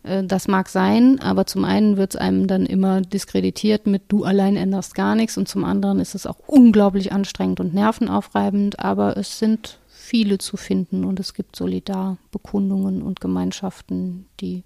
äh, 0.04 0.24
das 0.24 0.48
mag 0.48 0.68
sein, 0.68 1.20
aber 1.20 1.46
zum 1.46 1.64
einen 1.64 1.96
wird 1.96 2.14
es 2.14 2.20
einem 2.20 2.46
dann 2.46 2.66
immer 2.66 3.00
diskreditiert 3.00 3.86
mit 3.86 4.02
du 4.08 4.24
allein 4.24 4.56
änderst 4.56 4.94
gar 4.94 5.14
nichts 5.14 5.36
und 5.36 5.48
zum 5.48 5.64
anderen 5.64 6.00
ist 6.00 6.14
es 6.14 6.26
auch 6.26 6.38
unglaublich 6.46 7.12
anstrengend 7.12 7.60
und 7.60 7.74
nervenaufreibend, 7.74 8.78
aber 8.78 9.16
es 9.16 9.38
sind 9.38 9.78
viele 9.88 10.38
zu 10.38 10.56
finden 10.56 11.04
und 11.04 11.20
es 11.20 11.34
gibt 11.34 11.56
Solidarbekundungen 11.56 13.02
und 13.02 13.20
Gemeinschaften, 13.20 14.26
die 14.40 14.64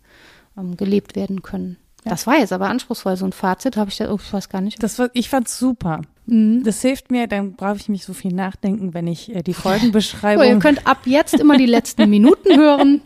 ähm, 0.57 0.77
gelebt 0.77 1.16
werden 1.16 1.43
können. 1.43 1.77
Das 2.05 2.27
war 2.27 2.39
jetzt 2.39 2.53
aber 2.53 2.69
anspruchsvoll, 2.69 3.16
so 3.16 3.24
ein 3.24 3.33
Fazit 3.33 3.77
habe 3.77 3.91
ich 3.91 3.97
da, 3.97 4.11
oh, 4.11 4.19
ich 4.20 4.33
weiß 4.33 4.49
gar 4.49 4.61
nicht. 4.61 4.83
Das 4.83 4.99
war, 4.99 5.11
ich 5.12 5.29
fand's 5.29 5.59
super. 5.59 6.03
Mhm. 6.27 6.62
Das 6.65 6.81
hilft 6.82 7.11
mir, 7.11 7.27
dann 7.27 7.55
brauche 7.55 7.77
ich 7.77 7.89
nicht 7.89 8.05
so 8.05 8.12
viel 8.15 8.32
nachdenken, 8.32 8.94
wenn 8.94 9.07
ich 9.07 9.35
äh, 9.35 9.43
die 9.43 9.53
Oh, 9.53 9.55
Folgenbeschreibung. 9.55 10.44
ihr 10.47 10.59
könnt 10.59 10.86
ab 10.86 10.99
jetzt 11.07 11.35
immer 11.35 11.57
die 11.57 11.66
letzten 11.66 12.09
Minuten 12.11 12.57
hören 12.57 13.01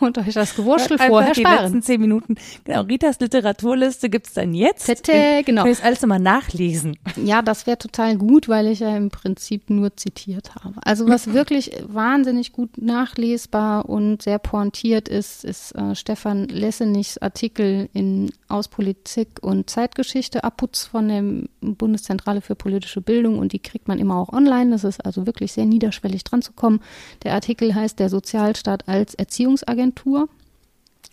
und 0.00 0.16
euch 0.18 0.32
das 0.34 0.54
Gewurschtel 0.56 0.98
vorher 0.98 1.34
die 1.34 1.40
sparen. 1.40 1.64
letzten 1.64 1.82
zehn 1.82 2.00
Minuten. 2.00 2.36
Genau, 2.64 2.82
Ritas 2.82 3.20
Literaturliste 3.20 4.08
gibt's 4.08 4.32
dann 4.32 4.54
jetzt. 4.54 4.86
Tete, 4.86 5.42
genau. 5.44 5.62
Kann 5.64 5.72
ich 5.72 5.84
alles 5.84 6.02
immer 6.02 6.18
nachlesen. 6.18 6.96
Ja, 7.22 7.42
das 7.42 7.66
wäre 7.66 7.76
total 7.78 8.16
gut, 8.16 8.48
weil 8.48 8.66
ich 8.68 8.80
ja 8.80 8.96
im 8.96 9.10
Prinzip 9.10 9.68
nur 9.70 9.96
zitiert 9.96 10.54
habe. 10.54 10.74
Also 10.84 11.06
was 11.08 11.32
wirklich 11.34 11.72
wahnsinnig 11.86 12.52
gut 12.52 12.78
nachlesbar 12.78 13.88
und 13.88 14.22
sehr 14.22 14.38
pointiert 14.38 15.08
ist, 15.08 15.44
ist 15.44 15.72
äh, 15.74 15.94
Stefan 15.94 16.46
Lessenichs 16.48 17.18
Artikel 17.18 17.88
in 17.92 18.30
Aus 18.48 18.68
Politik 18.68 19.40
und 19.42 19.68
Zeitgeschichte, 19.68 20.44
Abputz 20.44 20.86
von 20.86 21.08
der 21.08 21.22
Bundeszentrale 21.60 22.40
für 22.40 22.54
politische 22.54 23.00
Bildung 23.00 23.38
und 23.38 23.52
die 23.52 23.58
kriegt 23.58 23.88
man 23.88 23.98
immer 23.98 24.16
auch 24.16 24.32
online. 24.32 24.70
Das 24.70 24.84
ist 24.84 25.04
also 25.04 25.26
wirklich 25.26 25.52
sehr 25.52 25.66
niederschwellig 25.66 26.24
dran 26.24 26.42
zu 26.42 26.52
kommen. 26.52 26.80
Der 27.22 27.34
Artikel 27.34 27.74
heißt 27.74 27.98
Der 27.98 28.08
Sozialstaat 28.08 28.88
als 28.88 29.14
Erziehungsagentur 29.14 30.28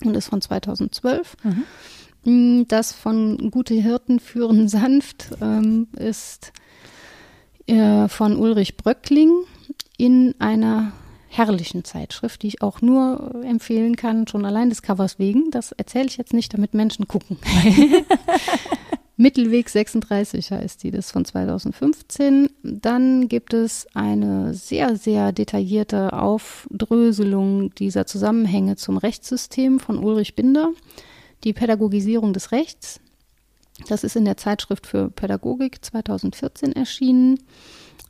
und 0.03 0.16
ist 0.16 0.30
von 0.30 0.41
2012. 0.41 1.38
Mm, 2.24 2.64
Das 2.68 2.91
von 2.91 3.52
Gute 3.52 3.76
Hirten 3.76 4.20
führen 4.20 4.68
sanft 4.70 5.30
ähm, 5.41 5.88
ist 5.98 6.53
äh, 7.68 8.07
von 8.07 8.38
Ulrich 8.38 8.78
Bröckling 8.78 9.32
in 9.98 10.36
einer 10.40 10.91
herrlichen 11.38 11.84
Zeitschrift, 11.84 12.41
die 12.41 12.48
ich 12.48 12.62
auch 12.62 12.82
nur 12.82 13.41
äh, 13.44 13.48
empfehlen 13.48 13.95
kann, 13.95 14.28
schon 14.28 14.45
allein 14.45 14.70
des 14.70 14.82
Covers 14.82 15.20
wegen. 15.20 15.52
Das 15.52 15.72
erzähle 15.72 16.07
ich 16.07 16.18
jetzt 16.18 16.34
nicht, 16.34 16.53
damit 16.53 16.74
Menschen 16.74 17.07
gucken. 17.07 17.38
Mittelweg 19.18 19.70
36 19.70 20.52
heißt 20.52 20.84
die, 20.84 20.91
das 20.91 21.06
ist 21.06 21.12
von 21.12 21.24
2015. 21.24 22.49
Dann 22.64 23.30
gibt 23.30 23.53
es 23.53 23.88
eine 23.94 24.53
sehr, 24.53 24.98
sehr 24.98 25.32
detaillierte 25.32 26.12
Aufdröselung 26.12 27.74
dieser 27.76 28.06
Zusammenhänge 28.06 28.76
zum 28.76 28.98
Rechtssystem 28.98 29.80
von 29.80 29.99
Ulrich 29.99 30.36
Binder, 30.36 30.72
die 31.45 31.53
Pädagogisierung 31.53 32.34
des 32.34 32.52
Rechts. 32.52 32.99
Das 33.88 34.03
ist 34.03 34.18
in 34.18 34.26
der 34.26 34.38
Zeitschrift 34.38 34.86
für 34.86 35.10
Pädagogik 35.10 35.84
2014 35.84 36.74
erschienen. 36.74 37.40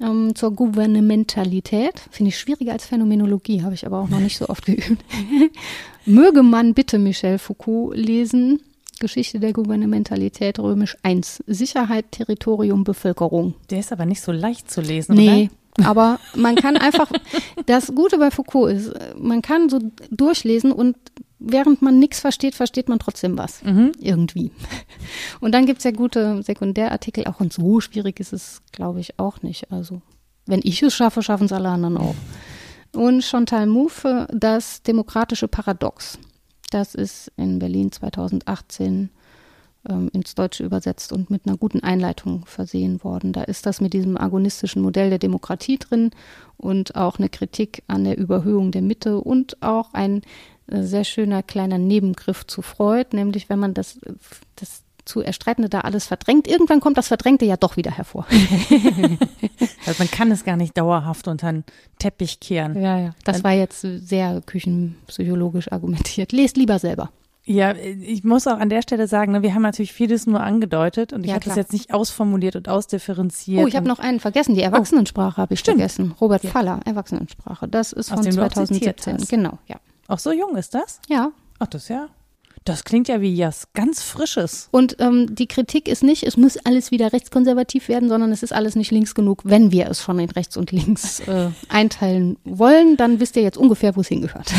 Ähm, 0.02 0.36
zur 0.36 0.52
Gouvernementalität. 0.52 2.02
Finde 2.12 2.30
ich 2.30 2.38
schwieriger 2.38 2.74
als 2.74 2.86
Phänomenologie, 2.86 3.64
habe 3.64 3.76
ich 3.76 3.86
aber 3.86 4.00
auch 4.00 4.10
noch 4.10 4.20
nicht 4.20 4.38
so 4.38 4.50
oft 4.50 4.66
geübt. 4.66 5.04
Möge 6.06 6.44
man 6.44 6.74
bitte 6.74 7.00
Michel 7.00 7.38
Foucault 7.38 7.96
lesen. 7.96 8.62
Geschichte 9.00 9.40
der 9.40 9.54
Gouvernementalität, 9.54 10.60
römisch 10.60 10.98
1. 11.04 11.44
Sicherheit, 11.48 12.12
Territorium, 12.12 12.84
Bevölkerung. 12.84 13.54
Der 13.70 13.80
ist 13.80 13.92
aber 13.92 14.06
nicht 14.06 14.22
so 14.22 14.32
leicht 14.32 14.72
zu 14.72 14.82
lesen, 14.82 15.16
Nee, 15.16 15.50
aber 15.84 16.20
man 16.36 16.56
kann 16.56 16.78
einfach, 16.78 17.12
das 17.66 17.94
Gute 17.94 18.18
bei 18.18 18.32
Foucault 18.32 18.74
ist, 18.74 18.94
man 19.18 19.42
kann 19.42 19.70
so 19.70 19.80
durchlesen 20.12 20.72
und 20.72 20.96
während 21.40 21.82
man 21.82 22.00
nichts 22.00 22.20
versteht, 22.20 22.56
versteht 22.56 22.90
man 22.90 23.00
trotzdem 23.00 23.38
was. 23.38 23.62
Irgendwie. 24.00 24.52
Und 25.40 25.54
dann 25.54 25.66
gibt's 25.66 25.84
ja 25.84 25.92
gute 25.92 26.42
Sekundärartikel 26.44 27.26
auch 27.26 27.40
und 27.40 27.54
so 27.54 27.80
schwierig 27.82 28.20
ist 28.20 28.34
es, 28.34 28.62
glaube 28.72 29.00
ich, 29.00 29.20
auch 29.20 29.42
nicht. 29.42 29.72
Also, 29.72 30.02
wenn 30.46 30.62
ich 30.64 30.82
es 30.82 30.94
schaffe, 30.94 31.22
schaffen 31.24 31.46
es 31.46 31.52
alle 31.54 31.70
anderen 31.70 31.98
auch. 31.98 32.16
Und 32.94 33.24
Chantal 33.24 33.68
Mouffe, 33.68 34.28
das 34.32 34.82
demokratische 34.82 35.48
Paradox. 35.48 36.18
Das 36.72 36.96
ist 36.96 37.32
in 37.36 37.60
Berlin 37.60 37.92
2018 37.92 39.10
ähm, 39.90 40.10
ins 40.14 40.36
Deutsche 40.36 40.64
übersetzt 40.64 41.12
und 41.12 41.30
mit 41.30 41.46
einer 41.46 41.58
guten 41.58 41.82
Einleitung 41.82 42.46
versehen 42.46 43.04
worden. 43.04 43.34
Da 43.34 43.44
ist 43.44 43.66
das 43.66 43.82
mit 43.82 43.94
diesem 43.94 44.18
agonistischen 44.18 44.82
Modell 44.82 45.10
der 45.10 45.20
Demokratie 45.20 45.78
drin 45.78 46.12
und 46.58 46.96
auch 46.96 47.20
eine 47.20 47.30
Kritik 47.30 47.84
an 47.88 48.04
der 48.04 48.18
Überhöhung 48.18 48.72
der 48.72 48.82
Mitte 48.82 49.20
und 49.20 49.62
auch 49.62 49.94
ein 49.94 50.22
sehr 50.68 51.04
schöner 51.04 51.44
kleiner 51.44 51.78
Nebengriff 51.78 52.46
zu 52.48 52.62
Freud, 52.62 53.10
nämlich 53.16 53.50
wenn 53.50 53.60
man 53.60 53.74
das, 53.74 54.00
das 54.56 54.82
zu 55.06 55.22
Erstreitende 55.22 55.70
da 55.70 55.82
alles 55.82 56.08
verdrängt, 56.08 56.48
irgendwann 56.48 56.80
kommt 56.80 56.98
das 56.98 57.08
Verdrängte 57.10 57.46
ja 57.46 57.58
doch 57.58 57.78
wieder 57.78 57.92
hervor. 57.92 58.26
Also 59.88 60.00
man 60.04 60.10
kann 60.10 60.32
es 60.32 60.44
gar 60.44 60.58
nicht 60.58 60.76
dauerhaft 60.78 61.28
unter 61.28 61.52
den 61.52 61.64
Teppich 62.00 62.40
kehren. 62.40 62.82
Ja, 62.82 62.98
ja. 62.98 63.16
Das 63.24 63.44
war 63.44 63.52
jetzt 63.52 63.82
sehr 63.82 64.42
küchenpsychologisch 64.44 65.72
argumentiert. 65.72 66.32
Lest 66.32 66.58
lieber 66.58 66.80
selber. 66.80 67.12
Ja, 67.46 67.76
ich 67.76 68.24
muss 68.24 68.48
auch 68.48 68.58
an 68.60 68.70
der 68.70 68.82
Stelle 68.82 69.08
sagen, 69.08 69.34
ne, 69.34 69.44
wir 69.44 69.54
haben 69.54 69.62
natürlich 69.62 69.94
vieles 69.94 70.26
nur 70.26 70.42
angedeutet 70.42 71.14
und 71.14 71.22
ich 71.24 71.28
Ja, 71.30 71.36
habe 71.36 71.46
das 71.46 71.56
jetzt 71.56 71.72
nicht 71.74 71.94
ausformuliert 71.94 72.56
und 72.56 72.68
ausdifferenziert. 72.68 73.64
Oh, 73.64 73.68
ich 73.68 73.76
habe 73.76 73.88
noch 73.88 74.00
einen 74.00 74.20
vergessen. 74.20 74.56
Die 74.56 74.64
Erwachsenensprache 74.64 75.38
habe 75.40 75.54
ich 75.54 75.60
Stimmt. 75.60 75.78
vergessen. 75.78 76.16
Robert 76.20 76.44
Ja. 76.44 76.50
Faller, 76.50 76.80
Erwachsenensprache. 76.86 77.68
Das 77.68 77.94
ist 77.94 78.12
Aus 78.12 78.16
von 78.18 78.26
dem 78.26 78.36
du 78.36 78.42
auch 78.42 78.50
zitiert 78.66 79.00
2017. 79.00 79.14
hast. 79.20 79.30
Genau, 79.30 79.60
ja. 79.68 79.76
Auch 80.08 80.20
so 80.20 80.32
jung 80.32 80.56
ist 80.56 80.74
das? 80.74 81.00
Ja. 81.08 81.32
Ach, 81.60 81.68
das 81.68 81.88
ja. 81.88 82.10
Das 82.66 82.84
klingt 82.84 83.08
ja 83.08 83.22
wie 83.22 83.40
was 83.40 83.72
ganz 83.74 84.02
Frisches. 84.02 84.70
Und 84.72 84.98
ähm, 85.00 85.36
die 85.36 85.46
Kritik 85.46 85.88
ist 85.88 86.04
nicht, 86.04 86.24
es 86.24 86.36
muss 86.36 86.58
alles 86.58 86.90
wieder 86.90 87.14
rechtskonservativ 87.14 87.90
werden, 87.90 88.10
sondern 88.10 88.32
es 88.32 88.42
ist 88.42 88.54
alles 88.54 88.76
nicht 88.76 88.90
links 88.90 89.14
genug. 89.14 89.42
Wenn 89.44 89.72
wir 89.72 89.88
es 89.88 90.02
schon 90.02 90.18
in 90.18 90.32
rechts 90.32 90.58
und 90.58 90.72
links 90.72 91.20
äh, 91.28 91.52
einteilen 91.70 92.38
wollen, 92.44 92.98
dann 92.98 93.20
wisst 93.20 93.36
ihr 93.36 93.44
jetzt 93.44 93.58
ungefähr, 93.58 93.96
wo 93.96 94.02
es 94.02 94.08
hingehört. 94.08 94.52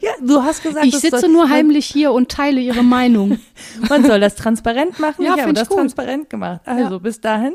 Ja, 0.00 0.12
du 0.26 0.42
hast 0.42 0.62
gesagt, 0.62 0.86
Ich 0.86 0.96
sitze 0.98 1.28
nur 1.28 1.50
heimlich 1.50 1.84
hier 1.84 2.12
und 2.12 2.30
teile 2.30 2.58
ihre 2.60 2.82
Meinung. 2.82 3.38
Man 3.88 4.04
soll 4.04 4.18
das 4.18 4.34
transparent 4.34 4.98
machen. 4.98 5.22
Ja, 5.24 5.34
ich 5.34 5.42
habe 5.42 5.52
das 5.52 5.68
gut. 5.68 5.76
transparent 5.76 6.30
gemacht. 6.30 6.62
Also 6.64 7.00
bis 7.00 7.20
dahin, 7.20 7.52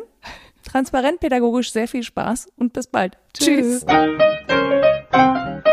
transparent 0.63 1.19
pädagogisch, 1.19 1.71
sehr 1.71 1.87
viel 1.87 2.03
Spaß 2.03 2.49
und 2.55 2.71
bis 2.71 2.85
bald. 2.85 3.17
Tschüss. 3.33 3.83
Tschüss. 3.83 5.67